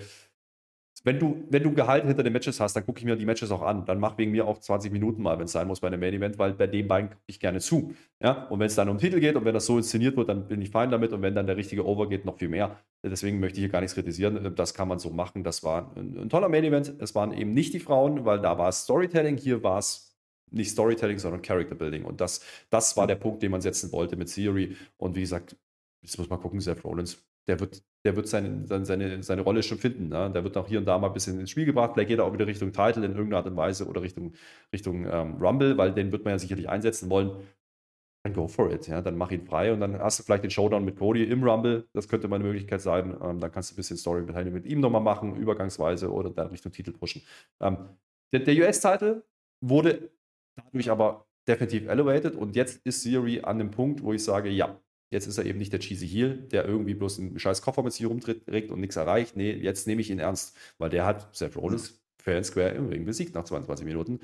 wenn 1.04 1.18
du, 1.18 1.46
wenn 1.50 1.64
du 1.64 1.74
Gehalt 1.74 2.06
hinter 2.06 2.24
den 2.24 2.34
Matches 2.34 2.60
hast, 2.60 2.76
dann 2.76 2.86
gucke 2.86 3.00
ich 3.00 3.06
mir 3.06 3.16
die 3.16 3.26
Matches 3.26 3.52
auch 3.52 3.62
an. 3.62 3.86
Dann 3.86 4.00
mach 4.00 4.18
wegen 4.18 4.32
mir 4.32 4.46
auch 4.46 4.60
20 4.60 4.92
Minuten 4.92 5.22
mal, 5.22 5.38
wenn 5.38 5.46
es 5.46 5.54
sein 5.54 5.68
muss 5.68 5.80
bei 5.80 5.88
einem 5.88 6.00
Main 6.00 6.14
Event, 6.14 6.38
weil 6.38 6.54
bei 6.54 6.68
dem 6.68 6.88
beiden 6.88 7.10
gucke 7.10 7.22
ich 7.28 7.40
gerne 7.40 7.60
zu. 7.60 7.94
Ja? 8.22 8.48
Und 8.48 8.60
wenn 8.60 8.68
es 8.68 8.76
dann 8.76 8.90
um 8.90 8.98
Titel 8.98 9.20
geht 9.20 9.36
und 9.36 9.46
wenn 9.46 9.54
das 9.54 9.66
so 9.66 9.78
inszeniert 9.78 10.18
wird, 10.18 10.30
dann 10.30 10.48
bin 10.48 10.62
ich 10.62 10.72
fein 10.72 10.92
damit. 10.92 11.14
Und 11.14 11.22
wenn 11.22 11.36
dann 11.36 11.48
der 11.48 11.58
richtige 11.58 11.86
Over 11.86 12.10
geht, 12.10 12.26
noch 12.26 12.38
viel 12.38 12.50
mehr. 12.50 12.78
Deswegen 13.04 13.40
möchte 13.40 13.60
ich 13.60 13.64
hier 13.64 13.70
gar 13.70 13.80
nichts 13.80 13.96
kritisieren. 13.96 14.54
Das 14.56 14.74
kann 14.74 14.88
man 14.88 15.00
so 15.00 15.10
machen. 15.10 15.44
Das 15.44 15.64
war 15.64 15.96
ein, 15.96 16.18
ein 16.18 16.30
toller 16.30 16.50
Main 16.50 16.66
Event. 16.66 16.94
Es 17.00 17.16
waren 17.16 17.32
eben 17.32 17.54
nicht 17.54 17.74
die 17.74 17.80
Frauen, 17.80 18.26
weil 18.26 18.42
da 18.42 18.58
war 18.58 18.70
es 18.70 18.84
Storytelling. 18.84 19.38
Hier 19.38 19.64
war 19.64 19.80
es 19.80 20.18
nicht 20.52 20.72
Storytelling, 20.72 21.20
sondern 21.20 21.42
Character 21.42 21.76
Building. 21.76 22.04
Und 22.04 22.20
das, 22.20 22.42
das 22.70 22.98
war 22.98 23.08
der 23.08 23.16
Punkt, 23.16 23.42
den 23.42 23.52
man 23.52 23.62
setzen 23.62 23.92
wollte 23.92 24.18
mit 24.18 24.34
Theory. 24.34 24.76
Und 24.98 25.16
wie 25.16 25.22
gesagt, 25.22 25.56
jetzt 26.02 26.18
muss 26.18 26.30
man 26.30 26.40
gucken, 26.40 26.60
Seth 26.60 26.84
Rollins 26.84 27.29
der 27.48 27.60
wird, 27.60 27.84
der 28.06 28.16
wird 28.16 28.28
seine, 28.28 28.66
seine, 28.86 29.24
seine 29.24 29.42
Rolle 29.42 29.64
schon 29.64 29.78
finden. 29.78 30.10
Ne? 30.10 30.32
Der 30.32 30.44
wird 30.44 30.56
auch 30.58 30.68
hier 30.68 30.80
und 30.80 30.86
da 30.86 30.98
mal 30.98 31.08
ein 31.08 31.14
bisschen 31.14 31.40
ins 31.40 31.50
Spiel 31.50 31.66
gebracht. 31.66 31.92
Vielleicht 31.94 32.10
geht 32.10 32.20
er 32.20 32.26
auch 32.26 32.34
wieder 32.34 32.48
Richtung 32.48 32.72
Title 32.72 33.06
in 33.06 33.12
irgendeiner 33.12 33.38
Art 33.38 33.48
und 33.48 33.56
Weise 33.56 33.88
oder 33.88 34.02
Richtung, 34.02 34.34
Richtung 34.72 35.06
ähm, 35.06 35.36
Rumble, 35.36 35.78
weil 35.78 35.94
den 35.94 36.12
wird 36.12 36.26
man 36.26 36.34
ja 36.34 36.40
sicherlich 36.40 36.70
einsetzen 36.70 37.10
wollen. 37.10 37.32
Dann 38.24 38.34
go 38.34 38.48
for 38.48 38.72
it. 38.72 38.88
Ja? 38.88 39.02
Dann 39.02 39.18
mach 39.18 39.32
ihn 39.32 39.46
frei 39.46 39.74
und 39.74 39.80
dann 39.80 39.98
hast 40.00 40.20
du 40.20 40.24
vielleicht 40.24 40.44
den 40.44 40.52
Showdown 40.52 40.86
mit 40.86 40.98
Cody 40.98 41.24
im 41.24 41.44
Rumble. 41.44 41.88
Das 41.94 42.08
könnte 42.08 42.28
mal 42.28 42.36
eine 42.36 42.46
Möglichkeit 42.46 42.82
sein. 42.82 43.18
Ähm, 43.22 43.40
dann 43.40 43.52
kannst 43.52 43.72
du 43.72 43.74
ein 43.74 43.78
bisschen 43.78 43.98
Story 43.98 44.22
mit 44.22 44.66
ihm 44.66 44.80
nochmal 44.80 45.02
machen, 45.02 45.36
übergangsweise 45.36 46.12
oder 46.12 46.30
dann 46.30 46.48
Richtung 46.48 46.72
Titel 46.72 46.92
pushen. 46.92 47.22
Ähm, 47.62 47.78
der, 48.32 48.42
der 48.42 48.56
US-Title 48.56 49.24
wurde 49.62 50.12
dadurch 50.56 50.90
aber 50.90 51.26
definitiv 51.48 51.88
elevated 51.88 52.36
und 52.36 52.56
jetzt 52.56 52.86
ist 52.86 53.04
Theory 53.04 53.42
an 53.42 53.58
dem 53.58 53.72
Punkt, 53.72 54.04
wo 54.04 54.14
ich 54.14 54.24
sage, 54.24 54.50
ja, 54.50 54.80
Jetzt 55.12 55.26
ist 55.26 55.38
er 55.38 55.46
eben 55.46 55.58
nicht 55.58 55.74
der 55.74 55.80
cheesy 55.80 56.08
Heel, 56.08 56.38
der 56.52 56.66
irgendwie 56.66 56.94
bloß 56.94 57.20
einen 57.20 57.40
scheiß 57.40 57.62
Koffer 57.62 57.82
mit 57.82 57.94
sich 57.94 58.06
rumträgt 58.06 58.72
und 58.72 58.80
nichts 58.80 58.96
erreicht. 58.96 59.36
Nee, 59.36 59.54
jetzt 59.54 59.88
nehme 59.88 60.02
ich 60.02 60.10
ihn 60.12 60.20
ernst, 60.20 60.56
weil 60.78 60.90
der 60.90 61.06
hat 61.06 61.36
Seth 61.36 61.58
Rollins 61.58 62.00
fair 62.22 62.38
and 62.38 62.46
square 62.46 62.72
im 62.72 62.88
Ring 62.88 63.06
besiegt 63.06 63.34
nach 63.34 63.44
22 63.44 63.86
Minuten. 63.86 64.20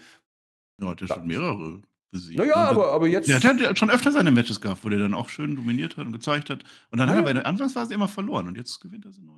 Ja, 0.79 0.95
ja 0.99 1.07
schon 1.07 1.27
mehrere 1.27 1.81
besiegt. 2.15 2.39
Naja, 2.39 2.55
aber, 2.55 2.91
aber 2.91 3.07
jetzt. 3.07 3.27
Ja, 3.27 3.39
der 3.39 3.69
hat 3.69 3.77
schon 3.77 3.89
öfter 3.89 4.11
seine 4.11 4.31
Matches 4.31 4.61
gehabt, 4.61 4.83
wo 4.83 4.89
der 4.89 4.99
dann 4.99 5.13
auch 5.13 5.29
schön 5.29 5.55
dominiert 5.55 5.97
hat 5.97 6.05
und 6.05 6.11
gezeigt 6.13 6.49
hat. 6.49 6.63
Und 6.91 6.99
dann 6.99 7.07
ja. 7.07 7.13
hat 7.13 7.21
er 7.21 7.23
bei 7.23 7.33
der 7.33 7.45
Anfangsphase 7.45 7.93
immer 7.93 8.07
verloren 8.07 8.47
und 8.47 8.57
jetzt 8.57 8.79
gewinnt 8.79 9.05
er 9.05 9.11
sie 9.11 9.21
neu. 9.21 9.33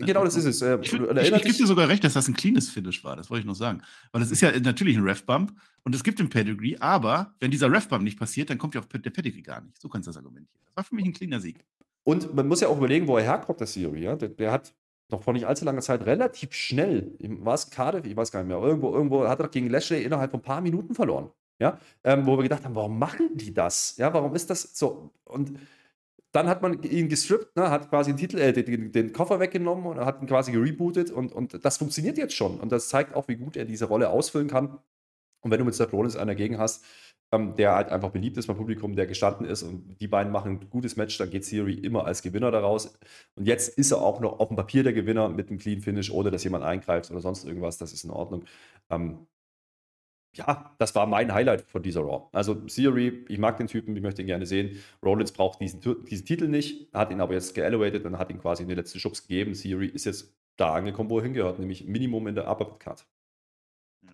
Genau, 0.00 0.24
das 0.24 0.36
ist 0.36 0.46
es. 0.46 0.62
Äh, 0.62 0.78
ich, 0.82 0.92
ich, 0.92 1.00
ich 1.00 1.42
gebe 1.42 1.54
dir 1.54 1.66
sogar 1.66 1.88
recht, 1.88 2.02
dass 2.04 2.14
das 2.14 2.28
ein 2.28 2.34
cleanes 2.34 2.70
Finish 2.70 3.04
war, 3.04 3.16
das 3.16 3.30
wollte 3.30 3.40
ich 3.40 3.46
noch 3.46 3.54
sagen. 3.54 3.82
Weil 4.12 4.22
es 4.22 4.30
ist 4.30 4.40
ja 4.40 4.50
natürlich 4.58 4.96
ein 4.96 5.04
Ref-Bump 5.04 5.52
und 5.84 5.94
es 5.94 6.02
gibt 6.02 6.18
den 6.18 6.28
Pedigree, 6.28 6.76
aber 6.80 7.34
wenn 7.40 7.50
dieser 7.50 7.70
Ref-Bump 7.70 8.02
nicht 8.02 8.18
passiert, 8.18 8.50
dann 8.50 8.58
kommt 8.58 8.74
ja 8.74 8.80
auch 8.80 8.86
der 8.86 9.10
Pedigree 9.10 9.42
gar 9.42 9.60
nicht. 9.60 9.80
So 9.80 9.88
kannst 9.88 10.06
du 10.06 10.10
das 10.10 10.16
argumentieren. 10.16 10.60
Das 10.64 10.76
war 10.76 10.84
für 10.84 10.94
mich 10.94 11.04
ein 11.04 11.12
cleaner 11.12 11.40
Sieg. 11.40 11.64
Und 12.04 12.34
man 12.34 12.48
muss 12.48 12.60
ja 12.60 12.68
auch 12.68 12.78
überlegen, 12.78 13.06
wo 13.06 13.16
er 13.16 13.24
herkommt, 13.24 13.60
der 13.60 13.66
Siri. 13.66 14.02
Ja? 14.02 14.16
Der, 14.16 14.28
der 14.28 14.50
hat 14.50 14.74
noch 15.12 15.22
vor 15.22 15.34
nicht 15.34 15.46
allzu 15.46 15.64
langer 15.64 15.82
Zeit 15.82 16.04
relativ 16.06 16.52
schnell, 16.54 17.12
war 17.20 17.54
es 17.54 17.70
Cardiff, 17.70 18.04
ich 18.06 18.16
weiß 18.16 18.32
gar 18.32 18.40
nicht 18.42 18.48
mehr, 18.48 18.58
irgendwo, 18.58 18.92
irgendwo 18.92 19.28
hat 19.28 19.40
er 19.40 19.48
gegen 19.48 19.68
Lashley 19.68 20.02
innerhalb 20.02 20.30
von 20.30 20.40
ein 20.40 20.42
paar 20.42 20.60
Minuten 20.60 20.94
verloren. 20.94 21.30
Ja, 21.58 21.78
ähm, 22.04 22.26
wo 22.26 22.36
wir 22.36 22.42
gedacht 22.42 22.64
haben, 22.64 22.74
warum 22.74 22.98
machen 22.98 23.36
die 23.36 23.54
das? 23.54 23.96
Ja, 23.96 24.12
warum 24.12 24.34
ist 24.34 24.50
das 24.50 24.62
so? 24.74 25.12
Und 25.24 25.58
dann 26.32 26.48
hat 26.48 26.62
man 26.62 26.82
ihn 26.82 27.08
gestrippt, 27.08 27.56
ne, 27.56 27.70
hat 27.70 27.90
quasi 27.90 28.10
den 28.12 28.16
Titel, 28.16 28.38
äh, 28.38 28.52
den, 28.52 28.90
den, 28.90 29.12
Koffer 29.12 29.38
weggenommen 29.38 29.86
und 29.86 30.00
hat 30.00 30.22
ihn 30.22 30.26
quasi 30.26 30.50
gerebootet 30.50 31.10
und, 31.10 31.32
und 31.32 31.64
das 31.64 31.76
funktioniert 31.76 32.18
jetzt 32.18 32.34
schon. 32.34 32.58
Und 32.58 32.72
das 32.72 32.88
zeigt 32.88 33.14
auch, 33.14 33.28
wie 33.28 33.36
gut 33.36 33.56
er 33.56 33.66
diese 33.66 33.84
Rolle 33.84 34.08
ausfüllen 34.10 34.48
kann. 34.48 34.78
Und 35.42 35.50
wenn 35.50 35.58
du 35.58 35.64
mit 35.64 35.74
Seth 35.74 35.92
Rollins 35.92 36.16
einen 36.16 36.28
dagegen 36.28 36.58
hast, 36.58 36.84
ähm, 37.32 37.56
der 37.56 37.74
halt 37.74 37.90
einfach 37.90 38.10
beliebt 38.10 38.36
ist 38.36 38.46
beim 38.46 38.56
Publikum, 38.56 38.96
der 38.96 39.06
gestanden 39.06 39.46
ist 39.46 39.62
und 39.62 39.96
die 40.00 40.08
beiden 40.08 40.32
machen 40.32 40.60
ein 40.60 40.70
gutes 40.70 40.96
Match, 40.96 41.16
dann 41.18 41.30
geht 41.30 41.48
Theory 41.48 41.74
immer 41.74 42.06
als 42.06 42.22
Gewinner 42.22 42.50
daraus. 42.50 42.94
Und 43.36 43.46
jetzt 43.46 43.76
ist 43.78 43.90
er 43.90 44.02
auch 44.02 44.20
noch 44.20 44.38
auf 44.40 44.48
dem 44.48 44.56
Papier 44.56 44.82
der 44.84 44.92
Gewinner 44.92 45.28
mit 45.28 45.48
einem 45.48 45.58
Clean 45.58 45.80
Finish, 45.80 46.10
ohne 46.10 46.30
dass 46.30 46.44
jemand 46.44 46.64
eingreift 46.64 47.10
oder 47.10 47.20
sonst 47.20 47.44
irgendwas. 47.44 47.78
Das 47.78 47.92
ist 47.92 48.04
in 48.04 48.10
Ordnung. 48.10 48.44
Ähm, 48.90 49.26
ja, 50.34 50.74
das 50.78 50.94
war 50.94 51.06
mein 51.06 51.32
Highlight 51.32 51.62
von 51.62 51.82
dieser 51.82 52.00
Raw. 52.00 52.28
Also 52.32 52.54
Theory, 52.54 53.24
ich 53.28 53.38
mag 53.38 53.58
den 53.58 53.66
Typen, 53.66 53.94
ich 53.94 54.02
möchte 54.02 54.22
ihn 54.22 54.26
gerne 54.26 54.46
sehen. 54.46 54.82
Rollins 55.02 55.32
braucht 55.32 55.60
diesen, 55.60 55.80
diesen 56.06 56.26
Titel 56.26 56.48
nicht, 56.48 56.92
hat 56.94 57.10
ihn 57.10 57.20
aber 57.20 57.34
jetzt 57.34 57.54
geelevated 57.54 58.04
und 58.06 58.18
hat 58.18 58.30
ihn 58.30 58.40
quasi 58.40 58.62
in 58.62 58.68
den 58.68 58.78
letzten 58.78 58.98
Schubs 58.98 59.22
gegeben. 59.26 59.52
Theory 59.52 59.88
ist 59.88 60.06
jetzt 60.06 60.34
da 60.56 60.74
angekommen, 60.74 61.10
wo 61.10 61.18
er 61.18 61.24
hingehört, 61.24 61.58
nämlich 61.58 61.86
Minimum 61.86 62.28
in 62.28 62.34
der 62.34 62.50
Upper 62.50 62.78
Cut. 62.78 63.06
Ja, 64.02 64.12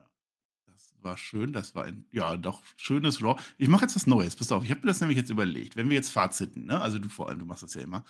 das 0.66 0.96
war 1.02 1.16
schön, 1.16 1.52
das 1.52 1.76
war 1.76 1.84
ein, 1.84 2.04
ja, 2.10 2.36
doch 2.36 2.62
schönes 2.76 3.22
Raw. 3.22 3.40
Ich 3.56 3.68
mache 3.68 3.82
jetzt 3.82 3.94
was 3.94 4.08
Neues, 4.08 4.34
pass 4.34 4.50
auf, 4.50 4.64
ich 4.64 4.70
habe 4.70 4.80
mir 4.80 4.88
das 4.88 5.00
nämlich 5.00 5.18
jetzt 5.18 5.30
überlegt. 5.30 5.76
Wenn 5.76 5.88
wir 5.88 5.96
jetzt 5.96 6.10
Faziten, 6.10 6.66
ne? 6.66 6.80
also 6.80 6.98
du 6.98 7.08
vor 7.08 7.28
allem, 7.28 7.38
du 7.38 7.44
machst 7.44 7.62
das 7.62 7.74
ja 7.74 7.82
immer, 7.82 8.04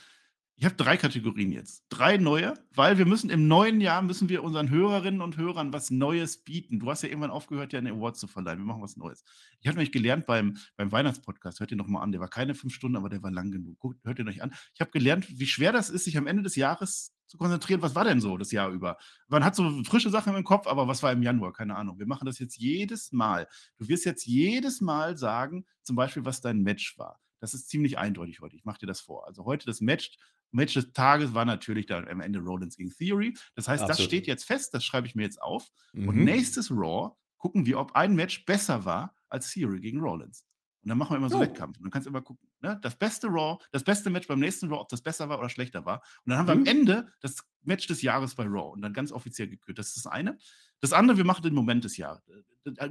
ich 0.59 0.65
habe 0.65 0.75
drei 0.75 0.97
Kategorien 0.97 1.53
jetzt. 1.53 1.85
Drei 1.89 2.17
neue, 2.17 2.55
weil 2.75 2.99
wir 2.99 3.07
müssen 3.07 3.31
im 3.31 3.47
neuen 3.47 3.81
Jahr 3.81 4.03
müssen 4.03 4.29
wir 4.29 4.43
unseren 4.43 4.71
Hörerinnen 4.71 5.21
und 5.21 5.37
Hörern 5.37 5.73
was 5.73 5.91
Neues 5.91 6.39
bieten. 6.39 6.81
Du 6.81 6.91
hast 6.91 7.03
ja 7.03 7.09
irgendwann 7.09 7.31
aufgehört, 7.31 7.73
ja 7.73 7.79
eine 7.79 7.93
Award 7.93 8.17
zu 8.17 8.27
verleihen. 8.27 8.59
Wir 8.59 8.65
machen 8.65 8.83
was 8.83 8.97
Neues. 8.97 9.23
Ich 9.61 9.69
habe 9.69 9.77
nämlich 9.77 9.93
gelernt 9.93 10.27
beim, 10.27 10.57
beim 10.77 10.91
Weihnachtspodcast, 10.91 11.61
hört 11.61 11.71
ihr 11.71 11.77
nochmal 11.77 12.03
an, 12.03 12.11
der 12.11 12.21
war 12.21 12.27
keine 12.27 12.57
fünf 12.57 12.75
Stunden, 12.75 12.97
aber 12.97 13.09
der 13.09 13.23
war 13.23 13.31
lang 13.31 13.53
genug. 13.53 13.79
Guckt, 13.79 14.05
hört 14.05 14.19
ihr 14.19 14.27
euch 14.27 14.43
an. 14.43 14.53
Ich 14.75 14.81
habe 14.81 14.91
gelernt, 14.91 15.27
wie 15.39 15.47
schwer 15.47 15.71
das 15.71 15.91
ist, 15.91 16.05
sich 16.05 16.19
am 16.19 16.27
Ende 16.27 16.43
des 16.43 16.57
Jahres 16.57 17.15
zu 17.29 17.39
konzentrieren. 17.39 17.81
Was 17.81 17.95
war 17.95 18.03
denn 18.03 18.21
so 18.21 18.37
das 18.37 18.51
Jahr 18.51 18.71
über? 18.71 18.99
Man 19.29 19.45
hat 19.45 19.55
so 19.55 19.85
frische 19.85 20.11
Sachen 20.11 20.35
im 20.35 20.43
Kopf, 20.43 20.67
aber 20.67 20.89
was 20.89 21.05
war 21.05 21.13
im 21.13 21.23
Januar? 21.23 21.53
Keine 21.53 21.77
Ahnung. 21.77 22.01
Wir 22.01 22.07
machen 22.07 22.27
das 22.27 22.41
jetzt 22.41 22.57
jedes 22.57 23.13
Mal. 23.13 23.47
Du 23.77 23.87
wirst 23.87 24.05
jetzt 24.05 24.27
jedes 24.27 24.81
Mal 24.81 25.17
sagen, 25.17 25.67
zum 25.85 25.95
Beispiel, 25.95 26.25
was 26.25 26.41
dein 26.41 26.63
Match 26.63 26.99
war. 26.99 27.21
Das 27.41 27.55
ist 27.55 27.69
ziemlich 27.69 27.99
eindeutig 27.99 28.41
heute. 28.41 28.57
Ich 28.57 28.65
mache 28.65 28.81
dir 28.81 28.87
das 28.87 29.01
vor. 29.01 29.27
Also 29.27 29.45
heute 29.45 29.67
das 29.67 29.81
Match 29.81 30.19
Match 30.51 30.75
des 30.75 30.93
Tages 30.93 31.35
war 31.35 31.45
natürlich 31.45 31.87
dann 31.87 32.09
am 32.09 32.21
Ende 32.21 32.41
Rollins 32.41 32.77
gegen 32.77 32.91
Theory. 32.91 33.35
Das 33.55 33.69
heißt, 33.69 33.83
Absolut. 33.83 33.99
das 33.99 34.05
steht 34.05 34.27
jetzt 34.27 34.45
fest, 34.45 34.75
das 34.75 34.85
schreibe 34.85 35.07
ich 35.07 35.15
mir 35.15 35.23
jetzt 35.23 35.41
auf. 35.41 35.69
Mhm. 35.93 36.09
Und 36.09 36.17
nächstes 36.25 36.71
Raw 36.71 37.13
gucken 37.37 37.67
wir, 37.67 37.79
ob 37.79 37.93
ein 37.93 38.15
Match 38.15 38.45
besser 38.45 38.85
war 38.85 39.15
als 39.29 39.53
Theory 39.53 39.81
gegen 39.81 40.01
Rollins. 40.01 40.45
Und 40.83 40.91
dann 40.91 40.99
machen 40.99 41.13
wir 41.13 41.17
immer 41.17 41.29
so 41.29 41.37
oh. 41.37 41.41
Wettkampf. 41.41 41.77
Und 41.77 41.85
dann 41.85 41.91
kannst 41.91 42.07
du 42.07 42.11
immer 42.11 42.23
gucken, 42.23 42.49
ne? 42.61 42.79
das 42.83 42.97
beste 42.97 43.27
Raw, 43.27 43.63
das 43.73 43.85
beste 43.85 44.11
Match 44.11 44.27
beim 44.27 44.39
nächsten 44.39 44.69
Raw, 44.69 44.81
ob 44.81 44.89
das 44.89 45.03
besser 45.03 45.29
war 45.29 45.39
oder 45.39 45.49
schlechter 45.49 45.85
war. 45.85 46.03
Und 46.25 46.31
dann 46.31 46.39
haben 46.39 46.47
wir 46.47 46.53
am 46.53 46.61
mhm. 46.61 46.67
Ende 46.67 47.13
das 47.21 47.45
Match 47.63 47.87
des 47.87 48.01
Jahres 48.03 48.35
bei 48.35 48.45
Raw 48.45 48.73
und 48.73 48.83
dann 48.83 48.93
ganz 48.93 49.13
offiziell 49.13 49.49
gekürt. 49.49 49.79
Das 49.79 49.89
ist 49.89 49.97
das 49.97 50.07
eine. 50.07 50.39
Das 50.81 50.93
andere, 50.93 51.17
wir 51.17 51.25
machen 51.25 51.43
den 51.43 51.55
Moment 51.55 51.85
des 51.85 51.97
Jahres. 51.97 52.23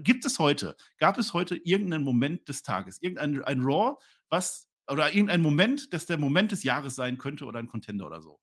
Gibt 0.03 0.25
es 0.25 0.39
heute, 0.39 0.75
gab 0.97 1.17
es 1.17 1.33
heute 1.33 1.55
irgendeinen 1.55 2.03
Moment 2.03 2.47
des 2.49 2.61
Tages, 2.61 3.01
irgendein 3.01 3.43
ein 3.43 3.61
Raw, 3.61 3.95
was 4.29 4.66
oder 4.89 5.13
irgendein 5.13 5.41
Moment, 5.41 5.93
dass 5.93 6.05
der 6.05 6.17
Moment 6.17 6.51
des 6.51 6.63
Jahres 6.63 6.95
sein 6.95 7.17
könnte 7.17 7.45
oder 7.45 7.59
ein 7.59 7.67
Contender 7.67 8.07
oder 8.07 8.21
so. 8.21 8.39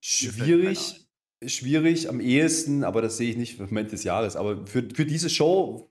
Schwierig, 0.00 1.06
schwierig 1.44 2.08
am 2.08 2.20
ehesten, 2.20 2.84
aber 2.84 3.02
das 3.02 3.16
sehe 3.16 3.30
ich 3.30 3.36
nicht 3.36 3.56
für 3.56 3.64
Moment 3.64 3.92
des 3.92 4.04
Jahres. 4.04 4.36
Aber 4.36 4.66
für, 4.66 4.88
für 4.94 5.04
diese 5.04 5.28
Show, 5.28 5.90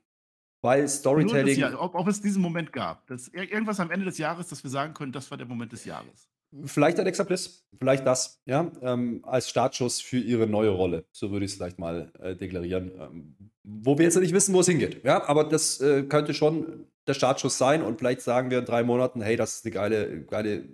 weil 0.62 0.88
Storytelling. 0.88 1.58
Jahr, 1.58 1.80
ob, 1.80 1.94
ob, 1.94 2.08
es 2.08 2.20
diesen 2.20 2.42
Moment 2.42 2.72
gab. 2.72 3.06
Das, 3.06 3.28
irgendwas 3.28 3.78
am 3.78 3.90
Ende 3.90 4.06
des 4.06 4.18
Jahres, 4.18 4.48
dass 4.48 4.62
wir 4.62 4.70
sagen 4.70 4.94
können, 4.94 5.12
das 5.12 5.30
war 5.30 5.38
der 5.38 5.46
Moment 5.46 5.72
des 5.72 5.84
Jahres. 5.84 6.28
Vielleicht 6.64 6.98
Alexa 6.98 7.24
Bliss, 7.24 7.66
vielleicht 7.78 8.06
das, 8.06 8.40
ja, 8.46 8.70
ähm, 8.80 9.20
als 9.24 9.48
Startschuss 9.48 10.00
für 10.00 10.18
ihre 10.18 10.46
neue 10.46 10.70
Rolle. 10.70 11.04
So 11.12 11.30
würde 11.30 11.44
ich 11.44 11.52
es 11.52 11.56
vielleicht 11.56 11.78
mal 11.78 12.12
äh, 12.20 12.34
deklarieren. 12.36 12.92
Ähm, 12.98 13.36
wo 13.62 13.98
wir 13.98 14.04
jetzt 14.04 14.16
nicht 14.16 14.32
wissen, 14.32 14.54
wo 14.54 14.60
es 14.60 14.66
hingeht. 14.66 15.04
Ja, 15.04 15.28
aber 15.28 15.44
das 15.44 15.80
äh, 15.80 16.04
könnte 16.04 16.34
schon 16.34 16.86
der 17.06 17.14
Startschuss 17.14 17.58
sein 17.58 17.82
und 17.82 17.98
vielleicht 17.98 18.20
sagen 18.20 18.50
wir 18.50 18.60
in 18.60 18.64
drei 18.64 18.82
Monaten, 18.82 19.20
hey, 19.20 19.36
das 19.36 19.56
ist 19.56 19.64
eine 19.64 19.74
geile, 19.74 20.22
geile 20.24 20.68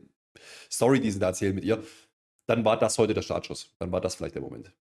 Story, 0.70 1.01
die 1.01 1.11
sie 1.11 1.18
da 1.18 1.29
erzählen 1.29 1.55
mit 1.55 1.64
ihr. 1.64 1.83
Dann 2.47 2.64
war 2.64 2.79
das 2.79 2.99
heute 2.99 3.14
der 3.14 3.23
Startschuss. 3.23 3.75
Dann 3.79 3.93
war 3.93 4.01
das 4.01 4.14
vielleicht 4.14 4.35
der 4.35 4.43
Moment. 4.43 4.73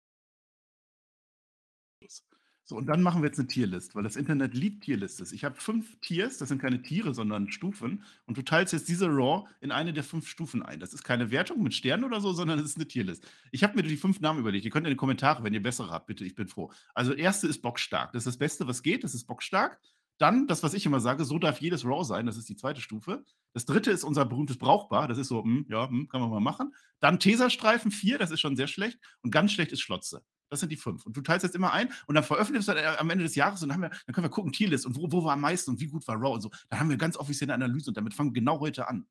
So, 2.72 2.78
und 2.78 2.86
dann 2.86 3.02
machen 3.02 3.22
wir 3.22 3.28
jetzt 3.28 3.38
eine 3.38 3.50
Tierlist, 3.50 3.96
weil 3.96 4.04
das 4.04 4.16
Internet 4.16 4.54
liebt 4.54 4.86
Tierlistes. 4.86 5.34
Ich 5.34 5.44
habe 5.44 5.60
fünf 5.60 6.00
Tiers, 6.00 6.38
das 6.38 6.48
sind 6.48 6.62
keine 6.62 6.82
Tiere, 6.82 7.14
sondern 7.14 7.52
Stufen. 7.52 8.06
Und 8.28 8.38
du 8.38 8.44
teilst 8.44 8.72
jetzt 8.72 8.88
diese 8.88 9.08
Raw 9.08 9.46
in 9.60 9.74
eine 9.74 9.92
der 9.92 10.06
fünf 10.06 10.26
Stufen 10.26 10.64
ein. 10.64 10.80
Das 10.80 10.94
ist 10.94 11.04
keine 11.04 11.32
Wertung 11.32 11.62
mit 11.64 11.74
Sternen 11.74 12.06
oder 12.06 12.22
so, 12.22 12.32
sondern 12.32 12.60
es 12.60 12.64
ist 12.64 12.78
eine 12.78 12.88
Tierlist. 12.88 13.28
Ich 13.52 13.66
habe 13.66 13.76
mir 13.76 13.84
die 13.84 13.98
fünf 13.98 14.22
Namen 14.22 14.40
überlegt. 14.40 14.64
Ihr 14.64 14.72
könnt 14.72 14.88
in 14.88 14.92
die 14.92 14.96
Kommentare, 14.96 15.44
wenn 15.44 15.54
ihr 15.54 15.62
bessere 15.62 15.90
habt, 15.90 16.08
bitte, 16.08 16.24
ich 16.24 16.34
bin 16.34 16.48
froh. 16.48 16.72
Also, 16.94 17.12
erste 17.12 17.46
ist 17.46 17.62
bockstark. 17.62 18.14
Das 18.14 18.22
ist 18.22 18.28
das 18.28 18.38
Beste, 18.38 18.66
was 18.68 18.84
geht. 18.84 19.04
Das 19.04 19.16
ist 19.16 19.26
bockstark. 19.26 19.78
Dann, 20.18 20.48
das, 20.48 20.64
was 20.64 20.74
ich 20.74 20.86
immer 20.86 21.02
sage, 21.02 21.26
so 21.26 21.40
darf 21.40 21.60
jedes 21.60 21.84
Raw 21.84 22.06
sein. 22.06 22.26
Das 22.26 22.38
ist 22.38 22.48
die 22.48 22.56
zweite 22.56 22.80
Stufe. 22.80 23.26
Das 23.52 23.66
dritte 23.66 23.92
ist 23.92 24.06
unser 24.06 24.24
berühmtes 24.24 24.58
Brauchbar. 24.58 25.10
Das 25.10 25.18
ist 25.18 25.28
so, 25.28 25.44
hm, 25.44 25.66
ja, 25.68 25.90
hm, 25.90 26.08
kann 26.08 26.22
man 26.22 26.30
mal 26.30 26.40
machen. 26.40 26.74
Dann 27.02 27.20
Teserstreifen 27.20 27.92
4, 27.92 28.18
das 28.18 28.32
ist 28.32 28.40
schon 28.40 28.56
sehr 28.56 28.68
schlecht. 28.68 28.98
Und 29.24 29.32
ganz 29.32 29.52
schlecht 29.52 29.74
ist 29.74 29.82
Schlotze. 29.82 30.24
Das 30.52 30.60
sind 30.60 30.70
die 30.70 30.76
fünf. 30.78 31.06
Und 31.06 31.16
du 31.16 31.22
teilst 31.22 31.46
jetzt 31.46 31.56
immer 31.56 31.72
ein 31.72 31.90
und 32.08 32.16
dann 32.16 32.26
veröffentlichst 32.26 32.68
du 32.68 33.00
am 33.00 33.10
Ende 33.10 33.24
des 33.24 33.36
Jahres 33.36 33.64
und 33.64 33.70
dann, 33.70 33.82
wir, 33.82 33.90
dann 33.90 34.14
können 34.14 34.26
wir 34.26 34.30
gucken, 34.30 34.52
Tierlist 34.52 34.86
und 34.86 34.98
wo, 34.98 35.10
wo 35.10 35.24
war 35.24 35.34
am 35.34 35.42
meisten 35.42 35.72
und 35.72 35.80
wie 35.80 35.88
gut 35.88 36.06
war 36.10 36.18
Raw 36.18 36.34
und 36.34 36.42
so. 36.42 36.52
Dann 36.70 36.82
haben 36.82 36.90
wir 36.90 36.98
ganz 36.98 37.16
offizielle 37.16 37.54
Analyse 37.54 37.90
und 37.90 37.96
damit 37.96 38.14
fangen 38.14 38.36
wir 38.36 38.42
genau 38.42 38.60
heute 38.60 38.86
an. 38.90 39.08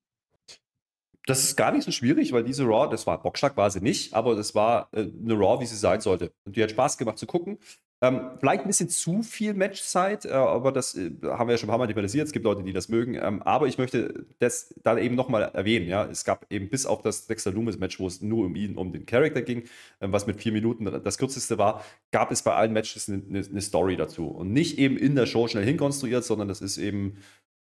Das 1.27 1.45
ist 1.45 1.57
gar 1.57 1.73
nicht 1.73 1.85
so 1.85 1.91
schwierig, 1.91 2.33
weil 2.33 2.45
diese 2.45 2.65
Raw, 2.65 2.91
das 2.91 3.07
war 3.07 3.23
Bockschlag 3.23 3.57
war 3.57 3.71
sie 3.71 3.81
nicht, 3.81 4.15
aber 4.15 4.35
das 4.35 4.55
war 4.55 4.89
äh, 4.93 5.01
eine 5.01 5.35
Raw, 5.35 5.61
wie 5.61 5.67
sie 5.67 5.77
sein 5.77 6.01
sollte. 6.01 6.33
Und 6.45 6.57
die 6.57 6.63
hat 6.63 6.71
Spaß 6.71 6.99
gemacht 6.99 7.19
zu 7.19 7.27
gucken. 7.27 7.59
Ähm, 8.03 8.31
vielleicht 8.39 8.63
ein 8.63 8.67
bisschen 8.67 8.89
zu 8.89 9.23
viel 9.23 9.53
Matchzeit, 9.53 10.25
äh, 10.25 10.31
aber 10.31 10.73
das 10.73 10.97
äh, 10.97 11.11
haben 11.23 11.49
wir 11.49 11.53
ja 11.53 11.59
schon 11.59 11.69
ein 11.69 11.73
paar 11.73 11.79
Mal 11.79 11.87
thematisiert. 11.87 12.27
Es 12.27 12.33
gibt 12.33 12.47
Leute, 12.47 12.63
die 12.63 12.73
das 12.73 12.89
mögen. 12.89 13.15
Ähm, 13.15 13.43
aber 13.43 13.67
ich 13.67 13.77
möchte 13.77 14.25
das 14.39 14.75
dann 14.83 14.97
eben 14.97 15.17
nochmal 15.17 15.43
erwähnen. 15.53 15.87
Ja? 15.87 16.07
Es 16.07 16.25
gab 16.25 16.47
eben 16.51 16.71
bis 16.71 16.87
auf 16.87 17.03
das 17.03 17.27
Dexter 17.27 17.53
Loomis-Match, 17.53 18.01
wo 18.01 18.07
es 18.07 18.23
nur 18.23 18.47
um 18.47 18.57
ihn, 18.57 18.77
um 18.77 18.91
den 18.91 19.05
Charakter 19.05 19.43
ging, 19.43 19.65
ähm, 20.01 20.13
was 20.13 20.27
mit 20.27 20.41
vier 20.41 20.53
Minuten 20.53 20.87
das 20.87 21.19
kürzeste 21.19 21.59
war, 21.59 21.85
gab 22.11 22.31
es 22.31 22.41
bei 22.41 22.55
allen 22.55 22.73
Matches 22.73 23.11
eine, 23.11 23.23
eine, 23.29 23.45
eine 23.45 23.61
Story 23.61 23.97
dazu. 23.97 24.29
Und 24.29 24.51
nicht 24.51 24.79
eben 24.79 24.97
in 24.97 25.15
der 25.15 25.27
Show 25.27 25.47
schnell 25.47 25.65
hinkonstruiert, 25.67 26.25
sondern 26.25 26.49
das 26.49 26.63
ist 26.63 26.79
eben 26.79 27.19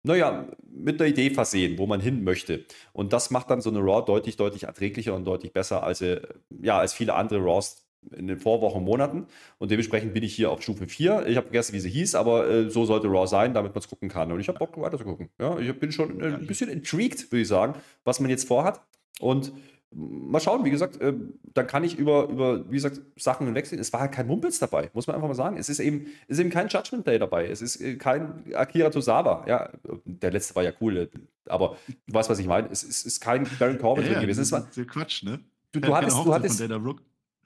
naja, 0.07 0.47
mit 0.71 1.01
einer 1.01 1.11
Idee 1.11 1.31
versehen, 1.31 1.79
wo 1.79 1.87
man 1.87 2.01
hin 2.01 2.23
möchte. 2.23 2.65
Und 2.93 3.13
das 3.13 3.31
macht 3.31 3.51
dann 3.51 3.61
so 3.61 3.71
eine 3.71 3.81
Raw 3.81 4.05
deutlich, 4.05 4.37
deutlich 4.37 4.65
erträglicher 4.65 5.15
und 5.15 5.25
deutlich 5.25 5.53
besser 5.53 5.83
als, 5.83 6.01
äh, 6.01 6.21
ja, 6.63 6.79
als 6.79 6.95
viele 6.95 7.15
andere 7.15 7.41
Raws 7.41 7.87
in 8.15 8.29
den 8.29 8.39
Vorwochen, 8.39 8.85
Monaten. 8.85 9.27
Und 9.59 9.73
dementsprechend 9.73 10.15
bin 10.15 10.23
ich 10.23 10.35
hier 10.35 10.53
auf 10.53 10.63
Stufe 10.63 10.87
4. 10.87 11.27
Ich 11.27 11.37
habe 11.37 11.47
vergessen, 11.47 11.75
wie 11.75 11.81
sie 11.81 11.91
hieß, 11.91 12.15
aber 12.15 12.49
äh, 12.49 12.71
so 12.71 12.85
sollte 12.85 13.09
Raw 13.09 13.27
sein, 13.27 13.53
damit 13.53 13.75
man 13.75 13.81
es 13.81 13.89
gucken 13.89 14.09
kann. 14.09 14.31
Und 14.31 14.39
ich 14.39 14.47
habe 14.47 14.59
Bock, 14.59 14.81
weiter 14.81 14.97
zu 14.97 15.05
gucken. 15.05 15.29
Ja, 15.41 15.59
ich 15.59 15.77
bin 15.79 15.91
schon 15.91 16.21
äh, 16.21 16.35
ein 16.35 16.47
bisschen 16.47 16.71
intrigued, 16.71 17.33
würde 17.33 17.43
ich 17.43 17.49
sagen, 17.49 17.75
was 18.05 18.21
man 18.21 18.31
jetzt 18.31 18.47
vorhat. 18.47 18.81
Und 19.19 19.53
mal 19.93 20.41
schauen, 20.41 20.65
wie 20.65 20.71
gesagt, 20.71 21.01
äh, 21.01 21.15
dann 21.55 21.67
kann 21.67 21.85
ich 21.85 21.99
über, 21.99 22.29
über, 22.29 22.71
wie 22.71 22.75
gesagt, 22.75 23.01
Sachen 23.17 23.47
hinwegsehen. 23.47 23.81
Es 23.81 23.93
war 23.93 24.01
halt 24.01 24.13
kein 24.13 24.27
Mumpels 24.27 24.59
dabei, 24.59 24.91
muss 24.93 25.07
man 25.07 25.17
einfach 25.17 25.29
mal 25.29 25.35
sagen. 25.35 25.57
Es 25.57 25.69
ist 25.69 25.81
eben, 25.81 26.07
ist 26.29 26.39
eben 26.39 26.51
kein 26.51 26.69
Judgment 26.69 27.07
Day 27.07 27.19
dabei. 27.19 27.49
Es 27.49 27.63
ist 27.63 27.81
äh, 27.81 27.97
kein 27.97 28.45
Akira 28.55 28.91
Tosawa. 28.91 29.45
Ja, 29.47 29.71
der 30.05 30.33
letzte 30.33 30.55
war 30.55 30.63
ja 30.63 30.73
cool, 30.81 30.97
äh, 30.97 31.09
aber 31.47 31.77
du 32.07 32.15
weißt, 32.15 32.29
was 32.29 32.39
ich 32.39 32.47
meine. 32.47 32.69
Es 32.71 32.83
ist, 32.83 33.07
ist 33.07 33.21
kein 33.21 33.47
Baron 33.59 33.79
Corbin 33.79 34.05
ja, 34.05 34.13
drin 34.13 34.23
gewesen. 34.23 34.43
Es 34.43 34.53
war 34.53 34.67
Quatsch, 34.87 35.23
ne? 35.23 35.41
Du, 35.73 35.81
du 35.81 35.95
hattest, 35.95 36.17
du 36.17 36.33
hattest, 36.33 36.63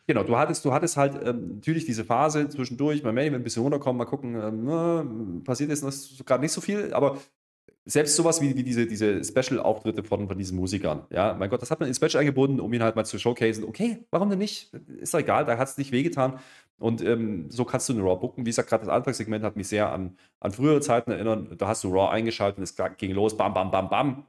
Genau, 0.07 0.25
du 0.25 0.37
hattest, 0.37 0.65
du 0.65 0.73
hattest 0.73 0.97
halt 0.97 1.21
ähm, 1.25 1.55
natürlich 1.57 1.85
diese 1.85 2.05
Phase 2.05 2.49
zwischendurch, 2.49 3.03
beim 3.03 3.15
Main 3.15 3.33
ein 3.33 3.45
bisschen 3.45 3.63
runterkommen, 3.63 3.99
mal 3.99 4.07
gucken, 4.07 4.35
ähm, 4.35 4.65
na, 4.65 5.07
passiert 5.45 5.71
jetzt 5.71 6.27
gerade 6.27 6.43
nicht 6.43 6.51
so 6.51 6.61
viel, 6.61 6.93
aber 6.93 7.19
selbst 7.85 8.17
sowas 8.17 8.41
wie, 8.41 8.57
wie 8.57 8.63
diese, 8.63 8.87
diese 8.87 9.25
Special-Auftritte 9.25 10.05
von, 10.05 10.29
von 10.29 10.39
diesen 10.39 10.57
Musikern, 10.57 11.07
ja, 11.11 11.35
mein 11.35 11.51
Gott, 11.51 11.63
das 11.63 11.71
hat 11.71 11.81
man 11.81 11.89
ins 11.89 11.97
Special 11.97 12.21
eingebunden, 12.21 12.61
um 12.61 12.73
ihn 12.73 12.83
halt 12.83 12.97
mal 12.97 13.05
zu 13.05 13.19
showcasen. 13.19 13.65
Okay, 13.65 14.05
warum 14.11 14.31
denn 14.31 14.39
nicht? 14.39 14.73
Ist 14.99 15.15
doch 15.15 15.19
egal, 15.19 15.45
da 15.45 15.59
hat 15.59 15.69
es 15.69 15.79
nicht 15.79 15.93
wehgetan. 15.93 16.39
Und 16.79 17.03
ähm, 17.03 17.51
so 17.51 17.65
kannst 17.65 17.89
du 17.89 17.93
eine 17.93 18.03
Raw 18.03 18.17
booken. 18.17 18.47
Wie 18.47 18.51
gesagt, 18.51 18.69
gerade 18.69 18.85
das 18.85 18.93
Anfangssegment 18.93 19.45
hat 19.45 19.57
mich 19.57 19.69
sehr 19.69 19.93
an, 19.93 20.17
an 20.41 20.53
frühere 20.53 20.81
Zeiten 20.81 21.11
erinnert. 21.11 21.61
Da 21.61 21.69
hast 21.69 21.85
du 21.85 21.89
Raw 21.89 22.11
eingeschaltet 22.11 22.59
und 22.59 22.65
es 22.65 22.75
ging 22.97 23.13
los, 23.13 23.37
bam, 23.37 23.53
bam, 23.53 23.71
bam, 23.71 23.91
bam. 23.91 24.27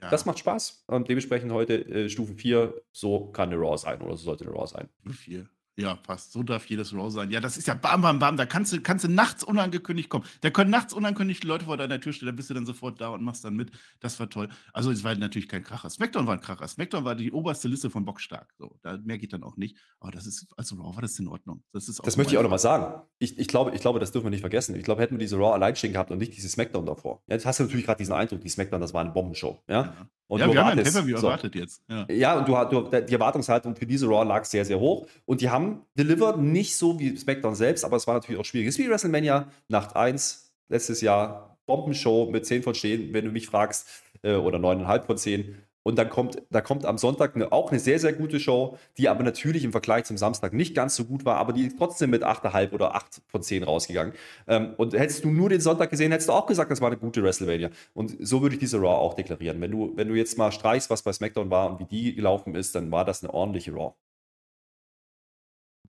Ja. 0.00 0.10
Das 0.10 0.24
macht 0.24 0.38
Spaß. 0.38 0.84
Und 0.86 1.08
dementsprechend 1.08 1.52
heute 1.52 1.84
äh, 1.86 2.08
Stufe 2.08 2.34
4, 2.34 2.74
so 2.92 3.26
kann 3.26 3.50
eine 3.50 3.60
Raw 3.60 3.76
sein 3.76 4.00
oder 4.00 4.16
so 4.16 4.24
sollte 4.24 4.44
eine 4.44 4.54
Raw 4.54 4.66
sein. 4.66 4.88
Stufe 5.00 5.16
4. 5.16 5.46
Ja, 5.76 5.96
passt. 5.96 6.32
So 6.32 6.44
darf 6.44 6.66
jedes 6.66 6.94
Raw 6.94 7.10
sein. 7.10 7.30
Ja, 7.30 7.40
das 7.40 7.56
ist 7.56 7.66
ja 7.66 7.74
bam, 7.74 8.00
bam, 8.00 8.20
bam. 8.20 8.36
Da 8.36 8.46
kannst 8.46 8.72
du, 8.72 8.80
kannst 8.80 9.04
du 9.04 9.08
nachts 9.08 9.42
unangekündigt 9.42 10.08
kommen. 10.08 10.24
Da 10.40 10.50
können 10.50 10.70
nachts 10.70 10.92
unangekündigt 10.92 11.42
Leute 11.42 11.64
vor 11.64 11.76
deiner 11.76 12.00
Tür 12.00 12.12
stehen. 12.12 12.26
Da 12.26 12.32
bist 12.32 12.48
du 12.48 12.54
dann 12.54 12.64
sofort 12.64 13.00
da 13.00 13.08
und 13.08 13.24
machst 13.24 13.44
dann 13.44 13.56
mit. 13.56 13.72
Das 13.98 14.20
war 14.20 14.30
toll. 14.30 14.48
Also, 14.72 14.92
es 14.92 15.02
war 15.02 15.14
natürlich 15.16 15.48
kein 15.48 15.64
Kracher. 15.64 15.90
Smackdown 15.90 16.28
war 16.28 16.34
ein 16.34 16.40
Kracher. 16.40 16.68
Smackdown 16.68 17.04
war 17.04 17.16
die 17.16 17.32
oberste 17.32 17.66
Liste 17.66 17.90
von 17.90 18.04
Bockstark. 18.04 18.54
So, 18.56 18.78
da 18.82 18.98
mehr 18.98 19.18
geht 19.18 19.32
dann 19.32 19.42
auch 19.42 19.56
nicht. 19.56 19.76
Aber 19.98 20.12
das 20.12 20.26
ist, 20.26 20.46
also 20.56 20.76
Raw 20.76 20.94
war 20.94 21.02
das 21.02 21.18
in 21.18 21.26
Ordnung. 21.26 21.64
Das, 21.72 21.88
ist 21.88 22.00
das 22.04 22.16
möchte 22.16 22.34
ich 22.34 22.38
auch 22.38 22.42
nochmal 22.42 22.60
sagen. 22.60 23.02
Ich, 23.18 23.36
ich, 23.36 23.48
glaube, 23.48 23.72
ich 23.74 23.80
glaube, 23.80 23.98
das 23.98 24.12
dürfen 24.12 24.26
wir 24.26 24.30
nicht 24.30 24.42
vergessen. 24.42 24.76
Ich 24.76 24.84
glaube, 24.84 25.02
hätten 25.02 25.14
wir 25.14 25.18
diese 25.18 25.36
Raw 25.36 25.54
allein 25.54 25.74
stehen 25.74 25.92
gehabt 25.92 26.12
und 26.12 26.18
nicht 26.18 26.36
diese 26.36 26.48
Smackdown 26.48 26.86
davor. 26.86 27.22
Jetzt 27.26 27.46
hast 27.46 27.58
du 27.58 27.64
natürlich 27.64 27.84
gerade 27.84 27.98
diesen 27.98 28.14
Eindruck, 28.14 28.40
die 28.40 28.48
Smackdown, 28.48 28.80
das 28.80 28.94
war 28.94 29.00
eine 29.00 29.10
Bombenshow. 29.10 29.60
Ja. 29.68 29.82
ja. 29.82 30.08
Und 30.26 30.40
ja, 30.40 30.52
wir 30.52 30.64
haben 30.64 30.78
ein 30.78 30.84
Pay-Per-View 30.84 31.18
so. 31.18 31.26
erwartet 31.26 31.54
jetzt. 31.54 31.82
Ja, 31.88 32.06
ja 32.10 32.38
und 32.38 32.48
du, 32.48 32.82
du, 32.82 33.00
die 33.00 33.12
Erwartungshaltung 33.12 33.76
für 33.76 33.86
diese 33.86 34.06
Raw 34.06 34.26
lag 34.26 34.44
sehr, 34.44 34.64
sehr 34.64 34.80
hoch. 34.80 35.06
Und 35.26 35.40
die 35.40 35.50
haben 35.50 35.82
delivered, 35.98 36.38
nicht 36.38 36.76
so 36.76 36.98
wie 36.98 37.16
SmackDown 37.16 37.54
selbst, 37.54 37.84
aber 37.84 37.96
es 37.96 38.06
war 38.06 38.14
natürlich 38.14 38.40
auch 38.40 38.44
schwierig. 38.44 38.68
Es 38.68 38.78
ist 38.78 38.84
wie 38.84 38.88
WrestleMania 38.88 39.48
Nacht 39.68 39.94
1 39.96 40.52
letztes 40.68 41.00
Jahr. 41.00 41.58
Bombenshow 41.66 42.30
mit 42.30 42.44
10 42.44 42.62
von 42.62 42.74
10, 42.74 43.12
wenn 43.14 43.24
du 43.24 43.30
mich 43.30 43.46
fragst, 43.46 43.88
äh, 44.22 44.34
oder 44.34 44.58
9,5 44.58 45.02
von 45.06 45.16
10. 45.16 45.56
Und 45.84 45.96
dann 45.96 46.08
kommt, 46.08 46.42
da 46.50 46.62
kommt 46.62 46.86
am 46.86 46.98
Sonntag 46.98 47.36
eine, 47.36 47.52
auch 47.52 47.70
eine 47.70 47.78
sehr, 47.78 47.98
sehr 48.00 48.14
gute 48.14 48.40
Show, 48.40 48.78
die 48.96 49.08
aber 49.08 49.22
natürlich 49.22 49.64
im 49.64 49.70
Vergleich 49.70 50.04
zum 50.04 50.16
Samstag 50.16 50.54
nicht 50.54 50.74
ganz 50.74 50.96
so 50.96 51.04
gut 51.04 51.24
war, 51.26 51.36
aber 51.36 51.52
die 51.52 51.68
trotzdem 51.76 52.10
mit 52.10 52.24
8,5 52.24 52.72
oder 52.72 52.94
8 52.94 53.22
von 53.28 53.42
10 53.42 53.62
rausgegangen. 53.62 54.14
Ähm, 54.48 54.74
und 54.78 54.94
hättest 54.94 55.24
du 55.24 55.30
nur 55.30 55.50
den 55.50 55.60
Sonntag 55.60 55.90
gesehen, 55.90 56.10
hättest 56.10 56.30
du 56.30 56.32
auch 56.32 56.46
gesagt, 56.46 56.70
das 56.70 56.80
war 56.80 56.88
eine 56.88 56.96
gute 56.96 57.22
WrestleMania. 57.22 57.70
Und 57.92 58.16
so 58.26 58.40
würde 58.40 58.54
ich 58.54 58.60
diese 58.60 58.78
Raw 58.78 58.96
auch 58.96 59.14
deklarieren. 59.14 59.60
Wenn 59.60 59.70
du, 59.70 59.92
wenn 59.94 60.08
du 60.08 60.14
jetzt 60.14 60.38
mal 60.38 60.50
streichst, 60.50 60.88
was 60.88 61.02
bei 61.02 61.12
SmackDown 61.12 61.50
war 61.50 61.70
und 61.70 61.80
wie 61.80 61.84
die 61.84 62.14
gelaufen 62.14 62.54
ist, 62.54 62.74
dann 62.74 62.90
war 62.90 63.04
das 63.04 63.22
eine 63.22 63.34
ordentliche 63.34 63.72
Raw. 63.72 63.94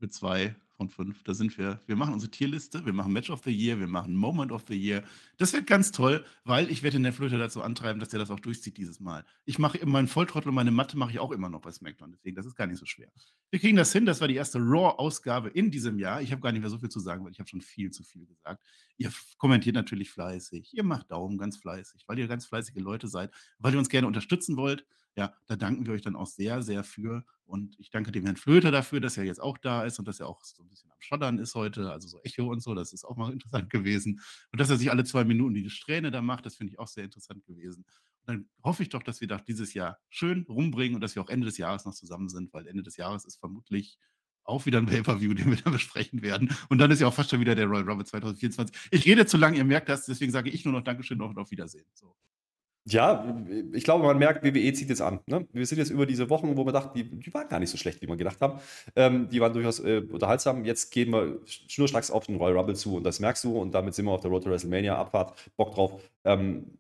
Mit 0.02 0.14
zwei 0.14 0.56
von 0.76 0.90
fünf. 0.90 1.24
Da 1.24 1.34
sind 1.34 1.58
wir. 1.58 1.80
Wir 1.86 1.96
machen 1.96 2.14
unsere 2.14 2.32
Tierliste, 2.32 2.86
wir 2.86 2.94
machen 2.94 3.14
Match 3.14 3.30
of 3.30 3.44
the 3.44 3.52
Year, 3.52 3.80
wir 3.80 3.88
machen 3.88 4.16
Moment 4.16 4.52
of 4.52 4.64
the 4.68 4.76
Year. 4.76 5.04
Das 5.38 5.54
wird 5.54 5.68
ganz 5.68 5.92
toll, 5.92 6.26
weil 6.44 6.70
ich 6.70 6.84
werde 6.84 7.00
den 7.00 7.14
Flöter 7.14 7.38
dazu 7.38 7.62
antreiben, 7.62 8.00
dass 8.00 8.10
der 8.10 8.20
das 8.20 8.30
auch 8.30 8.40
durchzieht 8.40 8.78
dieses 8.78 9.00
Mal. 9.00 9.26
Ich 9.46 9.60
mache 9.60 9.86
meinen 9.86 10.08
Volltrottel 10.08 10.50
und 10.50 10.56
meine 10.56 10.72
Matte 10.72 10.98
mache 10.98 11.12
ich 11.12 11.20
auch 11.20 11.32
immer 11.32 11.50
noch 11.50 11.62
bei 11.62 11.72
SmackDown, 11.72 12.12
deswegen 12.12 12.36
das 12.36 12.46
ist 12.46 12.56
gar 12.56 12.68
nicht 12.68 12.80
so 12.80 12.86
schwer. 12.86 13.10
Wir 13.52 13.60
kriegen 13.60 13.78
das 13.78 13.92
hin, 13.94 14.06
das 14.06 14.22
war 14.22 14.28
die 14.28 14.36
erste 14.36 14.60
Raw-Ausgabe 14.60 15.50
in 15.50 15.72
diesem 15.72 15.98
Jahr. 16.00 16.22
Ich 16.22 16.32
habe 16.32 16.42
gar 16.42 16.52
nicht 16.52 16.62
mehr 16.62 16.70
so 16.70 16.78
viel 16.78 16.90
zu 16.90 17.00
sagen, 17.00 17.24
weil 17.24 17.32
ich 17.32 17.40
habe 17.40 17.50
schon 17.50 17.62
viel 17.62 17.92
zu 17.92 18.04
viel 18.04 18.26
gesagt. 18.26 18.64
Ihr 18.98 19.12
kommentiert 19.38 19.76
natürlich 19.76 20.12
fleißig, 20.12 20.74
ihr 20.74 20.84
macht 20.84 21.12
Daumen 21.12 21.38
ganz 21.38 21.58
fleißig, 21.58 22.04
weil 22.08 22.20
ihr 22.20 22.28
ganz 22.28 22.46
fleißige 22.46 22.78
Leute 22.78 23.08
seid, 23.08 23.32
weil 23.60 23.74
ihr 23.74 23.80
uns 23.80 23.90
gerne 23.90 24.08
unterstützen 24.08 24.58
wollt 24.58 24.86
ja, 25.16 25.34
da 25.48 25.56
danken 25.56 25.86
wir 25.86 25.94
euch 25.94 26.02
dann 26.02 26.16
auch 26.16 26.28
sehr, 26.28 26.62
sehr 26.62 26.84
für. 26.84 27.24
Und 27.46 27.80
ich 27.80 27.90
danke 27.90 28.12
dem 28.12 28.26
Herrn 28.26 28.36
Flöter 28.36 28.72
dafür, 28.72 29.00
dass 29.00 29.18
er 29.18 29.24
jetzt 29.24 29.42
auch 29.42 29.58
da 29.58 29.84
ist 29.84 30.00
und 30.00 30.08
dass 30.08 30.20
er 30.20 30.28
auch 30.28 30.44
so 30.44 30.64
ein 30.64 30.70
bisschen 30.70 30.92
am 30.92 31.00
Schottern 31.00 31.38
ist 31.38 31.56
heute, 31.56 31.92
also 31.92 32.08
so 32.08 32.20
Echo 32.24 32.48
und 32.48 32.62
so, 32.62 32.74
das 32.74 32.92
ist 32.92 33.06
auch 33.06 33.16
mal 33.16 33.32
interessant 33.34 33.70
gewesen. 33.70 34.22
Und 34.52 34.60
dass 34.60 34.70
er 34.70 34.78
sich 34.78 34.92
alle 34.92 35.04
zwei 35.04 35.24
Minuten 35.24 35.54
die 35.54 35.70
Strähne 35.70 36.12
da 36.12 36.22
macht, 36.22 36.46
das 36.46 36.56
finde 36.56 36.74
ich 36.74 36.80
auch 36.80 36.88
sehr 36.88 37.06
interessant 37.06 37.46
gewesen. 37.46 37.86
Und 38.22 38.28
dann 38.28 38.50
hoffe 38.64 38.84
ich 38.84 38.90
doch, 38.90 39.04
dass 39.04 39.22
wir 39.22 39.28
das 39.28 39.44
dieses 39.46 39.74
Jahr 39.74 40.00
schön 40.10 40.46
rumbringen 40.50 40.96
und 40.96 41.02
dass 41.02 41.16
wir 41.16 41.22
auch 41.22 41.30
Ende 41.30 41.46
des 41.46 41.58
Jahres 41.58 41.86
noch 41.86 41.94
zusammen 41.94 42.30
sind, 42.30 42.52
weil 42.54 42.68
Ende 42.68 42.84
des 42.84 42.98
Jahres 42.98 43.26
ist 43.26 43.38
vermutlich 43.38 43.98
auch 44.44 44.66
wieder 44.66 44.80
ein 44.80 44.86
Pay-Per-View, 44.86 45.34
den 45.36 45.50
wir 45.50 45.58
dann 45.58 45.74
besprechen 45.74 46.22
werden. 46.24 46.56
Und 46.70 46.80
dann 46.80 46.92
ist 46.92 47.00
ja 47.00 47.08
auch 47.08 47.14
fast 47.14 47.30
schon 47.30 47.40
wieder 47.40 47.56
der 47.56 47.68
Royal 47.68 47.88
Rumble 47.88 48.06
2024. 48.06 48.90
Ich 48.92 49.06
rede 49.06 49.26
zu 49.26 49.38
lange, 49.38 49.58
ihr 49.58 49.66
merkt 49.66 49.90
das, 49.90 50.06
deswegen 50.06 50.32
sage 50.32 50.50
ich 50.50 50.66
nur 50.66 50.74
noch 50.74 50.84
Dankeschön 50.84 51.22
und 51.22 51.38
auf 51.38 51.52
Wiedersehen. 51.52 51.86
So. 51.94 52.16
Ja, 52.88 53.36
ich 53.74 53.84
glaube, 53.84 54.06
man 54.06 54.20
merkt, 54.20 54.44
WWE 54.44 54.72
zieht 54.74 54.90
jetzt 54.90 55.02
an. 55.02 55.20
Ne? 55.26 55.48
Wir 55.52 55.66
sind 55.66 55.80
jetzt 55.80 55.90
über 55.90 56.06
diese 56.06 56.30
Wochen, 56.30 56.56
wo 56.56 56.64
man 56.64 56.74
dachte, 56.74 56.92
die, 56.96 57.20
die 57.20 57.34
waren 57.34 57.48
gar 57.48 57.60
nicht 57.60 57.72
so 57.72 57.78
schlecht, 57.78 58.00
wie 58.04 58.08
man 58.08 58.18
gedacht 58.18 58.40
haben. 58.42 58.60
Ähm, 58.96 59.28
die 59.28 59.42
waren 59.42 59.54
durchaus 59.54 59.80
äh, 59.80 60.04
unterhaltsam. 60.08 60.66
Jetzt 60.66 60.92
gehen 60.92 61.12
wir 61.12 61.40
schnurstracks 61.46 62.12
auf 62.12 62.28
den 62.28 62.36
Royal 62.36 62.58
Rumble 62.58 62.76
zu 62.76 62.98
und 62.98 63.04
das 63.04 63.20
merkst 63.20 63.44
du 63.44 63.60
und 63.60 63.74
damit 63.74 63.96
sind 63.96 64.06
wir 64.06 64.12
auf 64.12 64.22
der 64.22 64.30
Road 64.30 64.44
to 64.44 64.52
WrestleMania. 64.52 64.96
Abfahrt, 64.96 65.34
Bock 65.58 65.74
drauf. 65.74 66.00
Ähm, 66.26 66.78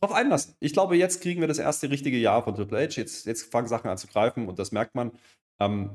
drauf 0.00 0.12
einlassen. 0.12 0.54
Ich 0.60 0.72
glaube, 0.72 0.96
jetzt 0.96 1.20
kriegen 1.20 1.42
wir 1.42 1.48
das 1.48 1.58
erste 1.58 1.90
richtige 1.90 2.16
Jahr 2.16 2.42
von 2.42 2.54
Triple 2.54 2.78
H. 2.78 2.96
Jetzt, 2.96 3.26
jetzt 3.26 3.52
fangen 3.52 3.68
Sachen 3.68 3.90
an 3.90 3.98
zu 3.98 4.06
greifen 4.06 4.48
und 4.48 4.58
das 4.58 4.72
merkt 4.72 4.94
man. 4.94 5.12
Ähm, 5.60 5.90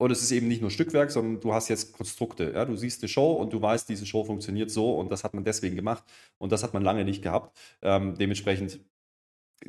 und 0.00 0.10
es 0.10 0.22
ist 0.22 0.32
eben 0.32 0.48
nicht 0.48 0.62
nur 0.62 0.70
Stückwerk, 0.70 1.10
sondern 1.10 1.40
du 1.40 1.52
hast 1.52 1.68
jetzt 1.68 1.92
Konstrukte. 1.92 2.52
Ja? 2.54 2.64
Du 2.64 2.74
siehst 2.74 3.02
eine 3.02 3.08
Show 3.10 3.34
und 3.34 3.52
du 3.52 3.60
weißt, 3.60 3.86
diese 3.86 4.06
Show 4.06 4.24
funktioniert 4.24 4.70
so 4.70 4.94
und 4.94 5.12
das 5.12 5.24
hat 5.24 5.34
man 5.34 5.44
deswegen 5.44 5.76
gemacht. 5.76 6.02
Und 6.38 6.52
das 6.52 6.62
hat 6.62 6.72
man 6.72 6.82
lange 6.82 7.04
nicht 7.04 7.20
gehabt. 7.22 7.54
Ähm, 7.82 8.16
dementsprechend, 8.16 8.80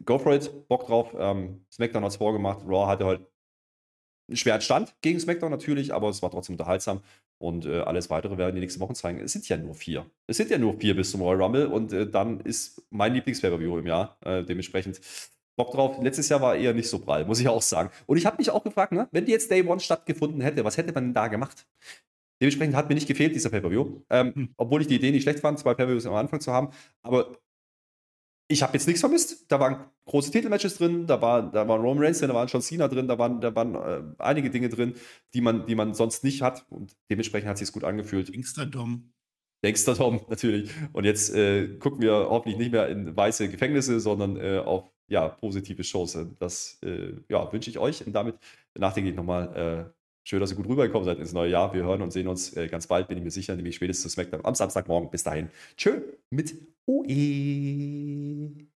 go 0.05 0.17
for 0.17 0.33
it, 0.33 0.69
Bock 0.69 0.87
drauf. 0.87 1.13
Ähm, 1.19 1.65
SmackDown 1.69 2.05
hat 2.05 2.11
es 2.11 2.15
vorgemacht. 2.15 2.65
Raw 2.65 2.87
hatte 2.87 3.05
halt 3.05 3.27
einen 4.29 4.37
schweren 4.37 4.61
Stand 4.61 4.95
gegen 5.01 5.19
SmackDown 5.19 5.51
natürlich, 5.51 5.93
aber 5.93 6.07
es 6.07 6.21
war 6.21 6.31
trotzdem 6.31 6.53
unterhaltsam. 6.53 7.01
Und 7.37 7.65
äh, 7.65 7.81
alles 7.81 8.09
weitere 8.09 8.37
werden 8.37 8.55
die 8.55 8.61
nächsten 8.61 8.79
Wochen 8.79 8.95
zeigen. 8.95 9.19
Es 9.19 9.33
sind 9.33 9.49
ja 9.49 9.57
nur 9.57 9.75
vier. 9.75 10.05
Es 10.27 10.37
sind 10.37 10.49
ja 10.49 10.57
nur 10.57 10.79
vier 10.79 10.95
bis 10.95 11.11
zum 11.11 11.23
Royal 11.23 11.41
Rumble 11.41 11.67
und 11.67 11.91
äh, 11.91 12.09
dann 12.09 12.39
ist 12.39 12.81
mein 12.89 13.13
Lieblings-Pay-Per-View 13.15 13.79
im 13.79 13.87
Jahr. 13.87 14.15
Äh, 14.21 14.45
dementsprechend 14.45 15.01
Bock 15.55 15.71
drauf. 15.71 15.97
Letztes 16.01 16.29
Jahr 16.29 16.41
war 16.41 16.55
eher 16.55 16.73
nicht 16.73 16.89
so 16.89 16.99
prall, 16.99 17.25
muss 17.25 17.39
ich 17.39 17.47
auch 17.47 17.61
sagen. 17.61 17.89
Und 18.05 18.17
ich 18.17 18.25
habe 18.25 18.37
mich 18.37 18.49
auch 18.49 18.63
gefragt, 18.63 18.91
ne, 18.93 19.07
wenn 19.11 19.27
jetzt 19.27 19.51
Day 19.51 19.63
One 19.63 19.79
stattgefunden 19.79 20.41
hätte, 20.41 20.63
was 20.63 20.77
hätte 20.77 20.93
man 20.93 21.05
denn 21.05 21.13
da 21.13 21.27
gemacht? 21.27 21.67
Dementsprechend 22.41 22.75
hat 22.75 22.89
mir 22.89 22.95
nicht 22.95 23.07
gefehlt, 23.07 23.35
dieser 23.35 23.51
Pay-Per-View. 23.51 24.01
Ähm, 24.09 24.33
hm. 24.33 24.53
Obwohl 24.57 24.81
ich 24.81 24.87
die 24.87 24.95
Idee 24.95 25.11
nicht 25.11 25.23
schlecht 25.23 25.39
fand, 25.39 25.59
zwei 25.59 25.75
Pay-Per-Views 25.75 26.07
am 26.07 26.15
Anfang 26.15 26.41
zu 26.41 26.51
haben. 26.51 26.69
Aber 27.03 27.37
ich 28.51 28.63
habe 28.63 28.73
jetzt 28.73 28.87
nichts 28.87 28.99
vermisst. 28.99 29.45
Da 29.49 29.59
waren 29.59 29.85
große 30.05 30.31
Titelmatches 30.31 30.75
drin, 30.77 31.07
da 31.07 31.21
war, 31.21 31.51
da 31.51 31.67
waren 31.67 31.81
Roman 31.81 32.03
Reigns 32.03 32.19
drin, 32.19 32.29
da 32.29 32.35
waren 32.35 32.47
John 32.47 32.61
Cena 32.61 32.87
drin, 32.87 33.07
da 33.07 33.17
waren, 33.17 33.39
da 33.41 33.55
waren 33.55 33.75
äh, 33.75 34.01
einige 34.17 34.49
Dinge 34.49 34.69
drin, 34.69 34.95
die 35.33 35.41
man, 35.41 35.65
die 35.67 35.75
man 35.75 35.93
sonst 35.93 36.23
nicht 36.23 36.41
hat. 36.41 36.65
Und 36.69 36.95
dementsprechend 37.09 37.47
hat 37.47 37.55
es 37.55 37.67
sich 37.67 37.71
gut 37.71 37.83
angefühlt. 37.83 38.31
Dom. 38.73 39.13
Dexter 39.63 39.93
Dom, 39.93 40.21
natürlich. 40.29 40.71
Und 40.93 41.05
jetzt 41.05 41.33
äh, 41.35 41.77
gucken 41.77 42.01
wir 42.01 42.13
hoffentlich 42.13 42.57
nicht 42.57 42.71
mehr 42.71 42.89
in 42.89 43.15
weiße 43.15 43.49
Gefängnisse, 43.49 43.99
sondern 43.99 44.35
äh, 44.37 44.57
auf 44.57 44.91
ja, 45.11 45.29
positive 45.29 45.83
Shows. 45.83 46.17
Das 46.39 46.79
äh, 46.83 47.13
ja, 47.29 47.51
wünsche 47.51 47.69
ich 47.69 47.77
euch. 47.77 48.05
Und 48.05 48.13
damit 48.13 48.35
nachdenke 48.75 49.09
ich 49.09 49.15
nochmal 49.15 49.93
Schön, 50.23 50.39
dass 50.39 50.51
ihr 50.51 50.55
gut 50.55 50.67
rübergekommen 50.67 51.05
seid 51.05 51.17
ins 51.17 51.33
neue 51.33 51.49
Jahr. 51.49 51.73
Wir 51.73 51.83
hören 51.83 52.01
und 52.01 52.11
sehen 52.11 52.27
uns 52.27 52.55
äh, 52.55 52.67
ganz 52.67 52.85
bald, 52.85 53.07
bin 53.07 53.17
ich 53.17 53.23
mir 53.23 53.31
sicher, 53.31 53.55
nämlich 53.55 53.75
spätestens 53.75 54.03
zu 54.03 54.09
SmackDown 54.09 54.45
am 54.45 54.53
Samstagmorgen. 54.53 55.09
Bis 55.09 55.23
dahin. 55.23 55.49
Tschö 55.75 56.01
mit 56.29 56.55
OE. 56.85 58.70